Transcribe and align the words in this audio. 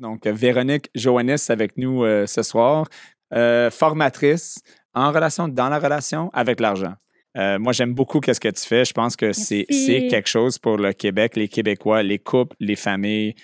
Donc, 0.00 0.26
Véronique 0.26 0.90
Joannis 0.94 1.46
avec 1.48 1.76
nous 1.76 2.04
euh, 2.04 2.26
ce 2.26 2.42
soir, 2.42 2.86
euh, 3.32 3.70
formatrice 3.70 4.60
en 4.94 5.10
relation, 5.10 5.48
dans 5.48 5.68
la 5.68 5.78
relation 5.78 6.30
avec 6.32 6.60
l'argent. 6.60 6.94
Euh, 7.36 7.58
moi, 7.58 7.72
j'aime 7.72 7.94
beaucoup 7.94 8.20
ce 8.24 8.38
que 8.38 8.48
tu 8.48 8.64
fais. 8.64 8.84
Je 8.84 8.92
pense 8.92 9.16
que 9.16 9.32
c'est 9.32 9.66
quelque 9.66 10.28
chose 10.28 10.58
pour 10.58 10.76
le 10.76 10.92
Québec, 10.92 11.34
les 11.34 11.48
Québécois, 11.48 12.02
les 12.02 12.18
couples, 12.18 12.54
les 12.60 12.76
familles, 12.76 13.34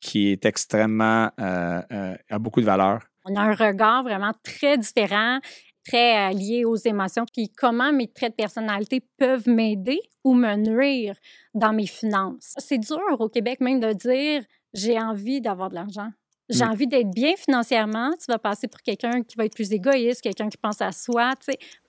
qui 0.00 0.30
est 0.30 0.46
extrêmement, 0.46 1.30
a 1.36 2.38
beaucoup 2.38 2.60
de 2.60 2.66
valeur. 2.66 3.00
On 3.24 3.34
a 3.34 3.40
un 3.40 3.54
regard 3.54 4.04
vraiment 4.04 4.32
très 4.44 4.78
différent, 4.78 5.40
très 5.84 6.32
lié 6.32 6.64
aux 6.64 6.76
émotions, 6.76 7.24
puis 7.32 7.50
comment 7.50 7.92
mes 7.92 8.06
traits 8.06 8.32
de 8.32 8.36
personnalité 8.36 9.02
peuvent 9.18 9.48
m'aider 9.48 10.00
ou 10.22 10.34
me 10.34 10.54
nuire 10.54 11.16
dans 11.52 11.72
mes 11.72 11.88
finances? 11.88 12.54
C'est 12.58 12.78
dur 12.78 13.00
au 13.18 13.28
Québec 13.28 13.60
même 13.60 13.80
de 13.80 13.92
dire 13.92 14.44
j'ai 14.74 14.98
envie 14.98 15.40
d'avoir 15.40 15.70
de 15.70 15.74
l'argent. 15.74 16.10
J'ai 16.50 16.64
envie 16.64 16.86
d'être 16.86 17.10
bien 17.10 17.34
financièrement. 17.36 18.10
Tu 18.18 18.26
vas 18.28 18.38
passer 18.38 18.66
pour 18.66 18.80
quelqu'un 18.82 19.22
qui 19.22 19.36
va 19.36 19.44
être 19.44 19.54
plus 19.54 19.72
égoïste, 19.72 20.20
quelqu'un 20.20 20.48
qui 20.48 20.56
pense 20.56 20.80
à 20.80 20.90
soi. 20.90 21.34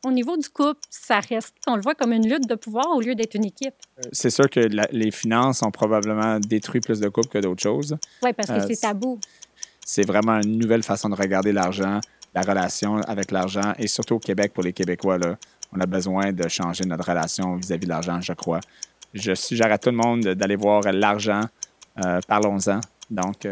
Au 0.06 0.12
niveau 0.12 0.38
du 0.38 0.50
couple, 0.50 0.82
ça 0.90 1.20
reste, 1.20 1.56
on 1.68 1.76
le 1.76 1.82
voit 1.82 1.96
comme 1.96 2.14
une 2.14 2.30
lutte 2.30 2.48
de 2.48 2.56
pouvoir 2.56 2.86
au 2.96 3.02
lieu 3.02 3.16
d'être 3.16 3.34
une 3.34 3.46
équipe. 3.46 3.74
Euh, 3.98 4.10
c'est 4.12 4.30
sûr 4.30 4.50
que 4.50 4.60
les 4.92 5.12
finances 5.12 5.64
ont 5.64 5.72
probablement 5.72 6.40
détruit 6.40 6.80
plus 6.80 7.00
de 7.00 7.10
couples 7.10 7.30
que 7.30 7.40
d'autres 7.40 7.64
choses. 7.64 7.98
Oui, 8.22 8.34
parce 8.34 8.50
que 8.50 8.64
euh, 8.64 8.68
c'est 8.68 8.80
tabou. 8.80 9.20
C'est 9.84 10.06
vraiment 10.06 10.40
une 10.40 10.60
nouvelle 10.60 10.84
façon 10.84 11.10
de 11.10 11.16
regarder 11.16 11.52
l'argent, 11.52 12.00
la 12.36 12.42
relation 12.42 12.98
avec 12.98 13.32
l'argent, 13.32 13.74
et 13.80 13.88
surtout 13.88 14.16
au 14.16 14.20
Québec, 14.20 14.54
pour 14.54 14.64
les 14.64 14.74
Québécois, 14.74 15.18
là, 15.18 15.38
on 15.74 15.80
a 15.80 15.86
besoin 15.88 16.32
de 16.32 16.48
changer 16.48 16.86
notre 16.86 17.10
relation 17.10 17.56
vis-à-vis 17.56 17.86
de 17.86 17.90
l'argent, 17.90 18.22
je 18.22 18.34
crois. 18.34 18.60
Je 19.14 19.34
suggère 19.34 19.72
à 19.72 19.78
tout 19.78 19.90
le 19.90 19.96
monde 19.96 20.22
d'aller 20.22 20.56
voir 20.56 20.84
l'argent 20.84 21.42
parlons-en. 22.28 22.82
Donc. 23.10 23.48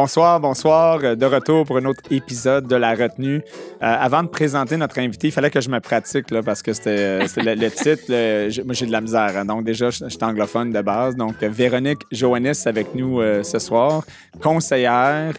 Bonsoir, 0.00 0.38
bonsoir. 0.38 1.16
De 1.16 1.26
retour 1.26 1.66
pour 1.66 1.76
un 1.76 1.84
autre 1.84 2.04
épisode 2.12 2.68
de 2.68 2.76
La 2.76 2.94
Retenue. 2.94 3.38
Euh, 3.38 3.40
avant 3.80 4.22
de 4.22 4.28
présenter 4.28 4.76
notre 4.76 5.00
invité, 5.00 5.26
il 5.26 5.32
fallait 5.32 5.50
que 5.50 5.60
je 5.60 5.68
me 5.68 5.80
pratique 5.80 6.30
là, 6.30 6.40
parce 6.40 6.62
que 6.62 6.72
c'était 6.72 7.18
le, 7.18 7.68
titre. 7.68 8.62
moi, 8.64 8.74
j'ai 8.74 8.86
de 8.86 8.92
la 8.92 9.00
misère. 9.00 9.36
Hein. 9.36 9.44
donc, 9.44 9.64
déjà, 9.64 9.90
je, 9.90 10.08
suis 10.08 10.18
anglophone 10.22 10.70
de 10.70 10.80
base. 10.82 11.16
Donc, 11.16 11.42
Véronique 11.42 12.02
Joannis 12.12 12.62
avec 12.66 12.94
nous 12.94 13.20
euh, 13.20 13.42
ce 13.42 13.58
soir, 13.58 14.04
conseillère, 14.40 15.34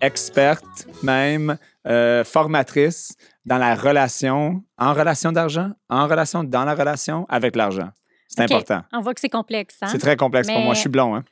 experte 0.00 0.86
même, 1.02 1.58
euh, 1.88 2.22
formatrice 2.22 3.16
dans 3.44 3.58
la 3.58 3.74
relation, 3.74 4.62
en 4.78 4.94
relation 4.94 5.32
d'argent, 5.32 5.70
en 5.88 6.06
relation 6.06 6.44
dans 6.44 6.64
la 6.64 6.76
relation 6.76 7.26
avec 7.28 7.56
l'argent. 7.56 7.90
C'est 8.28 8.42
important. 8.42 8.82
On 8.92 9.00
voit 9.00 9.14
que 9.14 9.20
c'est 9.20 9.28
complexe. 9.28 9.76
Hein? 9.82 9.88
C'est 9.90 9.98
très 9.98 10.16
complexe 10.16 10.48
pour 10.48 10.60
moi. 10.60 10.74
Je 10.74 10.80
suis 10.80 10.88
blond. 10.88 11.14
Hein? 11.14 11.24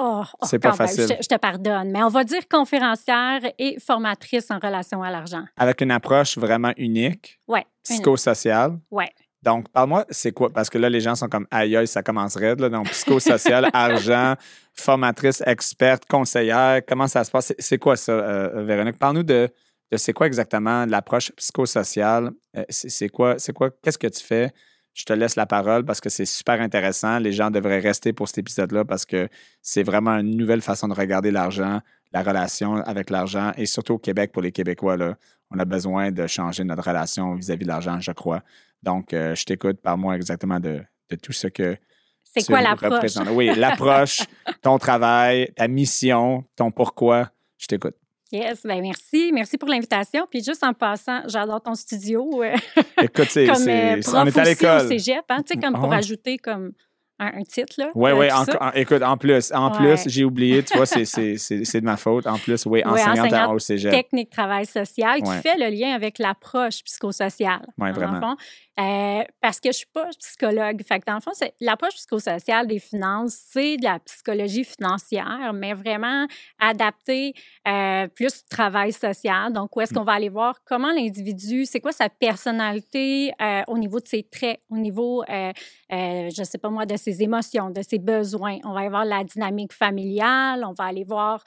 Oh, 0.00 0.22
oh, 0.22 0.46
c'est 0.46 0.60
pas 0.60 0.74
facile. 0.74 1.08
je, 1.20 1.26
te 1.26 1.36
pardonne, 1.36 1.90
mais 1.90 2.04
on 2.04 2.08
va 2.08 2.22
dire 2.22 2.46
conférencière 2.48 3.40
et 3.58 3.80
formatrice 3.80 4.48
en 4.48 4.60
relation 4.60 5.02
à 5.02 5.10
l'argent. 5.10 5.42
Avec 5.56 5.80
une 5.80 5.90
approche 5.90 6.38
vraiment 6.38 6.72
unique. 6.76 7.40
Ouais. 7.48 7.66
Psychosociale. 7.82 8.78
Ouais. 8.92 9.10
Donc, 9.42 9.68
parle-moi, 9.70 10.04
c'est 10.10 10.30
quoi? 10.30 10.50
Parce 10.50 10.70
que 10.70 10.78
là, 10.78 10.88
les 10.88 11.00
gens 11.00 11.16
sont 11.16 11.28
comme 11.28 11.48
aïe, 11.50 11.76
aïe, 11.76 11.88
ça 11.88 12.04
commence 12.04 12.36
raide. 12.36 12.60
Là, 12.60 12.68
donc, 12.68 12.88
psychosocial, 12.90 13.68
argent, 13.72 14.34
formatrice, 14.72 15.42
experte, 15.44 16.04
conseillère. 16.06 16.80
Comment 16.86 17.08
ça 17.08 17.24
se 17.24 17.30
passe? 17.32 17.52
C'est 17.58 17.78
quoi 17.78 17.96
ça, 17.96 18.12
euh, 18.12 18.62
Véronique? 18.62 18.98
Parle-nous 18.98 19.24
de, 19.24 19.48
de 19.90 19.96
c'est 19.96 20.12
quoi 20.12 20.28
exactement 20.28 20.86
l'approche 20.86 21.32
psychosociale. 21.32 22.30
Euh, 22.56 22.64
c'est 22.68 23.08
quoi, 23.08 23.34
c'est 23.38 23.52
quoi, 23.52 23.70
qu'est-ce 23.82 23.98
que 23.98 24.06
tu 24.06 24.22
fais? 24.22 24.52
Je 24.98 25.04
te 25.04 25.12
laisse 25.12 25.36
la 25.36 25.46
parole 25.46 25.84
parce 25.84 26.00
que 26.00 26.08
c'est 26.08 26.24
super 26.24 26.60
intéressant. 26.60 27.20
Les 27.20 27.30
gens 27.30 27.52
devraient 27.52 27.78
rester 27.78 28.12
pour 28.12 28.26
cet 28.26 28.38
épisode-là 28.38 28.84
parce 28.84 29.06
que 29.06 29.28
c'est 29.62 29.84
vraiment 29.84 30.18
une 30.18 30.36
nouvelle 30.36 30.60
façon 30.60 30.88
de 30.88 30.94
regarder 30.94 31.30
l'argent, 31.30 31.80
la 32.12 32.22
relation 32.24 32.74
avec 32.78 33.08
l'argent 33.08 33.52
et 33.56 33.66
surtout 33.66 33.94
au 33.94 33.98
Québec 33.98 34.32
pour 34.32 34.42
les 34.42 34.50
Québécois. 34.50 34.96
Là, 34.96 35.16
on 35.52 35.58
a 35.60 35.64
besoin 35.64 36.10
de 36.10 36.26
changer 36.26 36.64
notre 36.64 36.82
relation 36.82 37.36
vis-à-vis 37.36 37.62
de 37.62 37.68
l'argent, 37.68 38.00
je 38.00 38.10
crois. 38.10 38.42
Donc, 38.82 39.12
euh, 39.12 39.36
je 39.36 39.44
t'écoute 39.44 39.80
par 39.80 39.96
moi 39.96 40.16
exactement 40.16 40.58
de, 40.58 40.82
tout 41.22 41.32
ce 41.32 41.46
que 41.46 41.76
c'est 42.24 42.44
quoi 42.44 42.60
l'approche? 42.60 43.16
Oui, 43.30 43.54
l'approche, 43.56 44.22
ton 44.62 44.78
travail, 44.78 45.52
ta 45.54 45.68
mission, 45.68 46.44
ton 46.56 46.72
pourquoi. 46.72 47.30
Je 47.56 47.68
t'écoute. 47.68 47.94
Yes, 48.30 48.62
bien 48.64 48.80
merci. 48.82 49.30
Merci 49.32 49.56
pour 49.56 49.68
l'invitation. 49.68 50.26
Puis 50.30 50.42
juste 50.44 50.62
en 50.62 50.74
passant, 50.74 51.22
j'adore 51.26 51.62
ton 51.62 51.74
studio. 51.74 52.42
Euh, 52.42 52.54
Écoute, 53.02 53.28
c'est, 53.30 53.46
comme 53.46 53.68
euh, 53.68 54.00
on 54.14 54.26
est 54.26 54.38
à 54.38 54.44
l'école. 54.44 54.84
au 54.84 54.88
cégep, 54.88 55.24
hein, 55.30 55.42
tu 55.46 55.54
sais, 55.54 55.60
comme 55.60 55.74
pour 55.74 55.92
ajouter 55.92 56.36
comme 56.36 56.72
un, 57.18 57.42
titre. 57.42 57.74
Là, 57.78 57.90
oui, 57.94 58.10
oui. 58.12 58.28
écoute, 58.74 59.02
en 59.02 59.16
plus, 59.16 59.52
en 59.52 59.70
plus, 59.70 60.02
j'ai 60.06 60.24
oublié, 60.24 60.62
tu 60.62 60.76
vois, 60.76 60.86
c'est, 60.86 61.02
de 61.02 61.84
ma 61.84 61.96
faute. 61.96 62.26
En 62.26 62.38
plus, 62.38 62.64
oui, 62.66 62.82
enseignante, 62.84 63.52
au 63.52 63.58
cégep. 63.58 63.92
Technique 63.92 64.30
travail 64.30 64.66
social 64.66 65.20
qui 65.22 65.32
fait 65.42 65.56
le 65.56 65.74
lien 65.74 65.94
avec 65.94 66.18
l'approche 66.18 66.84
psychosociale. 66.84 67.66
Oui, 67.78 67.90
vraiment. 67.92 68.36
Euh, 68.78 69.24
parce 69.40 69.58
que 69.58 69.64
je 69.64 69.68
ne 69.68 69.72
suis 69.72 69.86
pas 69.92 70.08
psychologue. 70.18 70.80
Fait 70.86 71.00
que 71.00 71.04
dans 71.06 71.16
le 71.16 71.20
fond, 71.20 71.32
l'approche 71.60 71.94
psychosociale 71.94 72.68
des 72.68 72.78
finances, 72.78 73.36
c'est 73.50 73.76
de 73.76 73.84
la 73.84 73.98
psychologie 73.98 74.62
financière, 74.62 75.52
mais 75.52 75.74
vraiment 75.74 76.26
adaptée 76.60 77.34
euh, 77.66 78.06
plus 78.06 78.28
au 78.28 78.48
travail 78.48 78.92
social. 78.92 79.52
Donc, 79.52 79.74
où 79.76 79.80
est-ce 79.80 79.92
qu'on 79.92 80.04
va 80.04 80.12
aller 80.12 80.28
voir 80.28 80.60
comment 80.64 80.92
l'individu, 80.92 81.64
c'est 81.64 81.80
quoi 81.80 81.90
sa 81.90 82.08
personnalité 82.08 83.32
euh, 83.42 83.62
au 83.66 83.78
niveau 83.78 83.98
de 83.98 84.06
ses 84.06 84.22
traits, 84.22 84.60
au 84.70 84.76
niveau, 84.76 85.24
je 85.28 86.40
ne 86.40 86.44
sais 86.44 86.58
pas 86.58 86.70
moi, 86.70 86.86
de 86.86 86.96
ses 86.96 87.20
émotions, 87.22 87.70
de 87.70 87.82
ses 87.82 87.98
besoins. 87.98 88.58
On 88.64 88.74
va 88.74 88.80
aller 88.80 88.88
voir 88.90 89.04
la 89.04 89.24
dynamique 89.24 89.72
familiale, 89.72 90.64
on 90.64 90.72
va 90.72 90.84
aller 90.84 91.04
voir 91.04 91.42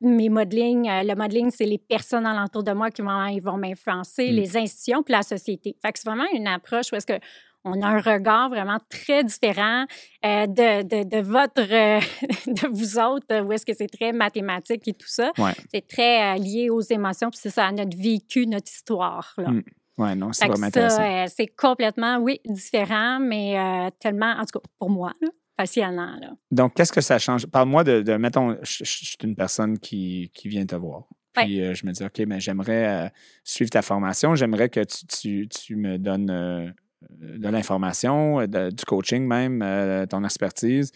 mes 0.00 0.28
modelings. 0.28 0.88
le 0.88 1.14
modeling, 1.14 1.50
c'est 1.50 1.64
les 1.64 1.78
personnes 1.78 2.26
alentour 2.26 2.62
de 2.62 2.72
moi 2.72 2.90
qui 2.90 3.02
vont, 3.02 3.26
ils 3.26 3.40
vont 3.40 3.56
m'influencer, 3.56 4.30
mm. 4.30 4.34
les 4.34 4.56
institutions, 4.56 5.02
puis 5.02 5.12
la 5.12 5.22
société. 5.22 5.76
Fait 5.82 5.90
que 5.90 5.98
c'est 5.98 6.08
vraiment 6.08 6.30
une 6.32 6.51
approche 6.52 6.92
où 6.92 6.96
est-ce 6.96 7.06
que 7.06 7.18
on 7.64 7.80
a 7.82 7.86
un 7.86 8.00
regard 8.00 8.48
vraiment 8.48 8.78
très 8.88 9.22
différent 9.24 9.84
euh, 10.24 10.46
de, 10.46 11.04
de, 11.04 11.20
votre, 11.20 11.60
euh, 11.60 12.00
de 12.46 12.68
vous 12.68 12.98
autres, 12.98 13.40
où 13.42 13.52
est-ce 13.52 13.64
que 13.64 13.74
c'est 13.74 13.88
très 13.88 14.12
mathématique 14.12 14.86
et 14.88 14.94
tout 14.94 15.08
ça. 15.08 15.32
C'est 15.70 15.86
très 15.86 16.34
euh, 16.34 16.38
lié 16.38 16.70
aux 16.70 16.80
émotions, 16.80 17.30
puis 17.30 17.38
c'est 17.40 17.50
ça, 17.50 17.66
à 17.66 17.72
notre 17.72 17.96
vécu, 17.96 18.46
notre 18.46 18.70
histoire. 18.70 19.34
Là. 19.38 19.50
Mmh. 19.50 19.62
Oui, 19.98 20.16
non, 20.16 20.32
c'est 20.32 20.46
vraiment 20.46 20.66
intéressant. 20.66 21.26
c'est 21.28 21.48
complètement, 21.48 22.18
oui, 22.18 22.40
différent, 22.46 23.20
mais 23.20 23.90
tellement, 24.00 24.32
en 24.32 24.44
tout 24.46 24.58
cas, 24.58 24.66
pour 24.78 24.88
moi, 24.88 25.12
passionnant. 25.54 26.16
Là. 26.18 26.30
Donc, 26.50 26.74
qu'est-ce 26.74 26.92
que 26.92 27.02
ça 27.02 27.18
change? 27.18 27.46
Parle-moi 27.46 27.84
de, 27.84 28.00
de, 28.00 28.14
mettons, 28.14 28.56
je, 28.62 28.84
suis 28.84 29.18
une 29.22 29.36
personne 29.36 29.78
qui, 29.78 30.30
qui 30.34 30.48
vient 30.48 30.64
te 30.64 30.74
voir. 30.74 31.04
Puis 31.34 31.62
euh, 31.62 31.74
je 31.74 31.86
me 31.86 31.92
dis, 31.92 32.04
OK, 32.04 32.20
mais 32.26 32.40
j'aimerais 32.40 33.06
euh, 33.06 33.08
suivre 33.44 33.70
ta 33.70 33.82
formation. 33.82 34.34
J'aimerais 34.34 34.68
que 34.68 34.80
tu, 34.80 35.48
tu, 35.48 35.76
me 35.76 35.98
donnes 35.98 36.30
euh, 36.30 36.70
de 37.10 37.48
l'information, 37.48 38.46
du 38.46 38.84
coaching 38.86 39.26
même, 39.26 40.06
ton 40.08 40.24
expertise 40.24 40.92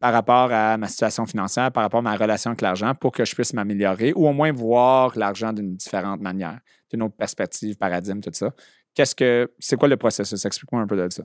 par 0.00 0.12
rapport 0.12 0.52
à 0.52 0.76
ma 0.76 0.86
situation 0.86 1.26
financière, 1.26 1.72
par 1.72 1.82
rapport 1.82 1.98
à 1.98 2.02
ma 2.02 2.16
relation 2.16 2.50
avec 2.50 2.60
l'argent 2.60 2.94
pour 2.94 3.12
que 3.12 3.24
je 3.24 3.34
puisse 3.34 3.52
m'améliorer 3.52 4.12
ou 4.14 4.28
au 4.28 4.32
moins 4.32 4.52
voir 4.52 5.18
l'argent 5.18 5.52
d'une 5.52 5.74
différente 5.74 6.20
manière, 6.20 6.60
d'une 6.90 7.02
autre 7.02 7.16
perspective, 7.16 7.76
paradigme, 7.76 8.20
tout 8.20 8.30
ça. 8.32 8.52
Qu'est-ce 8.98 9.14
que 9.14 9.52
c'est 9.60 9.76
quoi 9.76 9.86
le 9.86 9.96
processus? 9.96 10.44
Explique-moi 10.44 10.82
un 10.82 10.86
peu 10.88 10.96
de 10.96 11.08
ça. 11.08 11.22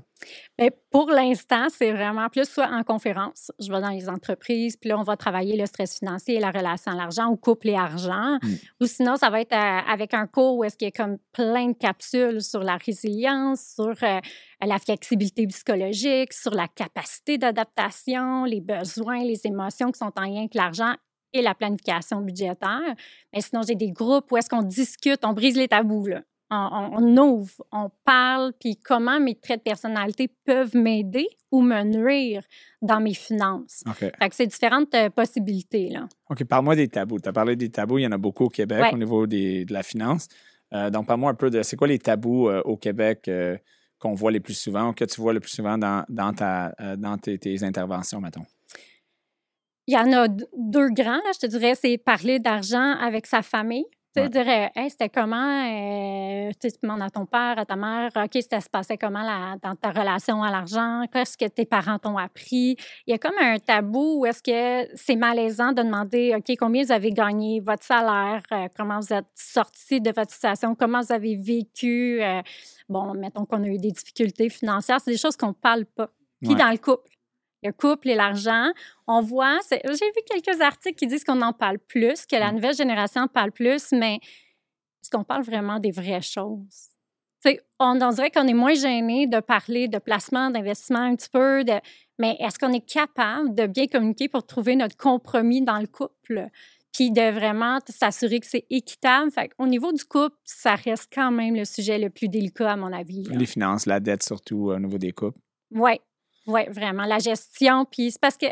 Bien, 0.59 0.69
pour 0.91 1.09
l'instant, 1.09 1.69
c'est 1.75 1.91
vraiment 1.91 2.29
plus 2.29 2.47
soit 2.47 2.67
en 2.67 2.83
conférence. 2.83 3.51
Je 3.59 3.71
vais 3.71 3.81
dans 3.81 3.89
les 3.89 4.09
entreprises, 4.09 4.77
puis 4.77 4.91
là, 4.91 4.99
on 4.99 5.01
va 5.01 5.17
travailler 5.17 5.57
le 5.57 5.65
stress 5.65 5.97
financier 5.97 6.35
et 6.35 6.39
la 6.39 6.51
relation 6.51 6.91
à 6.91 6.95
l'argent 6.95 7.29
ou 7.29 7.35
couple 7.35 7.69
et 7.69 7.75
argent. 7.75 8.37
Hmm. 8.43 8.53
Ou 8.79 8.85
sinon, 8.85 9.15
ça 9.15 9.31
va 9.31 9.41
être 9.41 9.53
euh, 9.53 9.91
avec 9.91 10.13
un 10.13 10.27
cours 10.27 10.57
où 10.57 10.63
est-ce 10.63 10.77
qu'il 10.77 10.85
y 10.85 10.89
a 10.89 10.91
comme 10.91 11.17
plein 11.31 11.69
de 11.69 11.75
capsules 11.75 12.43
sur 12.43 12.61
la 12.61 12.77
résilience, 12.77 13.73
sur 13.73 13.95
euh, 14.03 14.19
la 14.61 14.77
flexibilité 14.77 15.47
psychologique, 15.47 16.31
sur 16.31 16.53
la 16.53 16.67
capacité 16.67 17.39
d'adaptation, 17.39 18.45
les 18.45 18.61
besoins, 18.61 19.23
les 19.23 19.47
émotions 19.47 19.91
qui 19.91 19.97
sont 19.97 20.13
en 20.15 20.25
lien 20.25 20.41
avec 20.41 20.53
l'argent 20.53 20.93
et 21.33 21.41
la 21.41 21.55
planification 21.55 22.21
budgétaire. 22.21 22.93
Mais 23.33 23.41
sinon, 23.41 23.63
j'ai 23.67 23.73
des 23.73 23.91
groupes 23.91 24.31
où 24.31 24.37
est-ce 24.37 24.47
qu'on 24.47 24.61
discute, 24.61 25.25
on 25.25 25.33
brise 25.33 25.57
les 25.57 25.67
tabous. 25.67 26.05
Là 26.05 26.21
on, 26.53 27.17
ouvre, 27.17 27.65
on 27.71 27.89
parle, 28.05 28.53
puis 28.59 28.77
comment 28.77 29.19
mes 29.19 29.35
traits 29.35 29.59
de 29.59 29.63
personnalité 29.63 30.29
peuvent 30.45 30.75
m'aider 30.75 31.27
ou 31.51 31.61
me 31.61 31.83
nuire 31.83 32.43
dans 32.81 32.99
mes 32.99 33.13
finances. 33.13 33.83
Fait 33.95 34.11
que 34.11 34.35
c'est 34.35 34.47
différentes 34.47 34.93
euh, 34.95 35.09
possibilités. 35.09 35.89
Là. 35.89 36.07
OK, 36.29 36.43
parle-moi 36.45 36.75
des 36.75 36.87
tabous. 36.87 37.19
Tu 37.19 37.29
as 37.29 37.33
parlé 37.33 37.55
des 37.55 37.69
tabous, 37.69 37.99
il 37.99 38.03
y 38.03 38.07
en 38.07 38.11
a 38.11 38.17
beaucoup 38.17 38.45
au 38.45 38.49
Québec 38.49 38.85
au 38.91 38.97
niveau 38.97 39.27
de 39.27 39.71
la 39.71 39.83
finance. 39.83 40.27
Euh, 40.73 40.89
donc, 40.89 41.07
parle-moi 41.07 41.31
un 41.31 41.35
peu 41.35 41.49
de 41.49 41.61
c'est 41.61 41.75
quoi 41.75 41.87
les 41.87 41.99
tabous 41.99 42.49
euh, 42.49 42.61
au 42.65 42.77
Québec 42.77 43.29
qu'on 43.99 44.13
voit 44.13 44.31
les 44.31 44.39
plus 44.39 44.55
souvent, 44.55 44.91
que 44.93 45.05
tu 45.05 45.21
vois 45.21 45.33
le 45.33 45.39
plus 45.39 45.51
souvent 45.51 45.77
dans, 45.77 46.03
dans, 46.09 46.33
ta, 46.33 46.73
dans 46.97 47.17
tes, 47.17 47.37
tes 47.37 47.63
interventions, 47.63 48.19
mettons? 48.19 48.45
Il 49.87 49.93
y 49.93 49.97
en 49.97 50.11
a 50.13 50.27
deux 50.27 50.89
grands, 50.89 51.17
là, 51.17 51.31
je 51.33 51.39
te 51.39 51.45
dirais, 51.45 51.75
c'est 51.75 51.97
parler 51.97 52.39
d'argent 52.39 52.95
avec 52.99 53.27
sa 53.27 53.41
famille 53.41 53.85
Tu 54.15 54.21
sais, 54.21 54.37
euh, 54.37 54.67
hey, 54.75 54.91
c'était 54.91 55.09
comment, 55.09 55.65
euh, 55.65 56.51
tu 56.61 56.67
demandes 56.83 57.01
à 57.01 57.09
ton 57.09 57.25
père, 57.25 57.57
à 57.57 57.65
ta 57.65 57.75
mère, 57.75 58.11
OK, 58.15 58.43
ça 58.47 58.61
se 58.61 58.69
passait 58.69 58.95
comment 58.95 59.23
dans 59.63 59.75
ta 59.75 59.89
relation 59.89 60.43
à 60.43 60.51
l'argent, 60.51 61.05
qu'est-ce 61.11 61.35
que 61.35 61.45
tes 61.45 61.65
parents 61.65 61.97
t'ont 61.97 62.19
appris? 62.19 62.77
Il 63.07 63.11
y 63.11 63.13
a 63.13 63.17
comme 63.17 63.37
un 63.41 63.57
tabou 63.57 64.19
où 64.19 64.25
est-ce 64.27 64.43
que 64.43 64.87
c'est 64.95 65.15
malaisant 65.15 65.71
de 65.71 65.81
demander, 65.81 66.35
OK, 66.37 66.55
combien 66.59 66.83
vous 66.83 66.91
avez 66.91 67.09
gagné, 67.09 67.59
votre 67.59 67.83
salaire, 67.83 68.43
euh, 68.51 68.67
comment 68.77 68.99
vous 68.99 69.13
êtes 69.13 69.25
sorti 69.33 69.99
de 69.99 70.11
votre 70.11 70.31
situation, 70.31 70.75
comment 70.75 71.01
vous 71.01 71.11
avez 71.11 71.35
vécu. 71.35 72.21
bon, 72.87 73.15
mettons 73.15 73.45
qu'on 73.45 73.63
a 73.63 73.67
eu 73.67 73.79
des 73.79 73.91
difficultés 73.91 74.49
financières, 74.49 75.01
c'est 75.01 75.11
des 75.11 75.17
choses 75.17 75.37
qu'on 75.37 75.47
ne 75.47 75.53
parle 75.53 75.85
pas. 75.85 76.11
Puis 76.39 76.55
dans 76.55 76.69
le 76.69 76.77
couple, 76.77 77.09
le 77.63 77.71
couple 77.71 78.09
et 78.09 78.15
l'argent. 78.15 78.71
On 79.07 79.21
voit, 79.21 79.59
j'ai 79.71 79.79
vu 79.87 80.21
quelques 80.29 80.61
articles 80.61 80.95
qui 80.95 81.07
disent 81.07 81.23
qu'on 81.23 81.41
en 81.41 81.53
parle 81.53 81.79
plus, 81.79 82.25
que 82.25 82.35
la 82.35 82.51
mm. 82.51 82.55
nouvelle 82.55 82.75
génération 82.75 83.21
en 83.21 83.27
parle 83.27 83.51
plus, 83.51 83.91
mais 83.91 84.15
est-ce 84.15 85.09
qu'on 85.09 85.23
parle 85.23 85.43
vraiment 85.43 85.79
des 85.79 85.91
vraies 85.91 86.21
choses? 86.21 86.93
on, 87.79 88.01
on 88.01 88.09
dirait 88.09 88.31
qu'on 88.31 88.47
est 88.47 88.53
moins 88.53 88.73
gêné 88.73 89.27
de 89.27 89.39
parler 89.39 89.87
de 89.87 89.97
placement, 89.97 90.49
d'investissement 90.49 90.99
un 90.99 91.15
petit 91.15 91.29
peu, 91.29 91.63
de, 91.63 91.73
mais 92.19 92.37
est-ce 92.39 92.59
qu'on 92.59 92.71
est 92.71 92.85
capable 92.85 93.53
de 93.55 93.65
bien 93.65 93.87
communiquer 93.87 94.29
pour 94.29 94.45
trouver 94.45 94.75
notre 94.75 94.95
compromis 94.97 95.61
dans 95.61 95.79
le 95.79 95.87
couple? 95.87 96.47
Puis 96.93 97.09
de 97.09 97.31
vraiment 97.31 97.79
s'assurer 97.87 98.39
que 98.39 98.45
c'est 98.45 98.65
équitable. 98.69 99.31
Fait 99.31 99.49
au 99.57 99.65
niveau 99.65 99.91
du 99.91 100.05
couple, 100.05 100.35
ça 100.43 100.75
reste 100.75 101.11
quand 101.11 101.31
même 101.31 101.55
le 101.55 101.65
sujet 101.65 101.97
le 101.97 102.11
plus 102.11 102.29
délicat, 102.29 102.73
à 102.73 102.75
mon 102.75 102.93
avis. 102.93 103.23
Les 103.31 103.47
finances, 103.47 103.87
la 103.87 103.99
dette 103.99 104.21
surtout 104.21 104.69
au 104.69 104.79
niveau 104.79 104.99
des 104.99 105.11
couples. 105.11 105.39
Oui, 105.71 105.99
oui, 106.47 106.61
vraiment. 106.69 107.05
La 107.05 107.19
gestion, 107.19 107.85
puis 107.85 108.11
c'est 108.11 108.21
parce 108.21 108.37
que 108.37 108.47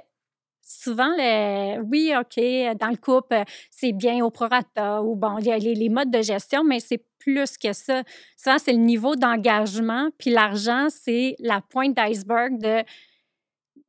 souvent, 0.62 1.14
le, 1.18 1.82
oui, 1.82 2.14
OK, 2.18 2.38
dans 2.80 2.90
le 2.90 2.98
couple, 2.98 3.44
c'est 3.70 3.92
bien 3.92 4.24
au 4.24 4.30
prorata 4.30 5.02
ou 5.04 5.16
bon, 5.16 5.38
il 5.40 5.46
y 5.46 5.52
a 5.52 5.58
les, 5.58 5.90
modes 5.90 6.12
de 6.12 6.22
gestion, 6.22 6.64
mais 6.64 6.80
c'est 6.80 7.04
plus 7.20 7.58
que 7.58 7.74
ça. 7.74 8.04
Ça, 8.38 8.58
c'est 8.58 8.72
le 8.72 8.80
niveau 8.80 9.16
d'engagement, 9.16 10.10
puis 10.18 10.30
l'argent, 10.30 10.88
c'est 10.90 11.36
la 11.40 11.62
pointe 11.62 11.96
d'iceberg 11.96 12.58
de, 12.60 12.84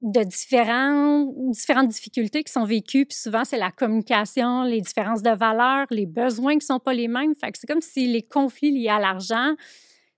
de 0.03 0.25
différents, 0.25 1.33
différentes 1.51 1.89
difficultés 1.89 2.43
qui 2.43 2.53
sont 2.53 2.65
vécues. 2.65 3.07
Puis 3.07 3.17
souvent, 3.17 3.45
c'est 3.45 3.59
la 3.59 3.71
communication, 3.71 4.65
les 4.65 4.81
différences 4.81 5.23
de 5.23 5.31
valeurs, 5.31 5.87
les 5.91 6.07
besoins 6.07 6.53
qui 6.53 6.65
ne 6.65 6.75
sont 6.75 6.81
pas 6.81 6.93
les 6.93 7.09
mêmes. 7.09 7.35
Fait 7.35 7.53
que 7.53 7.59
c'est 7.59 7.69
comme 7.69 7.81
si 7.81 8.09
les 8.09 8.23
conflits 8.23 8.73
liés 8.73 8.89
à 8.89 8.99
l'argent, 8.99 9.55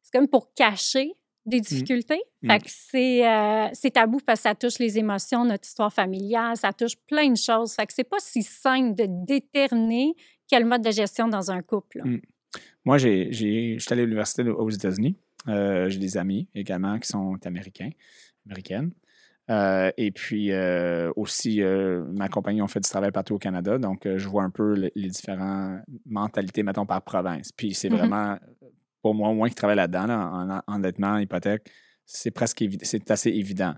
c'est 0.02 0.12
comme 0.12 0.28
pour 0.28 0.54
cacher 0.54 1.14
des 1.46 1.58
mmh. 1.58 1.62
difficultés. 1.62 2.22
Mmh. 2.42 2.50
Fait 2.50 2.58
que 2.58 3.66
euh, 3.66 3.68
c'est, 3.72 3.90
tabou 3.90 4.18
parce 4.24 4.40
que 4.40 4.42
ça 4.44 4.54
touche 4.54 4.78
les 4.78 4.98
émotions, 4.98 5.44
notre 5.44 5.66
histoire 5.66 5.92
familiale, 5.92 6.56
ça 6.56 6.72
touche 6.72 6.96
plein 7.08 7.30
de 7.30 7.36
choses. 7.36 7.74
Fait 7.74 7.86
que 7.86 7.92
c'est 7.92 8.04
pas 8.04 8.18
si 8.20 8.42
simple 8.42 8.94
de 8.94 9.06
déterminer 9.26 10.14
quel 10.48 10.64
mode 10.64 10.82
de 10.82 10.90
gestion 10.90 11.28
dans 11.28 11.50
un 11.50 11.62
couple. 11.62 12.02
Mmh. 12.04 12.20
Moi, 12.84 12.98
j'ai, 12.98 13.32
je 13.32 13.78
suis 13.78 13.92
allé 13.92 14.02
à 14.02 14.04
l'université 14.04 14.42
aux 14.42 14.70
États-Unis. 14.70 15.16
Euh, 15.48 15.88
j'ai 15.88 15.98
des 15.98 16.16
amis 16.16 16.48
également 16.54 16.98
qui 16.98 17.08
sont 17.08 17.36
américains, 17.44 17.90
américaines. 18.46 18.92
Euh, 19.50 19.90
et 19.98 20.10
puis 20.10 20.50
aussi, 21.16 21.60
ma 21.62 22.28
compagnie, 22.28 22.62
on 22.62 22.68
fait 22.68 22.80
du 22.80 22.88
travail 22.88 23.10
partout 23.10 23.34
au 23.34 23.38
Canada, 23.38 23.78
donc 23.78 24.06
je 24.06 24.28
vois 24.28 24.42
un 24.42 24.50
peu 24.50 24.74
les, 24.74 24.92
les 24.94 25.08
différentes 25.08 25.82
mentalités, 26.06 26.62
mettons, 26.62 26.86
par 26.86 27.02
province. 27.02 27.52
Puis 27.52 27.74
c'est 27.74 27.88
vraiment 27.88 28.38
pour 29.04 29.14
moi, 29.14 29.28
au 29.28 29.34
moins 29.34 29.50
qui 29.50 29.54
travaille 29.54 29.76
là-dedans, 29.76 30.08
en, 30.08 30.62
endettement, 30.66 31.18
hypothèque, 31.18 31.70
c'est 32.06 32.30
presque 32.30 32.64
c'est 32.80 33.10
assez 33.10 33.28
évident. 33.28 33.74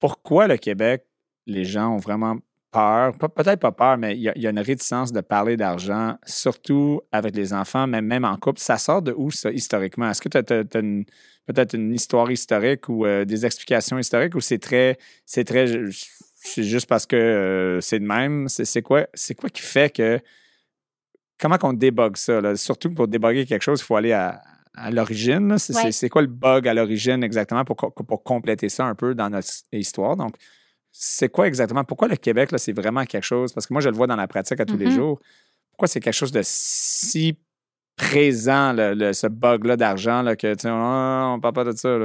Pourquoi 0.00 0.48
le 0.48 0.56
Québec, 0.56 1.04
les 1.46 1.62
gens 1.64 1.94
ont 1.94 1.98
vraiment 1.98 2.38
peur, 2.72 3.16
peut-être 3.16 3.60
pas 3.60 3.70
peur, 3.70 3.98
mais 3.98 4.16
il 4.16 4.22
y, 4.22 4.46
a 4.46 4.50
une 4.50 4.58
réticence 4.58 5.12
de 5.12 5.20
parler 5.20 5.56
d'argent, 5.56 6.16
surtout 6.26 7.02
avec 7.12 7.36
les 7.36 7.52
enfants, 7.52 7.86
mais 7.86 8.02
même 8.02 8.24
en 8.24 8.36
couple. 8.36 8.58
Ça 8.58 8.78
sort 8.78 9.00
de 9.00 9.14
où, 9.16 9.30
ça, 9.30 9.52
historiquement? 9.52 10.10
Est-ce 10.10 10.20
que 10.20 10.28
tu 10.28 10.38
as, 10.38 10.42
peut-être 11.46 11.74
une 11.74 11.94
histoire 11.94 12.28
historique 12.28 12.88
ou 12.88 13.06
euh, 13.06 13.24
des 13.24 13.46
explications 13.46 13.96
historiques 13.96 14.34
ou 14.34 14.40
c'est 14.40 14.58
très, 14.58 14.98
c'est 15.24 15.44
très, 15.44 15.66
c'est 16.34 16.64
juste 16.64 16.88
parce 16.88 17.06
que 17.06 17.14
euh, 17.14 17.80
c'est 17.80 18.00
de 18.00 18.06
même? 18.06 18.48
C'est 18.48 18.82
quoi, 18.82 19.06
quoi 19.38 19.50
qui 19.50 19.62
fait 19.62 19.94
que 19.94 20.18
comment 21.42 21.58
on 21.64 21.72
débogue 21.72 22.16
ça? 22.16 22.54
Surtout 22.56 22.94
pour 22.94 23.08
déboguer 23.08 23.44
quelque 23.44 23.62
chose, 23.62 23.80
il 23.80 23.84
faut 23.84 23.96
aller 23.96 24.12
à, 24.12 24.40
l'origine. 24.90 25.58
C'est 25.58 26.08
quoi 26.08 26.22
le 26.22 26.28
bug 26.28 26.68
à 26.68 26.74
l'origine 26.74 27.22
exactement 27.24 27.64
pour, 27.64 27.76
pour 27.76 28.22
compléter 28.22 28.68
ça 28.68 28.86
un 28.86 28.94
peu 28.94 29.14
dans 29.14 29.28
notre 29.28 29.48
histoire? 29.72 30.16
Donc, 30.16 30.36
c'est 30.92 31.28
quoi 31.28 31.48
exactement? 31.48 31.84
Pourquoi 31.84 32.08
le 32.08 32.16
Québec, 32.16 32.50
c'est 32.56 32.72
vraiment 32.72 33.04
quelque 33.04 33.24
chose? 33.24 33.52
Parce 33.52 33.66
que 33.66 33.74
moi, 33.74 33.82
je 33.82 33.88
le 33.88 33.96
vois 33.96 34.06
dans 34.06 34.16
la 34.16 34.28
pratique 34.28 34.60
à 34.60 34.64
tous 34.64 34.76
les 34.76 34.86
mm-hmm. 34.86 34.94
jours. 34.94 35.20
Pourquoi 35.70 35.88
c'est 35.88 36.00
quelque 36.00 36.14
chose 36.14 36.32
de 36.32 36.42
si 36.44 37.36
présent, 37.96 38.74
ce 38.76 39.26
bug-là 39.26 39.76
d'argent, 39.76 40.24
que 40.38 40.54
tu 40.54 40.66
oh, 40.68 41.34
on 41.34 41.40
parle 41.40 41.54
pas 41.54 41.64
de 41.64 41.72
ça? 41.72 41.98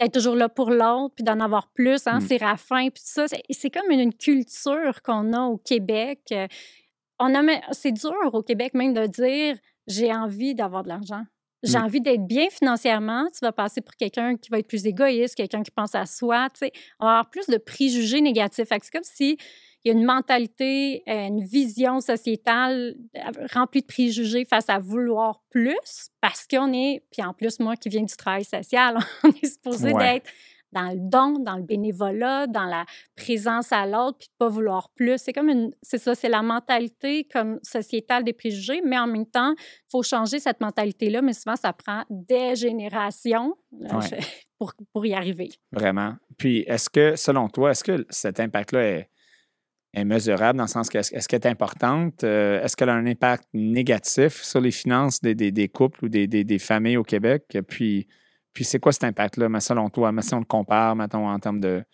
Être 0.00 0.12
toujours 0.12 0.34
là 0.34 0.48
pour 0.48 0.70
l'autre, 0.70 1.14
puis 1.14 1.24
d'en 1.24 1.40
avoir 1.40 1.68
plus, 1.68 2.06
hein, 2.06 2.18
mm. 2.18 2.26
c'est 2.26 2.36
raffin, 2.38 2.88
puis 2.88 3.02
tout 3.02 3.26
ça. 3.26 3.26
C'est 3.50 3.70
comme 3.70 3.90
une 3.90 4.14
culture 4.14 5.02
qu'on 5.02 5.32
a 5.32 5.42
au 5.42 5.58
Québec. 5.58 6.20
Euh, 6.32 6.46
c'est 7.72 7.92
dur 7.92 8.14
au 8.32 8.42
Québec 8.42 8.74
même 8.74 8.94
de 8.94 9.06
dire 9.06 9.56
j'ai 9.86 10.12
envie 10.12 10.54
d'avoir 10.54 10.82
de 10.82 10.88
l'argent. 10.88 11.22
J'ai 11.62 11.76
envie 11.76 12.00
d'être 12.00 12.26
bien 12.26 12.48
financièrement. 12.48 13.26
Tu 13.32 13.40
vas 13.42 13.52
passer 13.52 13.82
pour 13.82 13.94
quelqu'un 13.94 14.36
qui 14.36 14.48
va 14.50 14.60
être 14.60 14.66
plus 14.66 14.86
égoïste, 14.86 15.34
quelqu'un 15.34 15.62
qui 15.62 15.70
pense 15.70 15.94
à 15.94 16.06
soi. 16.06 16.48
Tu 16.54 16.60
sais, 16.60 16.72
on 16.98 17.04
va 17.04 17.12
avoir 17.12 17.30
plus 17.30 17.46
de 17.48 17.58
préjugés 17.58 18.22
négatifs. 18.22 18.68
C'est 18.70 18.90
comme 18.90 19.02
si 19.04 19.36
il 19.84 19.92
y 19.92 19.94
a 19.94 19.98
une 19.98 20.04
mentalité, 20.04 21.02
euh, 21.08 21.26
une 21.26 21.42
vision 21.42 22.00
sociétale 22.00 22.96
euh, 23.16 23.46
remplie 23.52 23.80
de 23.80 23.86
préjugés 23.86 24.44
face 24.44 24.68
à 24.68 24.78
vouloir 24.78 25.42
plus 25.50 26.10
parce 26.20 26.46
qu'on 26.46 26.72
est, 26.72 27.02
puis 27.10 27.22
en 27.22 27.32
plus, 27.32 27.58
moi 27.60 27.76
qui 27.76 27.88
viens 27.88 28.02
du 28.02 28.14
travail 28.14 28.44
social, 28.44 28.98
on 29.24 29.28
est 29.28 29.46
supposé 29.46 29.92
d'être 29.94 30.30
dans 30.72 30.90
le 30.90 30.98
don, 30.98 31.38
dans 31.38 31.56
le 31.56 31.62
bénévolat, 31.62 32.46
dans 32.46 32.64
la 32.64 32.84
présence 33.16 33.72
à 33.72 33.86
l'autre, 33.86 34.18
puis 34.18 34.28
de 34.28 34.34
pas 34.38 34.48
vouloir 34.48 34.90
plus. 34.94 35.18
C'est 35.18 35.32
comme 35.32 35.48
une, 35.48 35.72
c'est 35.82 35.98
ça, 35.98 36.14
c'est 36.14 36.28
la 36.28 36.42
mentalité 36.42 37.24
comme 37.32 37.58
sociétale 37.62 38.24
des 38.24 38.32
préjugés, 38.32 38.80
mais 38.84 38.98
en 38.98 39.06
même 39.06 39.26
temps, 39.26 39.54
il 39.58 39.90
faut 39.90 40.02
changer 40.02 40.38
cette 40.38 40.60
mentalité-là, 40.60 41.22
mais 41.22 41.32
souvent, 41.32 41.56
ça 41.56 41.72
prend 41.72 42.04
des 42.10 42.54
générations 42.56 43.56
pour, 44.58 44.72
pour 44.92 45.06
y 45.06 45.14
arriver. 45.14 45.50
Vraiment. 45.72 46.14
Puis, 46.36 46.64
est-ce 46.66 46.88
que, 46.90 47.16
selon 47.16 47.48
toi, 47.48 47.70
est-ce 47.72 47.84
que 47.84 48.06
cet 48.10 48.40
impact-là 48.40 48.82
est, 48.82 49.10
est 49.92 50.04
mesurable 50.04 50.58
dans 50.58 50.64
le 50.64 50.68
sens 50.68 50.88
que 50.88 50.98
est-ce 50.98 51.28
qu'elle 51.28 51.40
est 51.40 51.46
importante? 51.46 52.22
Euh, 52.24 52.62
est-ce 52.62 52.76
qu'elle 52.76 52.90
a 52.90 52.94
un 52.94 53.06
impact 53.06 53.44
négatif 53.52 54.42
sur 54.42 54.60
les 54.60 54.70
finances 54.70 55.20
des, 55.20 55.34
des, 55.34 55.50
des 55.50 55.68
couples 55.68 56.04
ou 56.04 56.08
des, 56.08 56.26
des, 56.26 56.58
familles 56.58 56.96
au 56.96 57.02
Québec? 57.02 57.58
Puis, 57.68 58.06
puis 58.52 58.64
c'est 58.64 58.78
quoi 58.78 58.92
cet 58.92 59.04
impact-là, 59.04 59.48
mais 59.48 59.60
selon 59.60 59.88
toi, 59.90 60.12
mais 60.12 60.22
si 60.22 60.34
on 60.34 60.40
le 60.40 60.44
compare, 60.44 60.96
mettons, 60.96 61.28
en 61.28 61.38
termes 61.38 61.60
de, 61.60 61.84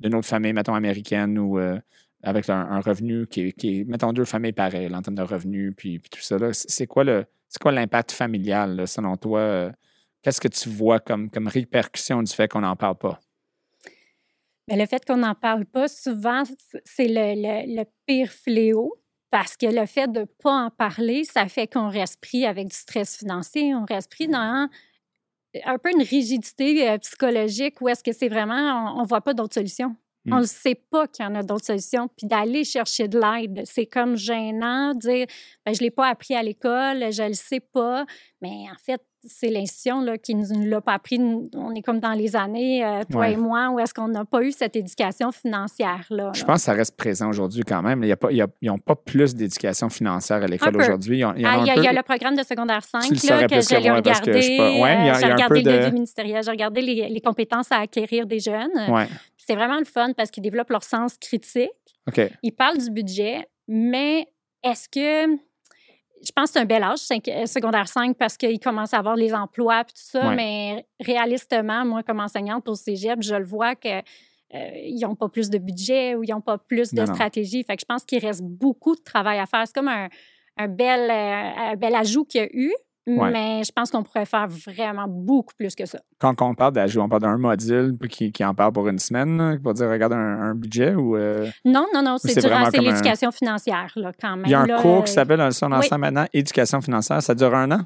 de 0.00 0.08
notre 0.08 0.28
famille, 0.28 0.52
mettons, 0.52 0.74
américaine 0.74 1.38
ou 1.38 1.58
euh, 1.58 1.78
avec 2.22 2.48
un, 2.50 2.80
revenu 2.80 3.26
qui 3.26 3.54
est, 3.62 3.84
mettons, 3.86 4.12
deux 4.12 4.24
familles 4.24 4.52
pareilles 4.52 4.94
en 4.94 5.02
termes 5.02 5.16
de 5.16 5.22
revenus, 5.22 5.72
puis, 5.76 6.00
tout 6.10 6.20
ça, 6.20 6.36
c'est 6.52 6.86
quoi 6.86 7.04
le 7.04 7.24
c'est 7.48 7.60
quoi 7.60 7.72
l'impact 7.72 8.12
familial, 8.12 8.86
selon 8.86 9.16
toi? 9.16 9.40
Euh, 9.40 9.72
qu'est-ce 10.22 10.40
que 10.40 10.46
tu 10.46 10.68
vois 10.68 11.00
comme, 11.00 11.28
comme 11.30 11.48
répercussion 11.48 12.22
du 12.22 12.32
fait 12.32 12.46
qu'on 12.46 12.60
n'en 12.60 12.76
parle 12.76 12.96
pas? 12.96 13.18
Bien, 14.68 14.76
le 14.76 14.86
fait 14.86 15.04
qu'on 15.04 15.16
n'en 15.16 15.34
parle 15.34 15.66
pas, 15.66 15.88
souvent, 15.88 16.44
c'est 16.84 17.08
le, 17.08 17.76
le, 17.76 17.84
pire 18.06 18.30
fléau. 18.30 18.94
Parce 19.32 19.56
que 19.56 19.66
le 19.66 19.86
fait 19.86 20.10
de 20.10 20.20
ne 20.20 20.24
pas 20.24 20.64
en 20.64 20.70
parler, 20.70 21.24
ça 21.24 21.46
fait 21.48 21.68
qu'on 21.68 21.88
reste 21.88 22.20
pris 22.20 22.46
avec 22.46 22.68
du 22.68 22.74
stress 22.74 23.16
financier, 23.16 23.74
on 23.74 23.84
reste 23.84 24.10
pris 24.10 24.26
dans 24.26 24.68
un 25.64 25.78
peu 25.78 25.90
une 25.90 26.02
rigidité 26.02 26.88
euh, 26.88 26.98
psychologique 26.98 27.80
où 27.80 27.88
est-ce 27.88 28.02
que 28.02 28.12
c'est 28.12 28.28
vraiment, 28.28 28.94
on 28.96 29.02
ne 29.02 29.06
voit 29.06 29.20
pas 29.20 29.34
d'autres 29.34 29.54
On 30.32 30.36
ne 30.36 30.42
mmh. 30.42 30.46
sait 30.46 30.74
pas 30.74 31.06
qu'il 31.06 31.24
y 31.24 31.28
en 31.28 31.34
a 31.34 31.42
d'autres 31.42 31.66
solutions. 31.66 32.08
Puis 32.16 32.26
d'aller 32.26 32.64
chercher 32.64 33.08
de 33.08 33.18
l'aide, 33.18 33.62
c'est 33.64 33.86
comme 33.86 34.16
gênant, 34.16 34.94
dire 34.94 35.26
ben, 35.64 35.74
je 35.74 35.80
ne 35.80 35.84
l'ai 35.84 35.90
pas 35.90 36.08
appris 36.08 36.34
à 36.34 36.42
l'école, 36.42 37.12
je 37.12 37.22
ne 37.22 37.28
le 37.28 37.34
sais 37.34 37.60
pas. 37.60 38.04
Mais 38.42 38.66
en 38.70 38.78
fait, 38.84 39.02
c'est 39.26 39.50
l'institution 39.50 40.04
qui 40.22 40.34
ne 40.34 40.46
nous 40.46 40.68
l'a 40.68 40.80
pas 40.80 40.94
appris. 40.94 41.20
On 41.54 41.74
est 41.74 41.82
comme 41.82 42.00
dans 42.00 42.12
les 42.12 42.36
années, 42.36 42.84
euh, 42.84 43.02
toi 43.10 43.28
et 43.28 43.36
moi, 43.36 43.70
où 43.70 43.78
est-ce 43.78 43.92
qu'on 43.92 44.08
n'a 44.08 44.24
pas 44.24 44.42
eu 44.42 44.52
cette 44.52 44.76
éducation 44.76 45.30
financière-là. 45.30 46.32
Je 46.34 46.44
pense 46.44 46.56
que 46.56 46.62
ça 46.62 46.72
reste 46.72 46.96
présent 46.96 47.28
aujourd'hui 47.28 47.62
quand 47.62 47.82
même. 47.82 48.02
Il 48.02 48.08
y 48.08 48.12
a 48.12 48.46
ils 48.62 48.66
n'ont 48.66 48.78
pas 48.78 48.96
plus 48.96 49.34
d'éducation 49.34 49.88
financière 49.90 50.42
à 50.42 50.46
l'école 50.46 50.76
aujourd'hui. 50.76 51.18
Il, 51.18 51.24
ah, 51.24 51.62
y, 51.64 51.86
a, 51.86 51.92
le 51.92 52.02
programme 52.02 52.36
de 52.36 52.42
secondaire 52.42 52.82
5 52.82 53.10
là, 53.28 53.46
que 53.46 53.60
j'ai 53.60 53.76
regardé. 53.76 54.42
j'ai 54.42 55.26
regardé 55.32 55.62
le 55.62 55.62
devis 55.62 55.92
ministériel, 55.92 56.42
j'ai 56.42 56.50
regardé 56.50 56.80
les, 56.80 57.20
compétences 57.20 57.70
à 57.70 57.76
acquérir 57.76 58.26
des 58.26 58.40
jeunes. 58.40 58.70
C'est 59.50 59.56
vraiment 59.56 59.80
le 59.80 59.84
fun 59.84 60.12
parce 60.12 60.30
qu'ils 60.30 60.44
développent 60.44 60.70
leur 60.70 60.84
sens 60.84 61.16
critique. 61.16 61.70
Ils 62.44 62.52
parlent 62.52 62.78
du 62.78 62.88
budget, 62.88 63.48
mais 63.66 64.28
est-ce 64.62 64.88
que 64.88 65.36
je 66.24 66.30
pense 66.32 66.50
que 66.50 66.52
c'est 66.52 66.58
un 66.60 66.66
bel 66.66 66.84
âge, 66.84 67.00
euh, 67.10 67.46
secondaire 67.46 67.88
5, 67.88 68.16
parce 68.16 68.36
qu'ils 68.36 68.60
commencent 68.60 68.94
à 68.94 68.98
avoir 68.98 69.16
les 69.16 69.34
emplois 69.34 69.80
et 69.80 69.84
tout 69.86 69.94
ça. 69.94 70.30
Mais 70.36 70.86
réalistement, 71.00 71.84
moi, 71.84 72.04
comme 72.04 72.20
enseignante 72.20 72.68
au 72.68 72.76
cégep, 72.76 73.22
je 73.22 73.34
le 73.34 73.44
vois 73.44 73.74
que. 73.74 73.88
Euh, 74.52 74.98
n'ont 75.00 75.16
pas 75.16 75.28
plus 75.28 75.48
de 75.48 75.58
budget 75.58 76.14
ou 76.14 76.22
ils 76.22 76.30
n'ont 76.30 76.40
pas 76.40 76.58
plus 76.58 76.92
de 76.92 77.06
stratégie. 77.06 77.64
Fait 77.64 77.76
que 77.76 77.82
je 77.82 77.86
pense 77.86 78.04
qu'il 78.04 78.18
reste 78.18 78.42
beaucoup 78.42 78.94
de 78.94 79.00
travail 79.00 79.38
à 79.38 79.46
faire. 79.46 79.62
C'est 79.66 79.74
comme 79.74 79.88
un, 79.88 80.08
un 80.56 80.68
bel, 80.68 81.10
euh, 81.10 81.72
un 81.72 81.76
bel 81.76 81.94
ajout 81.94 82.24
qu'il 82.24 82.40
y 82.40 82.44
a 82.44 82.48
eu. 82.52 82.72
Ouais. 83.06 83.30
Mais 83.30 83.62
je 83.64 83.72
pense 83.72 83.90
qu'on 83.90 84.02
pourrait 84.02 84.26
faire 84.26 84.46
vraiment 84.46 85.06
beaucoup 85.08 85.54
plus 85.58 85.74
que 85.74 85.86
ça. 85.86 85.98
Quand 86.18 86.34
on 86.42 86.54
parle 86.54 86.74
d'ajout, 86.74 87.00
on 87.00 87.08
parle 87.08 87.22
d'un 87.22 87.38
module 87.38 87.96
qui, 88.10 88.30
qui 88.30 88.44
en 88.44 88.54
parle 88.54 88.72
pour 88.72 88.86
une 88.88 88.98
semaine, 88.98 89.58
pour 89.62 89.72
dire 89.74 89.88
regarde 89.88 90.12
un, 90.12 90.16
un 90.50 90.54
budget 90.54 90.94
ou. 90.94 91.16
euh, 91.16 91.48
Non, 91.64 91.86
non, 91.94 92.02
non, 92.02 92.16
c'est 92.18 92.38
durant 92.40 92.70
c'est 92.70 92.78
un- 92.78 92.82
l'éducation 92.82 93.30
financière, 93.32 93.90
là, 93.96 94.12
quand 94.20 94.36
même. 94.36 94.44
Il 94.46 94.50
y 94.50 94.54
a 94.54 94.60
un 94.60 94.66
là, 94.66 94.80
cours 94.82 95.04
qui 95.04 95.10
euh, 95.10 95.14
s'appelle 95.14 95.40
un 95.40 95.50
son 95.50 95.72
oui. 95.72 95.86
maintenant, 95.98 96.26
éducation 96.32 96.80
financière. 96.80 97.22
Ça 97.22 97.34
dure 97.34 97.54
un 97.54 97.70
an? 97.72 97.80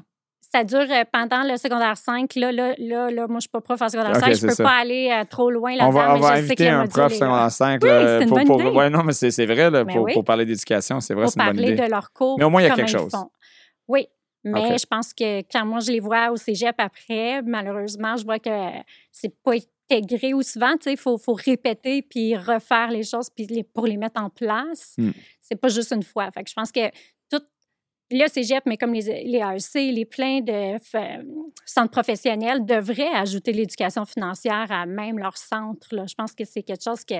Ça 0.53 0.63
dure 0.63 0.79
euh, 0.89 1.03
pendant 1.11 1.43
le 1.43 1.57
secondaire 1.57 1.97
5. 1.97 2.35
Là, 2.35 2.51
là, 2.51 2.75
là, 2.77 3.09
là, 3.09 3.27
moi, 3.27 3.37
je 3.37 3.41
suis 3.41 3.49
pas 3.49 3.61
prof 3.61 3.81
en 3.81 3.89
secondaire 3.89 4.11
Ok, 4.15 4.19
5. 4.23 4.29
Je 4.29 4.33
c'est 4.35 4.47
peux 4.47 4.53
ça. 4.53 4.63
pas 4.63 4.77
aller 4.81 5.09
euh, 5.11 5.23
trop 5.29 5.49
loin 5.49 5.71
On 5.73 5.91
là-dedans, 5.91 5.91
va, 5.91 6.09
on 6.11 6.13
mais 6.15 6.19
va 6.21 6.27
je 6.41 6.47
sais 6.47 6.55
que 6.55 6.63
inviter 6.63 6.69
un 6.69 6.87
prof 6.87 7.13
secondaire 7.13 7.51
5. 7.51 7.79
Oui, 7.83 7.89
là, 7.89 7.99
c'est 8.19 8.23
une 8.23 8.29
pour, 8.29 8.37
bonne 8.37 8.47
pour- 8.47 8.61
idée. 8.61 8.69
ouais, 8.69 8.89
non, 8.89 9.03
mais 9.03 9.13
c'est 9.13 9.45
vrai, 9.45 9.69
là, 9.71 9.83
Mais 9.85 9.93
pour, 9.93 10.03
oui. 10.03 10.13
pour 10.13 10.23
parler 10.23 10.45
d'éducation. 10.45 10.99
C'est 10.99 11.13
vrai, 11.13 11.27
c'est 11.27 11.39
une 11.39 11.45
bonne 11.47 11.55
parler 11.55 11.71
idée. 11.73 11.83
de 11.85 11.89
leur 11.89 12.11
cours. 12.13 12.37
Mais 12.37 12.45
au 12.45 12.49
moins, 12.49 12.61
il 12.61 12.67
y 12.67 12.69
a 12.69 12.75
quelque 12.75 12.91
chose. 12.91 13.11
font. 13.11 13.29
Oui, 13.87 14.07
mais 14.45 14.77
je 14.77 14.85
pense 14.85 15.13
que 15.13 15.39
quand 15.51 15.65
moi, 15.65 15.79
je 15.79 15.91
les 15.91 15.99
vois 15.99 16.31
au 16.31 16.35
cégep 16.37 16.75
après, 16.77 17.41
malheureusement, 17.41 18.15
je 18.15 18.23
vois 18.25 18.39
que 18.39 18.49
c'est 19.11 19.35
pas 19.43 19.53
intégré 19.89 20.33
ou 20.33 20.41
souvent, 20.41 20.73
tu 20.73 20.83
sais, 20.83 20.93
il 20.93 20.97
faut, 20.97 21.17
faut 21.17 21.33
répéter 21.33 22.01
puis 22.01 22.35
refaire 22.35 22.89
les 22.91 23.03
choses 23.03 23.29
puis 23.29 23.45
les- 23.47 23.63
pour 23.63 23.85
les 23.87 23.97
mettre 23.97 24.21
en 24.21 24.29
place. 24.29 24.93
Hmm. 24.97 25.11
C'est 25.41 25.55
pas 25.55 25.67
juste 25.69 25.91
une 25.91 26.03
fois. 26.03 26.29
Fait 26.31 26.43
que 26.43 26.49
je 26.49 26.55
pense 26.55 26.71
que 26.71 26.89
tout 27.29 27.41
le 28.11 28.27
cégep, 28.27 28.63
mais 28.65 28.77
comme 28.77 28.93
les, 28.93 29.23
les 29.25 29.39
AEC, 29.39 29.91
les 29.93 30.05
pleins 30.05 30.41
de 30.41 30.77
f- 30.77 31.25
centres 31.65 31.91
professionnels 31.91 32.65
devraient 32.65 33.13
ajouter 33.13 33.51
l'éducation 33.53 34.05
financière 34.05 34.71
à 34.71 34.85
même 34.85 35.19
leur 35.19 35.37
centre. 35.37 35.87
là. 35.95 36.05
Je 36.07 36.15
pense 36.15 36.33
que 36.33 36.45
c'est 36.45 36.63
quelque 36.63 36.83
chose 36.83 37.03
que 37.05 37.15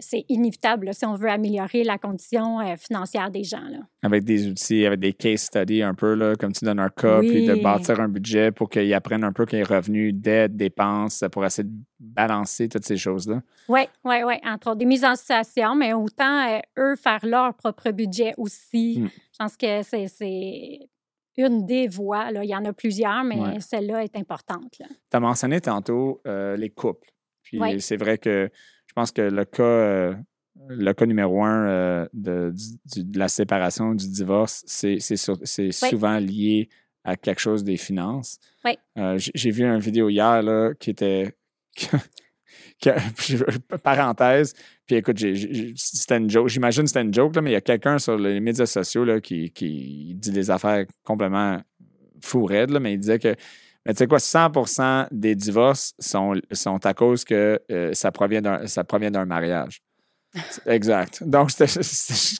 c'est 0.00 0.24
inévitable 0.28 0.86
là, 0.86 0.92
si 0.92 1.04
on 1.04 1.14
veut 1.14 1.28
améliorer 1.30 1.84
la 1.84 1.98
condition 1.98 2.60
euh, 2.60 2.76
financière 2.76 3.30
des 3.30 3.44
gens. 3.44 3.66
Là. 3.68 3.78
Avec 4.02 4.24
des 4.24 4.46
outils, 4.48 4.84
avec 4.86 5.00
des 5.00 5.12
case 5.12 5.42
studies 5.42 5.82
un 5.82 5.94
peu, 5.94 6.14
là, 6.14 6.34
comme 6.36 6.52
tu 6.52 6.64
donnes 6.64 6.78
un 6.80 6.88
cas, 6.88 7.20
puis 7.20 7.46
de 7.46 7.54
bâtir 7.62 8.00
un 8.00 8.08
budget 8.08 8.52
pour 8.52 8.68
qu'ils 8.68 8.92
apprennent 8.94 9.24
un 9.24 9.32
peu 9.32 9.46
les 9.52 9.62
revenus, 9.62 10.14
dettes, 10.14 10.56
dépenses, 10.56 11.24
pour 11.32 11.44
essayer 11.44 11.68
de 11.68 11.74
balancer 11.98 12.68
toutes 12.68 12.84
ces 12.84 12.96
choses-là. 12.96 13.42
Oui, 13.68 13.82
oui, 14.04 14.16
oui. 14.24 14.34
Entre 14.44 14.68
autres, 14.68 14.78
des 14.78 14.84
mises 14.86 15.04
en 15.04 15.14
situation, 15.16 15.74
mais 15.74 15.92
autant 15.92 16.48
euh, 16.48 16.58
eux 16.78 16.96
faire 16.96 17.20
leur 17.24 17.54
propre 17.54 17.90
budget 17.90 18.32
aussi. 18.38 19.00
Mm. 19.00 19.08
Je 19.32 19.36
pense 19.38 19.56
que 19.56 19.82
c'est- 19.82 20.08
c'est 20.08 20.88
une 21.38 21.66
des 21.66 21.86
voies. 21.86 22.30
Là. 22.30 22.44
Il 22.44 22.48
y 22.50 22.56
en 22.56 22.64
a 22.64 22.72
plusieurs, 22.72 23.22
mais 23.24 23.38
Ouais. 23.38 23.60
celle-là 23.60 24.04
est 24.04 24.16
importante. 24.16 24.70
Tu 24.78 24.84
as 25.12 25.20
mentionné 25.20 25.60
tantôt 25.60 26.20
euh, 26.26 26.56
les 26.56 26.70
couples. 26.70 27.08
Puis 27.42 27.60
c'est 27.80 27.96
vrai 27.96 28.18
que 28.18 28.50
pense 28.96 29.12
que 29.12 29.22
le 29.22 29.44
cas, 29.44 29.62
euh, 29.62 30.14
le 30.68 30.92
cas 30.92 31.06
numéro 31.06 31.44
un 31.44 31.66
euh, 31.68 32.06
de, 32.12 32.52
du- 32.94 33.04
de 33.04 33.18
la 33.18 33.28
séparation, 33.28 33.94
du 33.94 34.08
divorce, 34.08 34.62
c'est 34.66 34.98
souvent 35.72 36.18
lié 36.18 36.68
à 37.04 37.16
quelque 37.16 37.40
chose 37.40 37.62
des 37.62 37.76
finances. 37.76 38.38
Oui. 38.64 38.76
Euh, 38.98 39.16
J'ai 39.18 39.50
vu 39.50 39.64
une 39.64 39.78
vidéo 39.78 40.08
hier 40.08 40.42
là, 40.42 40.72
qui 40.74 40.90
était. 40.90 41.34
parenthèse, 43.82 44.54
puis 44.86 44.96
écoute, 44.96 45.18
c'était 45.76 46.16
une 46.18 46.30
joke. 46.30 46.48
J'imagine 46.48 46.82
que 46.82 46.88
c'était 46.88 47.02
une 47.02 47.12
joke, 47.14 47.34
là, 47.36 47.42
mais 47.42 47.50
il 47.50 47.54
y 47.54 47.56
a 47.56 47.60
quelqu'un 47.60 47.98
sur 47.98 48.16
les 48.18 48.40
médias 48.40 48.66
sociaux 48.66 49.04
là, 49.04 49.20
qui, 49.20 49.50
qui 49.50 50.14
dit 50.14 50.30
des 50.30 50.50
affaires 50.50 50.84
complètement 51.04 51.60
fou 52.22 52.44
raides, 52.44 52.70
là, 52.70 52.80
mais 52.80 52.94
il 52.94 52.98
disait 52.98 53.18
que 53.18 53.34
mais 53.86 53.94
tu 53.94 53.98
sais 53.98 54.06
quoi, 54.06 54.18
100% 54.18 55.08
des 55.10 55.34
divorces 55.34 55.94
sont, 55.98 56.34
sont 56.52 56.84
à 56.84 56.92
cause 56.94 57.24
que 57.24 57.60
euh, 57.70 57.94
ça 57.94 58.10
provient 58.10 58.40
d'un 58.42 59.24
mariage. 59.24 59.80
C'est- 60.50 60.66
Exact. 60.70 61.22
Donc, 61.24 61.50
c'était 61.50 61.72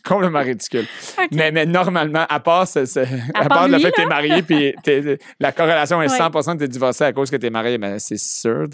complètement 0.05 0.41
ridicule. 0.43 0.87
Mais, 1.33 1.51
mais 1.51 1.65
normalement, 1.65 2.27
à 2.29 2.41
part, 2.41 2.67
à 2.67 3.49
part 3.49 3.49
part 3.49 3.69
le 3.69 3.79
fait 3.79 3.91
que 3.91 3.97
tu 3.97 4.03
es 4.03 4.07
marié, 4.07 4.43
puis 4.43 4.75
la 5.41 5.53
corrélation 5.53 6.03
est 6.03 6.11
Ouais. 6.11 6.17
100 6.17 6.31
que 6.31 6.59
tu 6.59 6.65
es 6.65 6.69
divorcé 6.69 7.05
à 7.05 7.13
cause 7.13 7.31
que 7.31 7.37
tu 7.37 7.47
es 7.47 7.51
marié, 7.51 7.79
mais 7.79 7.99
c'est 7.99 8.19
sûr. 8.19 8.67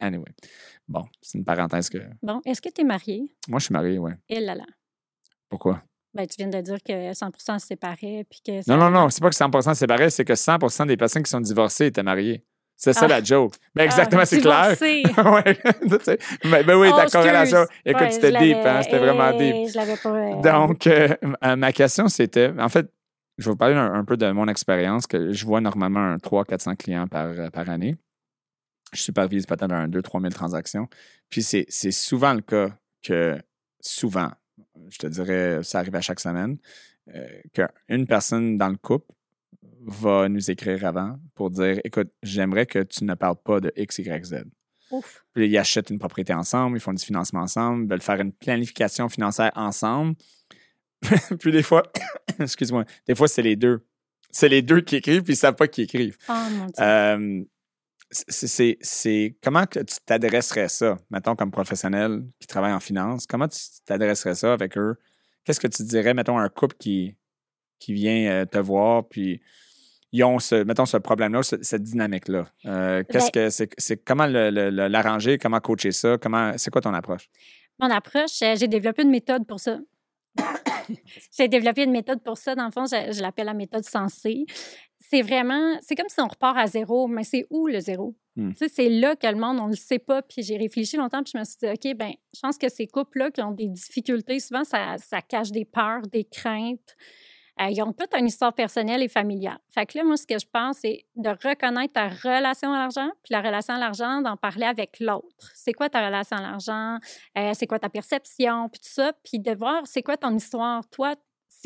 Anyway. 0.00 0.24
Bon, 0.88 1.02
c'est 1.22 1.38
une 1.38 1.44
parenthèse 1.44 1.88
que. 1.88 1.98
Bon, 2.22 2.40
est-ce 2.44 2.60
que 2.60 2.68
tu 2.68 2.82
es 2.82 2.84
marié? 2.84 3.24
Moi, 3.48 3.58
je 3.60 3.64
suis 3.64 3.72
marié, 3.72 3.98
oui. 3.98 4.12
Et 4.28 4.40
là 4.40 4.54
là. 4.54 4.64
Pourquoi? 5.48 5.82
Ben, 6.16 6.26
tu 6.26 6.34
viens 6.38 6.48
de 6.48 6.60
dire 6.60 6.78
que 6.82 7.12
100 7.14 7.58
se 7.58 7.66
séparaient. 7.66 8.24
Puis 8.28 8.40
que 8.44 8.52
Non, 8.56 8.62
ça- 8.62 8.76
non, 8.76 8.90
non, 8.90 9.10
c'est 9.10 9.20
pas 9.20 9.28
que 9.30 9.36
100 9.36 9.74
c'est 9.74 9.86
pareil, 9.86 10.10
c'est 10.10 10.24
que 10.24 10.34
100% 10.34 10.86
des 10.86 10.96
personnes 10.96 11.22
qui 11.22 11.30
sont 11.30 11.40
divorcées 11.40 11.86
étaient 11.86 12.02
mariées. 12.02 12.44
C'est 12.78 12.92
ça 12.92 13.02
Ah. 13.06 13.08
la 13.08 13.22
joke. 13.24 13.54
Ben, 13.74 13.82
Ah, 13.82 13.84
exactement, 13.86 14.24
c'est 14.26 14.40
clair. 14.40 14.76
ouais. 14.82 15.58
Mais, 16.44 16.62
ben 16.62 16.76
oui, 16.76 16.88
Oh, 16.92 16.96
ta 16.96 17.06
corrélation. 17.06 17.64
Écoute, 17.86 18.02
Ouais, 18.02 18.10
c'était 18.10 18.32
deep, 18.38 18.56
hein? 18.64 18.82
C'était 18.82 18.98
vraiment 18.98 19.30
eh, 19.34 19.38
deep. 19.64 19.70
Je 19.72 19.78
l'avais 19.78 19.96
pas. 19.96 20.10
euh, 20.10 20.42
Donc, 20.42 20.86
euh, 20.86 21.08
euh, 21.44 21.56
ma 21.56 21.72
question, 21.72 22.08
c'était, 22.08 22.52
en 22.58 22.68
fait, 22.68 22.86
je 23.38 23.44
vais 23.46 23.50
vous 23.52 23.56
parler 23.56 23.74
un, 23.76 23.94
un 23.94 24.04
peu 24.04 24.16
de 24.18 24.30
mon 24.30 24.46
expérience, 24.48 25.06
que 25.06 25.32
je 25.32 25.46
vois 25.46 25.60
normalement 25.62 26.00
un 26.00 26.16
300-400 26.18 26.76
clients 26.76 27.06
par, 27.06 27.26
euh, 27.28 27.48
par 27.48 27.68
année. 27.70 27.96
Je 28.92 29.00
supervise 29.00 29.46
peut-être 29.46 29.72
un 29.72 29.88
2-3 29.88 30.20
000 30.20 30.32
transactions. 30.32 30.86
Puis 31.30 31.42
c'est 31.42 31.66
souvent 31.90 32.34
le 32.34 32.40
cas 32.42 32.68
que, 33.02 33.38
souvent, 33.80 34.30
je 34.90 34.98
te 34.98 35.06
dirais, 35.06 35.60
ça 35.62 35.80
arrive 35.80 35.94
à 35.94 36.00
chaque 36.00 36.20
semaine, 36.20 36.58
euh, 37.14 37.26
qu'une 37.52 38.06
personne 38.06 38.56
dans 38.58 38.68
le 38.68 38.76
couple 38.76 39.12
va 39.86 40.28
nous 40.28 40.50
écrire 40.50 40.84
avant 40.84 41.18
pour 41.34 41.50
dire, 41.50 41.80
écoute, 41.84 42.08
j'aimerais 42.22 42.66
que 42.66 42.82
tu 42.82 43.04
ne 43.04 43.14
parles 43.14 43.36
pas 43.42 43.60
de 43.60 43.72
X, 43.76 43.98
Y, 43.98 44.24
Z. 44.24 44.44
Ouf. 44.90 45.24
Puis 45.32 45.48
ils 45.48 45.58
achètent 45.58 45.90
une 45.90 45.98
propriété 45.98 46.32
ensemble, 46.32 46.76
ils 46.76 46.80
font 46.80 46.92
du 46.92 47.04
financement 47.04 47.40
ensemble, 47.40 47.84
ils 47.84 47.90
veulent 47.90 48.00
faire 48.00 48.20
une 48.20 48.32
planification 48.32 49.08
financière 49.08 49.52
ensemble. 49.54 50.14
puis 51.40 51.52
des 51.52 51.62
fois, 51.62 51.82
excuse-moi, 52.40 52.84
des 53.06 53.14
fois, 53.14 53.28
c'est 53.28 53.42
les 53.42 53.56
deux. 53.56 53.84
C'est 54.30 54.48
les 54.48 54.62
deux 54.62 54.80
qui 54.80 54.96
écrivent, 54.96 55.22
puis 55.22 55.32
ils 55.32 55.36
ne 55.36 55.40
savent 55.40 55.56
pas 55.56 55.68
qui 55.68 55.82
écrivent. 55.82 56.16
Oh 56.28 56.32
mon 56.50 56.66
Dieu. 56.66 56.74
Euh, 56.80 57.44
c'est- 58.28 59.36
comment 59.42 59.66
que 59.66 59.80
tu 59.80 59.96
t'adresserais 60.04 60.68
ça, 60.68 60.96
mettons, 61.10 61.34
comme 61.36 61.50
professionnel 61.50 62.22
qui 62.40 62.46
travaille 62.46 62.72
en 62.72 62.80
finance, 62.80 63.26
comment 63.26 63.48
tu 63.48 63.58
t'adresserais 63.84 64.34
ça 64.34 64.52
avec 64.52 64.76
eux? 64.78 64.96
Qu'est-ce 65.44 65.60
que 65.60 65.66
tu 65.68 65.82
dirais, 65.84 66.14
mettons, 66.14 66.38
à 66.38 66.42
un 66.42 66.48
couple 66.48 66.76
qui, 66.78 67.16
qui 67.78 67.92
vient 67.92 68.30
euh, 68.30 68.44
te 68.44 68.58
voir, 68.58 69.06
puis 69.08 69.40
ils 70.12 70.24
ont 70.24 70.38
ce, 70.38 70.62
mettons, 70.64 70.86
ce 70.86 70.96
problème-là, 70.96 71.42
ce- 71.42 71.62
cette 71.62 71.82
dynamique-là? 71.82 72.48
Euh, 72.64 73.02
Qu'est-ce 73.08 73.30
que 73.30 73.48
c'est, 73.50 73.96
comment 74.04 74.26
l'arranger, 74.26 75.38
comment 75.38 75.60
coacher 75.60 75.92
ça, 75.92 76.16
comment, 76.18 76.52
c'est 76.56 76.70
quoi 76.70 76.80
ton 76.80 76.94
approche? 76.94 77.28
Mon 77.78 77.90
approche, 77.90 78.40
euh, 78.42 78.54
j'ai 78.56 78.68
développé 78.68 79.02
une 79.02 79.10
méthode 79.10 79.46
pour 79.46 79.60
ça. 79.60 79.78
j'ai 81.38 81.48
développé 81.48 81.84
une 81.84 81.90
méthode 81.92 82.22
pour 82.22 82.38
ça. 82.38 82.54
Dans 82.54 82.64
le 82.66 82.70
fond, 82.70 82.86
je, 82.86 83.12
je 83.12 83.20
l'appelle 83.20 83.46
la 83.46 83.54
méthode 83.54 83.84
sensée. 83.84 84.46
C'est 85.08 85.22
vraiment, 85.22 85.78
c'est 85.82 85.94
comme 85.94 86.08
si 86.08 86.20
on 86.20 86.26
repart 86.26 86.56
à 86.56 86.66
zéro, 86.66 87.06
mais 87.06 87.22
c'est 87.22 87.46
où 87.50 87.68
le 87.68 87.78
zéro? 87.78 88.16
Hmm. 88.34 88.50
Tu 88.52 88.56
sais, 88.56 88.68
c'est 88.68 88.88
là 88.88 89.14
que 89.14 89.26
le 89.26 89.36
monde, 89.36 89.58
on 89.60 89.66
ne 89.66 89.70
le 89.70 89.76
sait 89.76 89.98
pas. 90.00 90.20
Puis 90.22 90.42
j'ai 90.42 90.56
réfléchi 90.56 90.96
longtemps, 90.96 91.22
puis 91.22 91.32
je 91.34 91.38
me 91.38 91.44
suis 91.44 91.58
dit, 91.58 91.66
OK, 91.66 91.96
ben, 91.96 92.12
je 92.34 92.40
pense 92.40 92.58
que 92.58 92.68
ces 92.68 92.86
couples-là 92.86 93.30
qui 93.30 93.40
ont 93.42 93.52
des 93.52 93.68
difficultés, 93.68 94.40
souvent, 94.40 94.64
ça, 94.64 94.96
ça 94.98 95.22
cache 95.22 95.52
des 95.52 95.64
peurs, 95.64 96.02
des 96.02 96.24
craintes. 96.24 96.96
Euh, 97.60 97.68
ils 97.70 97.82
ont 97.82 97.92
toute 97.92 98.12
une 98.14 98.26
histoire 98.26 98.52
personnelle 98.52 99.02
et 99.02 99.08
familiale. 99.08 99.58
Fait 99.70 99.86
que 99.86 99.96
là, 99.96 100.04
moi, 100.04 100.18
ce 100.18 100.26
que 100.26 100.38
je 100.38 100.46
pense, 100.52 100.78
c'est 100.78 101.06
de 101.14 101.30
reconnaître 101.30 101.94
ta 101.94 102.08
relation 102.08 102.72
à 102.72 102.78
l'argent, 102.78 103.08
puis 103.22 103.32
la 103.32 103.40
relation 103.40 103.74
à 103.74 103.78
l'argent, 103.78 104.20
d'en 104.20 104.36
parler 104.36 104.66
avec 104.66 105.00
l'autre. 105.00 105.52
C'est 105.54 105.72
quoi 105.72 105.88
ta 105.88 106.04
relation 106.04 106.36
à 106.36 106.42
l'argent? 106.42 106.98
Euh, 107.38 107.52
c'est 107.54 107.66
quoi 107.66 107.78
ta 107.78 107.88
perception? 107.88 108.68
Puis 108.68 108.80
tout 108.80 108.92
ça. 108.92 109.12
Puis 109.24 109.38
de 109.38 109.52
voir, 109.52 109.86
c'est 109.86 110.02
quoi 110.02 110.18
ton 110.18 110.34
histoire? 110.34 110.86
Toi, 110.90 111.14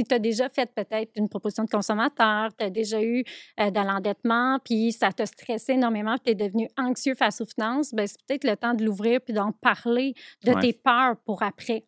si 0.01 0.05
tu 0.05 0.15
as 0.15 0.19
déjà 0.19 0.49
fait 0.49 0.71
peut-être 0.75 1.11
une 1.17 1.29
proposition 1.29 1.65
de 1.65 1.71
consommateur, 1.71 2.51
tu 2.59 2.65
as 2.65 2.71
déjà 2.71 3.03
eu 3.03 3.23
euh, 3.61 3.71
de 3.71 3.81
l'endettement, 3.81 4.59
puis 4.65 4.93
ça 4.93 5.13
t'a 5.13 5.27
stressé 5.27 5.73
énormément, 5.73 6.15
puis 6.17 6.35
tu 6.37 6.43
es 6.43 6.49
devenu 6.49 6.69
anxieux 6.79 7.15
face 7.15 7.41
aux 7.41 7.47
finances, 7.47 7.93
ben, 7.95 8.07
c'est 8.07 8.19
peut-être 8.27 8.45
le 8.45 8.57
temps 8.57 8.75
de 8.75 8.85
l'ouvrir 8.85 9.21
puis 9.21 9.35
d'en 9.35 9.53
parler 9.53 10.15
de 10.45 10.53
Ouais. 10.53 10.61
tes 10.61 10.73
peurs 10.73 11.17
pour 11.25 11.43
après. 11.43 11.85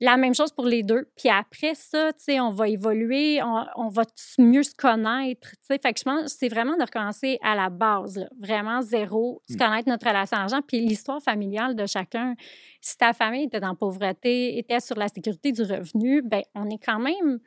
La 0.00 0.16
même 0.16 0.34
chose 0.34 0.50
pour 0.52 0.64
les 0.64 0.82
deux. 0.82 1.08
Puis 1.16 1.28
après 1.28 1.74
ça, 1.74 2.12
tu 2.14 2.24
sais, 2.24 2.40
on 2.40 2.50
va 2.50 2.68
évoluer, 2.68 3.42
on, 3.42 3.64
on 3.76 3.88
va 3.88 4.02
mieux 4.38 4.62
se 4.62 4.74
connaître. 4.74 5.50
tu 5.50 5.56
sais. 5.62 5.78
Fait 5.82 5.92
que 5.92 5.98
je 5.98 6.04
pense 6.04 6.22
que 6.22 6.28
c'est 6.30 6.48
vraiment 6.48 6.76
de 6.76 6.82
recommencer 6.82 7.38
à 7.42 7.54
la 7.54 7.68
base, 7.68 8.16
là. 8.16 8.28
vraiment 8.40 8.80
zéro, 8.80 9.42
se 9.48 9.54
Mm. 9.54 9.58
connaître 9.58 9.88
notre 9.88 10.06
relation 10.08 10.36
à 10.38 10.40
l'argent, 10.40 10.60
puis 10.66 10.80
l'histoire 10.80 11.22
familiale 11.22 11.76
de 11.76 11.86
chacun. 11.86 12.34
Si 12.80 12.96
ta 12.96 13.12
famille 13.12 13.44
était 13.44 13.60
dans 13.60 13.74
pauvreté, 13.74 14.58
était 14.58 14.80
sur 14.80 14.96
la 14.96 15.08
sécurité 15.08 15.52
du 15.52 15.62
revenu, 15.62 16.22
ben 16.22 16.42
on 16.54 16.68
est 16.70 16.78
quand 16.82 16.98
même 16.98 17.38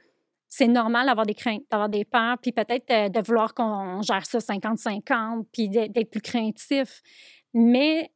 c'est 0.55 0.67
normal 0.67 1.07
d'avoir 1.07 1.25
des 1.25 1.33
craintes, 1.33 1.63
d'avoir 1.71 1.89
des 1.89 2.05
peurs, 2.05 2.37
puis 2.39 2.51
peut-être 2.51 2.91
euh, 2.91 3.09
de 3.09 3.19
vouloir 3.25 3.55
qu'on 3.55 4.03
gère 4.03 4.23
ça 4.27 4.39
50-50, 4.39 5.45
puis 5.51 5.67
d'être 5.67 5.91
d'être 5.91 6.11
plus 6.11 6.21
craintif. 6.21 7.01
Mais 7.55 8.11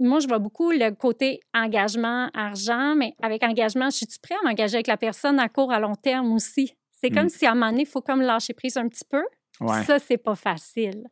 moi, 0.00 0.18
je 0.20 0.26
vois 0.28 0.38
beaucoup 0.38 0.70
le 0.72 0.90
côté 0.90 1.40
engagement, 1.54 2.28
argent, 2.34 2.94
mais 2.96 3.14
avec 3.22 3.42
engagement, 3.42 3.90
je 3.90 3.96
suis-tu 3.98 4.18
prêt 4.20 4.34
à 4.34 4.46
m'engager 4.48 4.74
avec 4.76 4.86
la 4.88 4.96
personne 4.96 5.38
à 5.38 5.48
court, 5.48 5.72
à 5.72 5.78
long 5.80 5.94
terme 5.94 6.32
aussi? 6.32 6.74
C'est 6.90 7.10
comme 7.10 7.26
Mm. 7.26 7.30
si 7.30 7.46
à 7.46 7.52
un 7.52 7.54
moment 7.54 7.70
donné, 7.70 7.82
il 7.82 7.86
faut 7.88 8.00
comme 8.00 8.22
lâcher 8.22 8.54
prise 8.54 8.76
un 8.76 8.88
petit 8.88 9.04
peu. 9.08 9.22
Ouais. 9.60 9.82
Ça, 9.84 9.98
c'est 9.98 10.16
pas 10.18 10.34
facile. 10.34 11.04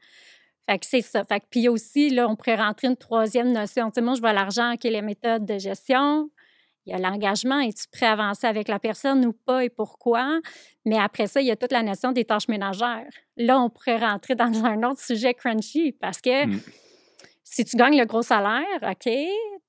Fait 0.68 0.78
que 0.78 0.86
c'est 0.86 1.02
ça. 1.02 1.22
Fait 1.24 1.40
que 1.40 1.46
puis 1.50 1.68
aussi, 1.68 2.10
là, 2.10 2.28
on 2.28 2.36
pourrait 2.36 2.56
rentrer 2.56 2.86
une 2.88 2.96
troisième 2.96 3.52
notion. 3.52 3.90
Tu 3.90 3.94
sais, 3.96 4.00
moi, 4.00 4.14
je 4.14 4.20
vois 4.20 4.32
l'argent 4.32 4.74
qui 4.78 4.88
est 4.88 4.90
les 4.90 5.02
méthodes 5.02 5.44
de 5.44 5.58
gestion. 5.58 6.30
il 6.84 6.90
y 6.92 6.94
a 6.96 6.98
l'engagement, 6.98 7.60
es-tu 7.60 7.84
prêt 7.92 8.06
à 8.06 8.12
avancer 8.12 8.44
avec 8.48 8.66
la 8.66 8.80
personne 8.80 9.24
ou 9.24 9.32
pas 9.32 9.64
et 9.64 9.70
pourquoi? 9.70 10.40
Mais 10.84 10.98
après 10.98 11.28
ça, 11.28 11.40
il 11.40 11.46
y 11.46 11.50
a 11.52 11.56
toute 11.56 11.70
la 11.70 11.82
notion 11.84 12.10
des 12.10 12.24
tâches 12.24 12.48
ménagères. 12.48 13.06
Là, 13.36 13.60
on 13.60 13.70
pourrait 13.70 13.98
rentrer 13.98 14.34
dans 14.34 14.64
un 14.64 14.82
autre 14.82 15.00
sujet 15.00 15.32
crunchy 15.34 15.92
parce 15.92 16.20
que 16.20 16.46
Mm. 16.46 16.60
Si 17.54 17.64
tu 17.64 17.76
gagnes 17.76 17.98
le 17.98 18.06
gros 18.06 18.22
salaire, 18.22 18.64
OK, 18.82 19.04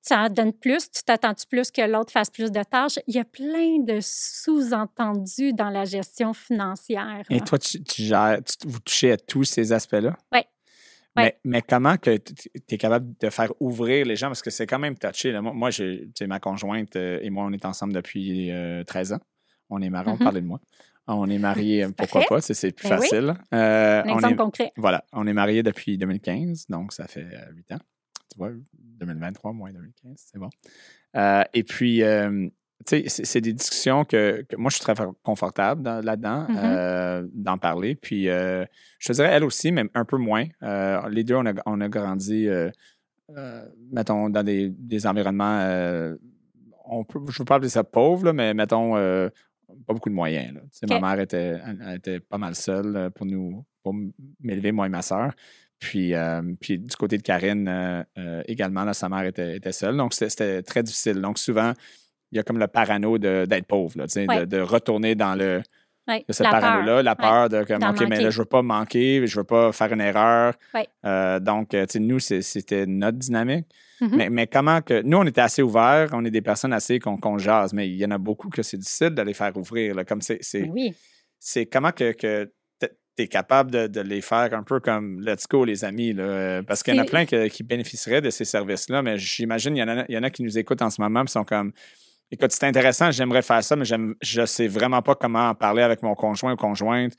tu 0.06 0.14
en 0.14 0.28
donnes 0.28 0.52
plus, 0.52 0.90
tu 0.90 1.02
t'attends-tu 1.02 1.46
plus 1.46 1.70
que 1.70 1.82
l'autre 1.82 2.10
fasse 2.12 2.30
plus 2.30 2.50
de 2.50 2.62
tâches? 2.62 2.98
Il 3.06 3.14
y 3.14 3.18
a 3.18 3.24
plein 3.24 3.78
de 3.80 3.98
sous-entendus 4.00 5.52
dans 5.52 5.70
la 5.70 5.84
gestion 5.84 6.32
financière. 6.32 7.22
Et 7.30 7.38
là. 7.38 7.44
toi, 7.44 7.58
tu, 7.58 7.82
tu 7.82 8.02
gères, 8.02 8.38
tu- 8.44 8.68
vous 8.68 8.80
touchez 8.80 9.12
à 9.12 9.16
tous 9.16 9.44
ces 9.44 9.72
aspects-là? 9.72 10.16
Oui. 10.32 10.40
Mais, 11.16 11.22
Ouais. 11.24 11.38
mais 11.44 11.62
comment 11.62 11.96
que 11.96 12.16
tu 12.16 12.48
es 12.70 12.76
capable 12.78 13.14
de 13.20 13.30
faire 13.30 13.52
ouvrir 13.60 14.04
les 14.04 14.16
gens? 14.16 14.26
Parce 14.28 14.42
que 14.42 14.50
c'est 14.50 14.66
quand 14.66 14.80
même 14.80 14.96
touché. 14.98 15.30
Là. 15.30 15.40
Moi, 15.42 15.70
sais, 16.18 16.26
ma 16.26 16.40
conjointe 16.40 16.96
euh, 16.96 17.20
et 17.22 17.30
moi, 17.30 17.44
on 17.44 17.52
est 17.52 17.64
ensemble 17.64 17.92
depuis 17.92 18.50
euh, 18.50 18.82
13 18.82 19.12
ans. 19.12 19.20
On 19.70 19.80
est 19.80 19.90
on 20.10 20.16
Mhm. 20.16 20.24
parlait 20.24 20.40
de 20.40 20.46
moi. 20.46 20.60
On 21.06 21.28
est 21.28 21.38
mariés, 21.38 21.84
euh, 21.84 21.90
pourquoi 21.96 22.22
Parfait. 22.22 22.34
pas, 22.48 22.54
c'est 22.54 22.72
plus 22.72 22.88
Ben 22.88 22.96
oui. 22.98 23.02
facile. 23.08 23.34
Euh, 23.52 24.02
Un 24.02 24.08
on 24.08 24.14
exemple 24.16 24.32
est, 24.32 24.36
concret. 24.36 24.72
voilà, 24.76 25.04
on 25.12 25.26
est 25.26 25.32
mariés 25.34 25.62
depuis 25.62 25.98
2015, 25.98 26.66
donc 26.68 26.92
ça 26.92 27.06
fait 27.06 27.26
8 27.54 27.72
ans. 27.72 27.78
Tu 28.32 28.38
vois, 28.38 28.50
2023 29.00 29.52
moins 29.52 29.70
2015, 29.72 30.12
c'est 30.16 30.38
bon. 30.38 30.48
Euh, 31.16 31.42
et 31.52 31.62
puis, 31.62 32.02
euh, 32.02 32.48
tu 32.86 33.08
sais, 33.08 33.24
c'est 33.24 33.40
des 33.40 33.52
discussions 33.52 34.04
que, 34.04 34.44
que 34.48 34.56
moi, 34.56 34.70
je 34.70 34.76
suis 34.76 34.82
très 34.84 34.94
confortable 35.22 35.82
dans- 35.82 36.04
là-dedans, 36.04 36.46
Mhm. 36.48 36.56
euh, 36.58 37.26
d'en 37.32 37.58
parler. 37.58 37.94
Puis, 37.94 38.28
euh, 38.28 38.64
je 38.98 39.08
te 39.08 39.12
dirais, 39.12 39.28
elle 39.30 39.44
aussi, 39.44 39.72
mais 39.72 39.84
un 39.94 40.04
peu 40.04 40.16
moins. 40.16 40.46
Euh, 40.62 41.06
les 41.10 41.22
deux, 41.22 41.34
on 41.36 41.46
a, 41.46 41.52
on 41.66 41.80
a 41.82 41.88
grandi, 41.88 42.48
euh, 42.48 42.70
euh, 43.36 43.64
mettons, 43.92 44.30
dans 44.30 44.42
des, 44.42 44.70
des 44.70 45.06
environnements, 45.06 45.58
euh, 45.60 46.16
on 46.86 47.04
peut, 47.04 47.20
je 47.28 47.32
ne 47.34 47.38
veux 47.38 47.44
pas 47.44 47.56
appeler 47.56 47.68
ça 47.70 47.84
pauvre, 47.84 48.24
là, 48.26 48.32
mais 48.32 48.52
mettons, 48.54 48.96
euh, 48.96 49.28
pas 49.86 49.92
beaucoup 49.94 50.08
de 50.08 50.14
moyens. 50.14 50.54
là. 50.54 50.60
Ma 50.88 51.00
mère 51.00 51.20
était, 51.20 51.60
elle- 51.66 51.94
était 51.96 52.20
pas 52.20 52.38
mal 52.38 52.54
seule 52.54 52.96
euh, 52.96 53.10
pour 53.10 53.26
nous, 53.26 53.64
pour 53.82 53.94
m'élever, 54.40 54.72
moi 54.72 54.86
et 54.86 54.90
ma 54.90 55.02
sœur. 55.02 55.32
Puis, 55.78 56.14
euh, 56.14 56.40
puis 56.60 56.78
du 56.78 56.96
côté 56.96 57.18
de 57.18 57.22
Karine 57.22 57.68
euh, 57.68 58.02
euh, 58.18 58.42
également, 58.46 58.84
là, 58.84 58.94
sa 58.94 59.08
mère 59.08 59.24
était, 59.24 59.56
était 59.56 59.72
seule. 59.72 59.96
Donc, 59.96 60.14
c'était- 60.14 60.62
très 60.62 60.82
difficile. 60.82 61.20
Donc, 61.20 61.38
souvent, 61.38 61.72
il 62.32 62.36
y 62.36 62.38
a 62.38 62.42
comme 62.42 62.58
le 62.58 62.66
parano 62.68 63.18
d'être 63.18 63.66
pauvre, 63.66 63.98
là, 63.98 64.06
de, 64.06 64.44
de 64.46 64.60
retourner 64.60 65.14
dans 65.14 65.34
le, 65.34 65.62
Ouais, 66.06 66.24
de 66.28 66.32
ce 66.34 66.42
la 66.42 66.50
peur. 66.50 66.60
parano-là, 66.60 67.02
la 67.02 67.16
peur 67.16 67.48
de 67.48 67.64
comme, 67.64 67.82
OK, 67.82 68.00
mais 68.00 68.06
manquer. 68.08 68.22
là, 68.24 68.30
je 68.30 68.38
veux 68.38 68.44
pas 68.44 68.60
manquer, 68.62 69.26
je 69.26 69.36
veux 69.40 69.44
pas 69.44 69.72
faire 69.72 69.92
une 69.92 70.00
erreur. 70.02 70.52
Euh, 71.06 71.40
donc, 71.40 71.72
euh, 71.72 71.86
tu 71.86 71.92
sais, 71.94 71.98
nous, 71.98 72.18
c'était 72.20 72.84
notre 72.86 73.18
dynamique. 73.18 73.66
Mhm. 74.00 74.10
mais, 74.16 74.28
mais 74.30 74.46
comment 74.46 74.82
que. 74.82 75.00
Nous, 75.02 75.16
on 75.16 75.24
était 75.24 75.40
assez 75.40 75.62
ouverts, 75.62 76.10
on 76.12 76.24
est 76.24 76.30
des 76.30 76.42
personnes 76.42 76.72
assez 76.72 76.98
qu'on 76.98 77.38
jase, 77.38 77.72
mais 77.72 77.88
il 77.88 77.96
y 77.96 78.04
en 78.04 78.10
a 78.10 78.18
beaucoup 78.18 78.48
que 78.50 78.62
c'est 78.62 78.76
difficile 78.76 79.10
de 79.10 79.22
les 79.22 79.34
faire 79.34 79.56
ouvrir. 79.56 79.94
là, 79.94 80.04
comme 80.04 80.20
c'est. 80.20 80.38
c'est- 80.42 80.62
Ben 80.62 80.70
oui. 80.72 80.94
c'est 81.38 81.66
comment 81.66 81.92
que, 81.92 82.12
que 82.12 82.50
tu 82.80 83.22
es 83.22 83.28
capable 83.28 83.70
de, 83.70 83.86
de 83.86 84.00
les 84.00 84.20
faire 84.20 84.52
un 84.54 84.64
peu 84.64 84.80
comme 84.80 85.20
let's 85.24 85.46
go, 85.48 85.64
les 85.64 85.84
amis. 85.84 86.12
Là, 86.12 86.62
parce 86.64 86.82
qu'il 86.82 86.96
y 86.96 86.98
en 86.98 87.02
a 87.02 87.06
plein 87.06 87.24
que- 87.26 87.46
qui 87.46 87.62
bénéficieraient 87.62 88.20
de 88.20 88.28
ces 88.30 88.44
services-là, 88.44 89.02
mais 89.02 89.16
j'imagine 89.18 89.76
il 89.76 89.80
y, 89.80 89.82
en 89.84 89.88
a, 89.88 90.04
il 90.08 90.14
y 90.14 90.18
en 90.18 90.22
a 90.24 90.30
qui 90.30 90.42
nous 90.42 90.58
écoutent 90.58 90.82
en 90.82 90.90
ce 90.90 91.00
moment 91.00 91.22
et 91.22 91.28
sont 91.28 91.44
comme 91.44 91.72
écoute, 92.34 92.52
c'est 92.52 92.64
intéressant, 92.66 93.10
j'aimerais 93.10 93.42
faire 93.42 93.62
ça, 93.64 93.74
mais 93.76 93.84
je 93.84 94.46
sais 94.46 94.66
vraiment 94.68 95.02
pas 95.02 95.14
comment 95.14 95.48
en 95.48 95.54
parler 95.54 95.82
avec 95.82 96.02
mon 96.02 96.14
conjoint 96.14 96.52
ou 96.52 96.56
conjointe 96.56 97.12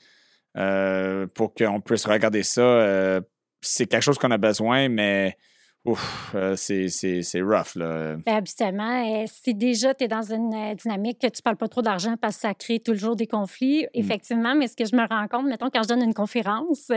euh, 0.56 1.26
pour 1.34 1.52
qu'on 1.54 1.80
puisse 1.80 2.06
regarder 2.06 2.42
ça. 2.42 2.60
euh, 2.62 3.20
c'est 3.60 3.86
quelque 3.86 4.02
chose 4.02 4.18
qu'on 4.18 4.30
a 4.30 4.38
besoin, 4.38 4.88
mais 4.88 5.36
ouf, 5.84 6.32
euh, 6.34 6.54
c'est 6.56 6.88
c'est- 6.88 7.22
c'est 7.22 7.40
rough. 7.42 7.74
Là. 7.76 8.16
Ben, 8.24 8.36
habituellement, 8.36 9.24
si 9.26 9.54
déjà 9.54 9.94
tu 9.94 10.04
es 10.04 10.08
dans 10.08 10.22
une 10.32 10.74
dynamique 10.76 11.18
que 11.20 11.26
tu 11.28 11.42
parles 11.42 11.56
pas 11.56 11.68
trop 11.68 11.82
d'argent 11.82 12.16
parce 12.20 12.36
que 12.36 12.40
ça 12.42 12.54
crée 12.54 12.80
toujours 12.80 13.16
des 13.16 13.26
conflits, 13.26 13.84
Mm. 13.84 13.88
effectivement, 13.94 14.54
mais 14.54 14.68
ce 14.68 14.76
que 14.76 14.84
je 14.84 14.94
me 14.96 15.06
rends 15.08 15.26
compte, 15.28 15.46
mettons, 15.46 15.70
quand 15.70 15.82
je 15.82 15.88
donne 15.88 16.02
une 16.02 16.14
conférence, 16.14 16.90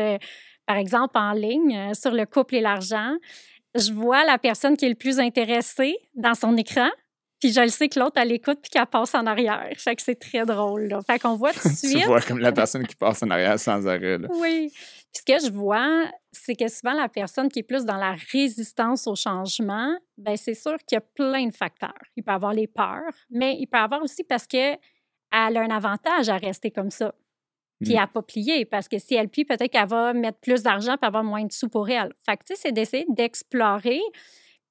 par 0.66 0.78
exemple 0.78 1.18
en 1.18 1.32
ligne, 1.34 1.94
sur 1.94 2.12
le 2.12 2.26
couple 2.26 2.56
et 2.56 2.62
l'argent, 2.62 3.16
je 3.76 3.92
vois 3.94 4.24
la 4.26 4.38
personne 4.38 4.76
qui 4.78 4.86
est 4.86 4.90
le 4.90 4.96
plus 4.96 5.20
intéressée 5.20 5.96
dans 6.16 6.34
son 6.34 6.56
écran, 6.58 6.90
puis 7.40 7.52
je 7.54 7.62
le 7.62 7.68
sais 7.70 7.88
que 7.90 8.00
l'autre, 8.00 8.18
elle 8.18 8.32
écoute 8.32 8.60
puis 8.62 8.70
qu'elle 8.70 8.86
passe 8.86 9.16
en 9.16 9.26
arrière. 9.26 9.70
Fait 9.78 9.96
que 9.96 10.02
c'est 10.02 10.16
très 10.20 10.46
drôle. 10.46 10.84
Là. 10.88 11.00
Fait 11.02 11.20
qu'on 11.20 11.36
voit 11.36 11.54
tout 11.54 11.68
de 11.68 11.74
tu 11.80 11.88
suite. 11.90 12.06
vois 12.06 12.22
comme 12.22 12.40
la 12.40 12.52
personne 12.52 12.86
qui 12.86 12.96
passe 12.96 13.24
en 13.24 13.30
arrière 13.30 13.60
sans 13.60 13.88
arrêt. 13.88 14.18
là. 14.18 14.28
Oui. 14.32 14.72
Puis 15.12 15.24
ce 15.26 15.34
que 15.34 15.48
je 15.48 15.52
vois, 15.52 16.06
c'est 16.32 16.56
que 16.56 16.68
souvent 16.68 16.94
la 16.94 17.10
personne 17.10 17.50
qui 17.50 17.60
est 17.60 17.64
plus 17.64 17.86
dans 17.86 17.98
la 17.98 18.16
résistance 18.32 19.08
au 19.08 19.16
changement, 19.16 19.96
ben 20.18 20.36
c'est 20.38 20.54
sûr 20.54 20.76
qu'il 20.88 20.96
y 20.96 21.00
a 21.00 21.02
plein 21.02 21.48
de 21.48 21.54
facteurs. 21.56 21.94
Il 22.16 22.24
peut 22.24 22.32
avoir 22.32 22.54
les 22.54 22.68
peurs, 22.68 23.14
mais 23.30 23.56
il 23.60 23.68
peut 23.68 23.78
avoir 23.80 24.02
aussi 24.04 24.24
parce 24.24 24.46
que 24.46 24.74
elle 25.32 25.58
a 25.58 25.62
un 25.62 25.70
avantage 25.70 26.30
à 26.30 26.38
rester 26.38 26.72
comme 26.72 26.92
ça. 26.92 27.14
Puis 27.82 27.94
Mm. 27.96 28.00
à 28.00 28.08
pas 28.08 28.22
plier, 28.22 28.66
parce 28.66 28.90
que 28.90 29.00
si 29.00 29.16
elle 29.16 29.30
plie, 29.30 29.46
peut-être 29.46 29.72
qu'elle 29.72 29.88
va 29.88 30.12
mettre 30.14 30.40
plus 30.40 30.62
d'argent 30.64 30.98
puis 30.98 31.08
avoir 31.08 31.24
moins 31.24 31.46
de 31.46 31.52
sous 31.54 31.70
pour 31.70 31.90
elle. 31.90 32.12
Fait 32.26 32.36
que, 32.36 32.44
tu 32.44 32.54
sais, 32.54 32.62
c'est 32.64 32.72
d'essayer 32.74 33.06
d'explorer 33.08 34.02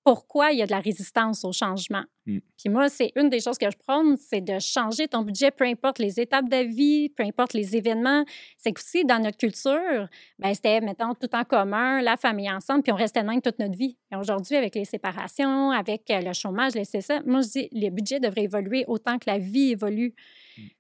pourquoi 0.09 0.53
il 0.53 0.59
y 0.59 0.63
a 0.63 0.67
de 0.67 0.71
la 0.71 0.81
résistance 0.81 1.45
au 1.45 1.53
changement. 1.53 2.03
Mm. 2.25 2.39
Puis 2.57 2.71
moi, 2.71 2.89
c'est 2.89 3.13
une 3.15 3.29
des 3.29 3.41
choses 3.41 3.59
que 3.59 3.71
je 3.71 3.77
prône, 3.77 4.17
c'est 4.17 4.41
de 4.41 4.59
changer 4.59 5.07
ton 5.07 5.21
budget, 5.21 5.51
peu 5.51 5.67
importe 5.67 5.99
les 5.99 6.19
étapes 6.19 6.49
de 6.49 6.65
vie, 6.65 7.11
peu 7.11 7.25
importe 7.25 7.53
les 7.53 7.77
événements. 7.77 8.25
C'est 8.57 8.73
qu'aussi, 8.73 9.05
dans 9.05 9.23
notre 9.23 9.37
culture, 9.37 10.09
ben, 10.39 10.55
c'était, 10.55 10.81
mettons, 10.81 11.13
tout 11.13 11.29
en 11.35 11.45
commun, 11.45 12.01
la 12.01 12.17
famille 12.17 12.51
ensemble, 12.51 12.85
puis 12.85 12.93
on 12.93 12.97
restait 12.97 13.23
même 13.23 13.43
toute 13.43 13.59
notre 13.59 13.77
vie. 13.77 13.99
Et 14.11 14.17
aujourd'hui, 14.17 14.57
avec 14.57 14.77
les 14.77 14.87
séparations, 14.87 15.73
avec 15.73 16.11
euh, 16.11 16.23
le 16.23 16.33
chômage, 16.33 16.75
les 16.75 16.87
ça, 16.87 17.21
moi, 17.27 17.43
je 17.43 17.49
dis, 17.49 17.69
les 17.73 17.91
budgets 17.91 18.19
devraient 18.19 18.45
évoluer 18.45 18.87
autant 18.89 19.19
que 19.19 19.29
la 19.29 19.37
vie 19.37 19.73
évolue. 19.73 20.15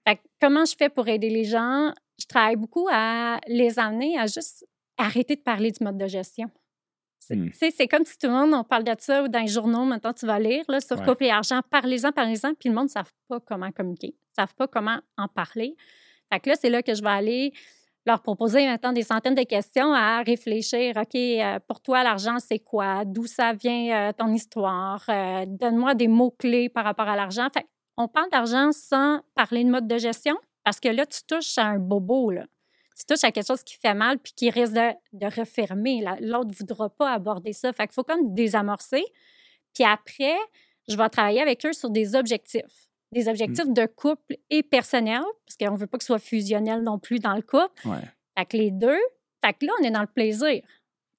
Fait 0.06 0.16
que 0.16 0.22
comment 0.40 0.64
je 0.64 0.74
fais 0.74 0.88
pour 0.88 1.06
aider 1.06 1.28
les 1.28 1.44
gens? 1.44 1.92
Je 2.18 2.24
travaille 2.24 2.56
beaucoup 2.56 2.88
à 2.90 3.40
les 3.46 3.78
amener 3.78 4.18
à 4.18 4.26
juste 4.26 4.66
arrêter 4.96 5.36
de 5.36 5.42
parler 5.42 5.70
du 5.70 5.84
mode 5.84 5.98
de 5.98 6.06
gestion. 6.06 6.50
Mm. 7.36 7.52
sais, 7.52 7.70
c'est 7.70 7.88
comme 7.88 8.04
si 8.04 8.16
tout 8.18 8.26
le 8.28 8.32
monde, 8.32 8.54
on 8.54 8.64
parle 8.64 8.84
de 8.84 8.94
ça 8.98 9.22
ou 9.22 9.28
dans 9.28 9.40
les 9.40 9.48
journaux, 9.48 9.84
maintenant 9.84 10.12
tu 10.12 10.26
vas 10.26 10.38
lire 10.38 10.64
là, 10.68 10.80
sur 10.80 10.98
Ouais. 10.98 11.04
couple 11.04 11.24
et 11.24 11.30
argent, 11.30 11.60
parlez-en, 11.70 12.12
parlez-en, 12.12 12.54
puis 12.54 12.68
le 12.68 12.74
monde 12.74 12.84
ne 12.86 12.90
savent 12.90 13.12
pas 13.28 13.40
comment 13.40 13.70
communiquer, 13.72 14.08
ne 14.08 14.42
savent 14.42 14.54
pas 14.54 14.66
comment 14.68 14.98
en 15.16 15.28
parler. 15.28 15.76
Fait 16.32 16.40
que 16.40 16.50
là, 16.50 16.56
c'est 16.60 16.70
là 16.70 16.82
que 16.82 16.94
je 16.94 17.02
vais 17.02 17.08
aller 17.10 17.52
leur 18.06 18.22
proposer 18.22 18.66
maintenant 18.66 18.92
des 18.92 19.02
centaines 19.02 19.34
de 19.34 19.42
questions 19.42 19.92
à 19.92 20.22
réfléchir. 20.22 20.94
OK, 20.96 21.14
euh, 21.14 21.58
pour 21.68 21.80
toi, 21.82 22.02
l'argent, 22.02 22.38
c'est 22.38 22.58
quoi? 22.58 23.04
D'où 23.04 23.26
ça 23.26 23.52
vient 23.52 24.08
euh, 24.08 24.12
ton 24.12 24.32
histoire? 24.32 25.04
Euh, 25.10 25.44
Donne-moi 25.46 25.94
des 25.94 26.08
mots-clés 26.08 26.68
par 26.70 26.84
rapport 26.84 27.08
à 27.08 27.16
l'argent. 27.16 27.48
Fait 27.52 27.66
on 27.98 28.08
parle 28.08 28.30
d'argent 28.30 28.70
sans 28.72 29.20
parler 29.34 29.64
de 29.64 29.70
mode 29.70 29.86
de 29.88 29.98
gestion 29.98 30.36
parce 30.64 30.80
que 30.80 30.88
là, 30.88 31.04
tu 31.04 31.20
touches 31.26 31.58
à 31.58 31.64
un 31.66 31.78
bobo. 31.78 32.30
Là. 32.30 32.44
Tu 32.98 33.04
touches 33.06 33.24
à 33.24 33.30
quelque 33.32 33.46
chose 33.46 33.62
qui 33.62 33.76
fait 33.76 33.94
mal 33.94 34.18
puis 34.18 34.32
qui 34.34 34.50
risque 34.50 34.72
de, 34.72 34.90
de 35.12 35.26
refermer. 35.26 36.00
La- 36.02 36.18
L'autre 36.20 36.48
ne 36.50 36.54
voudra 36.54 36.88
pas 36.90 37.12
aborder 37.12 37.52
ça. 37.52 37.72
Fait 37.72 37.86
qu'il 37.86 37.94
faut 37.94 38.02
comme 38.04 38.34
désamorcer. 38.34 39.04
Puis 39.74 39.84
après, 39.84 40.34
je 40.88 40.96
vais 40.96 41.08
travailler 41.08 41.40
avec 41.42 41.64
eux 41.64 41.72
sur 41.72 41.90
des 41.90 42.14
objectifs. 42.16 42.88
Des 43.12 43.28
objectifs 43.28 43.68
de 43.68 43.86
couple 43.86 44.36
et 44.50 44.62
personnel, 44.62 45.22
parce 45.46 45.56
qu'on 45.58 45.74
ne 45.74 45.78
veut 45.78 45.86
pas 45.86 45.96
que 45.98 46.04
ce 46.04 46.08
soit 46.08 46.18
fusionnel 46.18 46.82
non 46.82 46.98
plus 46.98 47.20
dans 47.20 47.34
le 47.34 47.42
couple. 47.42 47.88
Ouais. 47.88 48.02
Fait 48.36 48.44
que 48.46 48.56
les 48.56 48.70
deux, 48.70 48.98
fait 49.44 49.52
que 49.54 49.64
là, 49.66 49.72
on 49.80 49.84
est 49.84 49.90
dans 49.90 50.00
le 50.02 50.06
plaisir. 50.06 50.62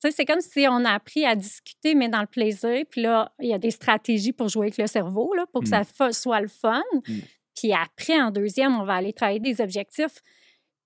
C'est 0.02 0.26
comme 0.26 0.40
si 0.42 0.66
on 0.70 0.86
a 0.86 0.92
appris 0.92 1.26
à 1.26 1.36
discuter, 1.36 1.94
mais 1.96 2.08
dans 2.10 2.22
le 2.22 2.28
plaisir. 2.28 2.84
Puis 2.90 3.02
là, 3.02 3.34
il 3.40 3.50
y 3.50 3.54
a 3.54 3.58
des 3.58 3.72
stratégies 3.72 4.32
pour 4.34 4.48
jouer 4.50 4.68
avec 4.68 4.78
le 4.78 4.88
cerveau, 4.88 5.34
là, 5.34 5.46
pour 5.52 5.62
que 5.62 5.68
ça 5.68 5.84
fa- 5.84 6.14
soit 6.14 6.40
le 6.42 6.48
fun. 6.48 6.82
Mm. 7.08 7.20
Puis 7.56 7.74
après, 7.74 8.22
en 8.22 8.32
deuxième, 8.32 8.80
on 8.80 8.84
va 8.86 8.94
aller 8.96 9.12
travailler 9.14 9.40
des 9.42 9.60
objectifs. 9.60 10.22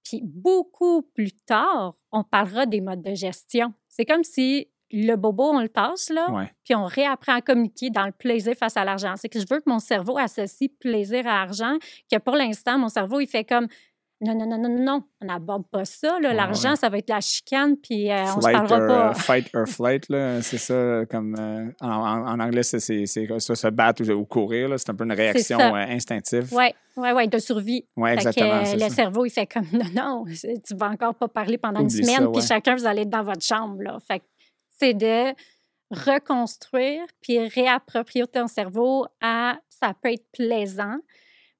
Puis 0.03 0.21
beaucoup 0.23 1.01
plus 1.01 1.31
tard, 1.31 1.95
on 2.11 2.23
parlera 2.23 2.65
des 2.65 2.81
modes 2.81 3.01
de 3.01 3.13
gestion. 3.15 3.73
C'est 3.87 4.05
comme 4.05 4.23
si 4.23 4.67
le 4.91 5.15
bobo, 5.15 5.45
on 5.53 5.59
le 5.61 5.69
passe, 5.69 6.09
là, 6.11 6.29
Ouais. 6.31 6.51
puis 6.63 6.75
on 6.75 6.85
réapprend 6.85 7.33
à 7.33 7.41
communiquer 7.41 7.89
dans 7.89 8.05
le 8.05 8.11
plaisir 8.11 8.53
face 8.55 8.77
à 8.77 8.85
l'argent. 8.85 9.15
C'est 9.15 9.27
que 9.29 9.39
je 9.39 9.45
veux 9.49 9.59
que 9.59 9.67
mon 9.69 9.79
cerveau 9.79 10.17
associe 10.19 10.69
plaisir 10.79 11.25
à 11.25 11.41
argent, 11.41 11.77
que 12.11 12.17
pour 12.19 12.35
l'instant, 12.35 12.77
mon 12.77 12.89
cerveau, 12.89 13.19
il 13.19 13.25
fait 13.27 13.43
comme 13.43 13.67
non, 14.23 14.35
non, 14.35 14.45
non, 14.45 14.57
non, 14.57 14.83
non, 14.83 15.03
on 15.21 15.25
n'aborde 15.25 15.63
pas 15.71 15.85
ça. 15.85 16.19
L'argent, 16.19 16.71
ouais. 16.71 16.75
ça 16.75 16.89
va 16.89 16.97
être 16.97 17.09
la 17.09 17.19
chicane, 17.19 17.75
puis 17.77 18.11
euh, 18.11 18.23
on 18.35 18.41
se 18.41 18.51
parlera 18.51 18.75
or, 18.75 18.87
pas. 18.87 19.09
euh, 19.09 19.13
fight 19.13 19.49
or 19.53 19.67
flight, 19.67 20.05
c'est 20.41 20.57
ça, 20.57 21.05
comme 21.09 21.35
euh, 21.37 21.71
en, 21.81 22.39
anglais, 22.39 22.63
c'est, 22.63 22.79
se 22.79 23.67
battre 23.69 24.03
ou, 24.03 24.11
ou 24.11 24.25
courir, 24.25 24.73
c'est 24.77 24.89
un 24.89 24.95
peu 24.95 25.03
une 25.03 25.13
réaction 25.13 25.59
euh, 25.59 25.75
instinctive. 25.75 26.47
Oui, 26.51 26.67
oui, 26.95 27.09
oui, 27.15 27.27
de 27.27 27.37
survie. 27.37 27.85
Que, 27.97 28.07
exactement. 28.07 28.61
le 28.61 28.79
ça. 28.79 28.89
cerveau, 28.89 29.25
il 29.25 29.31
fait 29.31 29.47
comme 29.47 29.67
non, 29.73 30.23
non, 30.23 30.25
tu 30.25 30.75
vas 30.75 30.89
encore 30.89 31.15
pas 31.15 31.27
parler 31.27 31.57
pendant 31.57 31.81
Oublie 31.81 31.97
une 31.97 32.05
semaine, 32.05 32.31
puis 32.31 32.41
chacun, 32.41 32.75
vous 32.75 32.85
allez 32.85 33.01
être 33.01 33.09
dans 33.09 33.23
votre 33.23 33.43
chambre. 33.43 33.81
Là. 33.81 33.97
Fait 34.07 34.19
que 34.19 34.25
c'est 34.79 34.93
de 34.93 35.33
reconstruire 35.91 37.03
puis 37.21 37.39
réapproprier 37.47 38.25
ton 38.27 38.47
cerveau 38.47 39.05
à 39.21 39.57
ça 39.69 39.93
peut 40.01 40.13
être 40.13 40.25
plaisant, 40.31 40.95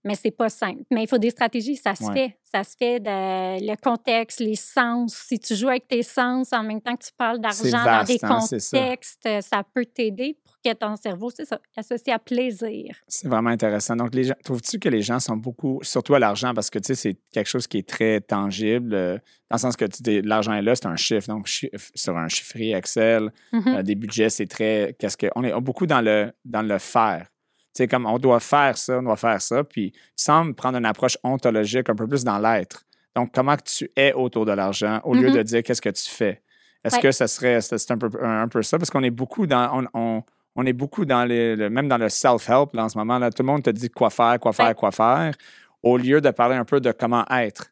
mais 0.04 0.16
c'est 0.16 0.32
pas 0.32 0.50
simple. 0.50 0.84
Mais 0.92 1.04
il 1.04 1.08
faut 1.08 1.18
des 1.18 1.30
stratégies, 1.30 1.76
ça 1.76 1.96
se 1.96 2.12
fait. 2.12 2.38
Ça 2.44 2.63
se 2.63 2.76
fait 2.78 3.00
de 3.00 3.10
le 3.10 3.76
contexte, 3.82 4.39
les 4.39 4.56
sens. 4.56 5.16
Si 5.28 5.39
tu 5.39 5.56
joues 5.56 5.70
avec 5.70 5.88
tes 5.88 6.04
sens 6.04 6.54
en 6.54 6.63
même 6.63 6.82
temps 6.82 6.96
que 6.96 7.06
tu 7.06 7.12
parles 7.18 7.39
d'argent 7.39 7.84
dans 7.84 8.04
des 8.04 8.20
hein, 8.22 8.39
contextes, 8.39 9.28
ça. 9.42 9.63
peut 9.74 9.86
t'aider 9.86 10.38
pour 10.44 10.56
que 10.63 10.74
ton 10.74 10.96
cerveau 10.96 11.32
soit 11.32 11.60
associé 11.76 12.13
à 12.13 12.20
plaisir. 12.20 12.96
C'est 13.08 13.28
vraiment 13.28 13.50
intéressant. 13.50 13.96
Donc, 13.96 14.13
les 14.13 14.26
gens, 14.26 14.36
trouves-tu 14.44 14.78
que 14.78 14.89
les 14.89 15.02
gens 15.02 15.20
sont 15.20 15.38
beaucoup, 15.38 15.80
surtout 15.82 16.13
à 16.13 16.20
l'argent, 16.20 16.54
parce 16.54 16.70
que 16.70 16.80
tu 16.80 16.88
sais, 16.88 16.96
c'est 16.96 17.18
quelque 17.32 17.48
chose 17.48 17.66
qui 17.66 17.80
est 17.80 17.88
très 17.88 18.22
tangible, 18.22 18.94
euh, 18.94 19.18
dans 19.50 19.56
le 19.56 19.60
sens 19.60 19.76
que 19.76 19.86
l'argent 20.28 20.54
est 20.54 20.62
là, 20.62 20.76
c'est 20.76 20.86
un 20.86 20.96
chiffre. 20.96 21.28
Donc, 21.28 21.48
sur 21.48 22.18
un 22.18 22.28
chiffrier 22.28 22.76
Excel, 22.76 23.32
mm-hmm. 23.52 23.78
euh, 23.78 23.84
des 23.84 23.96
budgets, 23.96 24.30
c'est 24.30 24.48
très. 24.48 24.96
Qu'est-ce 25.00 25.18
que. 25.18 25.28
On 25.36 25.44
est 25.44 25.54
beaucoup 25.60 25.88
dans 25.88 26.02
le, 26.02 26.32
dans 26.46 26.62
le 26.62 26.78
faire 26.78 27.28
sais, 27.73 27.88
comme 27.88 28.05
on 28.05 28.17
doit 28.17 28.39
faire 28.39 28.77
ça, 28.77 28.99
on 28.99 29.03
doit 29.03 29.17
faire 29.17 29.41
ça. 29.41 29.63
Puis 29.63 29.91
tu 29.91 29.99
sembles 30.15 30.53
prendre 30.53 30.77
une 30.77 30.86
approche 30.86 31.17
ontologique 31.23 31.89
un 31.89 31.95
peu 31.95 32.07
plus 32.07 32.23
dans 32.23 32.39
l'être. 32.39 32.86
Donc, 33.15 33.31
comment 33.33 33.55
que 33.55 33.63
tu 33.63 33.91
es 33.95 34.13
autour 34.13 34.45
de 34.45 34.51
l'argent 34.51 34.99
au 35.03 35.13
lieu 35.13 35.29
mm-hmm. 35.29 35.36
de 35.36 35.43
dire 35.43 35.63
qu'est-ce 35.63 35.81
que 35.81 35.89
tu 35.89 36.09
fais? 36.09 36.41
Est-ce 36.83 36.99
que 36.99 37.12
ça 37.12 37.27
serait 37.27 37.62
c'est 37.62 37.91
un 37.91 37.97
peu, 37.97 38.09
un, 38.21 38.47
peu 38.47 38.62
ça? 38.62 38.77
Parce 38.77 38.89
qu'on 38.89 39.03
est 39.03 39.12
beaucoup 39.12 39.47
dans. 39.47 39.88
On, 39.93 40.23
on, 40.55 40.65
est 40.65 40.73
beaucoup 40.73 41.05
dans 41.05 41.23
les. 41.23 41.55
même 41.69 41.88
dans 41.88 41.97
le 41.97 42.09
self-help 42.09 42.77
en 42.77 42.89
ce 42.89 42.97
moment. 42.97 43.19
Là, 43.19 43.31
tout 43.31 43.43
le 43.43 43.47
monde 43.47 43.63
te 43.63 43.69
dit 43.69 43.89
quoi 43.89 44.09
faire, 44.09 44.38
quoi 44.39 44.51
faire, 44.51 44.75
quoi 44.75 44.91
faire, 44.91 45.33
au 45.81 45.97
lieu 45.97 46.19
de 46.19 46.29
parler 46.31 46.55
un 46.55 46.65
peu 46.65 46.81
de 46.81 46.91
comment 46.91 47.25
être. 47.29 47.71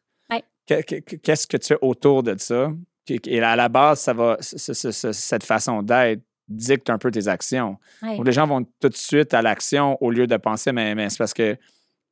Qu'est-ce 0.64 1.46
que 1.46 1.56
tu 1.56 1.68
fais 1.68 1.78
autour 1.82 2.22
de 2.22 2.36
ça? 2.38 2.72
Et 3.08 3.42
à 3.42 3.56
la 3.56 3.68
base, 3.68 4.00
ça 4.00 4.12
va, 4.12 4.36
cette 4.40 5.42
façon 5.42 5.82
d'être 5.82 6.22
dicte 6.56 6.90
un 6.90 6.98
peu 6.98 7.10
tes 7.10 7.28
actions. 7.28 7.78
les 8.02 8.32
gens 8.32 8.46
vont 8.46 8.64
tout 8.80 8.88
de 8.88 8.96
suite 8.96 9.34
à 9.34 9.42
l'action 9.42 9.96
au 10.02 10.10
lieu 10.10 10.26
de 10.26 10.36
penser, 10.36 10.72
mais, 10.72 10.94
mais 10.94 11.08
c'est 11.10 11.18
parce 11.18 11.34
que 11.34 11.56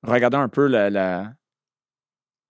regardons 0.03 0.39
un 0.39 0.49
peu 0.49 0.67
la, 0.67 1.33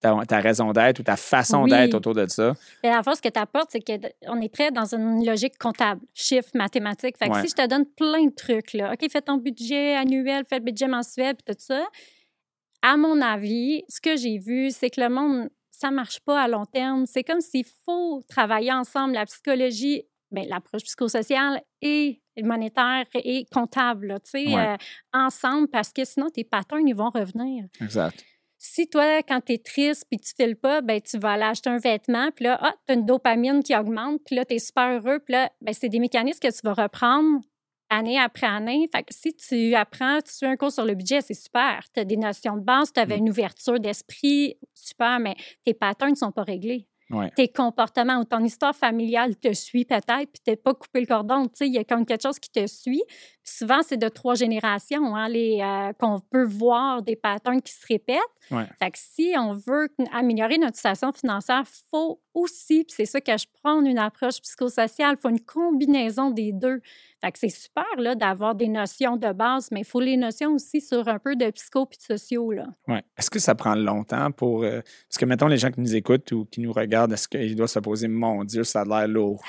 ta, 0.00 0.40
raison 0.40 0.72
d'être 0.72 1.00
ou 1.00 1.02
ta 1.02 1.16
façon 1.16 1.66
d'être 1.66 1.94
autour 1.94 2.14
de 2.14 2.26
ça. 2.26 2.54
Et 2.82 2.88
la 2.88 3.02
force 3.02 3.20
que 3.20 3.28
tu 3.28 3.38
apportes, 3.38 3.70
c'est 3.70 3.80
qu'on 3.80 4.40
est 4.40 4.52
très 4.52 4.70
dans 4.70 4.94
une 4.94 5.24
logique 5.24 5.58
comptable, 5.58 6.00
chiffres, 6.14 6.50
mathématiques. 6.54 7.18
Fait 7.18 7.28
que 7.28 7.40
si 7.40 7.48
je 7.48 7.54
te 7.54 7.66
donne 7.66 7.86
plein 7.86 8.24
de 8.24 8.34
trucs, 8.34 8.72
là, 8.72 8.92
OK, 8.92 9.10
fais 9.10 9.22
ton 9.22 9.36
budget 9.36 9.96
annuel, 9.96 10.44
fais 10.48 10.58
le 10.58 10.64
budget 10.64 10.88
mensuel, 10.88 11.34
puis 11.34 11.54
tout 11.54 11.60
ça, 11.60 11.86
à 12.82 12.96
mon 12.96 13.20
avis, 13.20 13.84
ce 13.88 14.00
que 14.00 14.16
j'ai 14.16 14.38
vu, 14.38 14.70
c'est 14.70 14.90
que 14.90 15.00
le 15.00 15.10
monde, 15.10 15.50
ça 15.70 15.90
marche 15.90 16.20
pas 16.20 16.40
à 16.40 16.48
long 16.48 16.64
terme. 16.64 17.04
C'est 17.06 17.24
comme 17.24 17.40
s'il 17.40 17.66
faut 17.84 18.24
travailler 18.28 18.72
ensemble, 18.72 19.14
la 19.14 19.26
psychologie 19.26 20.04
l'approche 20.32 20.82
psychosociale 20.82 21.62
et 21.82 22.22
monétaire 22.42 23.04
et 23.14 23.46
comptable, 23.52 24.18
tu 24.24 24.30
sais, 24.30 24.56
euh, 24.56 24.76
ensemble, 25.12 25.68
parce 25.68 25.92
que 25.92 26.04
sinon, 26.04 26.28
tes 26.30 26.44
patterns, 26.44 26.86
ils 26.88 26.94
vont 26.94 27.10
revenir. 27.10 27.66
Exact. 27.80 28.24
Si 28.62 28.88
toi, 28.88 29.22
quand 29.22 29.40
tu 29.40 29.54
es 29.54 29.58
triste 29.58 30.04
puis 30.10 30.20
tu 30.20 30.34
files 30.36 30.56
pas, 30.56 30.82
ben 30.82 31.00
tu 31.00 31.18
vas 31.18 31.32
aller 31.32 31.44
acheter 31.44 31.70
un 31.70 31.78
vêtement, 31.78 32.30
puis 32.30 32.44
là, 32.44 32.58
ah, 32.60 32.74
tu 32.86 32.92
as 32.92 32.96
une 32.96 33.06
dopamine 33.06 33.62
qui 33.62 33.74
augmente, 33.74 34.20
puis 34.26 34.36
là, 34.36 34.44
tu 34.44 34.54
es 34.54 34.58
super 34.58 34.90
heureux, 34.90 35.18
puis 35.20 35.32
là, 35.32 35.50
ben, 35.62 35.72
c'est 35.72 35.88
des 35.88 35.98
mécanismes 35.98 36.40
que 36.40 36.52
tu 36.52 36.60
vas 36.64 36.74
reprendre 36.74 37.40
année 37.88 38.18
après 38.18 38.46
année. 38.46 38.86
Fait 38.94 39.02
que 39.02 39.14
si 39.14 39.34
tu 39.34 39.74
apprends, 39.74 40.20
tu 40.20 40.32
fais 40.32 40.46
un 40.46 40.56
cours 40.56 40.72
sur 40.72 40.84
le 40.84 40.94
budget, 40.94 41.22
c'est 41.22 41.34
super. 41.34 41.84
Tu 41.94 42.00
as 42.00 42.04
des 42.04 42.18
notions 42.18 42.56
de 42.56 42.62
base, 42.62 42.92
tu 42.92 43.00
avais 43.00 43.16
mmh. 43.16 43.20
une 43.20 43.30
ouverture 43.30 43.80
d'esprit, 43.80 44.58
super, 44.74 45.18
mais 45.20 45.34
tes 45.64 45.74
patterns 45.74 46.10
ne 46.10 46.16
sont 46.16 46.30
pas 46.30 46.44
réglés 46.44 46.86
tes 47.34 47.48
comportements 47.48 48.18
ou 48.18 48.24
ton 48.24 48.42
histoire 48.44 48.74
familiale 48.74 49.36
te 49.36 49.52
suit 49.52 49.84
peut-être, 49.84 50.06
puis 50.06 50.42
tu 50.46 50.56
pas 50.56 50.74
coupé 50.74 51.00
le 51.00 51.06
cordon. 51.06 51.44
Tu 51.44 51.50
sais, 51.54 51.66
il 51.66 51.74
y 51.74 51.78
a 51.78 51.84
comme 51.84 52.06
quelque 52.06 52.22
chose 52.22 52.38
qui 52.38 52.50
te 52.50 52.66
suit. 52.66 53.02
souvent, 53.42 53.80
c'est 53.82 53.96
de 53.96 54.08
trois 54.08 54.34
générations 54.34 55.16
hein, 55.16 55.28
euh, 55.32 55.92
qu'on 55.98 56.20
peut 56.20 56.44
voir 56.44 57.02
des 57.02 57.16
patterns 57.16 57.62
qui 57.62 57.72
se 57.72 57.86
répètent. 57.88 58.18
Fait 58.50 58.90
que 58.90 58.98
si 58.98 59.34
on 59.36 59.52
veut 59.52 59.88
améliorer 60.12 60.58
notre 60.58 60.76
situation 60.76 61.12
financière, 61.12 61.62
il 61.64 61.88
faut 61.90 62.20
aussi, 62.34 62.84
puis 62.84 62.94
c'est 62.96 63.06
ça 63.06 63.20
que 63.20 63.36
je 63.36 63.46
prends 63.62 63.80
une 63.84 63.98
approche 63.98 64.40
psychosociale, 64.40 65.16
il 65.18 65.20
faut 65.20 65.28
une 65.28 65.40
combinaison 65.40 66.30
des 66.30 66.52
deux. 66.52 66.80
Fait 67.20 67.32
que 67.32 67.38
c'est 67.38 67.50
super 67.50 67.84
là, 67.98 68.14
d'avoir 68.14 68.54
des 68.54 68.68
notions 68.68 69.16
de 69.16 69.32
base, 69.32 69.68
mais 69.70 69.80
il 69.80 69.86
faut 69.86 70.00
les 70.00 70.16
notions 70.16 70.54
aussi 70.54 70.80
sur 70.80 71.06
un 71.06 71.18
peu 71.18 71.36
de 71.36 71.50
psycho 71.50 71.84
puis 71.84 71.98
de 71.98 72.16
sociaux. 72.16 72.50
Là. 72.50 72.66
Ouais. 72.88 73.02
Est-ce 73.18 73.30
que 73.30 73.38
ça 73.38 73.54
prend 73.54 73.74
longtemps 73.74 74.30
pour. 74.30 74.64
Euh, 74.64 74.80
parce 75.08 75.18
que, 75.18 75.26
mettons, 75.26 75.46
les 75.46 75.58
gens 75.58 75.70
qui 75.70 75.80
nous 75.80 75.94
écoutent 75.94 76.32
ou 76.32 76.46
qui 76.46 76.60
nous 76.60 76.72
regardent, 76.72 77.12
est-ce 77.12 77.28
qu'ils 77.28 77.56
doivent 77.56 77.68
se 77.68 77.78
poser 77.78 78.08
Mon 78.08 78.44
Dieu, 78.44 78.64
ça 78.64 78.80
a 78.80 78.84
l'air 78.84 79.08
lourd. 79.08 79.42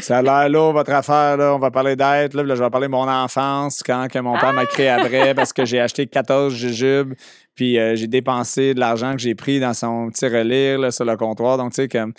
Ça 0.00 0.18
a 0.18 0.22
l'air 0.22 0.48
lourd, 0.48 0.72
votre 0.72 0.90
affaire. 0.90 1.36
Là. 1.36 1.54
On 1.54 1.58
va 1.58 1.70
parler 1.70 1.96
d'être. 1.96 2.34
Là, 2.34 2.54
je 2.54 2.62
vais 2.62 2.70
parler 2.70 2.88
de 2.88 2.92
mon 2.92 3.08
enfance, 3.08 3.82
quand 3.84 4.08
que 4.10 4.18
mon 4.18 4.36
père 4.38 4.52
m'a 4.52 4.66
créé 4.66 4.88
après, 4.88 5.34
parce 5.34 5.52
que 5.52 5.64
j'ai 5.64 5.80
acheté 5.80 6.06
14 6.06 6.52
jujubes, 6.52 7.14
puis 7.54 7.78
euh, 7.78 7.94
j'ai 7.94 8.08
dépensé 8.08 8.74
de 8.74 8.80
l'argent 8.80 9.12
que 9.12 9.20
j'ai 9.20 9.34
pris 9.34 9.60
dans 9.60 9.74
son 9.74 10.10
petit 10.10 10.26
relire 10.26 10.80
là, 10.80 10.90
sur 10.90 11.04
le 11.04 11.16
comptoir. 11.16 11.56
Donc, 11.56 11.70
tu 11.70 11.76
sais, 11.76 11.88
comme 11.88 12.12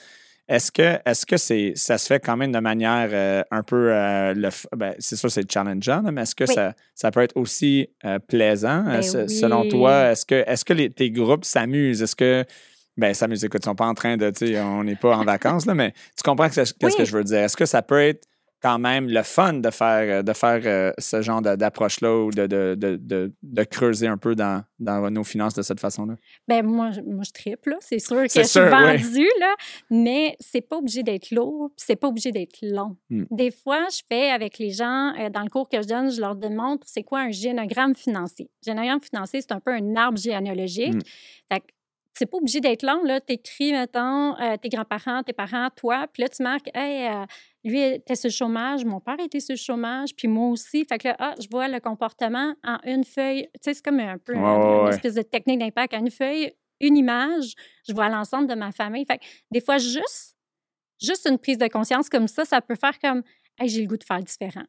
est-ce 0.47 0.71
que, 0.71 0.97
est-ce 1.05 1.25
que 1.25 1.35
c'est, 1.35 1.73
ça 1.75 1.97
se 1.97 2.07
fait 2.07 2.19
quand 2.19 2.37
même 2.37 2.53
de 2.53 2.59
manière 2.59 3.09
euh, 3.11 3.43
un 3.51 3.63
peu, 3.63 3.93
euh, 3.93 4.33
le, 4.33 4.49
ben, 4.75 4.95
c'est 4.97 5.17
sûr 5.17 5.29
c'est 5.29 5.51
challengeant, 5.51 6.01
mais 6.11 6.21
est-ce 6.21 6.35
que 6.35 6.45
ça, 6.45 6.73
ça 6.95 7.11
peut 7.11 7.21
être 7.21 7.35
aussi 7.35 7.89
euh, 8.05 8.17
plaisant? 8.19 8.83
Ben 8.83 9.01
selon 9.01 9.67
toi? 9.67 10.11
Est-ce 10.11 10.25
que, 10.25 10.43
est-ce 10.47 10.63
que 10.63 10.73
les, 10.73 10.89
tes 10.89 11.11
groupes 11.11 11.43
s'amusent? 11.43 12.01
Est-ce 12.01 12.15
que, 12.15 12.45
ben 12.95 13.13
s'amusent, 13.13 13.43
écoute, 13.43 13.61
ils 13.63 13.65
sont 13.65 13.75
pas 13.75 13.87
en 13.87 13.93
train 13.93 14.15
de, 14.15 14.31
on 14.61 14.85
n'est 14.85 14.95
pas 14.95 15.17
en 15.17 15.25
vacances, 15.25 15.65
là, 15.65 15.73
mais 15.73 15.91
tu 15.91 16.23
comprends 16.23 16.49
qu'est-ce 16.49 16.73
que 16.73 17.05
je 17.05 17.11
veux 17.11 17.25
dire? 17.25 17.39
Est-ce 17.39 17.57
que 17.57 17.65
ça 17.65 17.81
peut 17.81 18.01
être 18.01 18.25
quand 18.61 18.79
même 18.79 19.07
le 19.07 19.21
fun 19.23 19.53
de 19.53 19.69
faire, 19.69 20.23
de 20.23 20.33
faire 20.33 20.61
euh, 20.65 20.91
ce 20.97 21.21
genre 21.21 21.41
d'approche-là 21.41 22.15
ou 22.15 22.31
de, 22.31 22.47
de, 22.47 22.75
de, 22.75 23.31
de, 23.43 23.63
creuser 23.63 24.07
un 24.07 24.17
peu 24.17 24.35
dans, 24.35 24.63
dans 24.79 25.11
nos 25.11 25.23
finances 25.23 25.53
de 25.53 25.61
cette 25.61 25.79
façon-là? 25.79 26.15
Bien, 26.47 26.63
moi, 26.63 26.91
moi, 27.05 27.23
je 27.23 27.31
triple, 27.31 27.75
c'est 27.79 27.99
sûr 27.99 28.23
que 28.23 28.33
je 28.33 28.41
suis 28.41 28.59
vendue, 28.59 29.29
là, 29.39 29.55
mais 29.91 30.35
c'est 30.39 30.61
pas 30.61 30.77
obligé 30.77 31.03
d'être 31.03 31.31
lourd, 31.31 31.69
c'est 31.77 31.95
pas 31.95 32.07
obligé 32.07 32.31
d'être 32.31 32.57
long. 32.61 32.97
Hmm. 33.09 33.25
Des 33.29 33.51
fois, 33.51 33.85
je 33.91 34.01
fais 34.09 34.31
avec 34.31 34.57
les 34.57 34.71
gens, 34.71 35.13
euh, 35.19 35.29
dans 35.29 35.43
le 35.43 35.49
cours 35.49 35.69
que 35.69 35.81
je 35.81 35.87
donne, 35.87 36.11
je 36.11 36.19
leur 36.19 36.35
démontre 36.35 36.87
c'est 36.89 37.03
quoi 37.03 37.19
un 37.21 37.31
génogramme 37.31 37.93
financier? 37.93 38.49
Génogramme 38.65 39.01
financier, 39.01 39.41
c'est 39.41 39.51
un 39.51 39.59
peu 39.59 39.71
un 39.71 39.95
arbre 39.95 40.17
généalogique. 40.17 40.95
Hmm. 40.95 41.53
Fait 41.53 41.63
c'est 42.17 42.25
pas 42.25 42.37
obligé 42.37 42.59
d'être 42.59 42.83
long. 42.83 43.03
Tu 43.05 43.33
écris, 43.33 43.71
mettons, 43.71 44.35
euh, 44.39 44.57
tes 44.57 44.69
grands-parents, 44.69 45.23
tes 45.23 45.33
parents, 45.33 45.69
toi, 45.75 46.07
puis 46.11 46.23
là, 46.23 46.29
tu 46.29 46.41
marques, 46.41 46.69
hey, 46.73 47.07
euh, 47.07 47.25
lui 47.67 47.81
était 47.81 48.15
sur 48.15 48.29
le 48.29 48.33
chômage, 48.33 48.85
mon 48.85 48.99
père 48.99 49.19
était 49.19 49.39
sur 49.39 49.53
le 49.53 49.59
chômage, 49.59 50.15
puis 50.15 50.27
moi 50.27 50.49
aussi. 50.49 50.85
Fait 50.85 50.97
que 50.97 51.09
là, 51.09 51.15
ah, 51.19 51.35
je 51.39 51.47
vois 51.49 51.67
le 51.67 51.79
comportement 51.79 52.53
en 52.63 52.77
une 52.83 53.03
feuille. 53.03 53.43
Tu 53.53 53.59
sais, 53.61 53.73
c'est 53.75 53.83
comme 53.83 53.99
un 53.99 54.17
peu 54.17 54.35
une 54.35 54.87
espèce 54.89 55.15
de 55.15 55.21
technique 55.21 55.59
d'impact. 55.59 55.93
En 55.93 55.99
une 55.99 56.11
feuille, 56.11 56.53
une 56.79 56.97
image, 56.97 57.53
je 57.87 57.93
vois 57.93 58.09
l'ensemble 58.09 58.47
de 58.47 58.55
ma 58.55 58.71
famille. 58.71 59.05
Fait 59.05 59.17
que 59.17 59.25
des 59.51 59.61
fois, 59.61 59.77
juste, 59.77 60.37
juste 61.01 61.27
une 61.27 61.37
prise 61.37 61.57
de 61.57 61.67
conscience 61.67 62.09
comme 62.09 62.27
ça, 62.27 62.45
ça 62.45 62.61
peut 62.61 62.75
faire 62.75 62.97
comme, 62.99 63.23
hey, 63.59 63.69
j'ai 63.69 63.81
le 63.81 63.87
goût 63.87 63.97
de 63.97 64.03
faire 64.03 64.21
différent. 64.21 64.65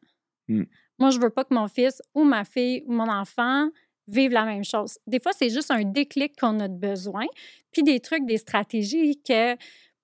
Hmm. 0.47 0.63
Moi, 0.97 1.11
je 1.11 1.19
veux 1.19 1.29
pas 1.29 1.43
que 1.43 1.53
mon 1.53 1.67
fils 1.67 2.01
ou 2.13 2.23
ma 2.23 2.43
fille 2.43 2.83
ou 2.85 2.91
mon 2.91 3.09
enfant 3.09 3.69
vivent 4.07 4.31
la 4.31 4.45
même 4.45 4.63
chose. 4.63 4.97
Des 5.07 5.19
fois, 5.19 5.31
c'est 5.33 5.49
juste 5.49 5.71
un 5.71 5.83
déclic 5.83 6.35
qu'on 6.39 6.59
a 6.59 6.67
besoin, 6.67 7.25
puis 7.71 7.83
des 7.83 7.99
trucs, 7.99 8.25
des 8.25 8.37
stratégies 8.37 9.21
que 9.21 9.55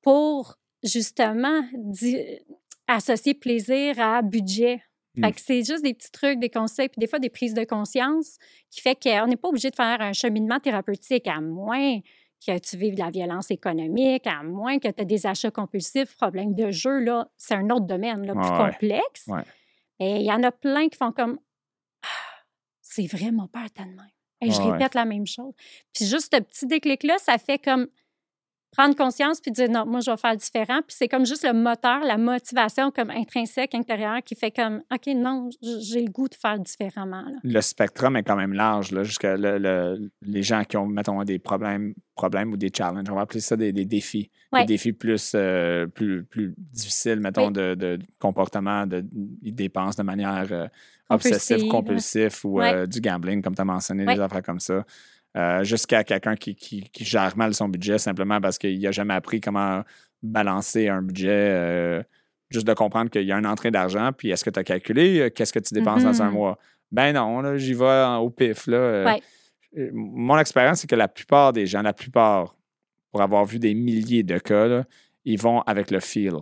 pour 0.01 0.57
justement 0.83 1.61
associer 2.87 3.33
plaisir 3.33 3.99
à 3.99 4.21
budget. 4.21 4.81
Mmh. 5.17 5.29
c'est 5.37 5.63
juste 5.63 5.81
des 5.81 5.93
petits 5.93 6.11
trucs, 6.11 6.39
des 6.39 6.49
conseils, 6.49 6.89
puis 6.89 6.99
des 6.99 7.07
fois 7.07 7.19
des 7.19 7.29
prises 7.29 7.53
de 7.53 7.63
conscience 7.63 8.37
qui 8.69 8.81
fait 8.81 9.01
qu'on 9.01 9.27
n'est 9.27 9.37
pas 9.37 9.47
obligé 9.47 9.69
de 9.69 9.75
faire 9.75 10.01
un 10.01 10.11
cheminement 10.11 10.59
thérapeutique 10.59 11.25
à 11.27 11.39
moins 11.39 12.01
que 12.45 12.59
tu 12.59 12.75
vives 12.75 12.95
de 12.95 12.99
la 12.99 13.11
violence 13.11 13.49
économique, 13.49 14.27
à 14.27 14.43
moins 14.43 14.77
que 14.77 14.89
tu 14.89 15.01
aies 15.01 15.05
des 15.05 15.25
achats 15.25 15.51
compulsifs, 15.51 16.17
problèmes 16.17 16.53
de 16.53 16.69
jeu, 16.69 16.99
là, 16.99 17.29
c'est 17.37 17.55
un 17.55 17.69
autre 17.69 17.85
domaine 17.85 18.25
là, 18.25 18.33
plus 18.33 18.57
complexe. 18.57 19.29
Et 19.99 20.17
il 20.17 20.25
y 20.25 20.31
en 20.31 20.43
a 20.43 20.51
plein 20.51 20.89
qui 20.89 20.97
font 20.97 21.13
comme 21.13 21.39
c'est 22.81 23.07
vraiment 23.07 23.47
pas 23.47 23.65
même. 23.77 23.99
Et 24.41 24.51
je 24.51 24.61
répète 24.61 24.93
la 24.95 25.05
même 25.05 25.25
chose. 25.25 25.53
Puis 25.93 26.05
juste 26.05 26.33
ce 26.33 26.41
petit 26.41 26.67
déclic-là, 26.67 27.17
ça 27.17 27.37
fait 27.37 27.57
comme 27.57 27.87
prendre 28.75 28.95
conscience 28.95 29.39
puis 29.39 29.51
dire 29.51 29.69
non, 29.69 29.85
moi, 29.85 29.99
je 30.01 30.11
vais 30.11 30.17
faire 30.17 30.35
différent. 30.35 30.81
Puis 30.85 30.95
c'est 30.97 31.07
comme 31.07 31.25
juste 31.25 31.45
le 31.45 31.53
moteur, 31.53 31.99
la 32.03 32.17
motivation 32.17 32.91
comme 32.91 33.09
intrinsèque, 33.09 33.73
intérieure 33.73 34.21
qui 34.23 34.35
fait 34.35 34.51
comme 34.51 34.81
OK, 34.93 35.07
non, 35.15 35.49
j'ai 35.61 36.01
le 36.01 36.11
goût 36.11 36.27
de 36.27 36.35
faire 36.35 36.59
différemment. 36.59 37.23
Le 37.43 37.61
spectrum 37.61 38.15
est 38.17 38.23
quand 38.23 38.35
même 38.35 38.53
large, 38.53 38.91
là, 38.91 39.03
jusqu'à 39.03 39.35
les 39.37 40.43
gens 40.43 40.63
qui 40.63 40.77
ont, 40.77 40.87
mettons, 40.87 41.23
des 41.23 41.39
problèmes, 41.39 41.93
problèmes 42.15 42.51
ou 42.51 42.57
des 42.57 42.71
challenges. 42.75 43.09
On 43.09 43.15
va 43.15 43.21
appeler 43.21 43.41
ça 43.41 43.55
des, 43.55 43.71
défis. 43.71 44.29
Des 44.53 44.65
défis 44.65 44.93
plus, 44.93 45.33
euh, 45.35 45.85
plus, 45.87 46.23
plus 46.23 46.53
difficiles, 46.57 47.19
mettons, 47.19 47.51
de, 47.51 47.99
comportement, 48.19 48.85
de, 48.85 49.05
ils 49.41 49.53
dépensent 49.53 50.01
de 50.01 50.05
manière 50.05 50.47
euh, 50.51 50.67
obsessive, 51.09 51.67
compulsive 51.67 52.35
ou 52.43 52.61
euh, 52.61 52.85
du 52.85 53.01
gambling, 53.01 53.41
comme 53.41 53.55
tu 53.55 53.61
as 53.61 53.65
mentionné, 53.65 54.05
des 54.05 54.19
affaires 54.19 54.43
comme 54.43 54.59
ça. 54.59 54.85
Euh, 55.35 55.65
jusqu'à 55.65 56.05
quelqu'un 56.05 56.35
qui, 56.35 56.55
qui, 56.55 56.89
gère 57.03 57.35
mal 57.35 57.53
son 57.53 57.67
budget 57.67 57.97
simplement 57.97 58.39
parce 58.39 58.57
qu'il 58.57 58.79
n'a 58.79 58.91
jamais 58.91 59.13
appris 59.13 59.41
comment 59.41 59.83
balancer 60.23 60.87
un 60.87 61.01
budget. 61.01 61.29
Euh, 61.29 62.03
juste 62.49 62.65
de 62.65 62.73
comprendre 62.73 63.09
qu'il 63.09 63.23
y 63.23 63.33
a 63.33 63.37
une 63.37 63.45
entrée 63.45 63.69
d'argent, 63.69 64.11
puis 64.17 64.29
est-ce 64.29 64.45
que 64.45 64.49
tu 64.49 64.59
as 64.59 64.63
calculé 64.63 65.19
euh, 65.19 65.29
qu'est-ce 65.29 65.51
que 65.51 65.59
tu 65.59 65.73
dépenses 65.73 66.03
dans 66.03 66.21
un 66.21 66.29
mm-hmm. 66.29 66.33
mois? 66.33 66.57
Ben 66.89 67.13
non, 67.13 67.57
j'y 67.57 67.73
vais 67.73 68.05
au 68.17 68.29
pif. 68.29 68.67
Là, 68.67 69.17
mon 69.91 70.37
expérience, 70.37 70.79
c'est 70.79 70.87
que 70.87 70.95
la 70.95 71.09
plupart 71.09 71.51
des 71.51 71.65
gens, 71.65 71.81
la 71.81 71.91
plupart, 71.91 72.55
pour 73.11 73.21
avoir 73.21 73.43
vu 73.43 73.59
des 73.59 73.73
milliers 73.73 74.23
de 74.23 74.37
cas, 74.37 74.83
ils 75.25 75.39
vont 75.39 75.61
avec 75.61 75.91
le 75.91 75.99
feel. 75.99 76.35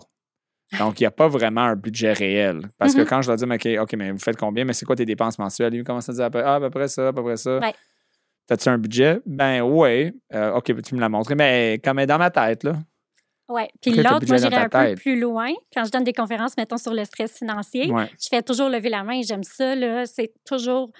Donc, 0.78 1.00
il 1.00 1.04
n'y 1.04 1.08
a 1.08 1.12
pas 1.12 1.28
vraiment 1.28 1.62
un 1.62 1.76
budget 1.76 2.14
réel. 2.14 2.70
Parce 2.78 2.94
que 2.94 3.02
Mhm. 3.02 3.08
quand 3.08 3.22
je 3.22 3.30
leur 3.30 3.38
dis, 3.38 3.46
OK, 3.46 3.82
OK, 3.82 3.94
mais 3.96 4.12
vous 4.12 4.20
faites 4.20 4.38
combien? 4.38 4.66
Mais 4.66 4.74
c'est 4.74 4.86
quoi 4.86 4.96
tes 4.96 5.06
dépenses 5.06 5.40
mensuelles? 5.40 5.74
Ils 5.74 5.84
commencent 5.84 6.10
à 6.10 6.14
dire, 6.14 6.30
ah, 6.46 6.56
à 6.56 6.60
peu 6.60 6.70
près 6.70 6.88
ça, 6.88 7.08
à 7.08 7.14
peu 7.14 7.24
près 7.24 7.38
ça. 7.38 7.60
Ouais. 7.60 7.74
T'as-tu 8.48 8.70
un 8.70 8.78
budget? 8.78 9.20
Ben 9.26 9.62
oui. 9.62 10.12
OK, 10.34 10.82
tu 10.84 10.96
me 10.96 11.00
l'as 11.00 11.10
montré, 11.10 11.36
mais 11.36 11.76
quand 11.84 11.94
même 11.94 12.08
dans 12.08 12.18
ma 12.18 12.30
tête, 12.30 12.64
là. 12.64 12.74
Oui. 13.50 13.64
Puis 13.82 13.92
l'autre, 13.92 14.26
moi, 14.28 14.40
ta 14.40 14.80
un 14.80 14.90
peu 14.90 14.96
plus 14.96 15.20
loin. 15.20 15.52
Quand 15.74 15.84
je 15.84 15.92
donne 15.92 16.04
des 16.06 16.14
conférences, 16.14 16.56
mettons, 16.58 16.78
sur 16.78 16.94
le 16.94 17.04
stress 17.06 17.38
financier, 17.38 17.92
Ouais. 17.92 18.10
je 18.22 18.28
fais 18.30 18.42
toujours 18.42 18.70
lever 18.70 18.90
la 18.90 19.04
main. 19.04 19.22
J'aime 19.22 19.44
ça. 19.44 19.76
là. 19.76 20.06
C'est 20.06 20.34
toujours 20.46 20.92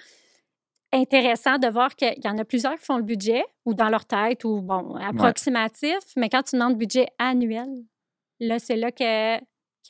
intéressant 0.92 1.58
de 1.58 1.66
voir 1.68 1.94
qu'il 1.96 2.14
y 2.22 2.28
en 2.28 2.38
a 2.38 2.44
plusieurs 2.44 2.76
qui 2.78 2.84
font 2.84 2.98
le 2.98 3.02
budget 3.02 3.42
ou 3.64 3.74
dans 3.74 3.88
leur 3.88 4.04
tête 4.04 4.44
ou, 4.44 4.60
bon, 4.60 4.94
approximatif. 4.96 5.98
Mais 6.16 6.28
quand 6.28 6.42
tu 6.42 6.56
demandes 6.56 6.76
budget 6.78 7.08
annuel, 7.18 7.68
là, 8.40 8.58
c'est 8.58 8.76
là 8.76 8.92
que 8.92 9.38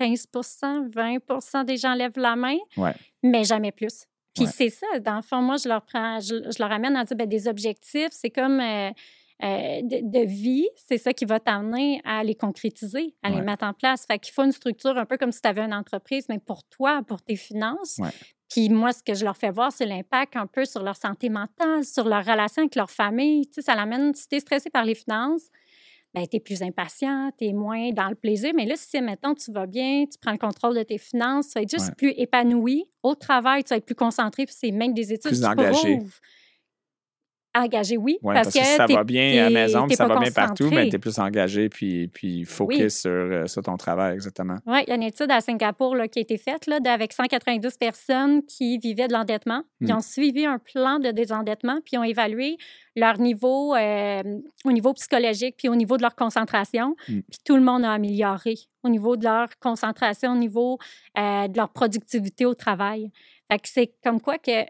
15% 0.01 0.89
20% 0.91 1.65
des 1.65 1.77
gens 1.77 1.95
lèvent 1.95 2.13
la 2.19 2.37
main, 2.37 2.57
Ouais. 2.77 2.95
mais 3.23 3.45
jamais 3.45 3.73
plus. 3.73 4.07
Puis 4.35 4.45
Ouais. 4.45 4.51
c'est 4.53 4.71
ça, 4.71 4.87
dans 5.01 5.17
le 5.17 5.23
fond, 5.23 5.41
moi, 5.43 5.57
je 5.57 5.69
leur 5.69 5.83
prends, 5.83 6.19
je, 6.21 6.35
je 6.51 6.59
leur 6.63 6.73
amène 6.73 6.97
à 6.97 7.05
dire 7.05 7.17
ben, 7.17 7.29
des 7.29 7.47
objectifs, 7.49 8.09
c'est 8.11 8.31
comme 8.31 8.61
euh, 8.61 8.91
euh, 9.43 9.81
de, 9.83 10.01
de 10.21 10.25
vie, 10.27 10.67
c'est 10.77 10.99
ça 10.99 11.13
qui 11.13 11.25
va 11.25 11.41
t'amener 11.41 12.01
à 12.05 12.23
les 12.25 12.35
concrétiser, 12.35 13.15
à 13.23 13.31
Ouais. 13.31 13.37
les 13.37 13.43
mettre 13.43 13.65
en 13.65 13.73
place. 13.73 14.07
Fait 14.07 14.19
qu'il 14.19 14.33
faut 14.33 14.43
une 14.45 14.53
structure 14.53 14.97
un 14.99 15.05
peu 15.07 15.17
comme 15.17 15.33
si 15.33 15.41
tu 15.41 15.49
avais 15.49 15.63
une 15.63 15.75
entreprise, 15.75 16.27
mais 16.29 16.39
pour 16.39 16.65
toi, 16.65 17.03
pour 17.07 17.21
tes 17.23 17.37
finances. 17.37 17.97
Ouais. 17.99 18.11
Puis 18.51 18.69
moi, 18.69 18.93
ce 18.93 19.03
que 19.03 19.15
je 19.15 19.25
leur 19.25 19.37
fais 19.37 19.51
voir, 19.51 19.73
c'est 19.73 19.87
l'impact 19.87 20.37
un 20.37 20.47
peu 20.47 20.65
sur 20.65 20.83
leur 20.83 20.97
santé 20.97 21.29
mentale, 21.29 21.85
sur 21.85 22.05
leur 22.09 22.25
relation 22.25 22.63
avec 22.63 22.77
leur 22.77 22.91
famille. 22.91 23.47
Tu 23.49 23.55
sais, 23.55 23.63
ça 23.63 23.75
l'amène, 23.75 24.15
si 24.15 24.29
tu 24.29 24.37
es 24.37 24.41
stressé 24.41 24.71
par 24.71 24.85
les 24.85 24.95
finances, 24.95 25.49
ben, 26.15 26.27
tu 26.27 26.37
es 26.37 26.41
plus 26.41 26.63
impatient, 26.63 27.31
tu 27.37 27.47
es 27.47 27.53
moins 27.53 27.91
dans 27.91 28.09
le 28.09 28.15
plaisir. 28.15 28.53
Mais 28.55 28.67
là, 28.67 28.75
si, 28.77 29.01
mettons, 29.01 29.35
tu 29.35 29.51
vas 29.53 29.67
bien, 29.67 30.05
tu 30.11 30.17
prends 30.21 30.33
le 30.33 30.39
contrôle 30.39 30.77
de 30.77 30.83
tes 30.83 30.99
finances, 30.99 31.49
tu 31.49 31.55
vas 31.59 31.63
être 31.63 31.71
juste 31.71 31.89
Ouais. 31.89 31.95
plus 31.97 32.15
épanoui. 32.17 32.85
Au 33.03 33.15
travail, 33.15 33.65
tu 33.65 33.71
vas 33.71 33.77
être 33.77 33.85
plus 33.87 33.95
concentré, 33.97 34.47
puis 34.47 34.55
c'est 34.57 34.71
même 34.71 34.95
des 34.95 35.13
études 35.13 35.33
Plus 35.33 35.45
engagé. 35.45 35.97
prouvent. 35.97 36.21
Engagé, 37.57 37.97
oui. 37.97 38.19
Oui, 38.23 38.35
parce, 38.35 38.49
que, 38.53 38.59
si 38.59 38.65
ça 38.77 38.87
va 38.87 39.05
bien 39.05 39.41
à 39.41 39.45
la 39.45 39.51
maison, 39.51 39.87
puis 39.87 39.95
ça 39.95 40.07
va 40.09 40.19
bien 40.19 40.33
partout, 40.33 40.71
mais 40.71 40.89
tu 40.89 40.97
es 40.97 40.99
plus 40.99 41.19
engagé 41.21 41.69
puis, 41.69 42.09
puis 42.09 42.45
focus 42.45 42.79
Oui. 42.81 42.91
sur, 42.91 43.11
euh, 43.11 43.47
sur 43.47 43.63
ton 43.63 43.77
travail, 43.77 44.15
exactement. 44.15 44.59
Oui, 44.67 44.81
il 44.87 44.89
y 44.91 44.93
a 44.93 44.97
une 44.97 45.03
étude 45.05 45.31
à 45.31 45.41
Singapour 45.41 45.95
là, 45.95 46.09
qui 46.09 46.19
a 46.19 46.23
été 46.23 46.37
faite 46.37 46.67
là, 46.67 46.79
avec 46.87 47.13
190 47.13 47.77
personnes 47.79 48.43
qui 48.45 48.79
vivaient 48.79 49.07
de 49.07 49.13
l'endettement. 49.13 49.63
Ils 49.81 49.89
Mm. 49.93 49.97
ont 49.97 50.01
suivi 50.01 50.47
un 50.47 50.59
plan 50.59 50.99
de 50.99 51.11
désendettement, 51.13 51.79
puis 51.85 51.97
ont 51.97 52.03
évalué 52.05 52.57
leur 52.97 53.19
niveau 53.19 53.75
euh, 53.75 54.23
au 54.65 54.73
niveau 54.73 54.93
psychologique, 54.95 55.55
puis 55.59 55.69
au 55.69 55.77
niveau 55.77 55.97
de 55.97 56.03
leur 56.03 56.17
concentration. 56.17 56.97
Mm. 57.09 57.21
Puis 57.21 57.39
tout 57.45 57.57
le 57.57 57.63
monde 57.63 57.85
a 57.85 57.93
amélioré 57.93 58.55
au 58.83 58.89
niveau 58.89 59.17
de 59.17 59.25
leur 59.25 59.49
concentration, 59.61 60.33
au 60.33 60.37
niveau 60.37 60.79
euh, 61.19 61.47
de 61.49 61.57
leur 61.57 61.69
productivité 61.71 62.47
au 62.47 62.55
travail. 62.55 63.11
Fait 63.51 63.59
que 63.59 63.69
c'est 63.69 63.93
comme 64.03 64.21
quoi 64.21 64.39
que, 64.39 64.65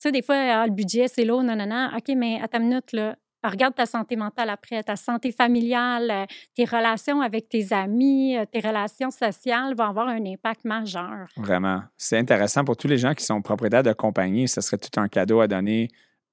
sais, 0.00 0.12
des 0.12 0.22
fois, 0.22 0.36
ah, 0.36 0.66
le 0.66 0.72
budget, 0.72 1.08
c'est 1.08 1.24
lourd, 1.24 1.42
non, 1.42 1.56
non, 1.56 1.66
non. 1.66 1.90
OK, 1.96 2.14
mais 2.16 2.40
à 2.40 2.48
ta 2.48 2.58
minute, 2.58 2.92
là, 2.92 3.16
regarde 3.42 3.74
ta 3.74 3.86
santé 3.86 4.16
mentale 4.16 4.50
après, 4.50 4.82
ta 4.82 4.96
santé 4.96 5.32
familiale, 5.32 6.10
euh, 6.10 6.24
tes 6.54 6.64
relations 6.64 7.20
avec 7.20 7.48
tes 7.48 7.72
amis, 7.72 8.36
euh, 8.36 8.44
tes 8.50 8.60
relations 8.60 9.10
sociales 9.10 9.74
vont 9.74 9.84
avoir 9.84 10.08
un 10.08 10.24
impact 10.26 10.64
majeur. 10.64 11.26
Vraiment. 11.36 11.82
C'est 11.96 12.18
intéressant 12.18 12.64
pour 12.64 12.76
tous 12.76 12.88
les 12.88 12.98
gens 12.98 13.14
qui 13.14 13.24
sont 13.24 13.40
propriétaires 13.40 13.82
de 13.82 13.92
compagnie. 13.92 14.48
Ce 14.48 14.60
serait 14.60 14.78
tout 14.78 15.00
un 15.00 15.08
cadeau 15.08 15.40
à 15.40 15.48
donner 15.48 15.88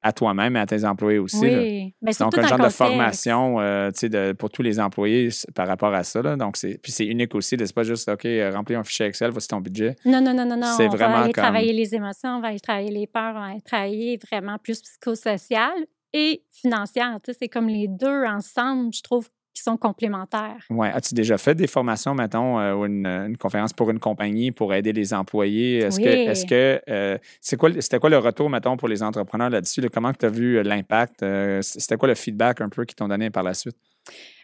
à 0.08 0.12
toi-même 0.13 0.56
et 0.56 0.60
à 0.60 0.65
tes 0.65 0.86
employés 0.86 1.20
aussi. 1.20 1.50
là. 1.50 1.60
oui, 1.60 1.93
mais 2.02 2.12
Donc, 2.20 2.38
un 2.38 2.48
genre 2.48 2.60
de 2.60 2.70
formation 2.70 3.60
euh, 3.60 3.91
de, 3.91 4.32
pour 4.34 4.50
tous 4.50 4.62
les 4.62 4.80
employés 4.80 5.30
par 5.54 5.67
rapport 5.67 5.93
à 5.93 6.04
ça. 6.04 6.22
Là. 6.22 6.36
Donc, 6.36 6.58
c'est, 6.58 6.80
puis 6.82 6.91
c'est 6.91 7.06
unique 7.06 7.36
aussi. 7.36 7.58
C'est 7.60 7.74
pas 7.76 7.84
juste, 7.84 8.08
OK, 8.10 8.26
euh, 8.26 8.52
remplir 8.54 8.80
un 8.80 8.84
fichier 8.84 9.06
Excel, 9.06 9.32
voici 9.32 9.48
ton 9.48 9.60
budget. 9.60 9.96
Non, 10.06 10.22
non, 10.22 10.34
non, 10.34 10.46
non, 10.46 10.58
non. 10.58 10.74
C'est 10.78 10.88
on 10.88 10.91
vraiment 10.91 11.15
va 11.17 11.24
aller 11.24 11.34
comme- 11.34 11.43
travailler 11.43 11.74
les 11.74 11.93
émotions, 11.93 12.38
on 12.38 12.41
va 12.41 12.48
aller 12.50 12.60
travailler 12.60 12.91
les 12.91 13.08
peurs, 13.08 13.34
on 13.36 13.39
va 13.39 13.46
aller 13.48 13.62
travailler 13.62 14.20
vraiment 14.32 14.58
plus 14.58 14.82
psychosocial 14.82 15.74
et 16.13 16.43
financière. 16.52 17.17
C'est 17.39 17.50
comme 17.50 17.67
les 17.67 17.88
deux 17.88 18.24
ensemble, 18.26 18.93
je 18.93 19.02
trouve, 19.02 19.28
qui 19.58 19.63
sont 19.63 19.78
complémentaires. 19.78 20.63
Ouais. 20.70 20.91
As-tu 20.93 21.15
déjà 21.15 21.38
fait 21.38 21.56
des 21.56 21.67
formations, 21.67 22.13
mettons, 22.13 22.60
euh, 22.60 22.76
ou 22.76 22.86
une, 22.86 23.08
une 23.08 23.38
conférence 23.38 23.74
pour 23.74 23.89
une 23.89 24.00
compagnie 24.00 24.52
pour 24.52 24.74
aider 24.74 24.93
les 24.93 25.13
employés? 25.13 25.80
Est-ce 25.80 26.00
que, 26.00 26.06
Oui. 26.06 26.30
est-ce 26.30 26.46
que 26.46 26.82
euh, 26.89 27.17
c'est 27.41 27.58
quoi, 27.58 27.70
c'était 27.80 28.00
quoi 28.00 28.12
le 28.12 28.20
retour, 28.20 28.50
mettons, 28.50 28.78
pour 28.78 28.88
les 28.88 29.02
entrepreneurs 29.02 29.50
là-dessus? 29.50 29.82
là? 29.82 29.89
Comment 29.91 30.13
tu 30.13 30.26
as 30.28 30.30
vu 30.30 30.58
euh, 30.58 30.63
l'impact? 30.63 31.24
Euh, 31.24 31.62
c'était 31.63 31.98
quoi 31.98 32.08
le 32.08 32.15
feedback 32.15 32.62
un 32.62 32.70
peu 32.70 32.86
qu'ils 32.86 32.96
t'ont 32.96 33.08
donné 33.08 33.32
par 33.32 33.41
la 33.41 33.56
suite? 33.56 33.76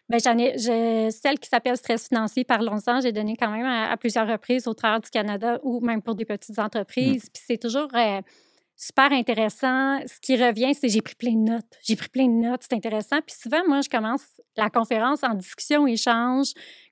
Bien, 0.10 0.18
j'en 0.24 0.38
ai, 0.38 1.12
celle 1.12 1.40
qui 1.40 1.48
s'appelle 1.48 1.78
Stress 1.78 2.08
financier, 2.08 2.44
parlons-en, 2.44 3.00
j'ai 3.00 3.12
donné 3.12 3.36
quand 3.40 3.52
même 3.52 3.66
à, 3.66 3.92
à 3.92 3.98
plusieurs 3.98 4.28
reprises 4.28 4.68
au 4.68 4.74
travers 4.74 5.00
du 5.00 5.10
Canada 5.10 5.60
ou 5.64 5.80
même 5.80 6.02
pour 6.02 6.16
des 6.16 6.26
petites 6.26 6.60
entreprises. 6.60 7.30
Puis 7.34 7.44
c'est 7.48 7.58
toujours 7.58 7.88
super 8.86 9.12
intéressant. 9.14 10.00
Ce 10.06 10.20
qui 10.20 10.36
revient, 10.36 10.74
c'est 10.76 10.90
j'ai 10.90 11.02
pris 11.02 11.16
plein 11.16 11.34
de 11.34 11.52
notes. 11.52 11.78
J'ai 11.84 11.96
pris 11.96 12.10
plein 12.10 12.28
de 12.28 12.34
notes, 12.48 12.62
c'est 12.64 12.74
intéressant. 12.76 13.22
Puis 13.26 13.36
souvent, 13.40 13.62
moi, 13.68 13.82
je 13.82 13.90
commence 13.90 14.24
la 14.58 14.70
conférence 14.70 15.24
en 15.24 15.34
discussion, 15.36 15.88
échange, 15.88 16.48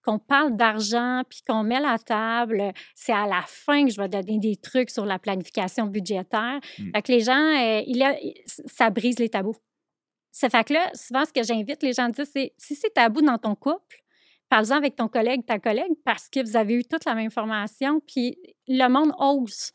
qu'on 0.06 0.18
parle 0.18 0.56
d'argent, 0.56 1.24
puis 1.30 1.42
qu'on 1.48 1.64
met 1.64 1.80
la 1.80 1.98
table. 2.00 2.72
C'est 2.96 3.14
à 3.14 3.28
la 3.28 3.42
fin 3.46 3.86
que 3.86 3.92
je 3.92 4.00
vais 4.00 4.08
donner 4.08 4.40
des 4.40 4.56
trucs 4.56 4.90
sur 4.90 5.06
la 5.06 5.20
planification 5.20 5.86
budgétaire. 5.86 6.60
Mm. 6.80 6.92
Fait 6.96 7.02
que 7.02 7.12
les 7.12 7.20
gens, 7.22 7.34
euh, 7.34 7.82
il 7.86 8.02
a- 8.02 8.16
ça 8.66 8.90
brise 8.90 9.20
les 9.20 9.30
tabous. 9.30 9.58
Ça 10.32 10.50
fait 10.50 10.64
que 10.64 10.74
là, 10.74 10.90
souvent, 10.94 11.26
ce 11.26 11.34
que 11.34 11.44
j'invite 11.44 11.84
les 11.84 11.94
gens 11.94 12.06
à 12.06 12.10
dire, 12.10 12.26
c'est 12.26 12.54
si 12.58 12.74
c'est 12.76 12.94
tabou 12.94 13.22
dans 13.22 13.38
ton 13.38 13.54
couple, 13.54 14.02
parle-en 14.48 14.78
avec 14.78 14.96
ton 14.96 15.10
collègue, 15.10 15.46
ta 15.46 15.60
collègue, 15.60 15.92
parce 16.06 16.30
que 16.30 16.42
vous 16.42 16.56
avez 16.56 16.76
eu 16.76 16.84
toute 16.86 17.04
la 17.06 17.16
même 17.16 17.32
formation, 17.32 18.00
puis 18.00 18.38
le 18.68 18.88
monde 18.88 19.12
ose. 19.20 19.72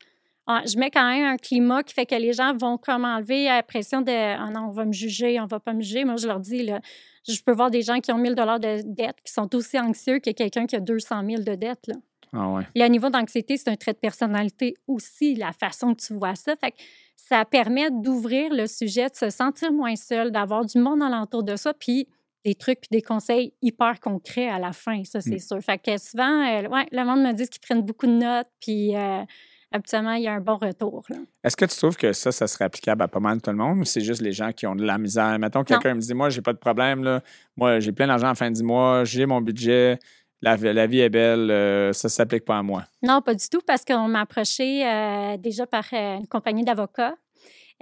Ah, 0.47 0.61
Je 0.65 0.77
mets 0.77 0.89
quand 0.89 1.05
même 1.07 1.25
un 1.25 1.37
climat 1.37 1.83
qui 1.83 1.93
fait 1.93 2.05
que 2.05 2.15
les 2.15 2.33
gens 2.33 2.55
vont 2.55 2.77
comme 2.77 3.03
enlever 3.05 3.45
la 3.45 3.61
pression 3.63 4.01
de 4.01 4.11
Ah 4.11 4.49
non, 4.49 4.67
on 4.69 4.71
va 4.71 4.85
me 4.85 4.93
juger, 4.93 5.39
on 5.41 5.45
va 5.45 5.59
pas 5.59 5.73
me 5.73 5.81
juger. 5.81 6.05
Moi, 6.05 6.15
je 6.17 6.27
leur 6.27 6.39
dis, 6.39 6.63
là, 6.63 6.79
je 7.27 7.41
peux 7.41 7.51
voir 7.51 7.69
des 7.69 7.81
gens 7.81 7.99
qui 7.99 8.11
ont 8.11 8.17
1000 8.17 8.33
dollars 8.35 8.59
de 8.59 8.81
dette 8.85 9.17
qui 9.25 9.33
sont 9.33 9.53
aussi 9.55 9.77
anxieux 9.79 10.19
que 10.19 10.31
quelqu'un 10.31 10.65
qui 10.65 10.75
a 10.77 10.79
200 10.79 11.21
000 11.27 11.43
de 11.43 11.55
dette. 11.55 11.85
Là. 11.87 11.95
Ah 12.33 12.49
ouais. 12.49 12.63
Le 12.75 12.87
niveau 12.87 13.09
d'anxiété, 13.09 13.57
c'est 13.57 13.69
un 13.69 13.75
trait 13.75 13.93
de 13.93 13.97
personnalité 13.99 14.75
aussi, 14.87 15.35
la 15.35 15.51
façon 15.51 15.93
que 15.93 16.01
tu 16.01 16.13
vois 16.13 16.35
ça. 16.35 16.55
Fait 16.55 16.71
que 16.71 16.77
ça 17.15 17.43
permet 17.45 17.89
d'ouvrir 17.91 18.53
le 18.53 18.67
sujet, 18.67 19.09
de 19.09 19.15
se 19.15 19.29
sentir 19.29 19.71
moins 19.73 19.95
seul, 19.97 20.31
d'avoir 20.31 20.65
du 20.65 20.77
monde 20.79 21.01
alentour 21.03 21.43
de 21.43 21.55
ça, 21.57 21.73
puis 21.73 22.07
des 22.45 22.55
trucs 22.55 22.79
puis 22.79 22.89
des 22.91 23.01
conseils 23.01 23.53
hyper 23.61 23.99
concrets 23.99 24.47
à 24.47 24.59
la 24.59 24.71
fin, 24.71 25.03
ça, 25.03 25.19
c'est 25.19 25.35
Mm. 25.35 25.39
sûr. 25.39 25.59
Fait 25.61 25.77
que 25.77 25.97
souvent, 25.97 26.45
euh, 26.47 26.67
ouais, 26.69 26.85
le 26.93 27.03
monde 27.03 27.21
me 27.21 27.33
dit 27.33 27.47
qu'ils 27.49 27.59
prennent 27.59 27.81
beaucoup 27.81 28.07
de 28.07 28.13
notes, 28.13 28.47
puis 28.61 28.95
euh, 28.95 29.23
habituellement, 29.71 30.13
il 30.13 30.23
y 30.23 30.27
a 30.27 30.33
un 30.33 30.39
bon 30.39 30.57
retour. 30.57 31.05
Est-ce 31.43 31.57
que 31.57 31.65
tu 31.65 31.75
trouves 31.77 31.97
que 31.97 32.13
ça, 32.13 32.31
ça 32.31 32.47
serait 32.47 32.65
applicable 32.65 33.01
à 33.03 33.07
pas 33.07 33.19
mal 33.19 33.41
tout 33.41 33.51
le 33.51 33.57
monde 33.57 33.79
ou 33.79 33.85
c'est 33.85 34.01
juste 34.01 34.21
les 34.21 34.31
gens 34.31 34.51
qui 34.51 34.67
ont 34.67 34.75
de 34.75 34.85
la 34.85 34.97
misère? 34.97 35.37
Mettons, 35.39 35.63
quelqu'un 35.63 35.95
me 35.95 35.99
dit 36.01 36.13
Moi, 36.13 36.29
j'ai 36.29 36.41
pas 36.41 36.53
de 36.53 36.57
problème, 36.57 37.03
là. 37.03 37.21
moi, 37.55 37.79
j'ai 37.79 37.91
plein 37.91 38.07
d'argent 38.07 38.27
à 38.27 38.31
la 38.31 38.35
fin 38.35 38.51
du 38.51 38.63
mois, 38.63 39.03
j'ai 39.03 39.25
mon 39.25 39.41
budget, 39.41 39.99
la, 40.41 40.55
la 40.57 40.87
vie 40.87 40.99
est 40.99 41.09
belle, 41.09 41.49
euh, 41.51 41.93
ça 41.93 42.09
s'applique 42.09 42.45
pas 42.45 42.57
à 42.57 42.63
moi. 42.63 42.83
Non, 43.01 43.21
pas 43.21 43.33
du 43.33 43.47
tout, 43.49 43.61
parce 43.65 43.83
qu'on 43.83 44.07
m'a 44.07 44.21
approché 44.21 44.87
euh, 44.87 45.37
déjà 45.37 45.65
par 45.65 45.85
euh, 45.93 46.17
une 46.17 46.27
compagnie 46.27 46.63
d'avocats 46.63 47.15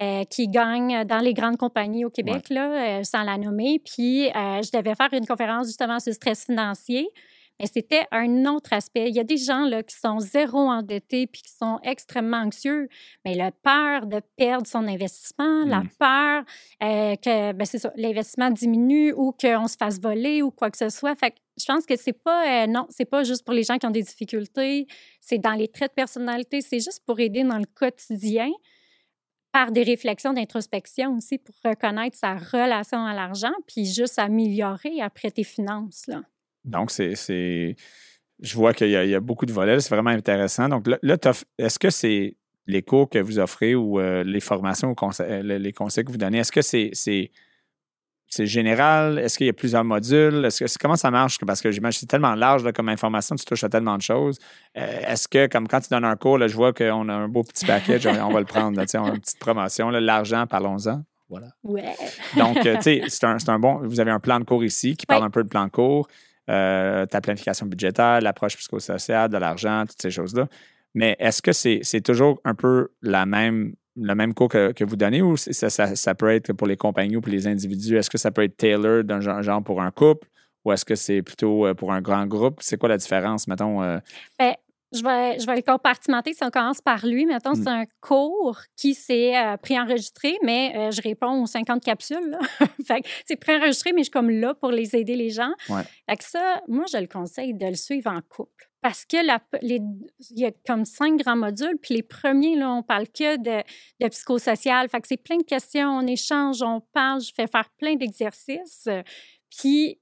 euh, 0.02 0.24
qui 0.26 0.48
gagne 0.48 1.06
dans 1.06 1.20
les 1.20 1.34
grandes 1.34 1.58
compagnies 1.58 2.06
au 2.06 2.10
Québec, 2.10 2.50
là, 2.50 3.00
euh, 3.00 3.04
sans 3.04 3.24
la 3.24 3.38
nommer. 3.38 3.80
Puis, 3.80 4.28
euh, 4.28 4.62
je 4.62 4.78
devais 4.78 4.96
faire 4.96 5.10
une 5.14 5.26
conférence 5.26 5.68
justement 5.68 6.00
sur 6.00 6.10
le 6.12 6.16
stress 6.16 6.46
financier. 6.46 7.08
Mais 7.60 7.68
c'était 7.68 8.06
un 8.12 8.46
autre 8.46 8.74
aspect. 8.74 9.10
Il 9.10 9.16
y 9.16 9.20
a 9.20 9.24
des 9.24 9.38
gens 9.38 9.66
là, 9.66 9.82
qui 9.82 9.96
sont 9.96 10.20
zéro 10.20 10.58
endettés 10.70 11.26
puis 11.28 11.42
qui 11.42 11.52
sont 11.52 11.80
extrêmement 11.84 12.38
anxieux. 12.38 12.90
Mais 13.24 13.36
la 13.36 13.52
peur 13.52 14.08
de 14.08 14.22
perdre 14.36 14.68
son 14.68 14.88
investissement, 14.88 15.64
la 15.66 15.82
Mm. 15.82 15.90
peur 16.00 16.44
euh, 16.84 17.16
que 17.16 17.54
ben, 17.54 17.66
c'est 17.66 17.88
l'investissement 17.96 18.52
diminue 18.52 19.14
ou 19.14 19.32
qu'on 19.32 19.68
se 19.68 19.78
fasse 19.78 20.00
voler 20.02 20.42
ou 20.42 20.52
quoi 20.52 20.70
que 20.70 20.78
ce 20.78 20.90
soit. 20.90 21.16
Fait 21.16 21.32
que 21.32 21.38
je 21.58 21.66
pense 21.66 21.86
que 21.86 21.96
c'est 21.96 22.14
pas 22.14 22.64
euh, 22.64 22.68
non, 22.68 22.88
c'est 22.90 23.06
pas 23.06 23.24
juste 23.24 23.46
pour 23.46 23.54
les 23.54 23.64
gens 23.64 23.78
qui 23.78 23.86
ont 23.86 23.92
des 23.92 24.04
difficultés. 24.04 24.88
C'est 25.22 25.38
dans 25.38 25.54
les 25.54 25.68
traits 25.70 25.92
de 25.92 25.96
personnalité. 25.96 26.62
C'est 26.62 26.80
juste 26.80 27.04
pour 27.06 27.20
aider 27.20 27.44
dans 27.44 27.58
le 27.60 27.66
quotidien 27.74 28.50
par 29.54 29.72
des 29.72 29.84
réflexions 29.84 30.34
d'introspection 30.34 31.16
aussi 31.16 31.38
pour 31.38 31.56
reconnaître 31.64 32.18
sa 32.18 32.36
relation 32.36 33.06
à 33.06 33.14
l'argent 33.14 33.54
puis 33.68 33.86
juste 33.86 34.20
améliorer 34.20 35.00
après 35.02 35.32
tes 35.32 35.46
finances 35.46 36.08
là. 36.08 36.24
Donc, 36.66 36.92
c'est. 36.92 37.76
Je 38.42 38.56
vois 38.56 38.74
qu'il 38.74 38.90
y, 38.90 38.96
a- 38.98 39.06
il 39.06 39.10
y 39.12 39.16
a 39.16 39.22
beaucoup 39.22 39.46
de 39.46 39.54
volets, 39.54 39.80
c'est 39.80 39.94
vraiment 39.96 40.10
intéressant. 40.10 40.68
Donc, 40.68 40.88
là, 40.88 40.98
là, 41.02 41.16
est-ce 41.58 41.80
que 41.80 41.90
c'est 41.90 42.36
les 42.68 42.82
cours 42.82 43.10
que 43.10 43.20
vous 43.20 43.40
offrez 43.40 43.76
ou 43.76 44.00
euh, 44.00 44.24
les 44.26 44.42
formations 44.42 44.90
ou 44.90 44.94
conseils- 44.96 45.26
euh, 45.30 45.58
les 45.60 45.72
conseils 45.72 46.04
que 46.04 46.12
vous 46.12 46.18
donnez, 46.18 46.40
est-ce 46.40 46.52
que 46.52 46.62
c'est. 46.62 46.92
général? 48.46 49.20
Est-ce 49.20 49.38
qu'il 49.38 49.48
y 49.48 49.50
a 49.50 49.54
plusieurs 49.54 49.84
modules? 49.86 50.44
Est-ce 50.46 50.64
que, 50.66 50.80
comment 50.82 50.96
ça 50.98 51.12
marche? 51.12 51.38
Parce 51.46 51.62
que 51.62 51.72
j'imagine 51.72 51.96
que 51.96 52.00
c'est 52.02 52.06
tellement 52.08 52.36
large 52.36 52.64
là, 52.64 52.74
comme 52.74 52.90
information, 52.90 53.36
tu 53.36 53.46
touches 53.46 53.64
à 53.64 53.70
tellement 53.70 53.96
de 53.98 54.02
choses. 54.02 54.38
Euh, 54.78 55.00
est-ce 55.08 55.28
que, 55.28 55.48
comme 55.48 55.68
quand 55.68 55.80
tu 55.80 55.90
donnes 55.90 56.04
un 56.04 56.16
cours, 56.18 56.38
là, 56.38 56.48
je 56.48 56.56
vois 56.56 56.74
qu'on 56.74 57.08
a 57.08 57.14
un 57.14 57.28
beau 57.30 57.44
petit 57.44 57.66
package, 57.66 58.06
on, 58.08 58.16
on 58.26 58.34
va 58.34 58.40
le 58.40 58.46
prendre. 58.46 58.76
là, 58.78 58.86
tu 58.86 58.92
sais, 58.92 58.98
on 58.98 59.06
a 59.06 59.10
une 59.14 59.20
petite 59.22 59.40
promotion. 59.40 59.90
L'argent, 59.92 60.46
parlons-en. 60.48 61.04
Voilà. 61.30 61.48
Ouais. 61.64 61.96
Donc, 62.38 62.60
tu 62.62 62.82
sais, 62.82 63.04
c'est 63.08 63.24
un, 63.26 63.38
un, 63.48 63.60
bon. 63.60 63.80
Vous 63.84 64.00
avez 64.00 64.12
un 64.12 64.20
plan 64.20 64.40
de 64.40 64.44
cours 64.46 64.64
ici 64.66 64.98
qui 64.98 65.06
parle 65.06 65.24
un 65.24 65.30
peu 65.30 65.44
de 65.44 65.50
plan 65.50 65.66
de 65.66 65.72
cours, 65.72 66.08
ta 66.48 67.22
planification 67.22 67.66
budgétaire, 67.66 68.22
l'approche 68.22 68.58
psychosociale, 68.58 69.30
de 69.30 69.38
l'argent, 69.38 69.86
toutes 69.88 70.02
ces 70.02 70.12
choses-là. 70.12 70.48
Mais 70.94 71.16
est-ce 71.20 71.42
que 71.42 71.52
c'est 71.52 72.02
toujours 72.02 72.40
un 72.46 72.56
peu 72.56 72.90
la 73.02 73.26
même 73.26 73.74
le 73.98 74.14
même 74.14 74.34
cours 74.34 74.50
que, 74.50 74.84
vous 74.84 74.98
donnez 74.98 75.22
ou 75.22 75.38
ça, 75.38 75.70
ça, 75.70 76.16
peut 76.16 76.30
être 76.30 76.52
pour 76.52 76.68
les 76.68 76.76
compagnies 76.76 77.16
ou 77.16 77.22
pour 77.22 77.32
les 77.32 77.48
individus? 77.48 77.96
Est-ce 77.96 78.10
que 78.10 78.18
ça 78.18 78.30
peut 78.30 78.44
être 78.44 78.58
tailored 78.58 79.06
d'un 79.06 79.22
genre, 79.22 79.64
pour 79.64 79.82
un 79.82 79.92
couple 79.92 80.28
ou 80.66 80.74
est-ce 80.74 80.84
que 80.84 80.96
c'est 80.96 81.22
plutôt 81.22 81.74
pour 81.76 81.94
un 81.94 82.02
grand 82.02 82.26
groupe? 82.28 82.58
C'est 82.62 82.78
quoi 82.78 82.90
la 82.90 82.98
différence, 82.98 83.48
mettons? 83.48 83.80
Bien, 84.38 84.56
je 84.96 85.04
vais, 85.04 85.40
je 85.40 85.46
vais 85.46 85.56
le 85.56 85.62
compartimenter. 85.62 86.34
Si 86.34 86.44
on 86.44 86.50
commence 86.50 86.82
par 86.82 87.06
lui, 87.06 87.26
mettons, 87.26 87.56
c'est 87.56 87.64
mmh. 87.64 87.68
un 87.68 87.86
cours 88.02 88.60
qui 88.76 88.94
s'est 88.94 89.38
euh, 89.38 89.58
préenregistré, 89.58 90.38
mais 90.44 90.92
je 90.92 91.02
réponds 91.02 91.44
aux 91.44 91.48
50 91.48 91.84
capsules. 91.84 92.38
fait 92.86 93.04
c'est 93.26 93.36
préenregistré, 93.36 93.92
mais 93.92 94.00
je 94.00 94.06
suis 94.06 94.12
comme 94.12 94.30
là 94.30 94.54
pour 94.54 94.72
les 94.72 94.96
aider 94.96 95.16
les 95.16 95.30
gens. 95.30 95.52
Fait 95.68 96.18
que 96.18 96.24
ça, 96.24 96.62
moi, 96.68 96.86
je 96.92 96.98
le 96.98 97.08
conseille 97.08 97.54
de 97.54 97.68
le 97.68 97.76
suivre 97.76 98.12
en 98.12 98.22
couple. 98.22 98.70
Parce 98.82 99.04
que 99.04 99.18
les, 99.64 99.82
il 100.30 100.40
y 100.40 100.46
a 100.46 100.52
comme 100.68 100.86
cinq 100.86 101.18
grands 101.18 101.36
modules, 101.36 101.76
puis 101.82 101.96
les 101.96 102.04
premiers, 102.04 102.56
là, 102.56 102.72
on 102.72 102.84
parle 102.84 103.08
que 103.08 103.38
de, 103.38 103.64
de 104.00 104.08
psychosocial. 104.10 104.88
Fait 104.90 105.02
que 105.02 105.08
c'est 105.08 105.18
plein 105.18 105.38
de 105.38 105.44
questions, 105.44 105.90
on 105.90 106.06
échange, 106.06 106.62
on 106.62 106.82
parle, 106.94 107.20
je 107.20 107.34
fais 107.34 107.48
faire 107.48 107.68
plein 107.80 107.96
d'exercices. 107.96 108.88
Puis 109.50 110.00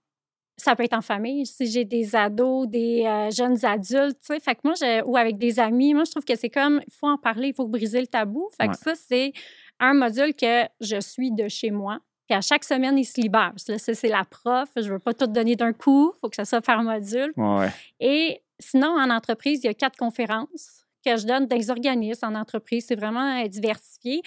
ça 0.57 0.75
peut 0.75 0.83
être 0.83 0.93
en 0.93 1.01
famille, 1.01 1.45
si 1.45 1.67
j'ai 1.67 1.85
des 1.85 2.15
ados, 2.15 2.67
des 2.67 3.05
euh, 3.05 3.31
jeunes 3.31 3.63
adultes, 3.65 4.19
tu 4.21 4.33
sais. 4.33 4.39
Fait 4.39 4.55
que 4.55 4.61
moi, 4.63 4.73
ou 5.05 5.17
avec 5.17 5.37
des 5.37 5.59
amis, 5.59 5.93
moi, 5.93 6.03
je 6.05 6.11
trouve 6.11 6.25
que 6.25 6.35
c'est 6.35 6.49
comme, 6.49 6.81
il 6.85 6.93
faut 6.93 7.07
en 7.07 7.17
parler, 7.17 7.49
il 7.49 7.53
faut 7.53 7.67
briser 7.67 7.99
le 7.99 8.07
tabou. 8.07 8.49
Fait 8.59 8.67
que 8.67 8.77
ça, 8.77 8.93
c'est 8.95 9.33
un 9.79 9.93
module 9.93 10.33
que 10.33 10.63
je 10.79 10.99
suis 10.99 11.31
de 11.31 11.47
chez 11.47 11.71
moi. 11.71 11.99
Puis 12.27 12.37
à 12.37 12.41
chaque 12.41 12.63
semaine, 12.63 12.97
il 12.97 13.05
se 13.05 13.19
libère. 13.19 13.53
Ça, 13.57 13.77
c'est 13.77 14.07
la 14.07 14.23
prof. 14.23 14.69
Je 14.75 14.81
ne 14.81 14.91
veux 14.91 14.99
pas 14.99 15.13
tout 15.13 15.27
donner 15.27 15.55
d'un 15.55 15.73
coup. 15.73 16.13
Il 16.15 16.19
faut 16.19 16.29
que 16.29 16.35
ça 16.35 16.45
soit 16.45 16.61
par 16.61 16.81
module. 16.83 17.33
Et 17.99 18.41
sinon, 18.59 18.89
en 18.89 19.09
entreprise, 19.09 19.61
il 19.63 19.67
y 19.67 19.69
a 19.69 19.73
quatre 19.73 19.97
conférences 19.97 20.85
que 21.05 21.17
je 21.17 21.27
donne 21.27 21.47
dans 21.47 21.57
les 21.57 21.69
organismes 21.69 22.27
en 22.27 22.35
entreprise. 22.35 22.85
C'est 22.87 22.95
vraiment 22.95 23.43
euh, 23.43 23.47
diversifié. 23.47 24.21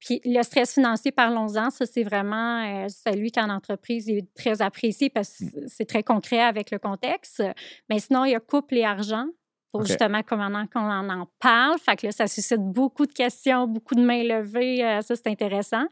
Puis 0.00 0.20
le 0.24 0.42
stress 0.42 0.74
financier, 0.74 1.12
parlons-en, 1.12 1.70
ça, 1.70 1.84
c'est 1.86 2.02
vraiment 2.02 2.64
euh, 2.64 2.88
celui 2.88 3.30
qu'en 3.30 3.50
entreprise 3.50 4.08
est 4.08 4.26
très 4.34 4.62
apprécié 4.62 5.10
parce 5.10 5.38
que 5.38 5.44
mmh. 5.44 5.68
c'est 5.68 5.84
très 5.84 6.02
concret 6.02 6.40
avec 6.40 6.70
le 6.70 6.78
contexte. 6.78 7.42
Mais 7.88 7.98
sinon, 7.98 8.24
il 8.24 8.32
y 8.32 8.34
a 8.34 8.40
couple 8.40 8.78
et 8.78 8.84
argent 8.84 9.26
pour 9.72 9.84
justement 9.84 10.22
comment 10.26 10.66
qu'on 10.66 10.80
en 10.80 11.26
parle. 11.38 11.78
Fait 11.78 11.96
que 11.96 12.06
là, 12.06 12.12
ça 12.12 12.26
suscite 12.26 12.60
beaucoup 12.60 13.06
de 13.06 13.12
questions, 13.12 13.66
beaucoup 13.66 13.94
de 13.94 14.02
mains 14.02 14.24
levées. 14.24 14.84
Euh, 14.84 15.00
ça, 15.02 15.14
c'est 15.14 15.28
intéressant. 15.28 15.84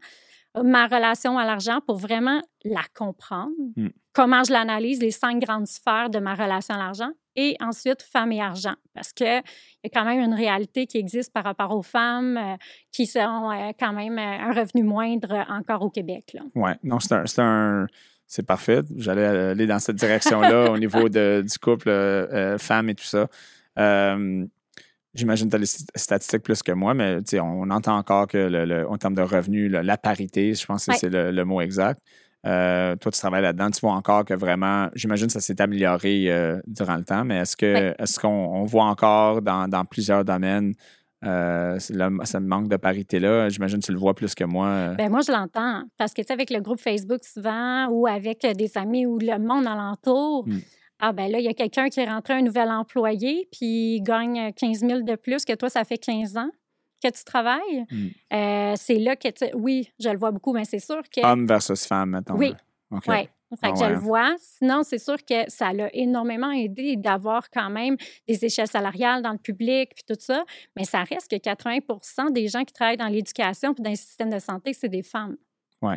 Ma 0.64 0.86
relation 0.86 1.38
à 1.38 1.44
l'argent 1.44 1.80
pour 1.86 1.96
vraiment 1.96 2.42
la 2.64 2.82
comprendre. 2.96 3.52
Mmh. 3.76 3.88
Comment 4.12 4.44
je 4.44 4.52
l'analyse, 4.52 5.00
les 5.00 5.10
cinq 5.10 5.40
grandes 5.40 5.66
sphères 5.66 6.10
de 6.10 6.18
ma 6.18 6.34
relation 6.34 6.74
à 6.74 6.78
l'argent 6.78 7.12
et 7.38 7.56
ensuite 7.60 8.02
femme 8.02 8.32
et 8.32 8.42
argent, 8.42 8.74
parce 8.94 9.12
qu'il 9.12 9.26
y 9.26 9.30
a 9.86 9.88
quand 9.94 10.04
même 10.04 10.18
une 10.18 10.34
réalité 10.34 10.86
qui 10.86 10.98
existe 10.98 11.32
par 11.32 11.44
rapport 11.44 11.70
aux 11.70 11.84
femmes 11.84 12.36
euh, 12.36 12.56
qui 12.90 13.06
sont 13.06 13.20
euh, 13.52 13.70
quand 13.78 13.92
même 13.92 14.18
euh, 14.18 14.50
un 14.50 14.52
revenu 14.52 14.82
moindre 14.82 15.46
encore 15.48 15.82
au 15.82 15.88
Québec. 15.88 16.36
Oui, 16.56 16.72
non, 16.82 16.98
c'est 16.98 17.38
un, 17.38 17.86
c'est 18.26 18.44
parfait. 18.44 18.80
J'allais 18.96 19.24
aller 19.24 19.66
dans 19.68 19.78
cette 19.78 19.96
direction-là 19.96 20.72
au 20.72 20.78
niveau 20.78 21.08
de, 21.08 21.44
du 21.48 21.58
couple 21.58 22.56
femme 22.58 22.88
et 22.88 22.96
tout 22.96 23.04
ça. 23.04 23.28
J'imagine 25.14 25.46
que 25.46 25.52
tu 25.52 25.56
as 25.56 25.60
les 25.60 25.66
statistiques 25.96 26.42
plus 26.42 26.62
que 26.62 26.72
moi, 26.72 26.94
mais 26.94 27.20
on 27.40 27.70
entend 27.70 27.96
encore 27.96 28.26
que 28.26 28.36
le, 28.38 28.86
en 28.88 28.98
termes 28.98 29.14
de 29.14 29.22
revenus, 29.22 29.70
la 29.70 29.96
parité, 29.96 30.54
je 30.54 30.66
pense 30.66 30.86
que 30.86 30.94
c'est 30.96 31.10
le, 31.10 31.44
mot 31.44 31.60
exact. 31.60 32.00
Euh, 32.46 32.94
toi, 32.96 33.10
tu 33.10 33.18
travailles 33.18 33.42
là-dedans. 33.42 33.70
Tu 33.70 33.80
vois 33.80 33.94
encore 33.94 34.24
que 34.24 34.34
vraiment, 34.34 34.88
j'imagine 34.94 35.26
que 35.26 35.32
ça 35.32 35.40
s'est 35.40 35.60
amélioré 35.60 36.30
euh, 36.30 36.60
durant 36.66 36.96
le 36.96 37.04
temps, 37.04 37.24
mais 37.24 37.38
est-ce 37.38 37.56
que 37.56 37.94
est-ce 37.98 38.20
qu'on 38.20 38.64
voit 38.64 38.84
encore 38.84 39.42
dans, 39.42 39.84
plusieurs 39.90 40.24
domaines 40.24 40.74
euh, 41.24 41.78
ce 41.78 42.38
manque 42.38 42.68
de 42.68 42.76
parité-là? 42.76 43.48
J'imagine 43.48 43.80
que 43.80 43.86
tu 43.86 43.92
le 43.92 43.98
vois 43.98 44.14
plus 44.14 44.34
que 44.34 44.44
moi. 44.44 44.94
Ben 44.96 45.10
moi, 45.10 45.20
je 45.26 45.32
l'entends. 45.32 45.82
Parce 45.96 46.12
que 46.12 46.20
tu 46.20 46.28
sais, 46.28 46.32
avec 46.34 46.50
le 46.50 46.60
groupe 46.60 46.80
Facebook 46.80 47.24
souvent 47.24 47.88
ou 47.88 48.06
avec 48.06 48.46
des 48.56 48.76
amis 48.76 49.06
ou 49.06 49.18
le 49.18 49.38
monde 49.38 49.66
alentour, 49.66 50.46
hmm. 50.46 50.60
Ah 51.00 51.12
ben 51.12 51.30
là, 51.30 51.38
il 51.38 51.44
y 51.44 51.48
a 51.48 51.54
quelqu'un 51.54 51.88
qui 51.88 52.00
est 52.00 52.08
rentré 52.08 52.34
un 52.34 52.42
nouvel 52.42 52.70
employé, 52.70 53.48
puis 53.52 53.96
il 53.96 54.02
gagne 54.02 54.52
15 54.52 54.80
000 54.80 55.00
de 55.02 55.16
plus 55.16 55.44
que 55.44 55.54
toi, 55.54 55.70
ça 55.70 55.84
fait 55.84 55.98
15 55.98 56.36
ans 56.36 56.50
que 57.02 57.08
tu 57.08 57.24
travailles. 57.24 57.84
Hmm. 57.90 58.08
Euh, 58.32 58.74
c'est 58.76 58.98
là 58.98 59.14
que 59.14 59.28
tu... 59.28 59.44
Oui, 59.54 59.90
je 60.00 60.08
le 60.08 60.18
vois 60.18 60.32
beaucoup, 60.32 60.52
mais 60.52 60.64
c'est 60.64 60.80
sûr 60.80 61.02
que... 61.02 61.24
Homme 61.24 61.46
versus 61.46 61.86
femme, 61.86 62.10
mettons. 62.10 62.34
Oui. 62.36 62.54
Oui. 62.90 63.28
Fait 63.56 63.72
que 63.72 63.78
je 63.78 63.84
le 63.84 63.98
vois. 63.98 64.34
Sinon, 64.38 64.82
c'est 64.82 64.98
sûr 64.98 65.16
que 65.24 65.48
ça 65.48 65.72
l'a 65.72 65.88
énormément 65.94 66.50
aidé 66.50 66.96
d'avoir 66.96 67.48
quand 67.50 67.70
même 67.70 67.96
des 68.26 68.44
échelles 68.44 68.68
salariales 68.68 69.22
dans 69.22 69.32
le 69.32 69.38
public 69.38 69.92
puis 69.94 70.04
tout 70.06 70.20
ça. 70.20 70.44
Mais 70.76 70.84
ça 70.84 71.02
reste 71.02 71.30
que 71.30 71.36
80% 71.36 72.32
des 72.32 72.48
gens 72.48 72.64
qui 72.64 72.74
travaillent 72.74 72.98
dans 72.98 73.08
l'éducation 73.08 73.72
puis 73.72 73.82
dans 73.82 73.90
le 73.90 73.96
système 73.96 74.30
de 74.30 74.38
santé, 74.38 74.74
c'est 74.74 74.90
des 74.90 75.02
femmes. 75.02 75.36
Oui. 75.80 75.94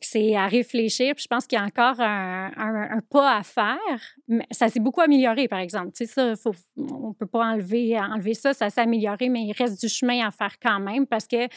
C'est 0.00 0.34
à 0.36 0.46
réfléchir. 0.46 1.14
Puis 1.14 1.24
je 1.24 1.28
pense 1.28 1.46
qu'il 1.46 1.58
y 1.58 1.60
a 1.60 1.64
encore 1.64 2.00
un, 2.00 3.00
pas 3.10 3.36
à 3.36 3.42
faire. 3.42 3.78
Mais 4.28 4.46
ça 4.50 4.68
s'est 4.68 4.80
beaucoup 4.80 5.00
amélioré, 5.00 5.48
par 5.48 5.58
exemple. 5.58 5.92
Tu 5.94 6.06
sais, 6.06 6.12
ça, 6.12 6.36
faut, 6.36 6.54
on 6.76 7.08
ne 7.08 7.14
peut 7.14 7.26
pas 7.26 7.44
enlever, 7.44 7.98
enlever 7.98 8.34
ça. 8.34 8.54
Ça 8.54 8.70
s'est 8.70 8.80
amélioré, 8.80 9.28
mais 9.28 9.42
il 9.42 9.52
reste 9.52 9.80
du 9.80 9.88
chemin 9.88 10.26
à 10.26 10.30
faire 10.30 10.58
quand 10.60 10.80
même 10.80 11.06
parce 11.06 11.26
que 11.26 11.48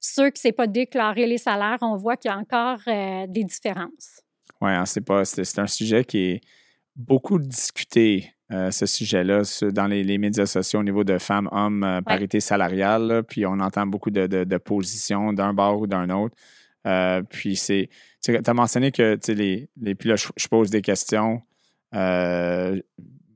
ceux 0.00 0.30
qui 0.30 0.46
ne 0.46 0.52
pas 0.52 0.66
déclarer 0.66 1.26
les 1.26 1.38
salaires, 1.38 1.78
on 1.82 1.96
voit 1.96 2.16
qu'il 2.16 2.30
y 2.30 2.34
a 2.34 2.38
encore 2.38 2.80
euh, 2.88 3.26
des 3.28 3.44
différences. 3.44 4.22
Oui, 4.60 4.70
hein, 4.70 4.86
c'est 4.86 5.02
pas 5.02 5.24
c'est 5.24 5.58
un 5.58 5.66
sujet 5.66 6.04
qui 6.04 6.18
est 6.18 6.40
beaucoup 6.96 7.38
discuté, 7.38 8.32
euh, 8.50 8.70
ce 8.70 8.86
sujet-là, 8.86 9.42
dans 9.72 9.86
les, 9.86 10.18
médias 10.18 10.46
sociaux 10.46 10.80
au 10.80 10.82
niveau 10.82 11.04
de 11.04 11.18
femmes-hommes, 11.18 11.84
euh, 11.84 12.00
parité 12.02 12.40
salariale. 12.40 13.22
puis 13.28 13.46
on 13.46 13.60
entend 13.60 13.86
beaucoup 13.86 14.10
de, 14.10 14.26
de 14.26 14.56
positions 14.56 15.32
d'un 15.32 15.54
bord 15.54 15.80
ou 15.80 15.86
d'un 15.86 16.10
autre. 16.10 16.34
Euh, 16.86 17.22
puis 17.28 17.56
c'est. 17.56 17.88
Tu 18.22 18.36
as 18.44 18.54
mentionné 18.54 18.92
que 18.92 19.18
les, 19.28 19.68
les. 19.80 19.94
Puis 19.94 20.08
là, 20.08 20.16
je, 20.16 20.48
pose 20.48 20.70
des 20.70 20.82
questions. 20.82 21.42
Euh, 21.94 22.80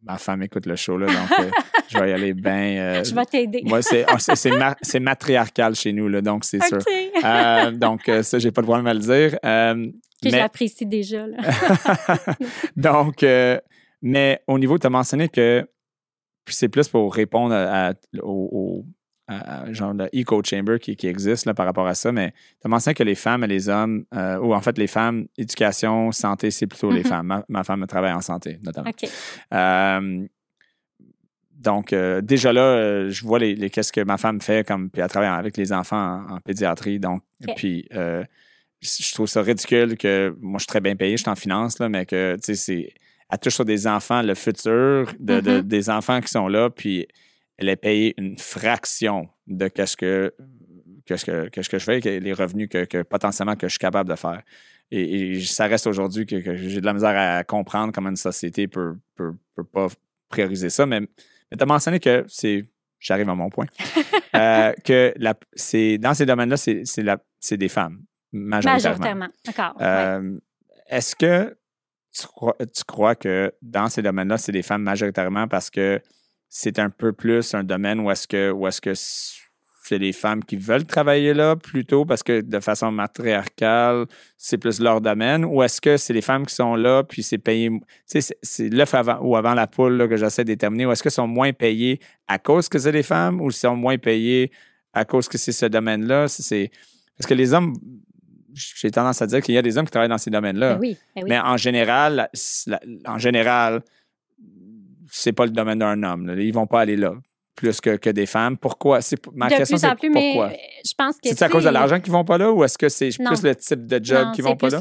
ma 0.02 0.18
femme 0.18 0.42
écoute 0.42 0.66
le 0.66 0.76
show, 0.76 0.98
là, 0.98 1.06
donc 1.06 1.38
euh, 1.40 1.50
je 1.88 1.98
vais 1.98 2.10
y 2.10 2.12
aller 2.12 2.34
bien. 2.34 3.02
je 3.02 3.14
vais 3.14 3.24
t'aider. 3.24 3.62
Moi, 3.64 3.80
ah, 4.06 4.76
c'est 4.82 5.00
matriarcal 5.00 5.74
chez 5.74 5.92
nous, 5.92 6.08
là, 6.08 6.20
donc 6.20 6.44
c'est 6.44 6.62
sûr. 6.62 6.78
donc, 7.72 8.10
ça, 8.22 8.38
j'ai 8.38 8.50
pas 8.50 8.60
de 8.60 8.66
problème 8.66 8.86
à 8.86 8.94
le 8.94 9.00
dire. 9.00 9.38
que 10.22 10.30
j'apprécie 10.30 10.86
déjà. 10.86 11.26
Là. 11.26 11.38
donc, 12.76 13.24
mais 14.02 14.42
au 14.46 14.58
niveau, 14.58 14.78
tu 14.78 14.86
as 14.86 14.90
mentionné 14.90 15.28
que 15.28 15.66
c'est 16.48 16.68
plus 16.68 16.88
pour 16.88 17.14
répondre 17.14 17.54
à, 17.54 17.94
aux, 18.22 18.84
genre 19.72 19.94
de 19.94 20.08
eco 20.12 20.42
chamber 20.44 20.78
qui, 20.78 21.06
existe 21.06 21.46
là, 21.46 21.54
par 21.54 21.66
rapport 21.66 21.86
à 21.86 21.94
ça, 21.94 22.12
mais 22.12 22.32
tu 22.32 22.66
as 22.66 22.68
mentionné 22.68 22.94
que 22.94 23.02
les 23.02 23.14
femmes 23.14 23.44
et 23.44 23.46
les 23.46 23.68
hommes, 23.68 24.04
euh, 24.14 24.38
ou 24.38 24.54
en 24.54 24.60
fait 24.60 24.76
les 24.78 24.86
femmes, 24.86 25.26
éducation, 25.38 26.12
santé, 26.12 26.50
c'est 26.50 26.66
plutôt 26.66 26.90
les 26.90 27.02
mm-hmm. 27.02 27.08
femmes. 27.08 27.42
Ma, 27.48 27.64
femme 27.64 27.86
travaille 27.86 28.12
en 28.12 28.20
santé, 28.20 28.58
notamment. 28.62 28.90
Euh, 29.52 30.26
donc, 31.52 31.92
euh, 31.92 32.20
déjà 32.20 32.52
là, 32.52 33.08
je 33.08 33.24
vois 33.24 33.38
les, 33.38 33.70
qu'est-ce 33.70 33.92
que 33.92 34.02
ma 34.02 34.18
femme 34.18 34.40
fait, 34.40 34.66
comme, 34.66 34.90
puis 34.90 35.00
elle 35.00 35.08
travaille 35.08 35.30
avec 35.30 35.56
les 35.56 35.72
enfants 35.72 36.22
en, 36.28 36.38
pédiatrie. 36.40 36.98
Donc, 36.98 37.22
puis, 37.56 37.88
je 37.90 39.14
trouve 39.14 39.28
ça 39.28 39.40
ridicule 39.40 39.96
que 39.96 40.36
moi, 40.40 40.58
je 40.58 40.64
suis 40.64 40.68
très 40.68 40.80
bien 40.80 40.96
payé, 40.96 41.16
je 41.16 41.22
suis 41.22 41.30
en 41.30 41.36
finance, 41.36 41.78
là, 41.78 41.88
mais 41.88 42.04
que, 42.04 42.36
tu 42.36 42.54
sais, 42.54 42.54
c'est. 42.54 42.94
Elle 43.30 43.38
touche 43.38 43.54
sur 43.54 43.64
des 43.64 43.86
enfants, 43.86 44.20
le 44.20 44.34
futur 44.34 45.10
de, 45.18 45.40
mm-hmm. 45.40 45.62
des 45.62 45.88
enfants 45.88 46.20
qui 46.20 46.28
sont 46.28 46.46
là, 46.46 46.68
puis 46.68 47.08
elle 47.58 47.68
est 47.68 47.76
payée 47.76 48.14
une 48.18 48.38
fraction 48.38 49.28
de 49.46 49.70
ce 49.84 49.96
que, 49.96 50.34
ce 51.08 51.24
que, 51.24 51.48
que 51.48 51.78
je 51.78 51.84
fais, 51.84 52.00
les 52.00 52.32
revenus 52.32 52.68
que, 52.68 53.02
potentiellement 53.02 53.56
que 53.56 53.68
je 53.68 53.72
suis 53.72 53.78
capable 53.78 54.10
de 54.10 54.16
faire. 54.16 54.42
Et, 54.90 55.40
ça 55.40 55.66
reste 55.66 55.86
aujourd'hui 55.86 56.26
que, 56.26 56.40
j'ai 56.56 56.80
de 56.80 56.86
la 56.86 56.92
misère 56.92 57.16
à 57.16 57.44
comprendre 57.44 57.92
comment 57.92 58.10
une 58.10 58.16
société 58.16 58.68
peut, 58.68 58.96
peut, 59.14 59.34
pas 59.72 59.88
prioriser 60.28 60.70
ça. 60.70 60.86
Mais, 60.86 61.00
tu 61.00 61.58
as 61.62 61.66
mentionné 61.66 62.00
que 62.00 62.24
c'est. 62.28 62.64
J'arrive 62.98 63.28
à 63.28 63.34
mon 63.34 63.50
point. 63.50 63.66
Euh, 64.36 64.72
que 64.84 65.14
c'est, 65.52 65.96
dans 65.96 66.12
ces 66.12 66.26
domaines-là, 66.26 66.56
c'est, 66.56 66.82
c'est, 66.84 67.56
des 67.56 67.68
femmes, 67.68 68.02
majoritairement. 68.32 68.98
Majoritairement, 68.98 69.28
d'accord. 69.46 69.76
Euh, 69.80 70.40
est-ce 70.88 71.14
que 71.14 71.56
tu 72.12 72.26
crois, 72.26 72.56
tu 72.58 72.82
crois 72.84 73.14
que 73.14 73.52
dans 73.62 73.88
ces 73.88 74.02
domaines-là, 74.02 74.36
c'est 74.36 74.50
des 74.50 74.62
femmes 74.62 74.82
majoritairement 74.82 75.46
parce 75.46 75.70
que 75.70 76.00
c'est 76.48 76.78
un 76.78 76.90
peu 76.90 77.12
plus 77.12 77.54
un 77.54 77.64
domaine 77.64 78.00
où 78.00 78.10
est-ce 78.10 78.26
que, 78.28 78.50
où 78.50 78.66
est-ce 78.66 78.80
que 78.80 78.92
c'est 78.94 79.98
les 79.98 80.12
femmes 80.12 80.42
qui 80.42 80.56
veulent 80.56 80.86
travailler 80.86 81.34
là 81.34 81.56
plutôt 81.56 82.04
parce 82.06 82.22
que 82.22 82.40
de 82.40 82.60
façon 82.60 82.90
matriarcale, 82.90 84.06
c'est 84.38 84.56
plus 84.56 84.80
leur 84.80 85.00
domaine 85.00 85.44
ou 85.44 85.62
est-ce 85.62 85.80
que 85.80 85.96
c'est 85.96 86.12
les 86.14 86.22
femmes 86.22 86.46
qui 86.46 86.54
sont 86.54 86.74
là 86.74 87.02
puis 87.02 87.22
c'est 87.22 87.38
payé, 87.38 87.70
c'est 88.06 88.68
l'œuf 88.70 88.94
avant 88.94 89.18
ou 89.20 89.36
avant 89.36 89.52
la 89.54 89.66
poule 89.66 90.08
que 90.08 90.16
j'essaie 90.16 90.44
de 90.44 90.48
déterminer 90.48 90.86
ou 90.86 90.92
est-ce 90.92 91.02
que 91.02 91.10
sont 91.10 91.26
moins 91.26 91.52
payées 91.52 92.00
à 92.28 92.38
cause 92.38 92.68
que 92.68 92.78
c'est 92.78 92.92
des 92.92 93.02
femmes 93.02 93.40
ou 93.40 93.50
sont 93.50 93.76
moins 93.76 93.98
payées 93.98 94.50
à 94.94 95.04
cause 95.04 95.28
que 95.28 95.36
c'est 95.38 95.52
ce 95.52 95.66
domaine-là? 95.66 96.28
C'est, 96.28 96.70
Parce 97.18 97.26
que 97.28 97.34
les 97.34 97.52
hommes, 97.52 97.74
j'ai 98.54 98.90
tendance 98.90 99.20
à 99.20 99.26
dire 99.26 99.42
qu'il 99.42 99.54
y 99.54 99.58
a 99.58 99.62
des 99.62 99.76
hommes 99.76 99.84
qui 99.84 99.90
travaillent 99.90 100.08
dans 100.08 100.16
ces 100.18 100.30
domaines-là. 100.30 100.74
Ben 100.74 100.80
oui, 100.80 100.96
ben 101.16 101.22
oui. 101.24 101.28
Mais 101.30 101.40
en 101.40 101.56
général, 101.56 102.30
la- 102.66 102.80
en 103.06 103.18
général, 103.18 103.82
c'est 105.16 105.32
pas 105.32 105.44
le 105.46 105.52
domaine 105.52 105.78
d'un 105.78 106.02
homme. 106.02 106.26
là. 106.26 106.34
Ils 106.34 106.52
vont 106.52 106.66
pas 106.66 106.80
aller 106.80 106.96
là 106.96 107.12
plus 107.56 107.80
que, 107.80 107.96
que 107.96 108.10
des 108.10 108.26
femmes. 108.26 108.56
Pourquoi? 108.58 109.00
C'est, 109.00 109.18
ma 109.32 109.48
de 109.48 109.54
question, 109.54 109.76
plus 109.76 109.86
en 109.86 109.90
c'est 109.90 109.96
plus, 109.96 110.10
mais 110.10 110.32
pourquoi? 110.32 110.48
euh, 110.48 110.56
je 110.84 110.92
pense 110.98 111.16
que. 111.20 111.28
C'est 111.28 111.42
à 111.42 111.48
cause 111.48 111.64
de 111.64 111.68
l'argent 111.70 112.00
qu'ils 112.00 112.12
vont 112.12 112.24
pas 112.24 112.36
là 112.38 112.50
ou 112.52 112.64
est-ce 112.64 112.76
que 112.76 112.88
c'est 112.88 113.10
Non. 113.20 113.30
plus 113.30 113.42
le 113.44 113.54
type 113.54 113.86
de 113.86 114.04
job 114.04 114.32
qui 114.34 114.42
vont 114.42 114.56
pas 114.56 114.70
là? 114.70 114.78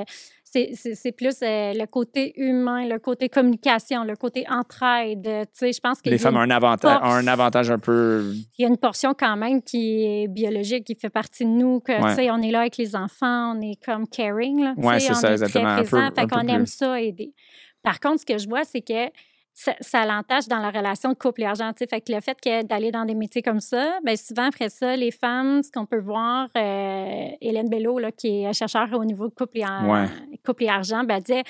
le- 0.00 0.04
C'est 0.48 0.70
c'est- 0.74 0.94
c'est 0.94 1.12
plus 1.12 1.36
euh, 1.42 1.72
le 1.74 1.86
côté 1.86 2.32
humain, 2.40 2.86
le 2.88 2.98
côté 2.98 3.28
communication, 3.28 4.04
le 4.04 4.16
côté 4.16 4.44
entraide. 4.48 5.26
euh, 5.26 5.44
je 5.60 5.78
pense 5.80 6.00
que 6.00 6.08
Les 6.08 6.16
femmes 6.18 6.36
ont 6.36 6.40
un 6.40 6.50
avantage, 6.50 6.98
un 7.02 7.26
avantage 7.26 7.70
un 7.70 7.78
peu. 7.78 8.32
il 8.58 8.62
y 8.62 8.64
a 8.64 8.68
une 8.68 8.78
portion 8.78 9.12
quand 9.12 9.36
même 9.36 9.60
qui 9.62 10.04
est 10.04 10.28
biologique, 10.28 10.84
qui 10.84 10.94
fait 10.94 11.10
partie 11.10 11.44
de 11.44 11.50
nous, 11.50 11.80
que, 11.80 11.92
Ouais. 11.92 12.30
on 12.30 12.40
est 12.42 12.50
là 12.52 12.60
avec 12.60 12.76
les 12.78 12.96
enfants, 12.96 13.54
on 13.56 13.60
est 13.60 13.76
comme 13.84 14.06
caring, 14.08 14.64
sais, 14.64 15.00
c'est 15.00 15.10
on 15.10 15.14
ça, 15.14 15.28
est 15.28 15.32
exactement, 15.32 15.64
très 15.74 15.84
présent, 15.84 15.96
un 15.98 16.10
fait 16.14 16.22
peu 16.22 16.26
qu'on 16.28 16.48
aime 16.48 16.62
plus. 16.64 16.72
ça 16.72 17.00
aider. 17.00 17.32
Par 17.82 18.00
contre, 18.00 18.20
ce 18.20 18.26
que 18.26 18.38
je 18.38 18.48
vois, 18.48 18.64
c'est 18.64 18.80
que 18.80 19.10
ça, 19.58 19.74
ça 19.80 20.04
l'entache 20.04 20.48
dans 20.48 20.58
la 20.58 20.68
relation 20.70 21.08
de 21.08 21.14
couple 21.14 21.40
et 21.40 21.46
argent, 21.46 21.72
fait 21.76 22.00
que 22.02 22.12
le 22.12 22.20
fait 22.20 22.38
que 22.38 22.62
d'aller 22.62 22.90
dans 22.92 23.06
des 23.06 23.14
métiers 23.14 23.40
comme 23.40 23.60
ça, 23.60 23.98
bien 24.04 24.14
souvent 24.14 24.48
après 24.48 24.68
ça, 24.68 24.94
les 24.96 25.10
femmes, 25.10 25.62
ce 25.62 25.72
qu'on 25.72 25.86
peut 25.86 25.98
voir, 25.98 26.48
euh, 26.58 27.28
Hélène 27.40 27.70
Bello, 27.70 27.98
là, 27.98 28.12
qui 28.12 28.44
est 28.44 28.52
chercheur 28.52 28.86
au 28.92 29.04
niveau 29.04 29.28
de 29.28 29.34
couple 29.34 29.58
et, 29.60 29.64
Ouais. 29.64 30.06
couple 30.44 30.64
et 30.64 30.68
argent, 30.68 31.04
ben, 31.04 31.16
elle 31.16 31.22
disait 31.22 31.42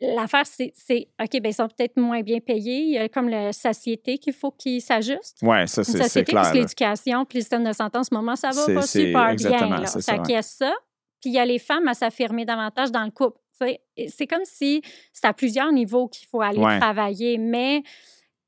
L'affaire, 0.00 0.44
c'est, 0.46 0.72
c'est, 0.74 1.06
OK, 1.22 1.40
ben 1.40 1.50
ils 1.50 1.54
sont 1.54 1.68
peut-être 1.68 1.96
moins 1.96 2.22
bien 2.22 2.40
payés. 2.40 2.80
Il 2.80 2.90
y 2.90 2.98
a 2.98 3.08
comme 3.08 3.28
la 3.28 3.52
société 3.52 4.18
qu'il 4.18 4.32
faut 4.32 4.50
qu'ils 4.50 4.80
s'ajustent 4.82 5.38
Ouais, 5.42 5.68
ça, 5.68 5.84
c'est, 5.84 5.96
société, 6.02 6.32
clair. 6.32 6.42
parce 6.42 6.50
que 6.50 6.56
là. 6.56 6.60
l'éducation, 6.62 7.24
puis 7.24 7.38
le 7.38 7.42
système 7.42 7.62
de 7.62 7.72
santé 7.72 7.98
en 7.98 8.02
ce 8.02 8.12
moment, 8.12 8.34
ça 8.34 8.50
va 8.50 8.66
pas 8.74 8.82
c'est 8.82 9.06
super 9.06 9.36
bien. 9.36 9.68
Là. 9.78 9.86
Fait 9.86 10.00
ça, 10.02 10.18
qu'il 10.18 10.34
y 10.34 10.36
a 10.36 10.42
ça, 10.42 10.72
puis 11.20 11.30
il 11.30 11.34
y 11.34 11.38
a 11.38 11.44
les 11.44 11.60
femmes 11.60 11.86
à 11.86 11.94
s'affirmer 11.94 12.44
davantage 12.44 12.90
dans 12.90 13.04
le 13.04 13.12
couple. 13.12 13.38
C'est 14.08 14.26
comme 14.26 14.44
si 14.44 14.82
c'est 15.12 15.26
à 15.26 15.32
plusieurs 15.32 15.72
niveaux 15.72 16.08
qu'il 16.08 16.26
faut 16.28 16.40
aller 16.40 16.58
Ouais. 16.58 16.78
travailler, 16.78 17.38
mais 17.38 17.82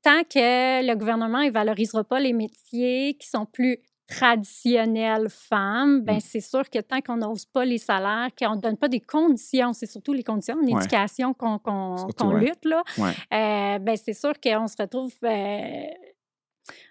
tant 0.03 0.23
que 0.23 0.85
le 0.85 0.95
gouvernement 0.95 1.43
ne 1.43 1.49
valorisera 1.51 2.03
pas 2.03 2.19
les 2.19 2.33
métiers 2.33 3.15
qui 3.19 3.27
sont 3.27 3.45
plus 3.45 3.79
traditionnels 4.07 5.29
femmes, 5.29 6.01
ben 6.01 6.17
Mm. 6.17 6.19
c'est 6.19 6.39
sûr 6.39 6.69
que 6.69 6.79
tant 6.79 7.01
qu'on 7.01 7.17
n'ose 7.17 7.45
pas 7.45 7.65
les 7.65 7.79
salaires, 7.79 8.29
qu'on 8.39 8.55
ne 8.55 8.61
donne 8.61 8.77
pas 8.77 8.87
des 8.87 8.99
conditions, 8.99 9.73
c'est 9.73 9.87
surtout 9.87 10.13
les 10.13 10.23
conditions 10.23 10.55
en 10.55 10.63
Ouais. 10.63 10.73
éducation 10.79 11.33
qu'on 11.33 12.31
lutte, 12.33 12.65
là, 12.65 12.83
Ouais. 12.99 13.13
euh, 13.33 13.79
ben 13.79 13.97
c'est 13.97 14.13
sûr 14.13 14.33
qu'on 14.39 14.67
se 14.67 14.75
retrouve 14.79 15.11
euh, 15.23 15.85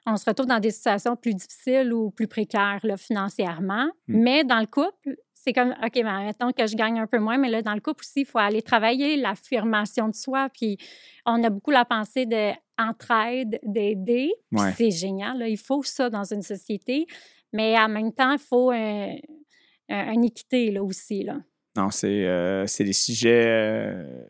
on 0.07 0.17
se 0.17 0.25
retrouve 0.29 0.47
dans 0.47 0.61
des 0.61 0.71
situations 0.71 1.17
plus 1.17 1.35
difficiles 1.35 1.93
ou 1.93 2.11
plus 2.11 2.27
précaires 2.29 2.81
là, 2.83 2.97
financièrement. 2.97 3.87
Mm. 4.09 4.19
Mais 4.23 4.45
dans 4.45 4.61
le 4.61 4.67
couple, 4.67 5.17
c'est 5.45 5.53
comme, 5.53 5.75
OK, 5.85 5.93
ben, 6.03 6.25
mettons 6.25 6.51
que 6.53 6.67
je 6.67 6.75
gagne 6.75 6.99
un 6.99 7.07
peu 7.07 7.19
moins, 7.19 7.37
mais 7.39 7.51
là, 7.51 7.61
dans 7.63 7.75
le 7.75 7.81
couple 7.81 8.03
aussi, 8.05 8.21
il 8.23 8.25
faut 8.27 8.39
aller 8.39 8.63
travailler 8.63 9.17
l'affirmation 9.17 10.09
de 10.09 10.15
soi. 10.15 10.49
Puis 10.49 10.79
on 11.27 11.43
a 11.45 11.51
beaucoup 11.51 11.71
la 11.71 11.85
pensée 11.85 12.27
d'entraide, 12.27 13.59
d'aider. 13.63 14.33
Puis 14.51 14.61
Ouais. 14.61 14.73
c'est 14.77 14.91
génial, 14.91 15.39
là, 15.39 15.49
il 15.49 15.59
faut 15.59 15.83
ça 15.83 16.11
dans 16.11 16.25
une 16.25 16.43
société. 16.43 17.07
Mais 17.53 17.79
en 17.79 17.89
même 17.89 18.13
temps, 18.13 18.33
il 18.33 18.39
faut 18.39 18.73
euh, 18.73 19.13
un- 19.89 20.13
une 20.13 20.25
équité 20.25 20.71
là, 20.71 20.83
aussi. 20.83 21.23
Là. 21.25 21.37
Non, 21.77 21.91
c'est, 21.91 22.25
euh, 22.27 22.67
c'est 22.67 22.85
des 22.85 22.93
sujets. 22.93 23.45
euh, 23.47 24.25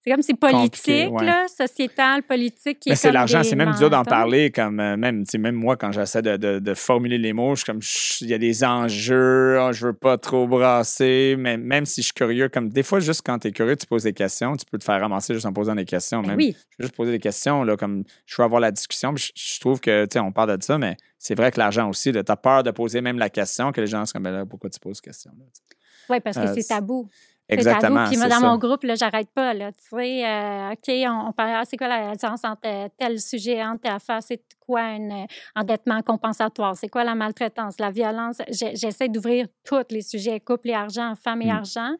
C'est 0.00 0.12
comme 0.12 0.22
c'est 0.22 0.34
politique, 0.38 1.10
ouais. 1.10 1.24
là, 1.26 1.46
sociétal, 1.48 2.22
politique. 2.22 2.78
Qui 2.80 2.90
Mais 2.90 2.92
est 2.92 2.96
c'est 2.96 3.10
l'argent, 3.12 3.42
c'est 3.42 3.56
même 3.56 3.74
dur 3.74 3.90
d'en 3.90 4.04
parler, 4.04 4.50
comme 4.52 4.78
euh, 4.78 4.96
même, 4.96 5.24
même 5.38 5.54
moi, 5.56 5.76
quand 5.76 5.90
j'essaie 5.92 6.22
de, 6.22 6.36
de- 6.36 6.58
de 6.60 6.74
formuler 6.74 7.18
les 7.18 7.32
mots, 7.32 7.56
je 7.56 7.62
suis 7.64 7.66
comme, 7.66 7.80
il 8.22 8.28
y 8.28 8.34
a 8.34 8.38
des 8.38 8.62
enjeux, 8.64 9.58
oh, 9.60 9.72
je 9.72 9.86
veux 9.86 9.92
pas 9.92 10.16
trop 10.16 10.46
brasser, 10.46 11.34
mais 11.38 11.56
même 11.56 11.84
si 11.84 12.00
je 12.02 12.06
suis 12.06 12.14
curieux, 12.14 12.48
comme 12.48 12.68
des 12.68 12.82
fois, 12.84 13.00
juste 13.00 13.22
quand 13.26 13.40
tu 13.40 13.48
es 13.48 13.52
curieux, 13.52 13.76
tu 13.76 13.86
poses 13.86 14.04
des 14.04 14.12
questions, 14.12 14.56
tu 14.56 14.64
peux 14.66 14.78
te 14.78 14.84
faire 14.84 15.00
ramasser 15.00 15.34
juste 15.34 15.46
en 15.46 15.52
posant 15.52 15.74
des 15.74 15.84
questions. 15.84 16.20
Ben 16.22 16.28
Même, 16.28 16.36
oui, 16.38 16.56
Je 16.70 16.76
veux 16.78 16.84
juste 16.86 16.94
poser 16.96 17.10
des 17.12 17.18
questions, 17.18 17.64
là, 17.64 17.76
comme 17.76 18.04
je 18.24 18.36
veux 18.36 18.44
avoir 18.44 18.60
la 18.60 18.70
discussion. 18.70 19.12
puis 19.14 19.32
Je, 19.34 19.54
je 19.56 19.60
trouve 19.60 19.80
que, 19.80 20.04
tu 20.04 20.14
sais, 20.14 20.20
on 20.20 20.32
parle 20.32 20.56
de 20.56 20.62
ça, 20.62 20.78
mais 20.78 20.96
c'est 21.18 21.34
vrai 21.34 21.50
que 21.50 21.58
l'argent 21.58 21.88
aussi, 21.88 22.12
tu 22.12 22.18
as 22.18 22.36
peur 22.36 22.62
de 22.62 22.70
poser 22.70 23.00
même 23.00 23.18
la 23.18 23.30
question, 23.30 23.72
que 23.72 23.80
les 23.80 23.86
gens 23.88 24.06
sont 24.06 24.12
comme, 24.12 24.22
Ben 24.22 24.30
là, 24.32 24.46
pourquoi 24.46 24.70
tu 24.70 24.78
poses 24.78 24.96
cette 24.96 25.04
question-là? 25.06 25.44
sais? 25.52 25.62
ouais, 26.08 26.20
parce 26.20 26.36
que 26.38 26.42
Euh, 26.42 26.54
c'est- 26.54 26.68
tabou. 26.68 27.08
Exactement. 27.48 28.06
Puis 28.08 28.16
moi, 28.18 28.28
dans 28.28 28.40
ça. 28.40 28.46
mon 28.46 28.58
groupe, 28.58 28.82
là, 28.84 28.94
j'arrête 28.94 29.30
pas. 29.30 29.54
Là, 29.54 29.72
tu 29.72 29.78
sais, 29.88 30.26
euh, 30.26 30.72
OK, 30.72 30.88
on, 31.10 31.28
on 31.28 31.32
parle, 31.32 31.50
ah, 31.56 31.62
c'est 31.64 31.76
quoi 31.76 31.88
la 31.88 32.12
différence 32.12 32.44
entre 32.44 32.60
euh, 32.66 32.88
tel 32.98 33.18
sujet, 33.20 33.62
entre 33.64 33.90
affaire, 33.90 34.22
c'est 34.22 34.42
quoi 34.60 34.80
un 34.82 35.10
euh, 35.22 35.26
endettement 35.56 36.02
compensatoire, 36.02 36.76
c'est 36.76 36.88
quoi 36.88 37.04
la 37.04 37.14
maltraitance, 37.14 37.78
la 37.80 37.90
violence? 37.90 38.42
J'essaie 38.50 39.08
d'ouvrir 39.08 39.46
tous 39.64 39.82
les 39.90 40.02
sujets, 40.02 40.40
couple 40.40 40.70
et 40.70 40.74
argent, 40.74 41.14
femme 41.14 41.40
et 41.42 41.46
Mm. 41.46 41.50
argent, 41.56 41.94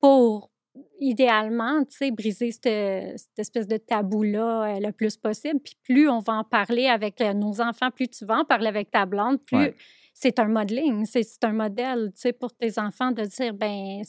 pour 0.00 0.50
idéalement, 1.00 1.84
tu 1.84 1.96
sais, 1.98 2.10
briser 2.10 2.50
cette, 2.50 3.18
cette 3.18 3.38
espèce 3.38 3.66
de 3.68 3.76
tabou-là 3.76 4.80
le 4.80 4.90
plus 4.92 5.16
possible. 5.16 5.60
Puis 5.60 5.74
plus 5.82 6.08
on 6.08 6.18
va 6.20 6.32
en 6.34 6.44
parler 6.44 6.86
avec 6.88 7.20
nos 7.20 7.60
enfants, 7.60 7.90
plus 7.90 8.08
tu 8.08 8.24
vas 8.24 8.38
en 8.38 8.44
parler 8.44 8.68
avec 8.68 8.90
ta 8.90 9.04
blonde, 9.04 9.38
plus 9.44 9.56
Ouais. 9.56 9.74
c'est 10.14 10.38
un 10.38 10.46
modeling, 10.48 11.04
c'est 11.04 11.44
un 11.44 11.52
modèle, 11.52 12.10
tu 12.14 12.20
sais, 12.22 12.32
pour 12.32 12.52
tes 12.54 12.78
enfants 12.78 13.10
de 13.10 13.22
dire, 13.24 13.52
ben 13.52 14.00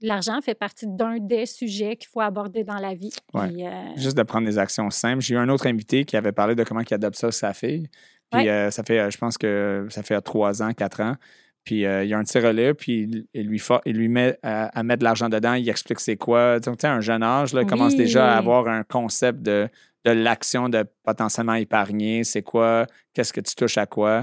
l'argent 0.00 0.40
fait 0.40 0.54
partie 0.54 0.86
d'un 0.86 1.18
des 1.18 1.46
sujets 1.46 1.96
qu'il 1.96 2.08
faut 2.08 2.20
aborder 2.20 2.64
dans 2.64 2.78
la 2.78 2.94
vie. 2.94 3.12
Ouais. 3.34 3.48
Puis, 3.48 3.66
euh, 3.66 3.70
Juste 3.96 4.16
de 4.16 4.22
prendre 4.22 4.46
des 4.46 4.58
actions 4.58 4.90
simples. 4.90 5.20
J'ai 5.22 5.34
eu 5.34 5.38
un 5.38 5.48
autre 5.48 5.66
invité 5.66 6.04
qui 6.04 6.16
avait 6.16 6.32
parlé 6.32 6.54
de 6.54 6.64
comment 6.64 6.80
il 6.80 6.94
adopte 6.94 7.16
ça 7.16 7.30
sa 7.32 7.52
fille. 7.54 7.88
Puis 8.30 8.42
Ouais. 8.42 8.48
euh, 8.50 8.70
ça 8.70 8.82
fait, 8.82 8.98
euh, 8.98 9.10
je 9.10 9.18
pense 9.18 9.38
que 9.38 9.86
ça 9.90 10.02
fait 10.02 10.20
trois 10.20 10.62
ans, 10.62 10.72
quatre 10.72 11.00
ans. 11.00 11.14
Puis 11.64 11.84
euh, 11.84 12.04
il 12.04 12.10
y 12.10 12.14
a 12.14 12.18
un 12.18 12.24
petit 12.24 12.38
relais, 12.38 12.72
puis 12.74 13.26
il, 13.34 13.46
lui, 13.46 13.58
fa- 13.58 13.82
il 13.84 13.96
lui 13.96 14.08
met 14.08 14.38
à, 14.42 14.66
à 14.78 14.82
mettre 14.82 15.00
de 15.00 15.04
l'argent 15.04 15.28
dedans, 15.28 15.54
il 15.54 15.68
explique 15.68 16.00
c'est 16.00 16.16
quoi. 16.16 16.60
Donc, 16.60 16.78
tu 16.78 16.82
sais, 16.82 16.88
un 16.88 17.00
jeune 17.00 17.22
âge, 17.22 17.52
là, 17.52 17.62
il 17.62 17.66
commence 17.66 17.94
déjà 17.96 18.34
à 18.34 18.38
avoir 18.38 18.68
un 18.68 18.84
concept 18.84 19.42
de, 19.42 19.68
de 20.04 20.10
l'action 20.12 20.68
de 20.70 20.84
potentiellement 21.02 21.54
épargner. 21.54 22.24
C'est 22.24 22.42
quoi? 22.42 22.86
Qu'est-ce 23.12 23.32
que 23.32 23.40
tu 23.40 23.54
touches 23.54 23.76
à 23.76 23.86
quoi? 23.86 24.22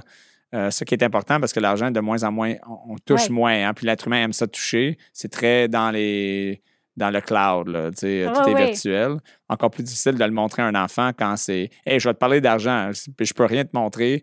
Euh, 0.56 0.72
ce 0.72 0.84
qui 0.84 0.93
est 0.95 1.03
important 1.03 1.39
parce 1.39 1.53
que 1.53 1.60
l'argent, 1.60 1.91
de 1.91 1.99
moins 1.99 2.24
en 2.24 2.32
moins, 2.32 2.53
on, 2.68 2.93
on 2.93 2.95
touche 3.06 3.24
Ouais. 3.28 3.30
moins. 3.30 3.68
hein, 3.68 3.74
puis 3.74 3.86
l'être 3.86 4.08
humain 4.08 4.24
aime 4.24 4.34
ça 4.34 4.47
toucher. 4.47 4.97
C'est 5.14 5.30
très 5.32 5.68
dans 5.68 5.91
les 5.91 6.62
dans 6.97 7.10
le 7.10 7.20
cloud. 7.20 7.68
Là, 7.68 7.91
tu 7.91 7.97
sais, 7.97 8.26
tout 8.34 8.39
Ouais, 8.49 8.51
est 8.53 8.66
virtuel. 8.68 9.18
Encore 9.49 9.70
plus 9.70 9.84
difficile 9.84 10.14
de 10.14 10.24
le 10.24 10.32
montrer 10.32 10.62
à 10.62 10.68
un 10.68 10.76
enfant 10.76 11.12
quand 11.18 11.36
c'est 11.36 11.70
Hey, 11.86 11.99
je 11.99 12.08
vais 12.08 12.14
te 12.14 12.20
parler 12.20 12.39
d'argent, 12.39 12.89
puis 13.18 13.26
je 13.26 13.34
peux 13.34 13.43
rien 13.43 13.66
te 13.66 13.72
montrer. 13.74 14.22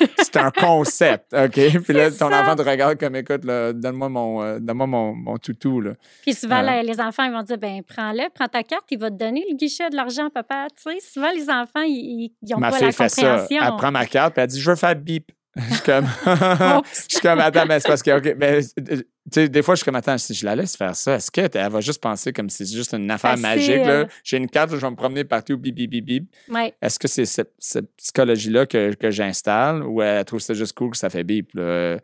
C'est 0.18 0.36
un 0.36 0.50
concept, 0.50 1.32
OK? 1.32 1.52
Puis 1.84 1.92
là, 1.94 2.10
ton 2.10 2.28
ça. 2.28 2.42
enfant 2.42 2.56
te 2.56 2.62
regarde 2.68 2.98
comme 2.98 3.14
écoute, 3.16 3.44
là, 3.44 3.72
donne-moi 3.72 4.08
mon, 4.08 4.42
euh, 4.42 4.58
donne-moi 4.58 4.86
mon, 4.88 5.14
mon 5.14 5.36
toutou. 5.38 5.80
Là. 5.80 5.92
puis 6.22 6.34
souvent, 6.34 6.60
Euh. 6.62 6.82
les 6.82 7.00
enfants, 7.00 7.22
ils 7.24 7.32
vont 7.32 7.42
dire, 7.44 7.56
ben 7.56 7.82
prends-le, 7.86 8.28
prends 8.34 8.48
ta 8.48 8.62
carte, 8.64 8.84
il 8.90 8.98
va 8.98 9.10
te 9.10 9.16
donner 9.16 9.44
le 9.48 9.56
guichet 9.56 9.88
de 9.88 9.94
l'argent, 9.96 10.28
papa. 10.28 10.66
Tu 10.76 10.90
sais, 10.90 10.98
souvent, 11.00 11.30
les 11.32 11.48
enfants, 11.48 11.82
ils 11.86 12.32
n'ont 12.50 12.58
Ma 12.58 12.70
pas 12.70 12.76
fille 12.78 12.86
la 12.86 12.92
fait 12.92 13.08
ça. 13.08 13.22
compréhension. 13.22 13.62
Elle 13.62 13.76
prend 13.76 13.90
ma 13.92 14.06
carte, 14.06 14.34
puis 14.34 14.42
elle 14.42 14.48
dit 14.48 14.60
Je 14.60 14.68
veux 14.70 14.76
faire 14.76 14.96
bip. 14.96 15.30
Je 15.58 15.74
suis 15.74 15.82
comme. 15.82 16.06
Je 16.26 17.14
suis 17.14 17.20
comme, 17.20 17.40
attends, 17.40 17.66
mais 17.66 17.80
c'est 17.80 17.88
parce 17.88 18.02
que, 18.02 18.16
OK, 18.16 18.36
mais, 18.38 18.60
euh, 18.60 18.96
tu 18.96 19.04
sais, 19.32 19.48
des 19.48 19.62
fois, 19.62 19.74
je 19.74 19.78
suis 19.78 19.84
comme, 19.84 19.96
attends, 19.96 20.16
si 20.16 20.32
je 20.32 20.44
la 20.46 20.56
laisse 20.56 20.76
faire 20.76 20.94
ça, 20.96 21.16
est-ce 21.16 21.30
qu'elle 21.30 21.50
va 21.50 21.80
juste 21.80 22.00
penser 22.00 22.32
comme 22.32 22.48
si 22.48 22.66
c'est 22.66 22.76
juste 22.76 22.94
une 22.94 23.10
affaire 23.10 23.38
Facile. 23.38 23.42
magique, 23.42 23.86
là? 23.86 24.06
J'ai 24.24 24.36
une 24.36 24.48
carte, 24.48 24.70
je 24.70 24.76
vais 24.76 24.90
me 24.90 24.96
promener 24.96 25.24
partout, 25.24 25.58
bip, 25.58 25.74
bip, 25.74 25.90
bip, 25.90 26.04
bip. 26.04 26.24
Ouais. 26.48 26.74
Est-ce 26.80 26.98
que 26.98 27.08
c'est 27.08 27.26
cette, 27.26 27.52
cette 27.58 27.94
psychologie-là 27.96 28.66
que, 28.66 28.94
que 28.94 29.10
j'installe 29.10 29.82
ou 29.82 30.00
elle 30.00 30.24
trouve 30.24 30.40
ça 30.40 30.54
juste 30.54 30.72
cool 30.74 30.92
que 30.92 30.96
ça 30.96 31.10
fait 31.10 31.24
bip, 31.24 31.50
là? 31.54 31.98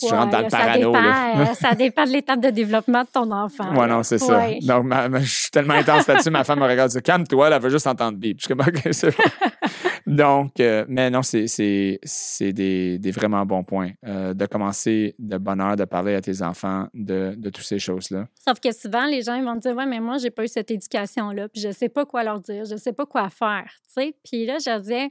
Si 0.00 0.08
je 0.08 0.12
Ouais, 0.12 0.18
rentre 0.18 0.32
dans 0.32 0.40
le 0.42 0.48
ça 0.50 0.58
parano, 0.58 0.92
dépend, 0.92 1.02
là. 1.02 1.54
ça 1.60 1.74
dépend 1.74 2.04
de 2.04 2.10
l'étape 2.10 2.40
de 2.40 2.50
développement 2.50 3.02
de 3.02 3.08
ton 3.12 3.30
enfant. 3.30 3.74
Ouais, 3.76 3.86
non, 3.86 4.02
c'est 4.02 4.18
ça. 4.18 4.48
Donc, 4.62 4.84
ma- 4.84 5.08
ma- 5.08 5.20
je 5.20 5.28
suis 5.42 5.50
tellement 5.50 5.74
intense 5.74 6.06
là-dessus, 6.06 6.30
ma 6.30 6.44
femme 6.44 6.60
me 6.60 6.66
regarde, 6.66 6.90
dit 6.90 7.02
calme-toi, 7.02 7.50
elle 7.50 7.60
veut 7.62 7.70
juste 7.70 7.86
entendre 7.86 8.18
bip. 8.18 8.40
Je 8.40 8.46
suis 8.46 8.54
comme. 8.54 9.14
Donc, 10.06 10.58
euh, 10.60 10.84
mais 10.88 11.10
non, 11.10 11.20
c'est, 11.22 11.46
des, 12.52 12.98
des 12.98 13.10
vraiment 13.10 13.44
bons 13.46 13.62
points. 13.62 13.90
euh, 14.06 14.34
de 14.34 14.46
commencer 14.46 15.14
de 15.18 15.36
bonne 15.38 15.60
heure 15.60 15.76
de 15.76 15.84
parler 15.84 16.14
à 16.14 16.20
tes 16.20 16.42
enfants 16.42 16.86
de, 16.94 17.34
de 17.36 17.50
toutes 17.50 17.64
ces 17.64 17.78
choses-là. 17.78 18.26
Sauf 18.46 18.58
que 18.60 18.72
souvent, 18.72 19.06
les 19.06 19.22
gens 19.22 19.34
ils 19.34 19.44
vont 19.44 19.56
dire 19.56 19.74
Ouais, 19.76 19.86
mais 19.86 20.00
moi, 20.00 20.18
j'ai 20.18 20.30
pas 20.30 20.44
eu 20.44 20.48
cette 20.48 20.70
éducation-là, 20.70 21.48
puis 21.48 21.60
je 21.60 21.70
sais 21.70 21.88
pas 21.88 22.06
quoi 22.06 22.24
leur 22.24 22.40
dire, 22.40 22.64
je 22.64 22.76
sais 22.76 22.92
pas 22.92 23.06
quoi 23.06 23.28
faire. 23.28 23.64
tu 23.94 24.02
sais. 24.02 24.14
Puis 24.24 24.46
là, 24.46 24.56
je 24.58 24.78
disais 24.80 25.10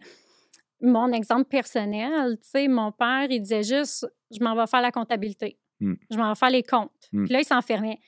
Mon 0.81 1.11
exemple 1.11 1.45
personnel, 1.45 2.37
tu 2.41 2.49
sais, 2.49 2.67
mon 2.67 2.91
père, 2.91 3.27
il 3.29 3.41
disait 3.41 3.63
juste 3.63 4.07
Je 4.31 4.43
m'en 4.43 4.55
vais 4.55 4.67
faire 4.67 4.81
la 4.81 4.91
comptabilité, 4.91 5.57
Mm. 5.81 5.93
je 6.11 6.17
m'en 6.17 6.29
vais 6.29 6.35
faire 6.39 6.49
les 6.49 6.63
comptes. 6.63 6.91
Mm. 7.11 7.23
Puis 7.25 7.33
là, 7.33 7.39
il 7.39 7.45
s'enfermait. 7.45 7.99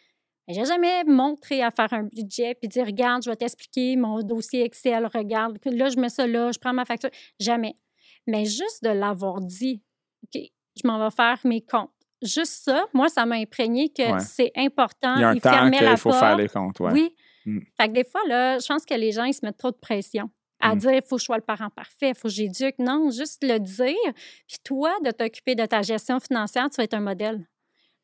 Mais 0.48 0.54
j'ai 0.56 0.66
jamais 0.66 1.04
montré 1.06 1.62
à 1.64 1.72
faire 1.72 1.92
un 1.94 2.04
budget 2.04 2.56
puis 2.56 2.68
dire 2.68 2.86
Regarde, 2.86 3.24
je 3.24 3.30
vais 3.30 3.36
t'expliquer 3.36 3.96
mon 3.96 4.20
dossier 4.22 4.64
Excel, 4.64 5.06
regarde, 5.14 5.58
que 5.60 5.70
là, 5.70 5.90
je 5.90 5.98
mets 6.00 6.10
ça 6.10 6.28
là, 6.28 6.52
je 6.52 6.60
prends 6.60 6.74
ma 6.74 6.86
facture. 6.86 7.10
Jamais. 7.40 7.76
Mais 8.28 8.46
juste 8.46 8.84
de 8.84 8.90
l'avoir 8.90 9.40
dit 9.42 9.82
OK, 10.24 10.42
je 10.82 10.88
m'en 10.88 11.00
vais 11.04 11.14
faire 11.16 11.40
mes 11.46 11.62
comptes. 11.62 11.90
Juste 12.22 12.64
ça, 12.66 12.86
moi, 12.94 13.10
ça 13.10 13.26
m'a 13.26 13.36
imprégné 13.36 13.90
que 13.90 14.14
Ouais. 14.14 14.20
c'est 14.20 14.52
important. 14.56 15.16
Il 15.16 15.22
y 15.22 15.24
a 15.24 15.30
un 15.30 15.38
temps 15.38 15.72
qu'il 15.72 15.98
faut 15.98 16.10
porte. 16.10 16.20
faire 16.22 16.38
les 16.38 16.48
comptes. 16.48 16.80
Ouais. 16.80 16.92
Oui. 16.92 17.16
Mm. 17.46 17.60
Fait 17.80 17.88
que 17.88 17.94
des 17.94 18.04
fois, 18.04 18.22
là, 18.28 18.60
je 18.60 18.68
pense 18.68 18.86
que 18.86 18.94
les 18.94 19.12
gens, 19.12 19.24
ils 19.24 19.34
se 19.34 19.44
mettent 19.44 19.58
trop 19.58 19.72
de 19.72 19.78
pression. 19.78 20.30
À 20.62 20.76
Mm. 20.76 20.80
dire 20.80 20.92
il 20.94 21.02
faut 21.02 21.16
que 21.16 21.22
je 21.22 21.26
sois 21.26 21.38
le 21.38 21.44
parent 21.44 21.70
parfait, 21.70 22.10
il 22.10 22.16
faut 22.16 22.28
que 22.28 22.34
j'éduque. 22.34 22.76
Non, 22.80 23.10
juste 23.12 23.44
le 23.44 23.60
dire. 23.60 24.14
Puis 24.48 24.58
toi, 24.64 24.92
de 25.04 25.12
t'occuper 25.12 25.56
de 25.56 25.66
ta 25.66 25.82
gestion 25.82 26.20
financière, 26.20 26.70
tu 26.70 26.78
vas 26.78 26.84
être 26.84 26.94
un 26.94 27.00
modèle. 27.02 27.48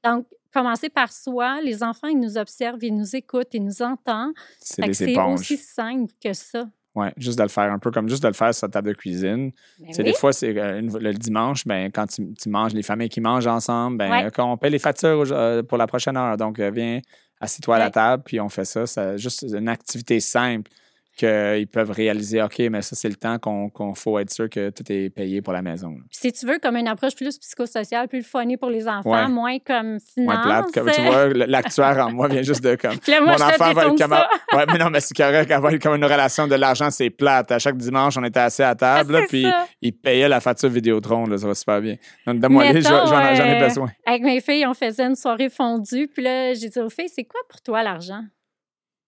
Donc, 0.04 0.26
commencer 0.54 0.90
par 0.90 1.12
soi. 1.12 1.60
Les 1.62 1.84
enfants, 1.84 2.08
ils 2.08 2.20
nous 2.20 2.38
observent, 2.38 2.84
ils 2.84 2.96
nous 2.96 3.16
écoutent, 3.16 3.54
ils 3.54 3.64
nous 3.64 3.82
entendent. 3.82 4.34
C'est 4.60 4.94
C'est 4.94 5.18
aussi 5.20 5.58
simple 5.58 6.14
que 6.24 6.34
ça. 6.34 6.66
Ouais, 6.96 7.14
juste 7.18 7.38
de 7.38 7.44
le 7.44 7.50
faire 7.50 7.72
un 7.72 7.78
peu 7.78 7.92
comme 7.92 8.10
juste 8.10 8.24
de 8.24 8.28
le 8.28 8.34
faire 8.34 8.56
sur 8.56 8.68
ta 8.68 8.74
table 8.80 8.88
de 8.90 8.94
cuisine. 8.96 9.52
Ben 9.80 9.88
oui. 9.96 10.04
Des 10.04 10.14
fois, 10.14 10.34
c'est 10.34 10.58
euh, 10.58 10.82
le 10.82 11.14
dimanche, 11.14 11.68
ben, 11.68 11.92
quand 11.92 12.08
tu, 12.08 12.34
tu 12.34 12.50
manges, 12.50 12.74
les 12.74 12.82
familles 12.82 13.10
qui 13.10 13.22
mangent 13.22 13.46
ensemble, 13.46 13.98
ben, 13.98 14.10
Ouais. 14.10 14.32
quand 14.34 14.52
on 14.52 14.58
paie 14.58 14.72
les 14.72 14.80
factures 14.80 15.26
euh, 15.32 15.62
pour 15.62 15.78
la 15.78 15.86
prochaine 15.86 16.18
heure. 16.18 16.38
Donc, 16.38 16.58
euh, 16.58 16.72
viens, 16.72 17.00
assis-toi 17.40 17.76
à 17.76 17.80
la 17.80 17.92
table, 17.92 18.24
puis 18.26 18.40
on 18.40 18.50
fait 18.50 18.66
ça. 18.66 18.88
C'est 18.88 19.16
juste 19.20 19.44
une 19.44 19.70
activité 19.70 20.20
simple 20.20 20.72
qu'ils 21.18 21.68
peuvent 21.68 21.92
réaliser. 21.92 22.42
OK, 22.42 22.60
mais 22.72 22.82
ça, 22.82 22.96
c'est 22.96 23.10
le 23.10 23.16
temps 23.16 23.38
qu'on 23.40 23.94
faut 23.96 24.18
être 24.20 24.32
sûr 24.32 24.50
que 24.50 24.70
tout 24.70 24.84
est 24.92 25.10
payé 25.10 25.42
pour 25.42 25.52
la 25.54 25.62
maison. 25.62 25.96
Puis 26.10 26.20
si 26.22 26.32
tu 26.32 26.46
veux, 26.46 26.60
comme 26.60 26.78
une 26.78 26.88
approche 26.88 27.16
plus 27.16 27.38
psychosociale, 27.40 28.08
plus 28.08 28.24
funny 28.24 28.56
pour 28.56 28.70
les 28.70 28.88
enfants, 28.88 29.10
Ouais. 29.12 29.28
moins 29.28 29.58
comme 29.60 29.98
Moins 30.18 30.42
finance. 30.42 30.46
plate. 30.46 30.72
Comme, 30.74 30.92
tu 30.92 31.02
vois, 31.02 31.28
le- 31.28 31.46
l'actuaire 31.46 32.06
en 32.08 32.12
moi 32.12 32.28
vient 32.28 32.42
juste 32.44 32.64
de 32.64 32.76
comme. 32.76 32.92
Là, 33.08 33.22
moi, 33.22 33.36
Mon 33.38 33.44
enfant 33.46 33.74
va 33.74 33.86
être 33.88 33.98
comme. 33.98 34.12
Ouais, 34.58 34.66
mais 34.72 34.78
non, 34.78 34.90
mais 34.90 35.00
c'est 35.00 35.16
correct. 35.18 35.50
Avoir 35.52 35.74
comme 35.80 35.96
une 35.96 36.06
relation 36.06 36.48
de 36.48 36.56
l'argent, 36.56 36.90
c'est 36.92 37.10
plate. 37.10 37.52
À 37.52 37.60
chaque 37.60 37.78
dimanche, 37.78 38.16
on 38.18 38.24
était 38.24 38.40
assis 38.40 38.64
à 38.64 38.76
table, 38.76 39.14
là, 39.14 39.22
puis 39.28 39.44
ça. 39.44 39.66
il 39.82 39.94
payait 39.94 40.30
la 40.30 40.40
facture 40.40 40.70
Vidéotron, 40.70 41.26
là, 41.26 41.38
ça 41.38 41.48
va 41.48 41.56
super 41.56 41.82
bien. 41.82 41.96
Donc, 42.26 42.40
donne-moi 42.40 42.72
les, 42.72 42.82
j'en 42.82 43.20
ai 43.20 43.62
euh, 43.62 43.68
besoin. 43.68 43.90
Avec 44.06 44.22
mes 44.22 44.40
filles, 44.42 44.66
on 44.68 44.74
faisait 44.74 45.04
une 45.06 45.16
soirée 45.16 45.50
fondue. 45.50 46.08
Puis 46.08 46.22
là, 46.24 46.54
j'ai 46.54 46.70
dit 46.70 46.80
aux 46.80 46.90
filles, 46.90 47.10
c'est 47.10 47.24
quoi 47.26 47.40
pour 47.50 47.62
toi 47.62 47.82
l'argent? 47.84 48.22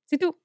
C'est 0.08 0.18
tout. 0.18 0.36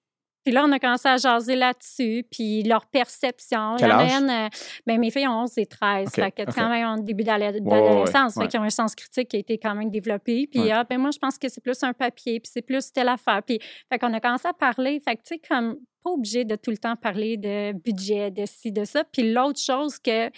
Puis 0.45 0.53
là, 0.53 0.65
on 0.67 0.73
a 0.73 0.79
commencé 0.79 1.09
à 1.09 1.17
jaser 1.17 1.57
là-dessus, 1.57 2.25
puis 2.31 2.63
leur 2.65 2.87
perception. 2.87 3.77
Quel 3.79 3.91
âge? 3.91 4.13
euh, 4.23 4.49
ben, 4.87 4.99
mes 5.01 5.11
filles 5.11 5.27
ont 5.29 5.43
11 5.43 5.57
et 5.59 5.67
13. 5.67 6.09
OK, 6.09 6.15
fait 6.17 6.31
que 6.33 6.43
quand 6.53 6.69
même 6.69 6.87
en 6.87 6.97
début 6.99 7.25
d'ado- 7.25 7.43
ouais, 7.45 7.61
d'adolescence. 7.61 8.37
ouais. 8.37 8.45
Fait 8.45 8.49
qu'ils 8.51 8.61
ont 8.61 8.65
un 8.65 8.71
sens 8.71 8.95
critique 8.95 9.29
qui 9.29 9.37
a 9.37 9.39
été 9.41 9.59
quand 9.59 9.75
même 9.75 9.91
développé. 9.91 10.47
Puis 10.51 10.61
Ouais. 10.61 10.71
ah, 10.73 10.85
ben 10.85 10.99
moi, 10.99 11.11
je 11.13 11.19
pense 11.19 11.39
que 11.39 11.49
c'est 11.49 11.63
plus 11.63 11.83
un 11.83 11.93
papier, 11.93 12.41
puis 12.41 12.51
c'est 12.53 12.63
plus 12.63 12.93
telle 12.93 13.09
affaire. 13.09 13.43
Puis 13.47 13.59
fait 13.91 13.99
qu'on 13.99 14.13
a 14.13 14.21
commencé 14.21 14.47
à 14.47 14.53
parler. 14.53 15.01
Fait 15.01 15.17
que 15.17 15.23
tu 15.23 15.35
sais, 15.37 15.41
comme 15.49 15.77
pas 16.03 16.11
obligé 16.11 16.45
de 16.45 16.57
tout 16.57 16.71
le 16.71 16.77
temps 16.77 16.97
parler 16.97 17.39
de 17.39 17.73
budget, 17.73 18.31
de 18.31 18.45
ci, 18.45 18.71
de 18.71 18.85
ça. 18.85 19.05
Puis 19.05 19.33
l'autre 19.33 19.59
chose 19.61 19.99
que 19.99 20.27
euh, 20.27 20.31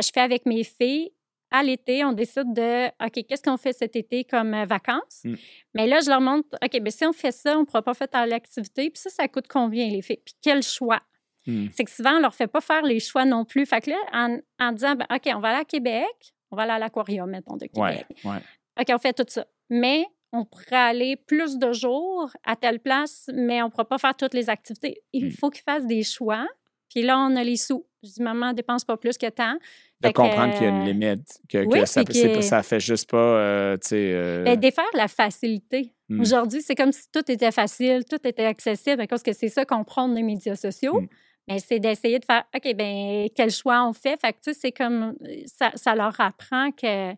je 0.00 0.10
fais 0.14 0.20
avec 0.20 0.46
mes 0.46 0.64
filles, 0.64 1.10
à 1.58 1.62
l'été, 1.62 2.04
on 2.04 2.12
décide 2.12 2.52
de 2.52 2.86
OK, 3.04 3.24
qu'est-ce 3.28 3.42
qu'on 3.42 3.56
fait 3.56 3.72
cet 3.72 3.96
été 3.96 4.24
comme 4.24 4.54
euh, 4.54 4.64
vacances? 4.64 5.22
Mm. 5.24 5.34
Mais 5.74 5.86
là, 5.86 6.00
je 6.00 6.08
leur 6.10 6.20
montre 6.20 6.48
OK, 6.62 6.80
bien, 6.80 6.90
si 6.90 7.04
on 7.06 7.12
fait 7.12 7.32
ça, 7.32 7.56
on 7.56 7.60
ne 7.60 7.64
pourra 7.64 7.82
pas 7.82 7.94
faire 7.94 8.08
telle 8.08 8.32
activité. 8.32 8.90
Puis 8.90 9.00
ça, 9.02 9.10
ça 9.10 9.28
coûte 9.28 9.46
combien, 9.48 9.88
les 9.88 10.02
filles? 10.02 10.20
Puis 10.24 10.34
quel 10.42 10.62
choix? 10.62 11.00
Hmm. 11.46 11.66
C'est 11.72 11.84
que 11.84 11.90
souvent, 11.90 12.12
on 12.14 12.16
ne 12.16 12.22
leur 12.22 12.34
fait 12.34 12.48
pas 12.48 12.60
faire 12.60 12.82
les 12.82 12.98
choix 12.98 13.24
non 13.24 13.44
plus. 13.44 13.66
Fait 13.66 13.80
que 13.80 13.90
là, 13.90 13.96
en, 14.12 14.38
en 14.58 14.72
disant 14.72 14.94
ben, 14.96 15.06
OK, 15.14 15.22
on 15.34 15.38
va 15.40 15.48
aller 15.50 15.60
à 15.60 15.64
Québec, 15.64 16.34
on 16.50 16.56
va 16.56 16.62
aller 16.64 16.72
à 16.72 16.78
l'aquarium, 16.80 17.30
mettons, 17.30 17.56
de 17.56 17.68
Ouais, 17.76 17.98
Québec. 17.98 18.06
ouais. 18.24 18.38
OK, 18.80 18.86
on 18.90 18.98
fait 18.98 19.12
tout 19.12 19.24
ça. 19.28 19.46
Mais 19.70 20.04
on 20.32 20.44
pourrait 20.44 20.74
aller 20.76 21.14
plus 21.16 21.56
de 21.58 21.72
jours 21.72 22.30
à 22.44 22.56
telle 22.56 22.80
place, 22.80 23.30
mais 23.32 23.62
on 23.62 23.66
ne 23.66 23.70
pourra 23.70 23.84
pas 23.84 23.98
faire 23.98 24.16
toutes 24.16 24.34
les 24.34 24.50
activités. 24.50 25.02
Il 25.12 25.26
Mm. 25.26 25.30
faut 25.32 25.50
qu'ils 25.50 25.62
fassent 25.62 25.86
des 25.86 26.02
choix. 26.02 26.46
Puis 26.90 27.02
là, 27.02 27.16
on 27.18 27.36
a 27.36 27.44
les 27.44 27.56
sous. 27.56 27.86
Je 28.02 28.10
dis, 28.10 28.22
maman, 28.22 28.52
dépense 28.52 28.84
pas 28.84 28.96
plus 28.96 29.16
que 29.16 29.28
tant. 29.28 29.56
De 30.02 30.08
Fait 30.08 30.12
comprendre 30.12 30.52
qu'il 30.54 30.64
y 30.64 30.66
a 30.66 30.68
une 30.68 30.82
euh, 30.82 30.92
limite, 30.92 31.26
que, 31.48 31.86
ça, 31.86 32.04
que- 32.04 32.40
ça 32.42 32.62
fait 32.62 32.80
juste 32.80 33.08
pas, 33.10 33.16
euh, 33.16 33.76
tu 33.78 33.88
sais... 33.88 34.12
euh, 34.12 34.44
Ben, 34.44 34.60
défaire 34.60 34.84
la 34.92 35.08
facilité. 35.08 35.94
Mm. 36.10 36.20
Aujourd'hui, 36.20 36.60
c'est 36.60 36.74
comme 36.74 36.92
si 36.92 37.10
tout 37.10 37.30
était 37.30 37.50
facile, 37.50 38.04
tout 38.04 38.18
était 38.24 38.44
accessible, 38.44 39.06
cause 39.06 39.22
que 39.22 39.32
c'est 39.32 39.48
ça 39.48 39.64
qu'on 39.64 39.84
prend 39.84 40.06
des 40.08 40.22
médias 40.22 40.54
sociaux. 40.54 41.00
Mm. 41.00 41.08
Mais 41.48 41.58
c'est 41.60 41.78
d'essayer 41.78 42.18
de 42.18 42.24
faire, 42.26 42.44
OK, 42.54 42.74
ben 42.74 43.28
quel 43.34 43.50
choix 43.50 43.86
on 43.88 43.92
fait? 43.94 44.20
Fait 44.20 44.32
que, 44.32 44.38
tu 44.42 44.52
sais, 44.52 44.58
c'est 44.60 44.72
comme, 44.72 45.14
ça, 45.46 45.70
ça 45.76 45.94
leur 45.94 46.20
apprend 46.20 46.72
que, 46.72 47.14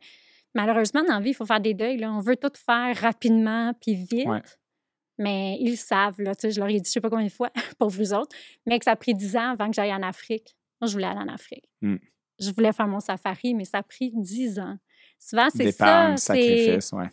malheureusement, 0.54 1.02
dans 1.02 1.14
la 1.14 1.20
vie, 1.20 1.30
il 1.30 1.34
faut 1.34 1.46
faire 1.46 1.60
des 1.60 1.74
deuils. 1.74 1.96
Là. 1.96 2.12
On 2.12 2.20
veut 2.20 2.36
tout 2.36 2.52
faire 2.54 2.94
rapidement 2.96 3.72
puis 3.80 3.94
vite. 3.94 4.28
Ouais. 4.28 4.42
Mais 5.18 5.56
ils 5.60 5.76
savent, 5.76 6.20
là. 6.20 6.34
Tu 6.36 6.42
sais, 6.42 6.50
je 6.52 6.60
leur 6.60 6.68
ai 6.68 6.74
dit, 6.74 6.84
je 6.86 6.92
sais 6.92 7.00
pas 7.00 7.10
combien 7.10 7.26
de 7.26 7.32
fois, 7.32 7.50
pour 7.78 7.88
vous 7.88 8.12
autres, 8.12 8.36
mais 8.66 8.78
que 8.78 8.84
ça 8.84 8.92
a 8.92 8.96
pris 8.96 9.14
10 9.14 9.36
ans 9.36 9.50
avant 9.52 9.66
que 9.68 9.74
j'aille 9.74 9.92
en 9.92 10.02
Afrique. 10.02 10.54
Moi, 10.80 10.86
je 10.88 10.92
voulais 10.92 11.06
aller 11.06 11.18
en 11.20 11.28
Afrique. 11.34 11.64
Mm. 11.82 11.96
Je 12.38 12.50
voulais 12.52 12.72
faire 12.72 12.86
mon 12.88 13.00
safari, 13.00 13.54
mais 13.54 13.64
ça 13.64 13.78
a 13.78 13.82
pris 13.82 14.12
10 14.14 14.58
ans. 14.60 14.76
Souvent, 15.18 15.48
c'est 15.50 15.72
ça. 15.72 16.16
c'est- 16.16 16.26
sacrifices, 16.34 16.92
ouais. 16.92 17.10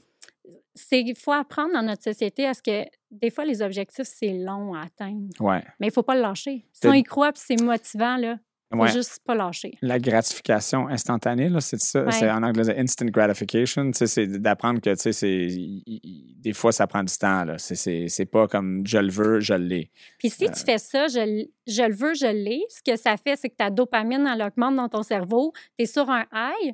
il 0.92 1.16
faut 1.16 1.32
apprendre 1.32 1.74
dans 1.74 1.82
notre 1.82 2.04
société 2.04 2.46
à 2.46 2.54
ce 2.54 2.62
que 2.62 2.86
des 3.10 3.30
fois 3.32 3.46
les 3.46 3.62
objectifs 3.62 4.06
c'est 4.08 4.34
long 4.34 4.74
à 4.76 4.84
atteindre, 4.84 5.30
Ouais. 5.40 5.64
mais 5.80 5.88
il 5.88 5.92
faut 5.94 6.04
pas 6.04 6.16
le 6.16 6.22
lâcher. 6.22 6.68
Si 6.74 6.86
on 6.88 6.94
y 6.94 7.04
croit 7.04 7.32
puis 7.32 7.42
c'est 7.46 7.62
motivant 7.62 8.18
là, 8.18 8.38
faut 8.74 8.80
Ouais. 8.82 8.92
juste 8.92 9.20
pas 9.26 9.36
lâcher. 9.36 9.72
La 9.82 10.00
gratification 10.00 10.88
instantanée, 10.88 11.50
là, 11.50 11.62
c'est 11.62 11.80
ça. 11.80 12.04
Ouais. 12.04 12.12
C'est 12.12 12.30
en 12.30 12.44
anglais, 12.44 12.78
instant 12.78 13.06
gratification. 13.06 13.92
Tu 13.92 13.98
sais, 14.00 14.08
c'est 14.08 14.28
d'apprendre 14.28 14.82
que, 14.82 14.90
tu 14.90 14.96
sais, 15.02 15.12
c'est, 15.14 15.30
il- 15.46 15.84
il- 15.86 16.36
des 16.42 16.54
fois, 16.54 16.72
ça 16.72 16.88
prend 16.88 17.04
du 17.04 17.16
temps. 17.16 17.46
Là. 17.46 17.58
C'est, 17.58 17.76
c'est, 17.76 18.08
c'est 18.10 18.26
pas 18.26 18.48
comme 18.48 18.86
je 18.86 18.98
le 18.98 19.12
veux, 19.12 19.40
je 19.40 19.54
l'ai. 19.54 19.92
Puis 20.20 20.30
si 20.30 20.46
Euh. 20.46 20.50
tu 20.52 20.64
fais 20.64 20.78
ça, 20.78 21.08
je, 21.08 21.46
je 21.68 21.82
le 21.84 21.94
veux, 21.96 22.14
je 22.16 22.26
l'ai, 22.32 22.62
ce 22.70 22.82
que 22.84 22.98
ça 22.98 23.16
fait 23.18 23.36
c'est 23.36 23.50
que 23.50 23.56
ta 23.56 23.70
dopamine 23.70 24.28
elle 24.32 24.42
augmente 24.42 24.76
dans 24.76 24.90
ton 24.90 25.04
cerveau, 25.04 25.54
tu 25.78 25.84
es 25.84 25.86
sur 25.86 26.10
un 26.10 26.26
high. 26.34 26.74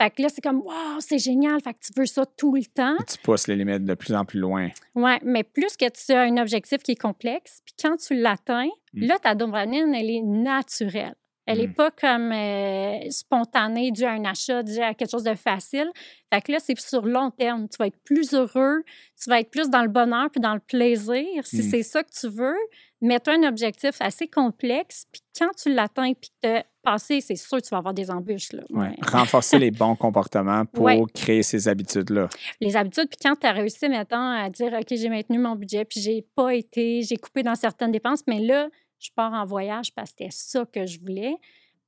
Fait 0.00 0.10
que 0.10 0.22
là 0.22 0.28
c'est 0.28 0.40
comme 0.40 0.62
waouh, 0.62 1.00
c'est 1.00 1.18
génial, 1.18 1.60
fait 1.60 1.74
que 1.74 1.78
tu 1.80 1.92
veux 1.96 2.06
ça 2.06 2.24
tout 2.24 2.54
le 2.54 2.64
temps. 2.64 2.96
Tu 3.06 3.18
pousses 3.18 3.46
les 3.48 3.56
limites 3.56 3.84
de 3.84 3.94
plus 3.94 4.14
en 4.14 4.24
plus 4.24 4.40
loin. 4.40 4.68
Ouais, 4.94 5.18
mais 5.22 5.42
plus 5.44 5.76
que 5.76 5.84
tu 5.90 6.12
as 6.12 6.22
un 6.22 6.36
objectif 6.38 6.82
qui 6.82 6.92
est 6.92 7.00
complexe, 7.00 7.60
puis 7.64 7.74
quand 7.82 7.96
tu 7.96 8.14
l'atteins, 8.14 8.68
Mm. 8.92 9.04
là, 9.06 9.18
ta 9.18 9.34
dopamine, 9.34 9.94
elle 9.94 10.10
est 10.10 10.22
naturelle. 10.22 11.14
Elle 11.46 11.58
n'est 11.58 11.66
Mm. 11.68 11.74
pas 11.74 11.90
comme 11.90 12.32
euh, 12.32 13.10
spontanée, 13.10 13.90
due 13.92 14.04
à 14.04 14.12
un 14.12 14.24
achat, 14.24 14.62
due 14.62 14.78
à 14.80 14.94
quelque 14.94 15.10
chose 15.10 15.22
de 15.24 15.34
facile. 15.34 15.90
Fait 16.32 16.40
que 16.42 16.52
là, 16.52 16.58
c'est 16.60 16.78
sur 16.78 17.04
long 17.06 17.30
terme. 17.30 17.68
Tu 17.68 17.76
vas 17.78 17.86
être 17.86 18.02
plus 18.04 18.34
heureux, 18.34 18.82
tu 19.20 19.28
vas 19.30 19.40
être 19.40 19.50
plus 19.50 19.68
dans 19.68 19.82
le 19.82 19.88
bonheur 19.88 20.28
puis 20.30 20.40
dans 20.40 20.54
le 20.54 20.60
plaisir. 20.60 21.44
Si 21.46 21.58
Mm. 21.58 21.70
c'est 21.70 21.82
ça 21.82 22.02
que 22.04 22.10
tu 22.10 22.28
veux, 22.28 22.56
mets-toi 23.00 23.34
un 23.34 23.48
objectif 23.48 23.92
assez 24.00 24.28
complexe, 24.28 25.06
puis 25.12 25.22
quand 25.38 25.50
tu 25.60 25.72
l'atteins 25.72 26.12
puis 26.14 26.30
que 26.42 26.62
passé, 26.82 27.20
c'est 27.20 27.36
sûr 27.36 27.58
que 27.58 27.62
tu 27.64 27.70
vas 27.70 27.78
avoir 27.78 27.94
des 27.94 28.10
embûches. 28.10 28.52
Là. 28.52 28.62
Ouais. 28.70 28.94
Renforcer 29.02 29.58
les 29.58 29.70
bons 29.70 29.96
comportements 29.96 30.64
pour 30.66 30.84
Ouais. 30.84 31.00
créer 31.14 31.42
ces 31.42 31.68
habitudes-là. 31.68 32.28
les 32.60 32.76
habitudes. 32.76 33.08
Puis 33.08 33.18
quand 33.22 33.36
tu 33.36 33.46
as 33.46 33.52
réussi, 33.52 33.88
mettons, 33.88 34.16
à 34.32 34.48
dire, 34.50 34.72
OK, 34.72 34.86
j'ai 34.90 35.08
maintenu 35.08 35.38
mon 35.38 35.54
budget, 35.56 35.84
puis 35.84 36.00
j'ai 36.00 36.26
pas 36.34 36.54
été, 36.54 37.02
j'ai 37.02 37.16
coupé 37.16 37.42
dans 37.42 37.54
certaines 37.54 37.92
dépenses, 37.92 38.22
mais 38.26 38.40
là, 38.40 38.68
je 38.98 39.08
pars 39.14 39.32
en 39.32 39.44
voyage 39.44 39.94
parce 39.94 40.10
que 40.10 40.16
c'était 40.18 40.30
ça 40.32 40.64
que 40.66 40.86
je 40.86 41.00
voulais. 41.00 41.34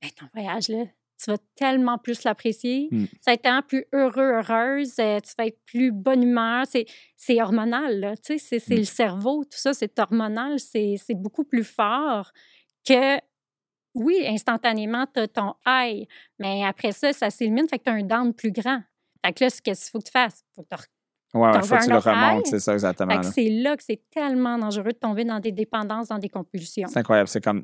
Ben, 0.00 0.10
ton 0.18 0.26
voyage, 0.34 0.68
là, 0.68 0.84
tu 1.22 1.30
vas 1.30 1.36
tellement 1.54 1.98
plus 1.98 2.24
l'apprécier. 2.24 2.88
Mm. 2.90 3.04
Tu 3.04 3.18
vas 3.26 3.32
être 3.34 3.42
tellement 3.42 3.62
plus 3.62 3.84
heureux, 3.92 4.32
heureuse. 4.40 4.94
euh, 4.98 5.20
tu 5.20 5.30
vas 5.38 5.46
être 5.46 5.58
plus 5.66 5.92
bonne 5.92 6.22
humeur. 6.24 6.64
C'est, 7.16 7.40
hormonal, 7.40 8.00
là. 8.00 8.16
Tu 8.16 8.38
sais, 8.40 8.58
c'est, 8.58 8.74
Mm. 8.74 8.78
le 8.78 8.84
cerveau, 8.84 9.44
tout 9.44 9.58
ça, 9.58 9.72
c'est 9.72 9.96
hormonal. 10.00 10.58
C'est 10.58 10.98
beaucoup 11.14 11.44
plus 11.44 11.62
fort 11.64 12.32
que, 12.88 13.18
oui, 13.94 14.24
instantanément, 14.26 15.06
tu 15.12 15.20
as 15.20 15.28
ton 15.28 15.54
high, 15.66 16.06
mais 16.38 16.64
après 16.64 16.92
ça, 16.92 17.12
ça 17.12 17.30
s'élimine, 17.30 17.68
fait 17.68 17.78
que 17.78 17.84
tu 17.84 17.90
as 17.90 17.94
un 17.94 18.02
down 18.02 18.32
plus 18.32 18.52
grand. 18.52 18.80
Fait 19.24 19.32
que 19.32 19.44
là, 19.44 19.50
qu'est-ce 19.50 19.62
qu'il 19.62 19.90
faut 19.90 19.98
que 19.98 20.04
tu 20.04 20.10
fasses? 20.10 20.42
Faut 20.54 20.62
que 20.62 20.68
ouais, 21.34 21.52
T'en 21.52 21.62
faut 21.62 21.76
que 21.76 21.84
tu 21.84 21.90
le 21.90 21.96
remontes, 21.98 22.46
c'est 22.46 22.58
ça 22.58 22.72
exactement. 22.72 23.22
C'est 23.22 23.48
là 23.48 23.76
que 23.76 23.82
c'est 23.82 24.02
tellement 24.10 24.58
dangereux 24.58 24.92
de 24.92 24.98
tomber 24.98 25.24
dans 25.24 25.38
des 25.40 25.52
dépendances, 25.52 26.08
dans 26.08 26.18
des 26.18 26.28
compulsions. 26.28 26.88
C'est 26.88 26.98
incroyable. 26.98 27.28
C'est 27.28 27.42
comme, 27.42 27.62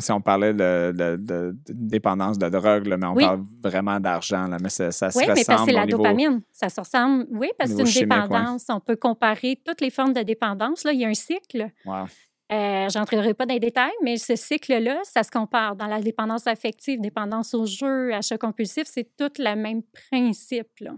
si 0.00 0.12
on 0.12 0.20
parlait 0.20 0.52
de, 0.52 0.92
de- 0.94 1.16
de- 1.16 1.56
de 1.66 1.72
dépendance 1.72 2.38
de 2.38 2.48
drogue, 2.48 2.86
là, 2.86 2.96
mais 2.96 3.06
on 3.06 3.14
Oui. 3.14 3.24
parle 3.24 3.42
vraiment 3.62 3.98
d'argent. 3.98 4.46
Mais 4.60 4.68
ça, 4.68 4.92
ça 4.92 5.10
se 5.10 5.18
Oui, 5.18 5.24
mais 5.26 5.34
parce 5.34 5.46
que 5.46 5.52
ressemble 5.52 5.70
c'est 5.70 5.76
la 5.76 5.86
niveau... 5.86 5.98
dopamine. 5.98 6.42
Ça 6.52 6.68
se 6.68 6.80
ressemble. 6.80 7.26
Oui, 7.30 7.50
parce 7.58 7.70
que 7.70 7.76
c'est 7.76 7.82
une 7.82 7.88
chimique, 7.88 8.12
ouais. 8.12 8.22
dépendance. 8.22 8.66
On 8.68 8.80
peut 8.80 8.96
comparer 8.96 9.60
toutes 9.64 9.80
les 9.80 9.90
formes 9.90 10.12
de 10.12 10.22
dépendance. 10.22 10.84
Là, 10.84 10.92
il 10.92 11.00
y 11.00 11.04
a 11.04 11.08
un 11.08 11.14
cycle. 11.14 11.70
Wow. 11.84 12.04
Euh, 12.52 12.88
J'entrerai 12.88 13.34
pas 13.34 13.46
dans 13.46 13.54
les 13.54 13.60
détails, 13.60 13.92
mais 14.02 14.16
ce 14.16 14.34
cycle-là, 14.34 15.00
ça 15.04 15.22
se 15.22 15.30
compare. 15.30 15.76
Dans 15.76 15.86
la 15.86 16.00
dépendance 16.00 16.46
affective, 16.46 17.00
dépendance 17.00 17.54
au 17.54 17.64
jeu, 17.66 18.12
achat 18.12 18.38
compulsif, 18.38 18.84
c'est 18.86 19.08
tout 19.16 19.30
le 19.38 19.54
même 19.54 19.82
principe. 20.10 20.68
Là. 20.80 20.92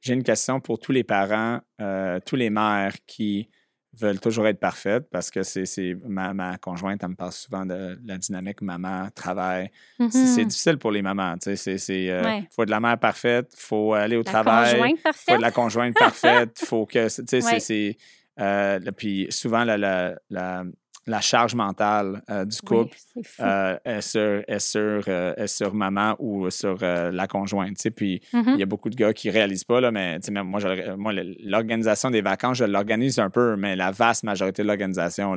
J'ai 0.00 0.12
une 0.14 0.22
question 0.22 0.60
pour 0.60 0.78
tous 0.78 0.92
les 0.92 1.04
parents, 1.04 1.60
euh, 1.80 2.20
tous 2.24 2.36
les 2.36 2.50
mères 2.50 2.94
qui 3.06 3.48
veulent 3.94 4.20
toujours 4.20 4.46
être 4.46 4.60
parfaites 4.60 5.08
parce 5.10 5.30
que 5.30 5.42
c'est 5.42 5.96
ma, 6.06 6.32
ma 6.34 6.58
conjointe, 6.58 7.00
elle 7.02 7.08
me 7.08 7.14
parle 7.16 7.32
souvent 7.32 7.64
de 7.64 7.98
la 8.04 8.18
dynamique 8.18 8.60
maman, 8.60 9.08
travail. 9.14 9.70
C'est- 9.98 10.10
C'est 10.10 10.42
Mhm. 10.42 10.48
difficile 10.48 10.78
pour 10.78 10.92
les 10.92 11.00
mamans. 11.02 11.34
tu 11.38 11.50
sais, 11.50 11.56
C'est, 11.56 11.78
c'est, 11.78 12.10
euh, 12.10 12.22
Ouais. 12.22 12.48
faut 12.54 12.64
de 12.66 12.70
la 12.70 12.78
mère 12.78 12.98
parfaite, 12.98 13.52
faut 13.56 13.94
aller 13.94 14.16
au 14.16 14.22
La 14.22 14.30
travail, 14.30 14.72
conjointe 14.78 14.98
faut 15.16 15.36
de 15.36 15.42
la 15.42 15.50
conjointe 15.50 15.94
parfaite, 15.96 16.58
faut 16.62 16.84
que. 16.86 17.06
tu 17.08 17.24
sais, 17.26 17.40
c'est- 17.40 17.40
Ouais. 17.54 17.60
c'est, 17.60 17.96
euh, 18.40 18.78
puis 18.96 19.26
souvent, 19.30 19.64
la, 19.64 19.76
la, 19.76 20.14
la, 20.30 20.64
la 21.06 21.20
charge 21.20 21.54
mentale 21.54 22.22
euh, 22.28 22.44
du 22.44 22.60
couple 22.60 22.96
euh, 23.40 23.78
est, 23.84 24.00
sur, 24.02 24.42
est, 24.46 24.58
sur, 24.58 25.08
est 25.08 25.46
sur 25.46 25.74
maman 25.74 26.14
ou 26.18 26.50
sur 26.50 26.78
la 26.82 27.26
conjointe. 27.26 27.76
tu 27.76 27.82
sais. 27.82 27.90
Puis 27.90 28.20
Mhm. 28.32 28.52
il 28.54 28.60
y 28.60 28.62
a 28.62 28.66
beaucoup 28.66 28.90
de 28.90 28.96
gars 28.96 29.12
qui 29.12 29.30
réalisent 29.30 29.64
pas, 29.64 29.80
là, 29.80 29.90
mais 29.90 30.20
tu 30.20 30.26
sais, 30.26 30.32
même 30.32 30.46
moi, 30.46 30.60
moi, 30.96 31.12
l'organisation 31.42 32.10
des 32.10 32.20
vacances, 32.20 32.58
je 32.58 32.64
l'organise 32.64 33.18
un 33.18 33.30
peu, 33.30 33.56
mais 33.56 33.74
la 33.76 33.90
vaste 33.90 34.22
majorité 34.24 34.62
de 34.62 34.66
l'organisation, 34.68 35.34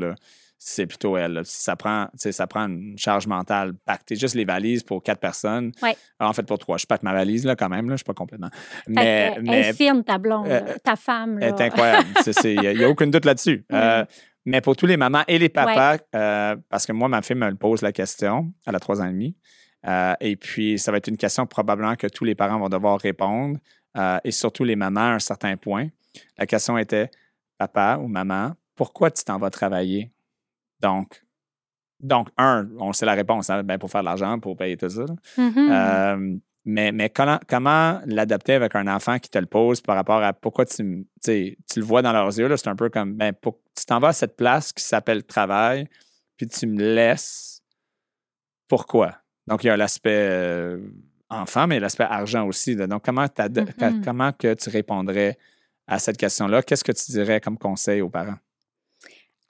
c'est 0.64 0.86
plutôt 0.86 1.18
elle. 1.18 1.42
Ça 1.44 1.76
prend, 1.76 2.08
ça 2.16 2.46
prend 2.46 2.68
une 2.68 2.96
charge 2.96 3.26
mentale. 3.26 3.74
Pacter 3.84 4.16
juste 4.16 4.36
les 4.36 4.46
valises 4.46 4.84
pour 4.84 5.02
quatre 5.02 5.20
personnes. 5.20 5.72
Ouais. 5.82 5.98
Alors, 6.20 6.30
en 6.30 6.34
fait, 6.34 6.44
pour 6.44 6.60
trois. 6.60 6.78
Je 6.78 6.86
pacte 6.86 7.02
ma 7.02 7.14
valise, 7.14 7.46
là, 7.46 7.56
quand 7.56 7.68
même. 7.68 7.90
Là, 7.90 7.96
je 7.96 7.98
suis 7.98 8.06
pas 8.06 8.14
complètement. 8.14 8.52
Mais, 8.88 9.34
elle 9.36 9.42
mais 9.42 9.60
est 9.62 9.74
fine, 9.74 10.04
ta 10.04 10.20
blonde, 10.20 10.46
euh, 10.48 10.76
ta 10.84 10.96
femme. 10.96 11.40
elle 11.42 11.56
est 11.56 11.62
incroyable. 11.62 12.08
Il 12.44 12.78
n'y 12.78 12.84
a, 12.84 12.88
aucun 12.88 13.08
doute 13.08 13.26
là-dessus. 13.26 13.66
Euh, 13.74 14.06
mais 14.46 14.62
pour 14.62 14.76
tous 14.76 14.86
les 14.86 14.98
mamans 14.98 15.24
et 15.28 15.40
les 15.40 15.50
papas, 15.50 15.98
euh, 16.14 16.56
parce 16.70 16.86
que 16.86 16.92
moi, 16.92 17.08
ma 17.08 17.24
fille 17.24 17.36
me 17.36 17.56
pose 17.56 17.82
la 17.82 17.92
question, 17.92 18.54
elle 18.68 18.76
a 18.76 18.80
trois 18.80 19.02
ans 19.02 19.08
et 19.08 19.14
demi. 19.14 19.36
et 20.20 20.36
puis, 20.36 20.78
ça 20.78 20.92
va 20.92 21.00
être 21.00 21.08
une 21.08 21.18
question 21.18 21.48
probablement 21.48 21.96
que 21.96 22.06
tous 22.06 22.24
les 22.24 22.36
parents 22.36 22.60
vont 22.60 22.70
devoir 22.70 23.00
répondre, 23.00 23.58
et 24.24 24.32
surtout 24.32 24.64
les 24.64 24.76
mamans 24.76 25.02
à 25.02 25.14
un 25.16 25.20
certain 25.20 25.58
point. 25.58 25.88
La 26.38 26.46
question 26.46 26.78
était, 26.78 27.10
papa 27.58 27.98
ou 28.00 28.08
maman, 28.08 28.52
pourquoi 28.76 29.10
tu 29.10 29.24
t'en 29.24 29.40
vas 29.40 29.50
travailler? 29.50 30.12
Donc, 30.82 31.24
donc 32.00 32.30
un, 32.38 32.68
on 32.80 32.94
sait 32.94 33.06
la 33.06 33.14
réponse, 33.14 33.50
hein, 33.50 33.64
ben, 33.64 33.78
pour 33.78 33.90
faire 33.92 34.02
de 34.02 34.06
l'argent, 34.06 34.40
pour 34.40 34.58
payer 34.58 34.76
tout 34.78 34.90
ça. 34.90 35.02
là. 35.06 35.16
Mhm. 35.38 35.70
Euh, 35.72 36.38
mais 36.66 36.92
mais 36.92 37.10
comment, 37.10 37.40
comment 37.48 38.02
l'adapter 38.06 38.54
avec 38.54 38.76
un 38.76 38.88
enfant 38.88 39.18
qui 39.20 39.30
te 39.30 39.38
le 39.40 39.46
pose 39.48 39.82
par 39.82 39.96
rapport 39.96 40.22
à 40.22 40.32
pourquoi 40.34 40.66
tu, 40.66 41.08
tu 41.24 41.56
le 41.76 41.82
vois 41.84 42.02
dans 42.02 42.12
leurs 42.14 42.38
yeux? 42.38 42.48
là, 42.48 42.58
C'est 42.58 42.70
un 42.70 42.76
peu 42.76 42.90
comme, 42.90 43.14
ben, 43.14 43.34
pour- 43.34 43.60
tu 43.78 43.86
t'en 43.86 44.00
vas 44.00 44.10
à 44.10 44.14
cette 44.14 44.36
place 44.36 44.72
qui 44.74 44.84
s'appelle 44.84 45.24
travail, 45.24 45.88
puis 46.38 46.48
tu 46.48 46.68
me 46.68 46.78
laisses. 46.96 47.62
Pourquoi? 48.68 49.16
Donc, 49.48 49.64
il 49.64 49.68
y 49.68 49.70
a 49.70 49.78
l'aspect 49.78 50.28
euh, 50.30 50.80
enfant, 51.30 51.68
mais 51.68 51.80
l'aspect 51.80 52.04
argent 52.04 52.46
aussi. 52.48 52.76
là. 52.76 52.88
Donc, 52.88 53.04
comment, 53.04 53.26
Mhm. 53.40 54.02
comment 54.04 54.32
que 54.32 54.54
tu 54.54 54.70
répondrais 54.70 55.38
à 55.88 56.00
cette 56.00 56.18
question-là? 56.18 56.62
Qu'est-ce 56.62 56.84
que 56.84 56.92
tu 56.92 57.12
dirais 57.12 57.42
comme 57.42 57.58
conseil 57.58 58.02
aux 58.02 58.10
parents? 58.10 58.38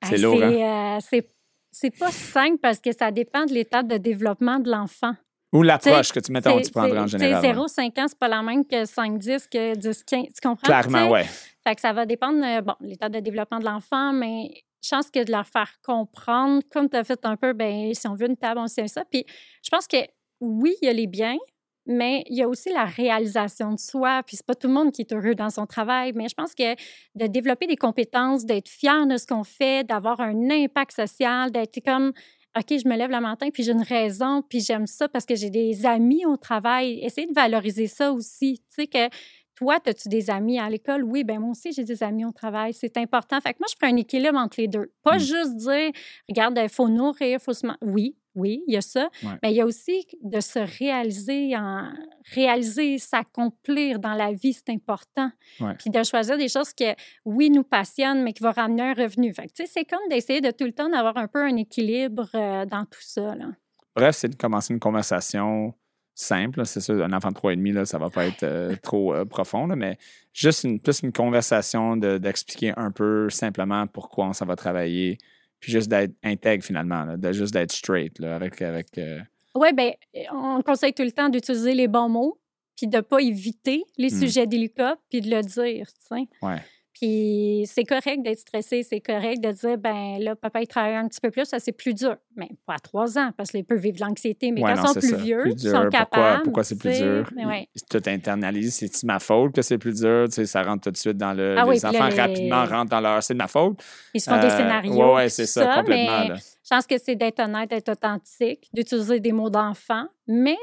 C'est 0.03 0.17
lourd, 0.17 0.41
hein? 0.43 0.99
c'est, 1.01 1.19
euh, 1.19 1.27
c'est- 1.71 1.97
pas 1.99 2.11
simple 2.11 2.57
parce 2.61 2.79
que 2.79 2.91
ça 2.91 3.11
dépend 3.11 3.45
de 3.45 3.53
l'étape 3.53 3.87
de 3.87 3.97
développement 3.97 4.59
de 4.59 4.69
l'enfant. 4.69 5.13
Ou 5.53 5.63
l'approche 5.63 6.11
que 6.13 6.19
tu, 6.19 6.33
C'est- 6.33 6.61
tu 6.61 6.71
prendrais 6.71 6.99
en 6.99 7.07
général. 7.07 7.41
c'est 7.41 7.47
ouais. 7.47 7.53
0-5 7.53 7.97
ans, 7.99 8.05
c'est 8.07 8.17
pas 8.17 8.29
la 8.29 8.41
même 8.41 8.65
que 8.65 8.85
5-10, 8.85 9.47
que 9.47 9.75
10-15. 9.75 10.27
Tu 10.33 10.41
comprends? 10.41 10.65
Clairement, 10.67 11.09
ouais. 11.09 11.25
Fait 11.63 11.75
que 11.75 11.81
ça 11.81 11.91
va 11.93 12.05
dépendre, 12.05 12.43
euh, 12.43 12.61
bon, 12.61 12.73
l'étape 12.79 13.11
de 13.11 13.19
développement 13.19 13.59
de 13.59 13.65
l'enfant, 13.65 14.13
mais 14.13 14.49
je 14.83 14.89
pense 14.89 15.11
que 15.11 15.23
de 15.23 15.31
leur 15.31 15.45
faire 15.45 15.69
comprendre, 15.85 16.61
comme 16.71 16.89
tu 16.89 16.95
as 16.97 17.03
fait 17.03 17.19
un 17.25 17.35
peu, 17.35 17.53
ben 17.53 17.93
si 17.93 18.07
on 18.07 18.15
veut 18.15 18.27
une 18.27 18.37
table, 18.37 18.59
on 18.61 18.67
sait 18.67 18.87
ça. 18.87 19.03
Puis 19.09 19.25
je 19.63 19.69
pense 19.69 19.87
que 19.87 19.97
oui, 20.39 20.73
il 20.81 20.85
y 20.85 20.89
a 20.89 20.93
les 20.93 21.05
biens, 21.07 21.37
mais 21.85 22.23
il 22.27 22.37
y 22.37 22.43
a 22.43 22.47
aussi 22.47 22.69
la 22.71 22.85
réalisation 22.85 23.73
de 23.73 23.79
soi. 23.79 24.21
Puis 24.25 24.37
c'est 24.37 24.45
pas 24.45 24.55
tout 24.55 24.67
le 24.67 24.73
monde 24.73 24.91
qui 24.91 25.01
est 25.01 25.11
heureux 25.13 25.35
dans 25.35 25.49
son 25.49 25.65
travail, 25.65 26.11
mais 26.15 26.27
je 26.29 26.35
pense 26.35 26.53
que 26.55 26.73
de 27.15 27.27
développer 27.27 27.67
des 27.67 27.75
compétences, 27.77 28.45
d'être 28.45 28.69
fier 28.69 29.05
de 29.07 29.17
ce 29.17 29.25
qu'on 29.25 29.43
fait, 29.43 29.83
d'avoir 29.85 30.19
un 30.21 30.49
impact 30.49 30.91
social, 30.93 31.51
d'être 31.51 31.79
comme 31.83 32.11
OK, 32.57 32.65
je 32.69 32.87
me 32.87 32.97
lève 32.97 33.09
le 33.11 33.21
matin, 33.21 33.47
puis 33.49 33.63
j'ai 33.63 33.71
une 33.71 33.81
raison, 33.81 34.41
puis 34.41 34.59
j'aime 34.59 34.85
ça 34.85 35.07
parce 35.07 35.25
que 35.25 35.35
j'ai 35.35 35.49
des 35.49 35.85
amis 35.85 36.25
au 36.25 36.35
travail. 36.35 36.99
Essayer 37.01 37.25
de 37.27 37.33
valoriser 37.33 37.87
ça 37.87 38.11
aussi. 38.11 38.59
Tu 38.67 38.75
sais 38.83 38.87
que 38.87 39.07
toi, 39.55 39.77
as-tu 39.85 40.09
des 40.09 40.29
amis 40.29 40.59
à 40.59 40.69
l'école? 40.69 41.03
Oui, 41.03 41.23
ben 41.23 41.39
moi 41.39 41.51
aussi, 41.51 41.71
j'ai 41.71 41.83
des 41.85 42.03
amis 42.03 42.25
au 42.25 42.31
travail. 42.31 42.73
C'est 42.73 42.97
important. 42.97 43.39
Fait 43.39 43.53
que 43.53 43.59
moi, 43.59 43.67
je 43.69 43.75
ferais 43.79 43.93
un 43.93 43.95
équilibre 43.95 44.37
entre 44.37 44.59
les 44.59 44.67
deux. 44.67 44.91
Pas 45.03 45.15
Mm. 45.15 45.19
juste 45.19 45.55
dire, 45.55 45.91
regarde, 46.27 46.59
il 46.61 46.67
faut 46.69 46.89
nourrir, 46.89 47.37
il 47.37 47.39
faut 47.39 47.53
se... 47.53 47.65
man- 47.65 47.77
Oui, 47.81 48.17
oui, 48.35 48.63
il 48.67 48.73
y 48.73 48.77
a 48.77 48.81
ça. 48.81 49.09
Ouais. 49.23 49.29
Mais 49.43 49.51
il 49.51 49.55
y 49.55 49.61
a 49.61 49.65
aussi 49.65 50.05
de 50.21 50.39
se 50.39 50.59
réaliser, 50.79 51.55
en... 51.55 51.91
réaliser, 52.33 52.97
s'accomplir 52.97 53.99
dans 53.99 54.13
la 54.13 54.31
vie, 54.31 54.53
c'est 54.53 54.69
important. 54.69 55.31
Ouais. 55.59 55.75
Puis 55.77 55.89
de 55.89 56.03
choisir 56.03 56.37
des 56.37 56.47
choses 56.47 56.73
qui, 56.73 56.85
oui, 57.25 57.49
nous 57.49 57.63
passionnent, 57.63 58.23
mais 58.23 58.33
qui 58.33 58.43
vont 58.43 58.51
ramener 58.51 58.83
un 58.83 58.93
revenu. 58.93 59.33
Fait 59.33 59.47
que, 59.47 59.53
tu 59.53 59.65
sais, 59.65 59.71
c'est 59.73 59.85
comme 59.85 60.07
d'essayer 60.09 60.41
de 60.41 60.51
tout 60.51 60.65
le 60.65 60.73
temps 60.73 60.89
d'avoir 60.89 61.17
un 61.17 61.27
peu 61.27 61.43
un 61.43 61.55
équilibre 61.55 62.29
euh, 62.35 62.65
dans 62.65 62.85
tout 62.85 63.01
ça, 63.01 63.35
là. 63.35 63.47
Bref, 63.95 64.15
c'est 64.15 64.29
de 64.29 64.35
commencer 64.35 64.73
une 64.73 64.79
conversation 64.79 65.73
simple. 66.13 66.65
C'est 66.65 66.79
sûr, 66.79 67.03
un 67.03 67.11
enfant 67.13 67.29
de 67.29 67.33
3 67.33 67.53
et 67.53 67.55
demi, 67.57 67.71
là, 67.71 67.85
ça 67.85 67.97
va 67.97 68.09
pas 68.09 68.25
être 68.25 68.43
euh, 68.43 68.75
trop 68.81 69.13
euh, 69.13 69.25
profond, 69.25 69.67
là, 69.67 69.75
mais 69.75 69.97
juste 70.33 70.63
une, 70.63 70.79
plus 70.79 71.01
une 71.01 71.11
conversation 71.11 71.97
de- 71.97 72.17
d'expliquer 72.17 72.73
un 72.77 72.91
peu 72.91 73.29
simplement 73.29 73.87
pourquoi 73.87 74.27
on 74.27 74.33
s'en 74.33 74.45
va 74.45 74.55
travailler, 74.55 75.17
puis 75.61 75.71
juste 75.71 75.87
d'être 75.89 76.13
intègre 76.23 76.63
finalement, 76.65 77.05
là, 77.05 77.15
de 77.15 77.31
juste 77.31 77.53
d'être 77.53 77.71
straight 77.71 78.19
là, 78.19 78.35
avec. 78.35 78.61
avec 78.61 78.97
euh, 78.97 79.19
Oui, 79.55 79.71
bien, 79.73 79.93
on 80.33 80.61
conseille 80.61 80.93
tout 80.93 81.03
le 81.03 81.11
temps 81.13 81.29
d'utiliser 81.29 81.73
les 81.73 81.87
bons 81.87 82.09
mots, 82.09 82.39
puis 82.75 82.87
de 82.87 82.97
ne 82.97 83.01
pas 83.01 83.19
éviter 83.19 83.83
les 83.97 84.07
Mm. 84.07 84.19
sujets 84.19 84.47
délicats, 84.47 84.97
puis 85.09 85.21
de 85.21 85.29
le 85.29 85.41
dire, 85.41 85.87
tu 85.87 86.01
sais. 86.17 86.27
ouais. 86.41 86.57
Puis 87.01 87.63
c'est 87.65 87.83
correct 87.83 88.21
d'être 88.21 88.37
stressé, 88.39 88.83
c'est 88.83 88.99
correct 89.01 89.41
de 89.43 89.51
dire, 89.51 89.77
ben 89.79 90.19
là, 90.19 90.35
papa, 90.35 90.61
il 90.61 90.67
travaille 90.67 90.93
un 90.95 91.07
petit 91.07 91.19
peu 91.19 91.31
plus, 91.31 91.45
ça 91.45 91.57
c'est 91.57 91.71
plus 91.71 91.95
dur. 91.95 92.15
Mais 92.35 92.49
pas 92.67 92.75
à 92.75 92.79
trois 92.79 93.17
ans, 93.17 93.31
parce 93.35 93.49
qu'ils 93.49 93.65
peuvent 93.65 93.79
vivre 93.79 93.95
de 93.97 94.01
l'anxiété, 94.05 94.51
mais 94.51 94.61
Ouais, 94.61 94.73
quand 94.75 94.83
ils 94.83 94.87
sont 94.87 94.93
c'est 94.93 94.99
plus 94.99 95.09
ça. 95.09 95.15
vieux, 95.17 95.43
ils 95.47 95.59
sont 95.59 95.71
Pourquoi- 95.71 95.89
capables. 95.89 96.43
Pourquoi 96.43 96.63
c'est 96.63 96.77
plus 96.77 96.95
dur? 96.95 97.27
Ouais. 97.43 97.67
Tout 97.89 98.01
internalise. 98.05 98.75
C'est-tu 98.75 99.05
ma 99.07 99.17
faute 99.17 99.53
que 99.55 99.63
c'est 99.63 99.79
plus 99.79 99.99
dur? 99.99 100.25
Tu 100.27 100.33
sais, 100.35 100.45
ça 100.45 100.61
rentre 100.61 100.83
tout 100.83 100.91
de 100.91 100.97
suite 100.97 101.17
dans 101.17 101.33
le. 101.33 101.55
Ah 101.57 101.65
oui, 101.65 101.75
les 101.75 101.85
enfants 101.87 102.03
là, 102.03 102.09
les- 102.11 102.21
rapidement 102.21 102.65
rentrent 102.65 102.91
dans 102.91 103.01
leur. 103.01 103.23
C'est 103.23 103.33
de 103.33 103.39
ma 103.39 103.47
faute. 103.47 103.81
Ils 104.13 104.21
se 104.21 104.29
font 104.29 104.39
des 104.39 104.45
Euh, 104.47 104.57
scénarios. 104.57 105.15
Ouais, 105.15 105.23
puis 105.23 105.31
c'est 105.31 105.45
ça, 105.47 105.77
complètement. 105.77 106.19
mais 106.21 106.27
là. 106.29 106.35
Je 106.35 106.69
pense 106.75 106.85
que 106.85 106.97
c'est 106.99 107.15
d'être 107.15 107.39
honnête, 107.39 107.69
d'être 107.71 107.89
authentique, 107.89 108.69
d'utiliser 108.73 109.19
des 109.19 109.31
mots 109.31 109.49
d'enfant, 109.49 110.05
mais 110.27 110.57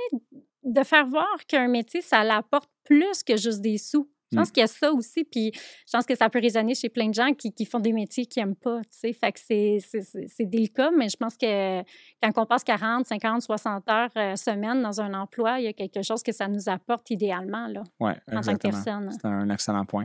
de 0.62 0.82
faire 0.84 1.04
voir 1.06 1.26
qu'un 1.48 1.66
métier, 1.66 2.00
ça 2.00 2.22
l'apporte 2.22 2.70
plus 2.84 3.24
que 3.24 3.36
juste 3.36 3.60
des 3.60 3.76
sous. 3.78 4.08
Je 4.30 4.36
pense 4.36 4.48
Mm. 4.48 4.52
qu'il 4.52 4.60
y 4.60 4.64
a 4.64 4.66
ça 4.66 4.92
aussi, 4.92 5.24
puis 5.24 5.52
je 5.54 5.92
pense 5.92 6.04
que 6.04 6.14
ça 6.14 6.28
peut 6.28 6.38
résonner 6.40 6.74
chez 6.74 6.88
plein 6.88 7.08
de 7.08 7.14
gens 7.14 7.32
qui, 7.32 7.52
qui 7.52 7.64
font 7.64 7.80
des 7.80 7.92
métiers 7.92 8.26
qu'ils 8.26 8.42
n'aiment 8.44 8.54
pas, 8.56 8.80
tu 8.82 8.88
sais. 8.98 9.12
Fait 9.12 9.32
que 9.32 9.40
c'est- 9.40 10.44
délicat, 10.44 10.90
mais 10.96 11.08
je 11.08 11.16
pense 11.16 11.36
que 11.36 11.80
quand 12.22 12.32
on 12.42 12.46
passe 12.46 12.64
40, 12.64 13.06
50, 13.06 13.42
60 13.42 13.88
heures 13.90 14.10
euh, 14.16 14.36
semaine 14.36 14.82
dans 14.82 15.00
un 15.00 15.14
emploi, 15.14 15.60
il 15.60 15.64
y 15.64 15.68
a 15.68 15.72
quelque 15.72 16.02
chose 16.02 16.22
que 16.22 16.32
ça 16.32 16.46
nous 16.48 16.68
apporte 16.68 17.10
idéalement, 17.10 17.66
là, 17.68 17.82
Ouais, 18.00 18.14
en 18.32 18.40
tant 18.40 18.54
que 18.54 18.58
personne. 18.68 19.10
C'est 19.12 19.26
un 19.26 19.48
excellent 19.50 19.84
point. 19.84 20.04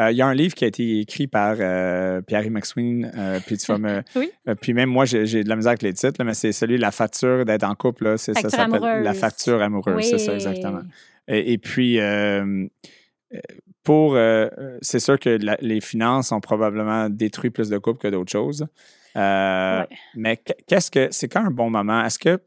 Euh, 0.00 0.10
Il 0.10 0.16
y 0.16 0.22
a 0.22 0.26
un 0.26 0.34
livre 0.34 0.54
qui 0.56 0.64
a 0.64 0.66
été 0.66 0.98
écrit 0.98 1.28
par 1.28 1.54
euh, 1.60 2.20
Pierre 2.20 2.50
McSween, 2.50 3.12
euh, 3.16 3.38
puis 3.46 3.56
tu 3.56 3.66
vas 3.70 3.78
me- 3.78 4.02
Oui. 4.16 4.28
euh, 4.48 4.56
puis 4.56 4.72
même 4.74 4.88
moi, 4.88 5.04
j'ai 5.04 5.44
de 5.44 5.48
la 5.48 5.54
misère 5.54 5.70
avec 5.70 5.82
les 5.82 5.92
titres, 5.92 6.16
là, 6.18 6.24
mais 6.24 6.34
c'est 6.34 6.50
celui 6.50 6.78
La 6.78 6.90
facture 6.90 7.44
d'être 7.44 7.62
en 7.62 7.76
couple. 7.76 8.04
là, 8.04 8.16
c'est- 8.16 8.34
Ça 8.34 8.40
Facture 8.48 8.58
s'appelle 8.72 9.02
La 9.04 9.14
facture 9.14 9.62
amoureuse, 9.62 10.04
c'est 10.04 10.18
ça, 10.18 10.30
Oui. 10.32 10.34
exactement. 10.36 10.82
Et, 11.28 11.52
et 11.52 11.58
puis, 11.58 11.98
pour. 13.82 14.14
euh, 14.16 14.48
c'est 14.82 14.98
sûr 15.00 15.18
que 15.18 15.30
la- 15.30 15.58
les 15.60 15.80
finances 15.80 16.32
ont 16.32 16.40
probablement 16.40 17.08
détruit 17.08 17.50
plus 17.50 17.68
de 17.68 17.78
couples 17.78 18.00
que 18.00 18.08
d'autres 18.08 18.32
choses. 18.32 18.66
Euh, 19.16 19.80
Ouais. 19.80 19.88
Mais 20.16 20.36
qu- 20.38 20.52
qu'est-ce 20.66 20.90
que. 20.90 21.08
C'est 21.10 21.28
quand 21.28 21.44
un 21.44 21.50
bon 21.50 21.70
moment? 21.70 22.04
Est-ce 22.04 22.18
que. 22.18 22.40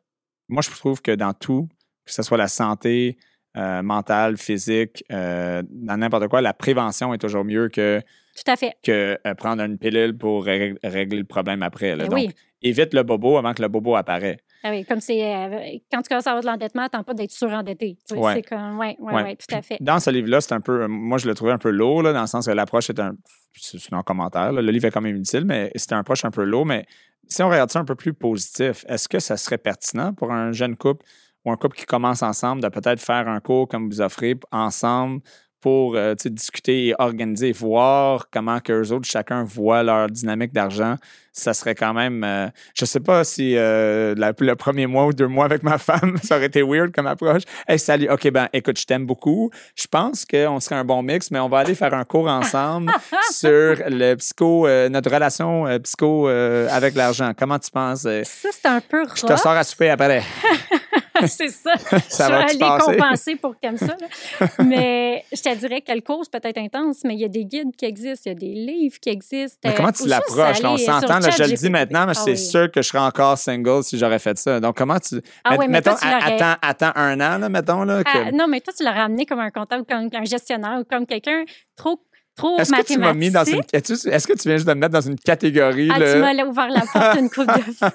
Moi, 0.49 0.61
je 0.61 0.69
trouve 0.69 1.01
que 1.01 1.11
dans 1.11 1.33
tout, 1.33 1.67
que 2.05 2.11
ce 2.13 2.23
soit 2.23 2.37
la 2.37 2.47
santé 2.47 3.17
euh, 3.57 3.81
mentale, 3.81 4.37
physique, 4.37 5.03
dans 5.09 5.97
n'importe 5.97 6.27
quoi, 6.27 6.41
la 6.41 6.53
prévention 6.53 7.13
est 7.13 7.17
toujours 7.17 7.43
mieux 7.43 7.69
que, 7.69 7.99
Tout 8.35 8.51
à 8.51 8.55
fait. 8.55 8.73
que 8.83 9.17
prendre 9.33 9.63
une 9.63 9.77
pilule 9.79 10.15
pour 10.17 10.45
ré- 10.45 10.75
régler 10.83 11.17
le 11.19 11.23
problème 11.25 11.63
après. 11.63 11.95
là. 11.95 12.03
Ben 12.03 12.09
Donc, 12.09 12.19
oui. 12.19 12.29
évite 12.61 12.93
le 12.93 13.01
bobo 13.03 13.35
avant 13.37 13.53
que 13.53 13.61
le 13.63 13.67
bobo 13.67 13.95
apparaît. 13.95 14.37
Ah 14.63 14.71
oui, 14.71 14.83
comme 14.85 14.99
c'est. 14.99 15.23
euh, 15.23 15.77
quand 15.91 16.01
tu 16.01 16.09
commences 16.09 16.27
à 16.27 16.31
avoir 16.31 16.41
de 16.41 16.47
l'endettement, 16.47 16.83
attends 16.83 17.03
pas 17.03 17.13
d'être 17.13 17.31
surendetté. 17.31 17.97
Tu 18.07 18.15
sais, 18.15 18.19
Ouais. 18.21 18.33
C'est 18.35 18.41
comme. 18.41 18.79
Oui, 18.79 18.95
oui, 18.99 19.13
Ouais. 19.13 19.23
oui, 19.23 19.37
tout 19.37 19.55
à 19.55 19.61
fait. 19.61 19.77
Dans 19.79 19.99
ce 19.99 20.09
livre-là, 20.09 20.41
c'est 20.41 20.53
un 20.53 20.61
peu. 20.61 20.87
Moi, 20.87 21.17
je 21.19 21.27
le 21.27 21.33
trouvais 21.35 21.51
un 21.51 21.57
peu 21.57 21.69
lourd, 21.69 22.01
là, 22.03 22.11
dans 22.13 22.21
le 22.21 22.27
sens 22.27 22.47
que 22.47 22.51
l'approche 22.51 22.89
est 22.89 22.99
un. 22.99 23.13
C'est 23.55 23.79
c'est 23.79 23.93
un 23.93 24.01
commentaire. 24.03 24.51
là. 24.51 24.61
Le 24.61 24.71
livre 24.71 24.85
est 24.85 24.91
quand 24.91 25.01
même 25.01 25.15
utile, 25.15 25.45
mais 25.45 25.71
c'était 25.75 25.93
un 25.95 25.99
approche 25.99 26.25
un 26.25 26.31
peu 26.31 26.43
lourd. 26.43 26.65
Mais 26.65 26.85
si 27.27 27.41
on 27.43 27.49
regarde 27.49 27.69
ça 27.71 27.79
un 27.79 27.85
peu 27.85 27.95
plus 27.95 28.13
positif, 28.13 28.83
est-ce 28.87 29.07
que 29.07 29.19
ça 29.19 29.37
serait 29.37 29.57
pertinent 29.57 30.13
pour 30.13 30.31
un 30.31 30.51
jeune 30.51 30.75
couple 30.75 31.05
ou 31.45 31.51
un 31.51 31.55
couple 31.55 31.77
qui 31.77 31.85
commence 31.85 32.23
ensemble 32.23 32.61
de 32.61 32.67
peut-être 32.69 32.99
faire 32.99 33.27
un 33.27 33.39
cours 33.39 33.67
comme 33.67 33.87
vous 33.89 34.01
offrez 34.01 34.35
ensemble 34.51 35.21
pour 35.61 35.95
euh, 35.95 36.13
discuter 36.13 36.87
et 36.87 36.95
organiser, 36.99 37.51
voir 37.51 38.27
comment 38.31 38.59
que 38.59 38.73
eux 38.73 38.91
autres, 38.91 39.07
chacun 39.07 39.43
voit 39.43 39.83
leur 39.83 40.07
dynamique 40.07 40.53
d'argent, 40.53 40.95
ça 41.33 41.53
serait 41.53 41.75
quand 41.75 41.93
même. 41.93 42.23
euh, 42.23 42.47
je 42.75 42.85
sais 42.85 42.99
pas 42.99 43.23
si 43.23 43.55
euh, 43.57 44.13
la- 44.17 44.33
le 44.39 44.55
premier 44.55 44.87
mois 44.87 45.05
ou 45.07 45.13
deux 45.13 45.27
mois 45.27 45.45
avec 45.45 45.63
ma 45.63 45.77
femme, 45.89 46.17
ça 46.23 46.37
aurait 46.37 46.45
été 46.47 46.61
weird 46.63 46.91
comme 46.93 47.07
approche. 47.07 47.43
Hey, 47.67 47.77
salut, 47.79 48.09
OK, 48.09 48.29
ben 48.31 48.47
écoute, 48.53 48.79
je 48.79 48.85
t'aime 48.85 49.05
beaucoup. 49.05 49.49
Je 49.75 49.87
pense 49.87 50.25
qu'on 50.25 50.59
serait 50.59 50.75
un 50.75 50.85
bon 50.85 51.01
mix, 51.03 51.31
mais 51.31 51.39
on 51.39 51.49
va 51.49 51.59
aller 51.59 51.75
faire 51.75 51.93
un 51.93 52.03
cours 52.05 52.27
ensemble 52.27 52.91
sur 53.31 53.75
le 53.87 54.15
psycho, 54.15 54.67
euh, 54.67 54.89
notre 54.89 55.11
relation 55.11 55.65
psycho 55.83 56.27
avec 56.27 56.95
l'argent. 56.95 57.31
Comment 57.37 57.59
tu 57.59 57.71
penses? 57.71 58.01
Ça, 58.01 58.23
c'est 58.51 58.65
un 58.65 58.81
peu 58.81 59.05
je 59.15 59.21
te 59.21 59.27
rough. 59.27 59.37
sors 59.41 59.51
à 59.53 59.63
souper 59.63 59.89
après. 59.89 60.23
c'est 61.27 61.47
ça. 61.49 61.73
Ça 62.09 62.27
je 62.27 62.31
va 62.31 62.37
vais 62.39 62.43
aller 62.49 62.59
passer? 62.59 62.85
compenser 62.85 63.35
pour 63.37 63.55
comme 63.61 63.77
ça. 63.77 63.95
là. 64.39 64.47
mais 64.65 65.23
je 65.33 65.41
te 65.41 65.55
dirais 65.55 65.81
que 65.81 65.91
le 65.91 66.01
cours, 66.01 66.23
c'est 66.23 66.39
peut-être 66.39 66.57
intense, 66.57 66.97
mais 67.03 67.13
il 67.15 67.19
y 67.21 67.25
a 67.25 67.29
des 67.29 67.45
guides 67.45 67.75
qui 67.75 67.85
existent, 67.85 68.23
il 68.29 68.33
y 68.33 68.35
a 68.35 68.39
des 68.39 68.53
livres 68.53 68.99
qui 68.99 69.09
existent. 69.09 69.57
Mais 69.63 69.71
Euh, 69.71 69.73
comment 69.75 69.91
tu 69.91 70.03
juste 70.03 70.09
l'approches? 70.09 70.63
On 70.63 70.77
sur 70.77 70.85
s'entend, 70.99 71.21
je 71.21 71.43
le 71.43 71.53
dis 71.57 71.69
maintenant, 71.69 72.05
mais 72.05 72.13
Ah 72.15 72.21
c'est 72.23 72.31
oui. 72.31 72.37
sûr 72.37 72.71
que 72.71 72.81
je 72.81 72.87
serais 72.87 72.99
encore 73.03 73.37
single 73.37 73.83
si 73.83 73.97
j'aurais 73.97 74.19
fait 74.19 74.37
ça. 74.37 74.59
Donc, 74.59 74.77
comment 74.77 74.99
tu. 74.99 75.21
Ah 75.43 75.55
oui, 75.57 75.67
mettons, 75.67 75.91
toi, 75.91 75.99
tu 76.01 76.07
l'aurais- 76.07 76.33
attends, 76.41 76.59
attends 76.61 76.91
un 76.99 77.19
an, 77.21 77.37
là, 77.39 77.49
mettons. 77.49 77.83
Là, 77.83 78.03
que- 78.03 78.09
Ah, 78.13 78.31
non, 78.31 78.47
mais 78.47 78.61
toi, 78.61 78.73
tu 78.77 78.83
l'as 78.83 78.91
ramené 78.91 79.25
comme 79.25 79.39
un 79.39 79.51
comptable, 79.51 79.85
comme 79.85 80.09
un 80.13 80.25
gestionnaire 80.25 80.79
ou 80.79 80.83
comme 80.83 81.05
quelqu'un 81.05 81.43
trop 81.75 81.99
trop 82.37 82.57
Est-ce 82.59 82.71
que 82.71 82.83
tu 82.93 82.99
m'as 82.99 83.13
mis 83.13 83.29
dans 83.31 83.43
une. 83.43 83.61
Est-ce 83.73 84.07
est-ce 84.07 84.27
que 84.27 84.33
tu 84.33 84.47
viens 84.47 84.57
juste 84.57 84.67
de 84.67 84.73
me 84.73 84.79
mettre 84.79 84.93
dans 84.93 85.01
une 85.01 85.17
catégorie? 85.17 85.89
Ah, 85.91 85.99
là? 85.99 86.13
tu 86.13 86.19
m'as 86.19 86.45
ouvert 86.45 86.69
la 86.69 86.81
porte 86.81 87.17
une 87.19 87.29
coupe 87.29 87.47
de 87.47 87.73
fois. 87.73 87.91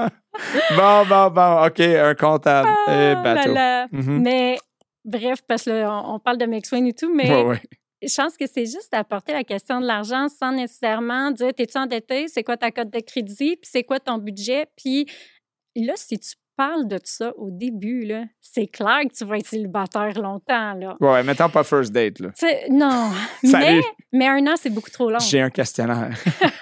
Bon, 0.76 1.04
bon, 1.08 1.30
bon. 1.30 1.66
OK, 1.66 1.80
un 1.80 2.14
comptable. 2.14 2.68
Ah, 2.86 2.94
là 2.96 3.14
bateau. 3.16 3.52
là. 3.52 3.86
Mhm. 3.90 4.22
Mais 4.22 4.58
bref, 5.04 5.40
parce 5.48 5.64
qu'on 5.64 6.02
on 6.14 6.18
parle 6.20 6.38
de 6.38 6.46
McSwain 6.46 6.84
et 6.86 6.92
tout, 6.92 7.12
mais 7.12 7.28
Ouais, 7.28 7.42
ouais. 7.42 7.60
je 8.02 8.14
pense 8.14 8.36
que 8.36 8.46
c'est 8.46 8.66
juste 8.66 8.92
d'apporter 8.92 9.32
la 9.32 9.42
question 9.42 9.80
de 9.80 9.86
l'argent 9.86 10.28
sans 10.28 10.52
nécessairement 10.52 11.32
dire 11.32 11.52
t'es-tu 11.54 11.76
endetté, 11.76 12.28
c'est 12.28 12.44
quoi 12.44 12.56
ta 12.56 12.70
cote 12.70 12.90
de 12.90 13.00
crédit, 13.00 13.56
puis 13.56 13.68
c'est 13.70 13.82
quoi 13.82 13.98
ton 13.98 14.18
budget? 14.18 14.66
Puis 14.76 15.06
là, 15.74 15.94
si 15.96 16.18
tu 16.20 16.34
parles 16.58 16.86
de 16.88 16.98
ça 17.04 17.32
au 17.38 17.50
début, 17.50 18.04
là, 18.04 18.24
c'est 18.40 18.66
clair 18.66 18.98
que 19.08 19.14
tu 19.16 19.24
vas 19.24 19.38
être 19.38 19.46
célibataire 19.46 20.20
longtemps. 20.20 20.74
Là. 20.74 20.96
Ouais, 21.00 21.22
mettons 21.22 21.48
pas 21.48 21.62
first 21.64 21.92
date, 21.92 22.18
là. 22.18 22.28
Non, 22.70 23.10
Salut. 23.44 23.64
mais, 23.64 23.80
mais 24.12 24.26
un 24.28 24.46
an, 24.52 24.54
c'est 24.60 24.70
beaucoup 24.70 24.90
trop 24.90 25.10
long. 25.10 25.18
J'ai 25.20 25.40
un 25.40 25.50
questionnaire. 25.50 26.10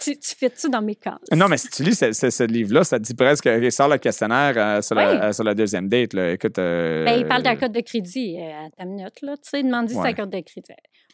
Tu, 0.00 0.18
tu 0.18 0.34
fais-tu 0.36 0.70
dans 0.70 0.80
mes 0.80 0.94
cases? 0.94 1.18
non, 1.34 1.48
mais 1.48 1.58
si 1.58 1.68
tu 1.68 1.82
lis 1.82 1.94
ce, 1.94 2.12
ce- 2.12 2.30
ce 2.30 2.42
livre-là, 2.44 2.82
ça 2.84 2.98
te 2.98 3.04
dit 3.04 3.14
presque 3.14 3.42
qu'il 3.44 3.70
sort 3.72 3.88
le 3.88 3.98
questionnaire 3.98 4.54
euh, 4.56 4.80
sur, 4.80 4.94
la, 4.94 5.10
Oui. 5.12 5.18
euh, 5.20 5.32
sur 5.32 5.44
la 5.44 5.54
deuxième 5.54 5.88
date. 5.88 6.14
Là. 6.14 6.32
Écoute. 6.32 6.58
euh, 6.58 7.04
Ben, 7.04 7.18
il 7.20 7.26
parle 7.26 7.42
de 7.42 7.48
la 7.48 7.68
de 7.68 7.80
crédit 7.80 8.38
à 8.40 8.70
ta 8.76 8.84
minute, 8.84 9.20
là. 9.22 9.34
Tu 9.36 9.50
sais, 9.50 9.62
demande 9.62 9.90
Ouais. 9.90 10.14
sa 10.16 10.26
de 10.26 10.40
crédit. 10.40 10.72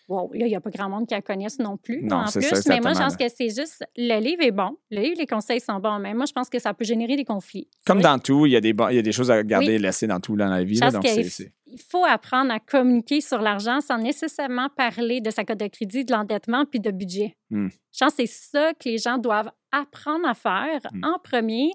Wow, 0.08 0.32
là, 0.34 0.46
il 0.46 0.48
n'y 0.48 0.56
a 0.56 0.60
pas 0.60 0.70
grand 0.70 0.88
monde 0.88 1.06
qui 1.06 1.14
la 1.14 1.22
connaisse 1.22 1.58
non 1.58 1.76
plus, 1.76 2.02
Non, 2.02 2.16
en 2.16 2.24
plus. 2.30 2.42
ça, 2.42 2.56
mais 2.68 2.80
moi, 2.80 2.92
je 2.92 2.98
pense 2.98 3.16
que 3.16 3.24
c'est 3.28 3.48
juste, 3.48 3.84
le 3.96 4.20
livre 4.20 4.42
est 4.42 4.50
bon, 4.50 4.76
le 4.90 5.00
livre, 5.00 5.16
les 5.18 5.26
conseils 5.26 5.60
sont 5.60 5.78
bons, 5.78 5.98
mais 6.00 6.12
moi, 6.12 6.26
je 6.26 6.32
pense 6.32 6.48
que 6.48 6.58
ça 6.58 6.74
peut 6.74 6.84
générer 6.84 7.16
des 7.16 7.24
conflits. 7.24 7.68
Comme 7.86 7.98
Oui. 7.98 8.02
dans 8.02 8.18
tout, 8.18 8.46
il 8.46 8.52
y, 8.52 8.56
a 8.56 8.60
des, 8.60 8.72
bon- 8.72 8.88
il 8.88 8.96
y 8.96 8.98
a 8.98 9.02
des 9.02 9.12
choses 9.12 9.30
à 9.30 9.42
garder 9.42 9.66
Oui. 9.68 9.72
et 9.74 9.78
laisser 9.78 10.06
dans 10.06 10.20
tout 10.20 10.36
dans 10.36 10.48
la 10.48 10.64
vie. 10.64 10.78
Là, 10.80 10.90
donc, 10.90 11.06
c'est- 11.06 11.52
il 11.66 11.80
faut 11.80 12.04
apprendre 12.04 12.52
à 12.52 12.58
communiquer 12.60 13.20
sur 13.22 13.40
l'argent 13.40 13.80
sans 13.80 13.96
nécessairement 13.96 14.68
parler 14.76 15.20
de 15.22 15.30
sa 15.30 15.44
cote 15.44 15.58
de 15.60 15.68
crédit, 15.68 16.04
de 16.04 16.12
l'endettement 16.12 16.64
puis 16.66 16.80
de 16.80 16.90
budget. 16.90 17.34
Hmm. 17.50 17.68
Je 17.92 18.04
pense 18.04 18.14
que 18.14 18.26
c'est 18.26 18.50
ça 18.50 18.72
que 18.74 18.88
les 18.88 18.98
gens 18.98 19.16
doivent 19.16 19.50
apprendre 19.70 20.28
à 20.28 20.34
faire 20.34 20.80
Hmm. 20.92 21.04
en 21.04 21.18
premier. 21.18 21.70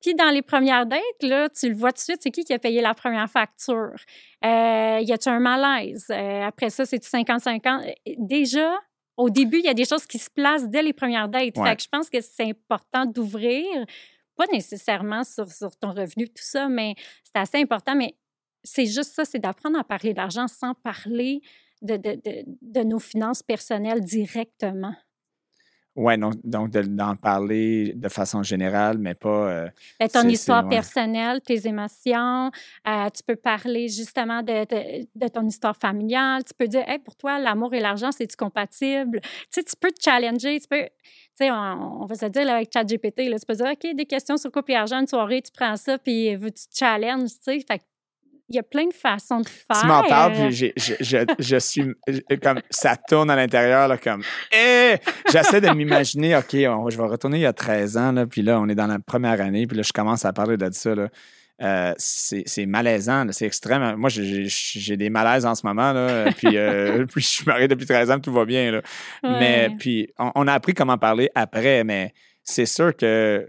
Puis 0.00 0.14
dans 0.14 0.30
les 0.30 0.42
premières 0.42 0.86
dates, 0.86 1.00
là, 1.22 1.48
tu 1.48 1.68
le 1.68 1.74
vois 1.74 1.92
tout 1.92 1.98
de 1.98 2.02
suite, 2.02 2.20
c'est 2.22 2.30
qui 2.30 2.44
qui 2.44 2.52
a 2.54 2.58
payé 2.58 2.80
la 2.80 2.94
première 2.94 3.28
facture? 3.28 3.94
Euh, 4.44 5.00
y 5.00 5.12
a-tu 5.12 5.28
un 5.28 5.40
malaise? 5.40 6.06
Euh, 6.10 6.42
après 6.42 6.70
ça, 6.70 6.86
c'est-tu 6.86 7.08
50-50? 7.08 7.86
Euh, 7.86 7.92
Déjà, 8.18 8.78
au 9.16 9.28
début, 9.28 9.58
il 9.58 9.64
y 9.64 9.68
a 9.68 9.74
des 9.74 9.84
choses 9.84 10.06
qui 10.06 10.18
se 10.18 10.30
placent 10.30 10.68
dès 10.68 10.82
les 10.82 10.94
premières 10.94 11.28
dates. 11.28 11.56
Ouais. 11.56 11.68
Fait 11.70 11.76
que 11.76 11.82
je 11.82 11.88
pense 11.88 12.08
que 12.08 12.20
c'est 12.20 12.44
important 12.44 13.04
d'ouvrir, 13.04 13.66
pas 14.36 14.46
nécessairement 14.52 15.24
sur, 15.24 15.50
sur 15.50 15.76
ton 15.76 15.90
revenu, 15.92 16.28
tout 16.28 16.42
ça, 16.42 16.68
mais 16.68 16.94
c'est 17.24 17.38
assez 17.38 17.58
important. 17.58 17.94
Mais 17.94 18.14
c'est 18.64 18.86
juste 18.86 19.14
ça, 19.14 19.24
c'est 19.26 19.38
d'apprendre 19.38 19.78
à 19.78 19.84
parler 19.84 20.14
d'argent 20.14 20.48
sans 20.48 20.74
parler 20.74 21.42
de, 21.82 21.96
de, 21.96 22.12
de, 22.14 22.44
de 22.62 22.80
nos 22.82 22.98
finances 22.98 23.42
personnelles 23.42 24.00
directement. 24.00 24.94
Ouais, 25.96 26.16
donc, 26.16 26.34
donc 26.44 26.70
de- 26.70 26.82
d'en 26.82 27.16
parler 27.16 27.92
de 27.96 28.08
façon 28.08 28.42
générale, 28.44 28.96
mais 28.98 29.14
pas. 29.14 29.28
euh, 29.50 29.68
Ben, 29.98 30.08
ton 30.08 30.22
histoire 30.28 30.62
ouais. 30.62 30.70
personnelle, 30.70 31.40
tes 31.40 31.66
émotions, 31.66 32.50
euh, 32.86 33.08
tu 33.10 33.22
peux 33.26 33.34
parler 33.34 33.88
justement 33.88 34.40
de, 34.42 34.64
de, 34.66 35.06
de 35.14 35.28
ton 35.28 35.44
histoire 35.46 35.76
familiale. 35.76 36.44
Tu 36.44 36.54
peux 36.56 36.68
dire, 36.68 36.84
hey, 36.88 37.00
pour 37.00 37.16
toi, 37.16 37.40
l'amour 37.40 37.74
et 37.74 37.80
l'argent, 37.80 38.12
c'est-tu 38.12 38.36
compatible? 38.36 39.20
Tu 39.20 39.28
sais, 39.50 39.62
tu 39.64 39.74
peux 39.80 39.90
te 39.90 40.00
challenger. 40.00 40.60
Tu 40.60 40.68
peux, 40.68 40.84
tu 40.84 40.90
sais, 41.34 41.50
on, 41.50 42.02
on 42.02 42.06
va 42.06 42.14
se 42.14 42.26
dire 42.26 42.44
là, 42.44 42.54
avec 42.56 42.70
ChatGPT, 42.72 43.22
tu 43.24 43.46
peux 43.46 43.54
dire, 43.54 43.66
OK, 43.72 43.94
des 43.96 44.06
questions 44.06 44.36
sur 44.36 44.52
couple 44.52 44.70
et 44.72 44.76
argent, 44.76 45.00
une 45.00 45.08
soirée, 45.08 45.42
tu 45.42 45.50
prends 45.52 45.76
ça, 45.76 45.98
puis 45.98 46.34
euh, 46.34 46.38
tu 46.38 46.68
te 46.68 46.76
challenges, 46.76 47.30
tu 47.30 47.36
sais? 47.42 47.60
Fait 47.66 47.78
que 47.78 47.84
il 48.50 48.56
y 48.56 48.58
a 48.58 48.62
plein 48.62 48.86
de 48.86 48.92
façons 48.92 49.40
de 49.40 49.48
faire. 49.48 49.80
Tu 49.80 49.86
m'en 49.86 50.02
parles, 50.02 50.32
puis 50.32 50.52
j'ai- 50.52 50.72
je, 50.76 50.94
je, 51.00 51.18
je 51.38 51.56
suis 51.56 51.84
comme 52.42 52.60
ça 52.68 52.96
tourne 52.96 53.30
à 53.30 53.36
l'intérieur, 53.36 53.86
là, 53.88 53.96
comme 53.96 54.22
Eh! 54.52 54.96
J'essaie 55.32 55.60
de 55.60 55.70
m'imaginer, 55.70 56.36
OK, 56.36 56.54
on- 56.68 56.90
je 56.90 56.96
vais 56.96 57.04
retourner 57.06 57.38
il 57.38 57.42
y 57.42 57.46
a 57.46 57.52
13 57.52 57.96
ans, 57.96 58.12
là, 58.12 58.26
puis 58.26 58.42
là, 58.42 58.60
on 58.60 58.68
est 58.68 58.74
dans 58.74 58.88
la 58.88 58.98
première 58.98 59.40
année, 59.40 59.66
puis 59.66 59.76
là, 59.76 59.82
je 59.84 59.92
commence 59.92 60.24
à 60.24 60.32
parler 60.32 60.56
de 60.56 60.68
ça. 60.72 60.94
Là. 60.94 61.08
Euh, 61.62 61.92
c'est 61.98 62.64
malaisant, 62.66 63.26
c'est 63.32 63.44
extrême. 63.46 63.94
Moi, 63.96 64.08
j'ai- 64.10 64.96
des 64.96 65.10
malaises 65.10 65.44
en 65.46 65.54
ce 65.54 65.64
moment, 65.66 65.92
là, 65.92 66.32
puis, 66.36 66.56
euh, 66.56 67.04
puis 67.12 67.20
je 67.22 67.28
suis 67.28 67.44
marié 67.46 67.68
depuis 67.68 67.86
13 67.86 68.10
ans, 68.10 68.18
tout 68.18 68.32
va 68.32 68.44
bien. 68.44 68.72
Là. 68.72 68.82
Mais 69.22 69.68
puis, 69.78 70.08
on, 70.18 70.32
on 70.34 70.48
a 70.48 70.54
appris 70.54 70.74
comment 70.74 70.98
parler 70.98 71.30
après, 71.34 71.84
mais 71.84 72.12
c'est 72.42 72.66
sûr 72.66 72.96
que 72.96 73.46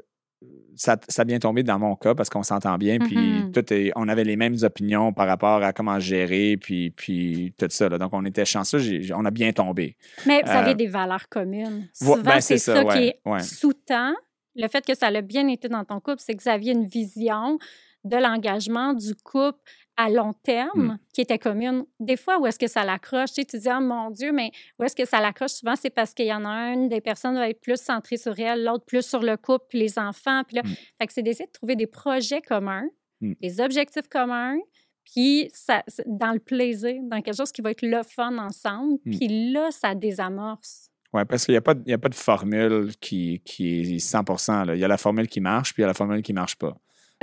ça, 0.75 0.97
ça 1.07 1.21
a 1.21 1.25
bien 1.25 1.37
tombé 1.37 1.61
dans 1.63 1.77
mon 1.77 1.95
cas 1.95 2.15
parce 2.15 2.29
qu'on 2.29 2.43
s'entend 2.43 2.77
bien, 2.77 2.97
puis 2.97 3.15
Mhm. 3.17 3.51
tout 3.51 3.71
est- 3.73 3.91
on 3.95 4.07
avait 4.07 4.23
les 4.23 4.35
mêmes 4.35 4.55
opinions 4.63 5.13
par 5.13 5.27
rapport 5.27 5.61
à 5.61 5.73
comment 5.73 5.99
gérer, 5.99 6.57
puis, 6.57 6.91
puis 6.91 7.53
tout 7.57 7.67
ça. 7.69 7.89
là. 7.89 7.97
Donc, 7.97 8.11
on 8.13 8.25
était 8.25 8.45
chanceux, 8.45 8.79
on 9.13 9.25
a 9.25 9.31
bien 9.31 9.51
tombé. 9.53 9.95
Mais 10.25 10.41
vous 10.43 10.49
avez 10.51 10.71
Euh, 10.71 10.75
des 10.75 10.87
valeurs 10.87 11.29
communes. 11.29 11.87
vo- 11.99 12.15
Souvent, 12.15 12.23
ben, 12.31 12.41
c'est 12.41 12.57
ça, 12.57 12.81
qui 12.83 12.87
ouais, 12.87 13.07
est 13.07 13.29
ouais. 13.29 13.41
sous-tend. 13.43 14.13
Le 14.55 14.67
fait 14.67 14.83
que 14.85 14.95
ça 14.95 15.07
a 15.07 15.21
bien 15.21 15.47
été 15.47 15.69
dans 15.69 15.85
ton 15.85 15.99
couple, 15.99 16.17
c'est 16.19 16.33
que 16.35 16.41
vous 16.43 16.49
aviez 16.49 16.73
une 16.73 16.85
vision 16.85 17.57
de 18.03 18.17
l'engagement 18.17 18.93
du 18.93 19.13
couple 19.23 19.59
à 20.06 20.10
long 20.10 20.34
terme 20.43 20.93
Hmm. 20.93 20.97
qui 21.14 21.22
était 21.22 21.38
commune. 21.39 21.86
Des 21.99 22.18
fois, 22.18 22.39
où 22.39 22.45
est-ce 22.47 22.58
que 22.60 22.68
ça 22.68 22.84
l'accroche? 22.84 23.30
Tu, 23.30 23.41
sais, 23.41 23.45
tu 23.45 23.58
dis, 23.60 23.68
oh 23.70 23.80
mon 23.82 24.10
Dieu, 24.12 24.32
mais 24.32 24.52
où 24.80 24.84
est-ce 24.84 24.95
que 24.95 25.06
ça 25.06 25.20
l'accroche? 25.22 25.52
Souvent, 25.52 25.76
c'est 25.76 25.89
parce 25.89 26.14
qu'il 26.14 26.26
y 26.28 26.34
en 26.34 26.45
a 26.45 26.74
une 26.74 26.89
des 26.89 27.02
personnes 27.02 27.36
va 27.36 27.49
être 27.49 27.62
plus 27.62 27.80
centrée 27.82 28.18
sur 28.18 28.38
elle, 28.39 28.64
l'autre 28.64 28.86
plus 28.86 29.06
sur 29.06 29.22
le 29.22 29.38
couple, 29.38 29.66
puis 29.70 29.80
les 29.80 29.99
enfants. 29.99 30.43
Puis 30.45 30.56
là, 30.58 30.64
Hmm. 30.64 30.74
fait 30.99 31.08
que 31.08 31.14
c'est 31.14 31.24
d'essayer 31.24 31.47
de 31.47 31.52
trouver 31.52 31.76
des 31.76 31.88
projets 31.88 32.41
communs, 32.41 32.88
Hmm. 33.22 33.34
des 33.41 33.62
objectifs 33.62 34.08
communs, 34.10 34.58
puis 35.06 35.49
ça, 35.54 35.84
dans 36.06 36.32
le 36.32 36.39
plaisir, 36.39 36.95
dans 37.04 37.22
quelque 37.22 37.36
chose 37.38 37.52
qui 37.52 37.62
va 37.62 37.72
être 37.72 37.82
le 37.82 38.02
fun 38.04 38.38
ensemble. 38.38 38.97
Puis 39.06 39.52
là, 39.52 39.70
ça 39.72 39.93
désamorce. 39.95 40.88
Oui, 41.14 41.24
parce 41.28 41.45
qu'il 41.45 41.52
n'y 41.54 41.58
a, 41.58 41.95
a 41.95 41.97
pas 41.97 42.10
de 42.10 42.16
formule 42.16 42.91
qui, 43.02 43.41
qui 43.43 43.95
est 43.95 43.99
100 43.99 44.64
là. 44.66 44.76
Il 44.76 44.80
y 44.80 44.84
a 44.86 44.88
la 44.88 44.97
formule 44.97 45.28
qui 45.28 45.41
marche, 45.41 45.74
puis 45.74 45.82
il 45.82 45.84
y 45.84 45.86
a 45.86 45.88
la 45.88 45.93
formule 45.93 46.22
qui 46.22 46.32
ne 46.34 46.39
marche 46.39 46.56
pas. 46.56 46.78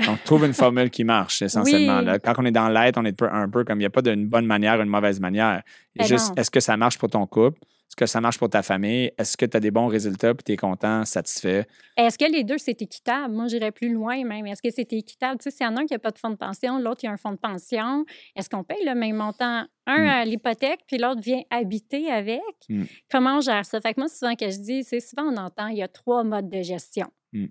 Donc, 0.07 0.22
trouve 0.24 0.44
une 0.44 0.55
formule 0.55 0.90
qui 0.90 1.05
marche, 1.05 1.42
essentiellement. 1.42 1.99
Oui. 1.99 2.05
là. 2.05 2.18
Quand 2.18 2.34
on 2.38 2.44
est 2.44 2.51
dans 2.53 2.68
l'être, 2.68 2.99
on 2.99 3.05
est 3.05 3.20
un 3.22 3.49
peu 3.49 3.64
comme 3.64 3.78
il 3.78 3.82
n'y 3.82 3.86
a 3.86 3.90
pas 3.90 4.03
d'une 4.03 4.28
bonne 4.28 4.46
manière 4.46 4.78
ou 4.78 4.82
une 4.82 4.88
mauvaise 4.88 5.20
manière. 5.20 5.62
Ben 5.96 6.07
juste, 6.07 6.32
est-ce 6.38 6.51
que 6.51 6.61
ça 6.61 6.76
marche 6.76 6.99
pour 6.99 7.11
ton 7.11 7.26
couple? 7.26 7.59
Est-ce 7.90 7.96
que 7.96 8.05
ça 8.07 8.20
marche 8.20 8.36
pour 8.38 8.51
ta 8.51 8.62
famille? 8.62 9.11
Est-ce 9.16 9.34
que 9.36 9.46
tu 9.46 9.57
as 9.57 9.61
des 9.61 9.70
bons 9.70 9.86
résultats 9.86 10.34
puis 10.34 10.44
tu 10.44 10.53
es 10.53 10.57
content, 10.57 11.07
satisfait? 11.07 11.66
Est-ce 11.96 12.18
que 12.18 12.30
les 12.30 12.44
deux, 12.44 12.59
c'est 12.59 12.80
équitable? 12.82 13.32
Moi, 13.34 13.49
j'irais 13.49 13.72
plus 13.72 13.90
loin 13.90 14.22
même. 14.24 14.46
Est-ce 14.46 14.61
que 14.61 14.68
c'est 14.70 14.92
équitable? 14.92 15.38
Tu 15.40 15.44
sais, 15.51 15.57
s'il 15.57 15.66
y 15.66 15.68
en 15.70 15.74
a 15.76 15.80
un 15.80 15.86
qui 15.86 15.94
n'a 15.94 15.99
pas 15.99 16.11
de 16.11 16.18
fonds 16.18 16.28
de 16.30 16.36
pension, 16.36 16.78
l'autre, 16.78 17.01
il 17.03 17.07
a 17.07 17.12
un 17.12 17.16
fonds 17.16 17.32
de 17.32 17.38
pension, 17.38 18.05
est-ce 18.36 18.51
qu'on 18.51 18.62
paye 18.62 18.84
le 18.84 18.94
même 18.94 19.16
montant? 19.16 19.64
Un 19.86 20.05
Mm. 20.05 20.09
à 20.09 20.24
l'hypothèque, 20.26 20.80
puis 20.86 20.99
l'autre 20.99 21.22
vient 21.22 21.40
habiter 21.51 22.11
avec. 22.11 22.42
Mm. 22.68 22.82
Comment 23.11 23.38
on 23.38 23.40
gère 23.40 23.64
ça? 23.64 23.80
Fait 23.80 23.94
que 23.94 24.01
moi, 24.01 24.09
souvent 24.09 24.34
que 24.34 24.51
je 24.51 24.59
dis, 24.59 24.84
c'est 24.84 25.01
souvent 25.01 25.24
on 25.32 25.36
entend, 25.38 25.68
il 25.68 25.78
y 25.78 25.82
a 25.82 25.88
trois 25.88 26.24
modes 26.24 26.51
de 26.51 26.61
gestion. 26.61 27.07
Mm. 27.32 27.46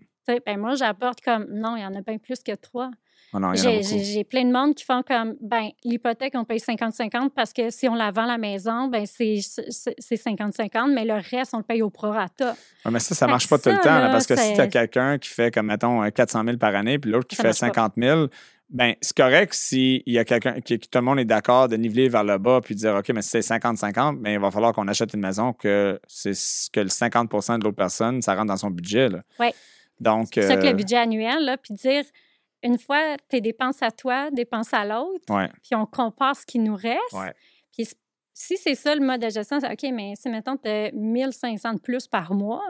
Ben 0.45 0.57
moi, 0.59 0.75
j'apporte 0.75 1.21
comme, 1.21 1.45
non, 1.49 1.75
il 1.75 1.81
y 1.81 1.85
en 1.85 1.93
a 1.95 2.01
bien 2.01 2.17
plus 2.17 2.39
que 2.43 2.53
trois. 2.55 2.91
Oh 3.33 3.39
non, 3.39 3.51
il 3.53 3.59
y 3.61 3.67
en 3.67 3.79
a 3.79 3.81
J'ai 3.81 4.23
plein 4.23 4.45
de 4.45 4.51
monde 4.53 4.73
qui 4.73 4.85
font 4.85 5.03
comme, 5.03 5.35
ben 5.41 5.67
l'hypothèque, 5.83 6.33
on 6.35 6.45
paye 6.45 6.59
50-50 6.59 7.31
parce 7.35 7.51
que 7.51 7.69
si 7.69 7.87
on 7.89 7.95
la 7.95 8.09
vend 8.09 8.25
la 8.25 8.37
maison, 8.37 8.87
ben 8.87 9.05
c'est 9.05 9.39
c'est- 9.41 9.95
c'est 9.97 10.15
50-50, 10.15 10.93
mais 10.93 11.03
le 11.03 11.15
reste, 11.15 11.53
on 11.53 11.57
le 11.57 11.63
paye 11.63 11.81
au 11.81 11.89
prorata. 11.89 12.55
Ouais, 12.85 12.91
mais 12.91 12.99
ça, 12.99 13.13
ça 13.15 13.25
Fait 13.25 13.31
marche 13.31 13.49
pas 13.49 13.57
tout 13.57 13.69
le 13.69 13.75
temps, 13.79 13.99
là, 13.99 14.09
parce 14.11 14.25
que 14.27 14.35
si 14.37 14.53
tu 14.53 14.61
as 14.61 14.67
quelqu'un 14.67 15.17
qui 15.17 15.27
fait, 15.29 15.53
comme, 15.53 15.65
mettons, 15.67 16.01
euh, 16.03 16.09
400 16.09 16.43
000 16.45 16.57
par 16.57 16.73
année, 16.73 16.99
puis 16.99 17.11
l'autre 17.11 17.27
qui 17.27 17.35
Ça 17.35 17.43
fait 17.43 17.47
marche 17.49 17.59
pas. 17.59 17.67
50 17.67 17.93
000, 17.97 18.27
ben 18.69 18.93
c'est 19.01 19.15
correct 19.15 19.53
s'il 19.53 20.03
y 20.05 20.17
a 20.19 20.23
quelqu'un, 20.23 20.61
qui, 20.61 20.79
tout 20.79 20.87
le 20.97 21.01
monde 21.01 21.19
est 21.19 21.25
d'accord 21.25 21.67
de 21.67 21.75
niveler 21.75 22.07
vers 22.07 22.23
le 22.23 22.37
bas, 22.37 22.61
puis 22.63 22.75
de 22.75 22.79
dire, 22.79 22.95
OK, 22.95 23.09
mais 23.09 23.21
si 23.21 23.29
c'est 23.29 23.39
50-50, 23.41 24.19
mais 24.21 24.33
il 24.35 24.39
va 24.39 24.51
falloir 24.51 24.71
qu'on 24.71 24.87
achète 24.87 25.13
une 25.13 25.19
maison 25.21 25.51
que 25.51 25.99
c'est 26.07 26.33
ce 26.33 26.69
que 26.69 26.79
le 26.79 26.87
50% 26.89 27.59
de 27.59 27.65
l'autre 27.65 27.75
personne, 27.75 28.21
ça 28.21 28.35
rentre 28.35 28.47
dans 28.47 28.57
son 28.57 28.69
budget. 28.69 29.09
Là. 29.09 29.19
Donc, 29.99 30.29
C'est 30.33 30.43
ça 30.47 30.57
que 30.57 30.65
euh, 30.65 30.71
le 30.71 30.75
budget 30.75 30.97
annuel, 30.97 31.45
là, 31.45 31.57
puis 31.57 31.73
dire, 31.73 32.03
une 32.63 32.77
fois 32.77 33.17
tes 33.29 33.41
dépenses 33.41 33.81
à 33.81 33.91
toi, 33.91 34.29
dépenses 34.31 34.73
à 34.73 34.85
l'autre, 34.85 35.33
ouais, 35.33 35.49
puis 35.63 35.75
on 35.75 35.85
compare 35.85 36.35
ce 36.35 36.45
qui 36.45 36.59
nous 36.59 36.75
reste. 36.75 37.13
Ouais. 37.13 37.33
Puis 37.71 37.87
si 38.33 38.57
c'est 38.57 38.75
ça 38.75 38.93
le 38.93 39.03
mode 39.03 39.21
de 39.21 39.29
gestion, 39.29 39.59
c'est 39.59 39.71
OK, 39.71 39.91
mais 39.93 40.13
si 40.15 40.29
mettons 40.29 40.57
tu 40.57 40.69
as 40.69 40.91
1500 40.91 41.73
de 41.73 41.79
plus 41.79 42.07
par 42.07 42.33
mois, 42.33 42.63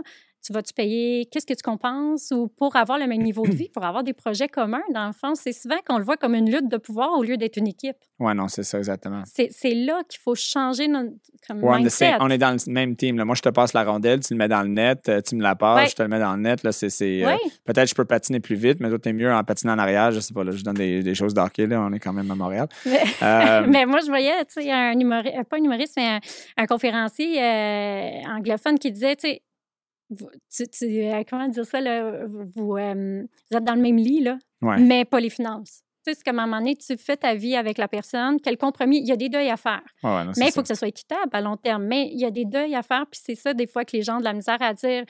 tu 0.46 0.54
vas-tu 0.54 0.74
payer, 0.74 1.26
qu'est-ce 1.26 1.46
que 1.46 1.54
tu 1.54 1.62
compenses? 1.64 2.32
Ou 2.32 2.48
pour 2.48 2.76
avoir 2.78 2.98
le 3.00 3.08
même 3.08 3.22
niveau 3.22 3.46
de 3.46 3.52
vie, 3.54 3.70
pour 3.70 3.84
avoir 3.84 4.04
des 4.04 4.14
projets 4.14 4.48
communs, 4.48 4.82
dans 4.94 5.08
le 5.08 5.14
fond, 5.14 5.36
c'est 5.36 5.52
souvent 5.52 5.76
qu'on 5.86 5.98
le 5.98 6.04
voit 6.06 6.16
comme 6.18 6.36
une 6.36 6.50
lutte 6.50 6.70
de 6.70 6.78
pouvoir 6.78 7.18
au 7.18 7.24
lieu 7.24 7.36
d'être 7.38 7.58
une 7.58 7.68
équipe. 7.68 7.98
ouais, 8.20 8.34
non, 8.34 8.48
c'est 8.48 8.64
ça, 8.64 8.78
exactement. 8.78 9.24
C'est 9.26 9.74
là 9.74 10.02
qu'il 10.08 10.20
faut 10.22 10.36
changer 10.36 10.88
notre 10.88 11.12
comme 11.48 11.64
Ouais, 11.64 11.76
on, 11.76 11.78
mindset. 11.80 12.14
on 12.20 12.30
est 12.30 12.38
dans 12.38 12.52
le 12.52 12.72
même 12.72 12.96
team. 12.96 13.18
là. 13.18 13.26
Moi, 13.26 13.36
je 13.36 13.42
te 13.42 13.50
passe 13.50 13.74
la 13.74 13.84
rondelle, 13.84 14.20
tu 14.22 14.34
le 14.34 14.38
mets 14.38 14.48
dans 14.48 14.62
le 14.62 14.70
net, 14.70 15.08
euh, 15.10 15.22
tu 15.22 15.36
me 15.36 15.44
la 15.44 15.56
passes, 15.56 15.78
Ouais. 15.84 15.90
je 15.90 15.96
te 15.96 16.02
le 16.02 16.08
mets 16.10 16.20
dans 16.20 16.36
le 16.36 16.42
net. 16.42 16.64
Là, 16.64 16.72
c'est, 16.72 16.88
euh, 17.04 17.28
Oui, 17.34 17.52
Peut-être 17.66 17.84
que 17.86 17.90
je 17.90 17.96
peux 17.96 18.06
patiner 18.06 18.40
plus 18.40 18.56
vite, 18.56 18.80
mais 18.80 18.90
toi, 18.90 19.00
t'es 19.00 19.14
mieux 19.14 19.32
en 19.34 19.44
patinant 19.44 19.74
en 19.74 19.80
arrière. 19.80 20.12
Je 20.12 20.20
sais 20.20 20.34
pas, 20.34 20.44
là, 20.44 20.52
je 20.52 20.64
donne 20.64 20.76
des, 20.76 21.04
des 21.04 21.16
choses 21.16 21.34
d'hockey, 21.34 21.68
là. 21.68 21.82
On 21.82 21.92
est 21.94 22.00
quand 22.00 22.14
même 22.14 22.30
à 22.32 22.36
Montréal. 22.36 22.68
mais, 22.86 23.00
Euh, 23.22 23.66
mais 23.68 23.86
moi, 23.86 24.00
je 24.02 24.08
voyais, 24.08 24.44
tu 24.46 24.62
sais, 24.62 24.72
un 24.72 24.98
humoriste, 25.00 25.36
pas 25.50 25.58
un 25.58 25.64
humoriste, 25.64 25.94
mais 25.98 26.08
un, 26.08 26.20
un 26.58 26.66
conférencier 26.66 27.42
euh, 27.42 28.22
anglophone 28.38 28.78
qui 28.80 28.92
disait, 28.92 29.16
tu 29.16 29.28
sais, 29.30 29.42
vous- 30.10 30.30
tu- 30.50 30.68
tu- 30.68 30.86
euh, 30.86 31.24
comment 31.30 31.48
dire 31.48 31.66
ça, 31.66 31.82
là, 31.82 32.26
vous, 32.28 32.78
euh, 32.78 33.24
vous 33.52 33.58
êtes 33.58 33.64
dans 33.64 33.76
le 33.76 33.82
même 33.82 33.98
lit, 33.98 34.22
là, 34.22 34.38
ouais. 34.62 34.78
mais 34.80 35.06
pas 35.06 35.20
les 35.20 35.30
finances. 35.30 35.82
Tu 36.06 36.14
sais, 36.14 36.20
c'est 36.20 36.24
comme 36.24 36.40
à 36.40 36.44
un 36.44 36.46
moment 36.46 36.60
donné, 36.60 36.76
tu 36.78 36.96
fais 36.98 37.18
ta 37.18 37.36
vie 37.36 37.56
avec 37.56 37.78
la 37.78 37.88
personne, 37.90 38.40
quel 38.42 38.58
compromis, 38.58 39.00
il 39.00 39.08
y 39.08 39.12
a 39.12 39.18
des 39.18 39.28
deuils 39.30 39.50
à 39.50 39.58
faire. 39.58 39.82
Ouais, 40.04 40.24
non, 40.24 40.32
Mais 40.38 40.46
il 40.46 40.48
ça. 40.48 40.52
faut 40.54 40.62
que 40.62 40.68
ce 40.70 40.76
soit 40.76 40.88
équitable 40.88 41.30
à 41.34 41.42
long 41.42 41.58
terme. 41.58 41.84
Mais 41.86 42.08
il 42.14 42.20
y 42.20 42.24
a 42.26 42.32
des 42.32 42.46
deuils 42.46 42.76
à 42.76 42.82
faire, 42.84 43.06
puis 43.12 43.20
c'est 43.22 43.36
ça, 43.36 43.54
des 43.54 43.68
fois, 43.68 43.84
que 43.84 43.96
les 43.96 44.04
gens 44.04 44.16
ont 44.18 44.20
de 44.20 44.24
la 44.26 44.34
misère 44.34 44.58
à 44.62 44.74
dire 44.74 45.04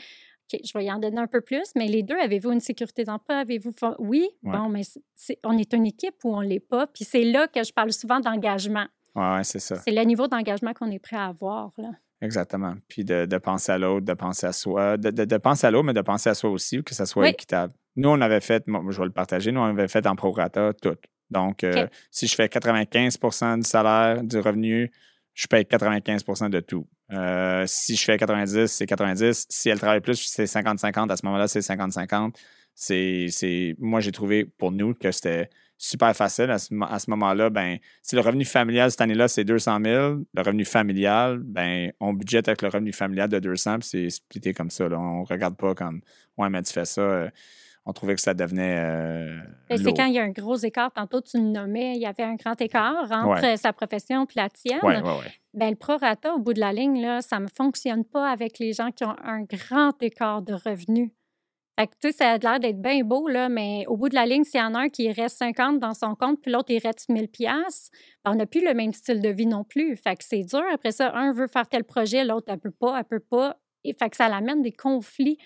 OK, 0.52 0.60
je 0.64 0.78
vais 0.78 0.86
y 0.86 0.92
en 0.92 0.98
donner 0.98 1.20
un 1.20 1.28
peu 1.28 1.42
plus, 1.42 1.66
mais 1.76 1.88
les 1.88 2.04
deux, 2.04 2.16
avez-vous 2.18 2.52
une 2.54 2.62
sécurité 2.62 3.04
d'emploi? 3.04 3.36
Avez-vous. 3.40 3.72
Oui, 4.00 4.30
Ouais. 4.44 4.58
bon, 4.58 4.70
mais 4.70 4.82
on 5.44 5.58
est 5.58 5.74
une 5.74 5.86
équipe 5.86 6.16
ou 6.24 6.34
on 6.36 6.42
ne 6.42 6.48
l'est 6.48 6.62
pas. 6.62 6.88
Puis 6.88 7.04
c'est 7.04 7.26
là 7.26 7.48
que 7.48 7.62
je 7.64 7.74
parle 7.74 7.92
souvent 7.92 8.20
d'engagement. 8.22 8.86
Ouais, 9.14 9.44
c'est 9.44 9.60
ça. 9.60 9.76
C'est 9.76 9.92
le 9.92 10.02
niveau 10.04 10.28
d'engagement 10.28 10.74
qu'on 10.74 10.90
est 10.90 11.00
prêt 11.00 11.18
à 11.18 11.26
avoir. 11.26 11.72
Là. 11.78 11.90
Exactement. 12.22 12.76
Puis 12.88 13.04
de, 13.06 13.26
de 13.26 13.38
penser 13.38 13.72
à 13.72 13.78
l'autre, 13.78 14.06
de 14.06 14.14
penser 14.14 14.48
à 14.48 14.54
soi, 14.54 14.98
de, 14.98 15.12
de- 15.12 15.26
de 15.26 15.38
penser 15.38 15.68
à 15.68 15.72
l'autre, 15.72 15.86
mais 15.86 15.94
de 15.94 16.02
penser 16.02 16.30
à 16.30 16.34
soi 16.34 16.50
aussi, 16.50 16.84
que 16.84 16.96
ça 16.96 17.06
soit 17.06 17.24
Oui. 17.24 17.30
équitable. 17.30 17.74
Nous, 17.96 18.10
on 18.10 18.20
avait 18.22 18.42
fait, 18.42 18.68
moi, 18.68 18.82
je 18.90 18.98
vais 19.00 19.06
le 19.06 19.12
partager, 19.12 19.52
nous, 19.52 19.60
on 19.60 19.66
avait 19.66 19.88
fait 19.88 20.06
en 20.08 20.16
prorata 20.16 20.74
tout. 20.74 20.96
Donc, 21.30 21.64
euh, 21.64 21.88
si 22.10 22.26
je 22.28 22.36
fais 22.36 22.48
95% 22.48 23.58
du 23.58 23.64
salaire, 23.68 24.24
du 24.24 24.40
revenu, 24.40 24.92
je 25.34 25.48
paye 25.48 25.64
95% 25.66 26.50
de 26.50 26.60
tout. 26.60 26.88
Euh, 27.12 27.64
si 27.68 27.96
je 27.96 28.04
fais 28.04 28.18
90, 28.18 28.66
c'est 28.68 28.86
90. 28.88 29.46
Si 29.50 29.70
elle 29.70 29.80
travaille 29.80 30.02
plus, 30.02 30.16
c'est 30.16 30.46
50-50. 30.46 31.12
À 31.12 31.18
ce 31.18 31.26
moment-là, 31.26 31.48
c'est 31.48 31.60
50-50. 31.60 32.34
C'est, 32.74 33.28
c'est, 33.30 33.76
moi, 33.80 34.00
j'ai 34.00 34.12
trouvé 34.12 34.46
pour 34.46 34.72
nous 34.72 34.94
que 34.94 35.12
c'était 35.12 35.50
super 35.78 36.16
facile. 36.16 36.50
À 36.52 36.58
ce, 36.58 36.68
ce 36.70 37.10
moment-là, 37.12 37.50
ben, 37.50 37.78
si 38.02 38.16
le 38.16 38.22
revenu 38.22 38.46
familial 38.46 38.90
cette 38.92 39.02
année-là, 39.02 39.28
c'est 39.28 39.44
200 39.44 39.80
000, 39.84 40.16
le 40.34 40.42
revenu 40.42 40.66
familial, 40.66 41.40
ben, 41.44 41.92
on 42.00 42.14
budgète 42.14 42.48
avec 42.48 42.62
le 42.62 42.70
revenu 42.70 42.92
familial 42.94 43.30
de 43.30 43.40
200, 43.40 43.80
puis 43.80 43.88
c'est 43.90 44.10
splitté 44.10 44.54
comme 44.54 44.70
ça. 44.70 44.88
Là. 44.90 45.00
On 45.00 45.22
ne 45.22 45.26
regarde 45.26 45.56
pas 45.56 45.76
comme, 45.76 46.02
ouais, 46.38 46.50
mais 46.50 46.62
tu 46.64 46.74
fais 46.74 46.86
ça. 46.86 47.02
euh, 47.02 47.30
on 47.90 47.94
trouvait 47.94 48.16
que 48.16 48.22
ça 48.22 48.34
devenait. 48.34 48.80
euh, 48.84 49.40
Et 49.70 49.78
C'est 49.78 49.94
quand 49.94 50.08
il 50.08 50.14
y 50.16 50.20
a 50.20 50.24
un 50.24 50.32
gros 50.32 50.58
écart. 50.58 50.92
Tantôt, 50.92 51.22
tu 51.22 51.38
le 51.38 51.44
nommais, 51.46 51.94
il 51.96 52.02
y 52.02 52.06
avait 52.06 52.24
un 52.24 52.36
grand 52.36 52.60
écart 52.60 53.10
entre 53.10 53.42
Ouais. 53.44 53.56
sa 53.56 53.72
profession 53.72 54.26
et 54.26 54.28
la 54.36 54.50
tienne. 54.50 54.80
Ouais, 54.84 55.02
ouais. 55.02 55.32
Ben, 55.54 55.70
le 55.70 55.78
prorata, 55.78 56.34
au 56.34 56.40
bout 56.40 56.52
de 56.54 56.60
la 56.60 56.74
ligne, 56.74 57.02
là, 57.02 57.22
ça 57.22 57.40
ne 57.40 57.48
fonctionne 57.48 58.04
pas 58.04 58.30
avec 58.30 58.60
les 58.60 58.74
gens 58.74 58.92
qui 58.92 59.06
ont 59.06 59.16
un 59.24 59.44
grand 59.44 59.94
écart 60.04 60.42
de 60.42 60.54
revenus. 60.54 61.12
Fait 61.80 61.88
que, 61.88 61.94
tu 62.02 62.10
sais, 62.10 62.12
ça 62.12 62.32
a 62.32 62.38
l'air 62.38 62.60
d'être 62.60 62.82
bien 62.82 63.04
beau, 63.04 63.28
là, 63.28 63.50
mais 63.50 63.86
au 63.88 63.98
bout 63.98 64.10
de 64.10 64.16
la 64.16 64.26
ligne, 64.26 64.44
s'il 64.44 64.60
y 64.60 64.64
en 64.64 64.74
a 64.74 64.80
un 64.80 64.90
qui 64.90 65.12
reste 65.12 65.38
50 65.38 65.80
dans 65.80 65.94
son 65.94 66.16
compte, 66.16 66.42
puis 66.42 66.52
l'autre, 66.52 66.72
il 66.72 66.80
reste 66.80 67.08
1000 67.10 67.28
pièces 67.28 67.92
on 68.28 68.36
n'a 68.36 68.46
plus 68.46 68.64
le 68.64 68.74
même 68.74 68.94
style 68.94 69.22
de 69.22 69.30
vie 69.30 69.46
non 69.46 69.64
plus. 69.64 69.96
Fait 69.96 70.16
que 70.16 70.24
c'est 70.24 70.44
dur. 70.44 70.64
Après 70.72 70.92
ça, 70.92 71.12
un 71.16 71.32
veut 71.32 71.48
faire 71.48 71.68
tel 71.68 71.84
projet, 71.84 72.24
l'autre, 72.24 72.48
elle 72.50 72.60
peut 72.60 72.72
pas, 72.72 72.98
elle 72.98 73.06
peut 73.06 73.20
pas. 73.20 73.58
Et 73.84 73.94
fait 73.94 74.10
que 74.10 74.18
ça 74.18 74.28
l'amène 74.28 74.62
des 74.62 74.72
conflits. 74.72 75.38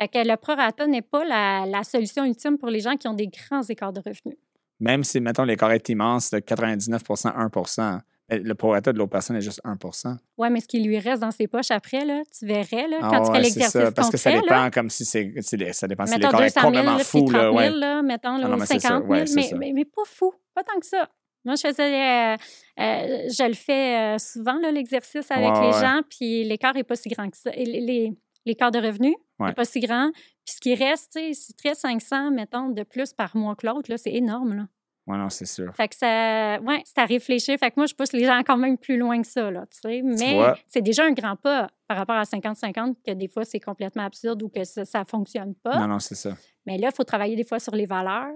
Fait 0.00 0.08
que 0.08 0.18
le 0.18 0.36
prorata 0.36 0.86
n'est 0.86 1.02
pas 1.02 1.24
la, 1.24 1.82
solution 1.82 2.24
ultime 2.24 2.58
pour 2.58 2.68
les 2.68 2.80
gens 2.80 2.96
qui 2.96 3.08
ont 3.08 3.14
des 3.14 3.28
grands 3.28 3.62
écarts 3.62 3.92
de 3.92 4.00
revenus. 4.00 4.38
Même 4.80 5.02
si, 5.02 5.20
mettons, 5.20 5.42
l'écart 5.42 5.72
est 5.72 5.88
immense 5.88 6.30
de 6.30 6.38
99% 6.38 7.32
1 7.34 7.48
ben, 7.48 8.02
le 8.30 8.54
prorata 8.54 8.92
de 8.92 8.98
l'autre 8.98 9.10
personne 9.12 9.36
est 9.36 9.40
juste 9.40 9.60
1% 9.64 10.16
Ouais, 10.36 10.50
mais 10.50 10.60
ce 10.60 10.68
qui 10.68 10.80
lui 10.80 10.98
reste 10.98 11.22
dans 11.22 11.30
ses 11.30 11.46
poches 11.48 11.70
après, 11.70 12.04
là, 12.04 12.22
tu 12.38 12.46
verrais, 12.46 12.86
là, 12.88 12.98
Ah 13.02 13.08
quand 13.10 13.22
tu 13.24 13.30
ouais, 13.30 13.36
fais 13.38 13.42
c'est 13.50 13.54
l'exercice 13.60 13.80
ça, 13.80 13.92
parce 13.92 14.10
que 14.10 14.16
ça 14.16 14.30
dépend 14.32 14.46
là, 14.64 14.70
comme 14.70 14.90
si 14.90 15.04
c'est. 15.04 15.32
c'est 15.40 15.72
Ça 15.72 15.88
dépend 15.88 16.06
si 16.06 16.14
l'écart 16.16 16.34
est 16.42 16.44
200 16.54 16.60
000, 16.60 16.66
complètement 16.66 16.96
là, 16.96 17.04
fou. 17.04 17.24
puis 17.24 17.34
Là, 17.34 17.40
30 17.50 17.52
000, 17.52 17.56
ouais. 17.56 17.70
là, 17.80 18.02
mettons, 18.02 18.36
là, 18.36 18.42
Ah 18.44 18.48
non, 18.48 18.58
c'est 18.60 18.78
ça, 18.78 18.88
50 18.88 19.02
000, 19.04 19.12
ouais, 19.12 19.26
c'est 19.26 19.34
mais, 19.34 19.50
mais, 19.58 19.72
mais 19.72 19.84
pas 19.84 20.02
fou, 20.04 20.32
pas 20.54 20.62
tant 20.62 20.78
que 20.78 20.86
ça. 20.86 21.08
Moi, 21.44 21.54
je 21.54 21.68
faisais, 21.68 21.82
euh, 21.82 22.36
euh, 22.80 23.28
je 23.30 23.48
le 23.48 23.54
fais 23.54 24.14
euh, 24.14 24.18
souvent, 24.18 24.58
là, 24.58 24.70
l'exercice 24.72 25.30
avec 25.30 25.48
les 25.62 25.72
gens, 25.80 26.00
puis 26.10 26.44
l'écart 26.44 26.74
n'est 26.74 26.84
pas 26.84 26.96
si 26.96 27.08
grand 27.08 27.30
que 27.30 27.36
ça. 27.36 27.50
Et 27.54 27.64
les- 27.64 27.80
les- 27.80 28.12
L'écart 28.46 28.70
de 28.70 28.78
revenus 28.78 29.14
n'est 29.48 29.52
pas 29.52 29.64
si 29.66 29.78
grand. 29.80 30.10
Puis 30.46 30.54
ce 30.54 30.60
qui 30.60 30.74
reste, 30.74 31.12
tu 31.18 31.32
tu 31.32 31.68
restes 31.68 31.82
500, 31.82 32.30
mettons, 32.30 32.70
de 32.70 32.82
plus 32.82 33.12
par 33.12 33.36
mois 33.36 33.54
que 33.56 33.66
l'autre, 33.66 33.90
là, 33.90 33.98
c'est 33.98 34.12
énorme, 34.14 34.54
là. 34.54 34.62
Ouais, 35.08 35.16
non, 35.16 35.30
c'est 35.30 35.46
sûr. 35.46 35.74
Fait 35.74 35.88
que 35.88 35.96
ça, 35.96 36.60
ouais, 36.60 36.82
c'est 36.84 36.98
à 36.98 37.06
réfléchir. 37.06 37.58
Fait 37.58 37.70
que 37.70 37.74
moi, 37.78 37.86
je 37.86 37.94
pousse 37.94 38.12
les 38.12 38.26
gens 38.26 38.42
quand 38.46 38.58
même 38.58 38.76
plus 38.76 38.98
loin 38.98 39.20
que 39.22 39.26
ça, 39.26 39.50
là, 39.50 39.64
tu 39.70 39.78
sais. 39.80 40.02
Mais 40.04 40.38
c'est 40.66 40.82
déjà 40.82 41.04
un 41.04 41.12
grand 41.12 41.34
pas 41.34 41.68
par 41.86 41.96
rapport 41.96 42.16
à 42.16 42.24
50-50, 42.24 42.96
que 43.06 43.12
des 43.12 43.26
fois, 43.26 43.46
c'est 43.46 43.58
complètement 43.58 44.04
absurde 44.04 44.42
ou 44.42 44.50
que 44.50 44.62
ça, 44.64 44.84
ça 44.84 45.06
fonctionne 45.06 45.54
pas. 45.54 45.78
Non, 45.78 45.88
non, 45.88 45.98
c'est 45.98 46.14
ça. 46.14 46.36
Mais 46.66 46.76
là, 46.76 46.90
il 46.92 46.94
faut 46.94 47.04
travailler 47.04 47.36
des 47.36 47.44
fois 47.44 47.58
sur 47.58 47.74
les 47.74 47.86
valeurs, 47.86 48.34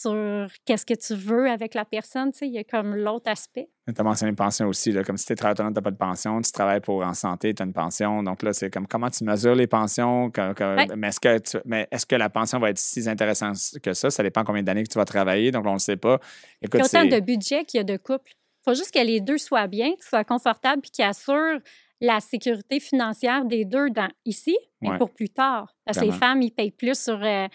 sur 0.00 0.46
qu'est-ce 0.64 0.86
que 0.86 0.94
tu 0.94 1.14
veux 1.14 1.50
avec 1.50 1.74
la 1.74 1.84
personne, 1.84 2.32
tu 2.32 2.38
sais. 2.38 2.46
Il 2.46 2.52
y 2.54 2.58
a 2.58 2.64
comme 2.64 2.94
l'autre 2.94 3.30
aspect. 3.30 3.68
Tu 3.86 3.94
as 4.00 4.04
mentionné 4.04 4.30
une 4.30 4.36
pension 4.36 4.66
aussi. 4.68 4.92
Là, 4.92 5.02
comme 5.04 5.16
si 5.16 5.26
tu 5.26 5.32
es 5.32 5.36
travailleur 5.36 5.54
autonome, 5.66 5.72
tu 5.74 5.78
n'as 5.78 5.82
pas 5.82 5.90
de 5.90 5.96
pension, 5.96 6.40
tu 6.40 6.52
travailles 6.52 6.80
pour 6.80 7.02
en 7.04 7.14
santé, 7.14 7.52
tu 7.54 7.62
as 7.62 7.66
une 7.66 7.72
pension. 7.72 8.22
Donc 8.22 8.42
là, 8.42 8.52
c'est 8.52 8.70
comme 8.70 8.86
comment 8.86 9.10
tu 9.10 9.24
mesures 9.24 9.54
les 9.54 9.66
pensions. 9.66 10.30
que- 10.30 10.52
que- 10.52 10.76
Ouais. 10.76 10.86
Mais 10.96 11.08
est-ce 11.08 11.20
que, 11.20 11.38
tu- 11.38 11.58
mais 11.64 11.88
est-ce 11.90 12.06
que 12.06 12.14
la 12.16 12.30
pension 12.30 12.58
va 12.60 12.70
être 12.70 12.78
si 12.78 13.08
intéressante 13.08 13.56
que 13.82 13.92
ça? 13.92 14.10
Ça 14.10 14.22
dépend 14.22 14.44
combien 14.44 14.62
d'années 14.62 14.84
que 14.84 14.88
tu 14.92 14.98
vas 14.98 15.04
travailler. 15.04 15.50
Donc, 15.50 15.64
on 15.66 15.70
ne 15.70 15.74
le 15.74 15.78
sait 15.80 15.96
pas. 15.96 16.18
Il 16.62 16.66
Écoute, 16.66 16.80
y 16.80 16.82
a 16.96 17.00
autant 17.02 17.04
de 17.16 17.20
budget 17.20 17.64
qu'il 17.64 17.78
y 17.78 17.80
a 17.80 17.84
de 17.84 17.96
couple. 17.96 18.30
Il 18.32 18.62
faut 18.70 18.74
juste 18.74 18.92
que 18.94 19.00
les 19.04 19.20
deux 19.20 19.38
soient 19.38 19.66
bien, 19.66 19.92
qu'ils 19.94 20.04
soient 20.04 20.24
confortables, 20.24 20.82
puis 20.82 20.90
qu'ils 20.90 21.04
assurent 21.04 21.58
la 22.02 22.20
sécurité 22.20 22.80
financière 22.80 23.44
des 23.44 23.64
deux 23.64 23.90
dans, 23.90 24.08
ici, 24.24 24.56
mais 24.80 24.90
Ouais. 24.90 24.98
pour 24.98 25.10
plus 25.10 25.28
tard. 25.30 25.74
Parce 25.84 25.98
que 25.98 26.04
les 26.04 26.12
femmes, 26.12 26.40
ils 26.42 26.50
payent 26.50 26.70
plus 26.70 26.98
sur, 26.98 27.20
euh, 27.22 27.46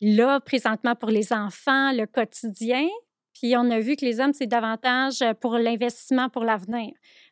là, 0.00 0.40
présentement, 0.40 0.94
pour 0.94 1.10
les 1.10 1.32
enfants, 1.32 1.92
le 1.92 2.06
quotidien. 2.06 2.86
Puis 3.34 3.56
on 3.56 3.70
a 3.70 3.78
vu 3.78 3.94
que 3.94 4.04
les 4.04 4.18
hommes, 4.20 4.32
c'est 4.32 4.46
davantage 4.48 5.22
euh, 5.22 5.32
pour 5.32 5.58
l'investissement 5.58 6.28
pour 6.28 6.42
l'avenir. 6.44 6.90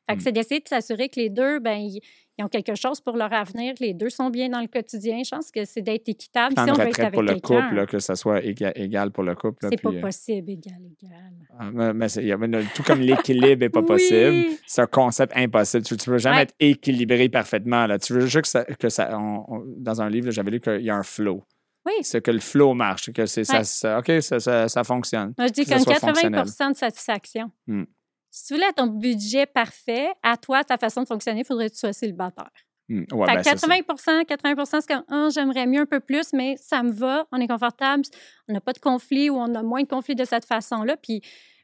Fait 0.09 0.15
que 0.15 0.21
Mm. 0.21 0.25
c'est 0.25 0.33
d'essayer 0.33 0.61
de 0.61 0.69
s'assurer 0.69 1.09
que 1.09 1.19
les 1.19 1.31
deux, 1.31 1.59
ben 1.59 1.79
ils, 1.79 2.01
ils 2.39 2.45
ont 2.45 2.49
quelque 2.49 2.77
chose 2.77 3.01
pour 3.01 3.17
leur 3.17 3.33
avenir, 3.33 3.75
que 3.75 3.83
les 3.83 3.93
deux 3.93 4.09
sont 4.11 4.31
bien 4.31 4.49
dans 4.49 4.61
le 4.61 4.69
quotidien. 4.69 5.23
Je 5.25 5.31
pense 5.35 5.51
que 5.51 5.65
c'est 5.65 5.83
d'être 5.83 6.09
équitable 6.09 6.55
plan 6.55 6.65
si 6.67 6.71
on 6.71 6.75
veut 6.75 6.89
être 6.89 7.01
avec 7.01 7.13
pour 7.15 7.23
le 7.25 7.35
couple, 7.41 7.75
là, 7.75 7.87
que 7.87 7.99
ça 7.99 8.15
soit 8.15 8.41
éga- 8.41 8.71
égal 8.77 9.11
pour 9.11 9.25
le 9.25 9.35
couple. 9.35 9.67
C'est 9.69 9.83
pas 9.83 9.91
euh, 9.91 10.01
possible, 10.01 10.51
égal, 10.53 10.79
égal. 11.03 11.33
Ah, 11.59 11.71
mais- 11.93 12.65
tout 12.73 12.85
comme 12.85 13.01
l'équilibre 13.01 13.61
n'est 13.63 13.69
pas 13.69 13.83
possible, 13.83 14.45
c'est 14.65 14.83
un 14.83 14.87
concept 14.87 15.33
impossible. 15.37 15.85
Tu 15.85 15.95
ne 15.95 15.99
peux 15.99 16.19
jamais 16.19 16.37
Ouais. 16.37 16.43
être 16.43 16.55
équilibré 16.61 17.29
parfaitement. 17.29 17.87
Là. 17.89 17.99
Tu 17.99 18.13
veux 18.13 18.21
juste 18.27 18.43
que 18.43 18.49
ça. 18.49 18.65
Que 18.65 18.89
ça 18.91 19.19
on- 19.19 19.45
on- 19.49 19.65
dans 19.79 20.01
un 20.03 20.09
livre, 20.09 20.31
j'avais 20.31 20.53
lu 20.53 20.61
qu'il 20.61 20.83
y 20.83 20.91
a 20.91 20.95
un 20.95 21.03
flow. 21.03 21.43
Oui. 21.87 21.93
C'est 22.03 22.21
que 22.21 22.31
le 22.31 22.41
flow 22.41 22.75
marche, 22.75 23.13
que 23.13 23.27
c'est 23.27 23.45
ça, 23.45 23.59
Ouais. 23.59 23.65
ça- 23.65 23.99
OK, 23.99 24.11
ça, 24.21 24.41
ça, 24.41 24.69
ça 24.69 24.85
fonctionne. 24.85 25.33
Moi, 25.39 25.47
je 25.47 25.53
dis 25.53 25.65
soit 25.65 25.79
80 25.85 25.99
fonctionnel. 26.13 26.45
de 26.45 26.77
satisfaction. 26.77 27.51
Hmm. 27.67 27.85
Si 28.31 28.47
tu 28.49 28.55
voulais 28.55 28.73
ton 28.73 28.87
budget 28.89 29.47
parfait, 29.47 30.09
à 30.23 30.37
toi, 30.37 30.65
ta 30.65 30.77
façon 30.77 31.03
de 31.03 31.07
fonctionner, 31.07 31.41
il 31.41 31.45
faudrait 31.47 31.69
que 31.69 31.75
tu 31.75 31.79
sois 31.81 31.93
célibataire. 31.93 32.51
Hmm, 32.89 33.05
ouais, 33.13 33.27
ben, 33.27 33.37
que 33.37 33.43
c'est 33.45 33.57
ça. 33.59 33.67
80 33.67 34.25
80 34.25 34.81
c'est 34.81 34.87
comme 34.87 35.05
Ah, 35.09 35.29
j'aimerais 35.35 35.67
mieux 35.67 35.81
un 35.81 35.87
peu 35.87 36.01
plus, 36.01 36.33
mais 36.33 36.57
ça 36.61 36.83
me 36.83 36.93
va, 36.93 37.27
on 37.33 37.41
est 37.41 37.49
confortable, 37.49 38.03
on 38.49 38.53
n'a 38.53 38.61
pas 38.61 38.73
de 38.73 38.79
conflit 38.79 39.31
ou 39.31 39.37
on 39.37 39.55
a 39.55 39.63
moins 39.63 39.83
de 39.83 39.89
conflits 39.89 40.15
de 40.15 40.25
cette 40.25 40.45
façon-là. 40.45 40.97
Puis 40.97 41.21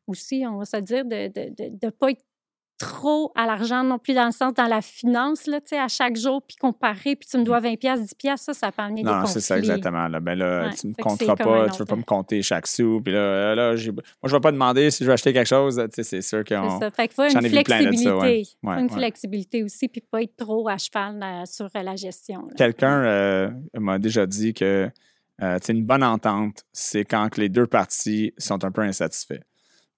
aussi, 0.07 0.45
on 0.49 0.59
va 0.59 0.65
se 0.65 0.79
dire 0.79 1.05
de 1.05 1.15
ne 1.15 1.29
de, 1.29 1.79
de, 1.87 1.91
pas 1.91 2.11
être 2.11 2.25
trop 2.83 3.33
à 3.37 3.47
l'argent 3.47 3.85
non 3.85 3.99
plus 3.99 4.15
dans 4.15 4.27
le 4.27 4.33
sens 4.33 4.53
dans 4.55 4.67
la 4.67 4.81
finance, 4.83 5.47
là, 5.47 5.61
à 5.81 5.89
chaque 5.89 6.17
jour, 6.17 6.43
puis 6.47 6.57
comparer, 6.57 7.17
puis 7.17 7.29
tu 7.31 7.39
me 7.39 7.45
dois 7.45 7.61
20 7.61 7.77
pièces 7.79 8.01
10 8.01 8.15
pièces 8.17 8.41
ça, 8.43 8.53
ça 8.55 8.73
peut 8.73 8.83
amener 8.83 9.03
des 9.03 9.07
Non, 9.09 9.15
non, 9.15 9.21
conflits. 9.23 9.35
c'est 9.35 9.41
ça, 9.41 9.59
exactement. 9.59 10.09
Là. 10.09 10.21
Ben 10.21 10.37
là, 10.39 10.67
Ouais, 10.69 10.75
tu 10.75 10.87
ne 10.87 10.91
me 10.91 10.95
c'est 10.97 11.03
compteras 11.03 11.37
pas, 11.37 11.67
tu 11.67 11.73
ne 11.75 11.79
veux 11.79 11.85
pas 11.85 11.97
me 11.97 12.03
compter 12.03 12.43
chaque 12.43 12.67
sou. 12.67 13.01
Puis 13.03 13.13
là, 13.13 13.55
là 13.55 13.77
j'ai- 13.77 13.93
moi, 13.93 14.03
je 14.25 14.29
ne 14.29 14.33
vais 14.33 14.41
pas 14.41 14.53
demander 14.53 14.91
si 14.91 15.05
je 15.05 15.09
veux 15.09 15.13
acheter 15.15 15.33
quelque 15.33 15.47
chose. 15.49 15.81
C'est 15.93 16.23
sûr 16.23 16.43
C'est 16.47 16.55
qu'on. 16.57 16.81
ça. 16.81 16.91
Fait 16.91 17.09
qu'il 17.09 17.15
faut 17.15 17.23
une 17.23 17.29
de 17.29 17.33
ça, 17.35 17.63
flexibilité. 17.65 18.49
ouais. 18.63 18.81
Une 18.81 18.91
flexibilité 18.91 19.63
aussi, 19.63 19.89
puis 19.89 20.01
pas 20.01 20.23
être 20.23 20.37
trop 20.37 20.69
à 20.69 20.77
cheval 20.79 21.21
euh, 21.23 21.45
sur 21.47 21.67
euh, 21.75 21.83
la 21.83 21.97
gestion. 21.97 22.41
là. 22.49 22.55
Quelqu'un 22.57 23.03
euh, 23.05 23.51
m'a 23.75 23.99
déjà 23.99 24.27
dit 24.27 24.53
que 24.55 24.91
euh, 25.43 25.59
une 25.69 25.85
bonne 25.85 26.05
entente, 26.05 26.63
c'est 26.73 27.05
quand 27.05 27.29
que 27.31 27.41
les 27.41 27.49
deux 27.49 27.67
parties 27.67 28.33
sont 28.39 28.65
un 28.65 28.71
peu 28.71 28.83
insatisfaits. 28.83 29.41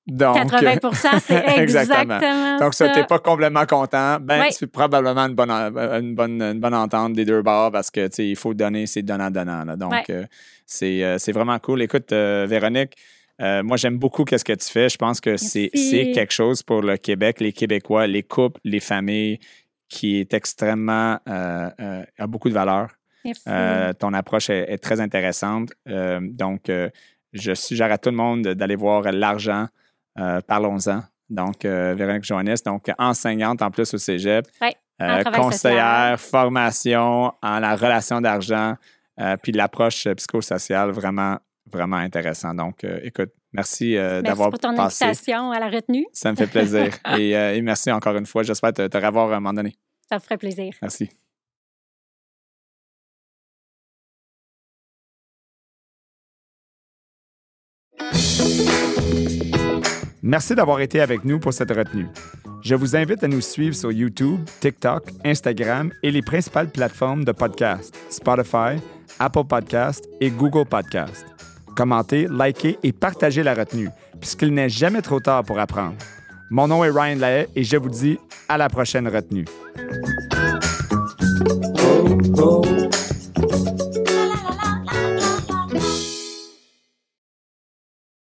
Donc, 0.06 0.36
80 0.50 0.78
c'est 1.20 1.34
Exactement. 1.56 2.16
exactement, 2.16 2.58
Donc, 2.58 2.74
ça. 2.74 2.86
si 2.86 2.92
tu 2.92 3.00
n'es 3.00 3.06
pas 3.06 3.18
complètement 3.18 3.64
content, 3.64 4.18
ben, 4.20 4.42
Oui. 4.42 4.46
c'est 4.50 4.66
probablement 4.66 5.22
une 5.26 5.34
bonne, 5.34 5.50
en- 5.50 5.74
une, 5.98 6.14
bonne, 6.14 6.42
une 6.42 6.60
bonne 6.60 6.74
entente 6.74 7.14
des 7.14 7.24
deux 7.24 7.40
bords 7.40 7.72
parce 7.72 7.90
que, 7.90 8.06
tu 8.08 8.14
sais, 8.16 8.28
il 8.28 8.36
faut 8.36 8.52
donner, 8.52 8.86
c'est 8.86 9.02
donnant-donnant. 9.02 9.64
Donc, 9.76 10.10
euh, 10.10 10.24
c'est 10.66 11.02
euh, 11.02 11.16
c'est 11.18 11.32
vraiment 11.32 11.58
cool. 11.58 11.80
Écoute, 11.82 12.12
euh, 12.12 12.46
Véronique, 12.48 12.94
euh, 13.40 13.62
moi, 13.62 13.76
j'aime 13.78 13.96
beaucoup 13.98 14.24
ce 14.30 14.44
que 14.44 14.52
tu 14.52 14.68
fais. 14.70 14.88
Je 14.90 14.96
pense 14.98 15.20
que 15.22 15.36
c'est 15.38 15.70
quelque 15.72 16.32
chose 16.32 16.62
pour 16.62 16.82
le 16.82 16.96
Québec, 16.98 17.40
les 17.40 17.52
Québécois, 17.52 18.06
les 18.06 18.22
couples, 18.22 18.60
les 18.64 18.80
familles, 18.80 19.38
qui 19.88 20.20
est 20.20 20.34
extrêmement, 20.34 21.18
euh, 21.28 21.70
euh, 21.80 22.02
a 22.18 22.26
beaucoup 22.26 22.48
de 22.50 22.54
valeur. 22.54 22.88
Merci. 23.24 23.42
Euh, 23.48 23.92
ton 23.94 24.12
approche 24.12 24.50
est, 24.50 24.70
est 24.70 24.78
très 24.78 25.00
intéressante. 25.00 25.70
Euh, 25.88 26.20
donc, 26.22 26.68
euh, 26.68 26.90
je 27.32 27.54
suggère 27.54 27.90
à 27.90 27.96
tout 27.96 28.10
le 28.10 28.16
monde 28.16 28.42
d'aller 28.48 28.76
voir 28.76 29.02
l'argent. 29.10 29.66
Euh, 30.18 30.40
Parlons-en. 30.46 31.02
Donc, 31.30 31.64
euh, 31.64 31.94
Véronique 31.96 32.24
Joannis, 32.24 32.62
donc 32.64 32.90
enseignante 32.98 33.62
en 33.62 33.70
plus 33.70 33.92
au 33.94 33.98
cégep, 33.98 34.46
Ouais, 34.60 34.74
euh, 35.00 35.24
conseillère, 35.24 36.20
formation 36.20 37.32
en 37.42 37.58
la 37.60 37.74
relation 37.74 38.20
d'argent, 38.20 38.74
puis 39.42 39.52
l'approche 39.52 40.06
psychosociale, 40.08 40.90
vraiment, 40.90 41.38
vraiment 41.70 41.96
intéressant. 41.96 42.54
Donc, 42.54 42.84
écoute, 43.02 43.30
merci 43.54 43.96
euh, 43.96 44.20
Merci 44.20 44.22
d'avoir 44.24 44.50
pour 44.50 44.58
ton 44.58 44.76
passé. 44.76 45.04
invitation 45.04 45.50
à 45.50 45.58
la 45.60 45.68
retenue. 45.70 46.06
Ça 46.12 46.30
me 46.30 46.36
fait 46.36 46.46
plaisir. 46.46 46.92
et, 47.18 47.34
euh, 47.36 47.54
et 47.54 47.62
merci 47.62 47.90
encore 47.90 48.16
une 48.16 48.26
fois. 48.26 48.42
J'espère 48.42 48.72
te, 48.72 48.86
te 48.86 48.98
revoir 48.98 49.32
à 49.32 49.36
un 49.36 49.40
moment 49.40 49.54
donné. 49.54 49.76
Ça 50.08 50.16
me 50.16 50.20
ferait 50.20 50.36
plaisir. 50.36 50.74
Merci. 50.82 51.08
Merci 60.26 60.54
d'avoir 60.54 60.80
été 60.80 61.02
avec 61.02 61.22
nous 61.26 61.38
pour 61.38 61.52
cette 61.52 61.70
retenue. 61.70 62.08
Je 62.62 62.74
vous 62.74 62.96
invite 62.96 63.22
à 63.22 63.28
nous 63.28 63.42
suivre 63.42 63.76
sur 63.76 63.92
YouTube, 63.92 64.40
TikTok, 64.60 65.10
Instagram 65.22 65.92
et 66.02 66.10
les 66.10 66.22
principales 66.22 66.70
plateformes 66.70 67.26
de 67.26 67.32
podcast, 67.32 67.94
Spotify, 68.08 68.80
Apple 69.18 69.44
Podcast 69.44 70.08
et 70.22 70.30
Google 70.30 70.64
Podcast. 70.64 71.26
Commentez, 71.76 72.26
likez 72.26 72.78
et 72.82 72.92
partagez 72.92 73.42
la 73.42 73.52
retenue, 73.52 73.90
puisqu'il 74.18 74.54
n'est 74.54 74.70
jamais 74.70 75.02
trop 75.02 75.20
tard 75.20 75.44
pour 75.44 75.58
apprendre. 75.58 75.96
Mon 76.50 76.68
nom 76.68 76.82
est 76.84 76.90
Ryan 76.90 77.18
Lahaye 77.18 77.46
et 77.54 77.62
je 77.62 77.76
vous 77.76 77.90
dis 77.90 78.18
à 78.48 78.56
la 78.56 78.70
prochaine 78.70 79.08
retenue. 79.08 79.44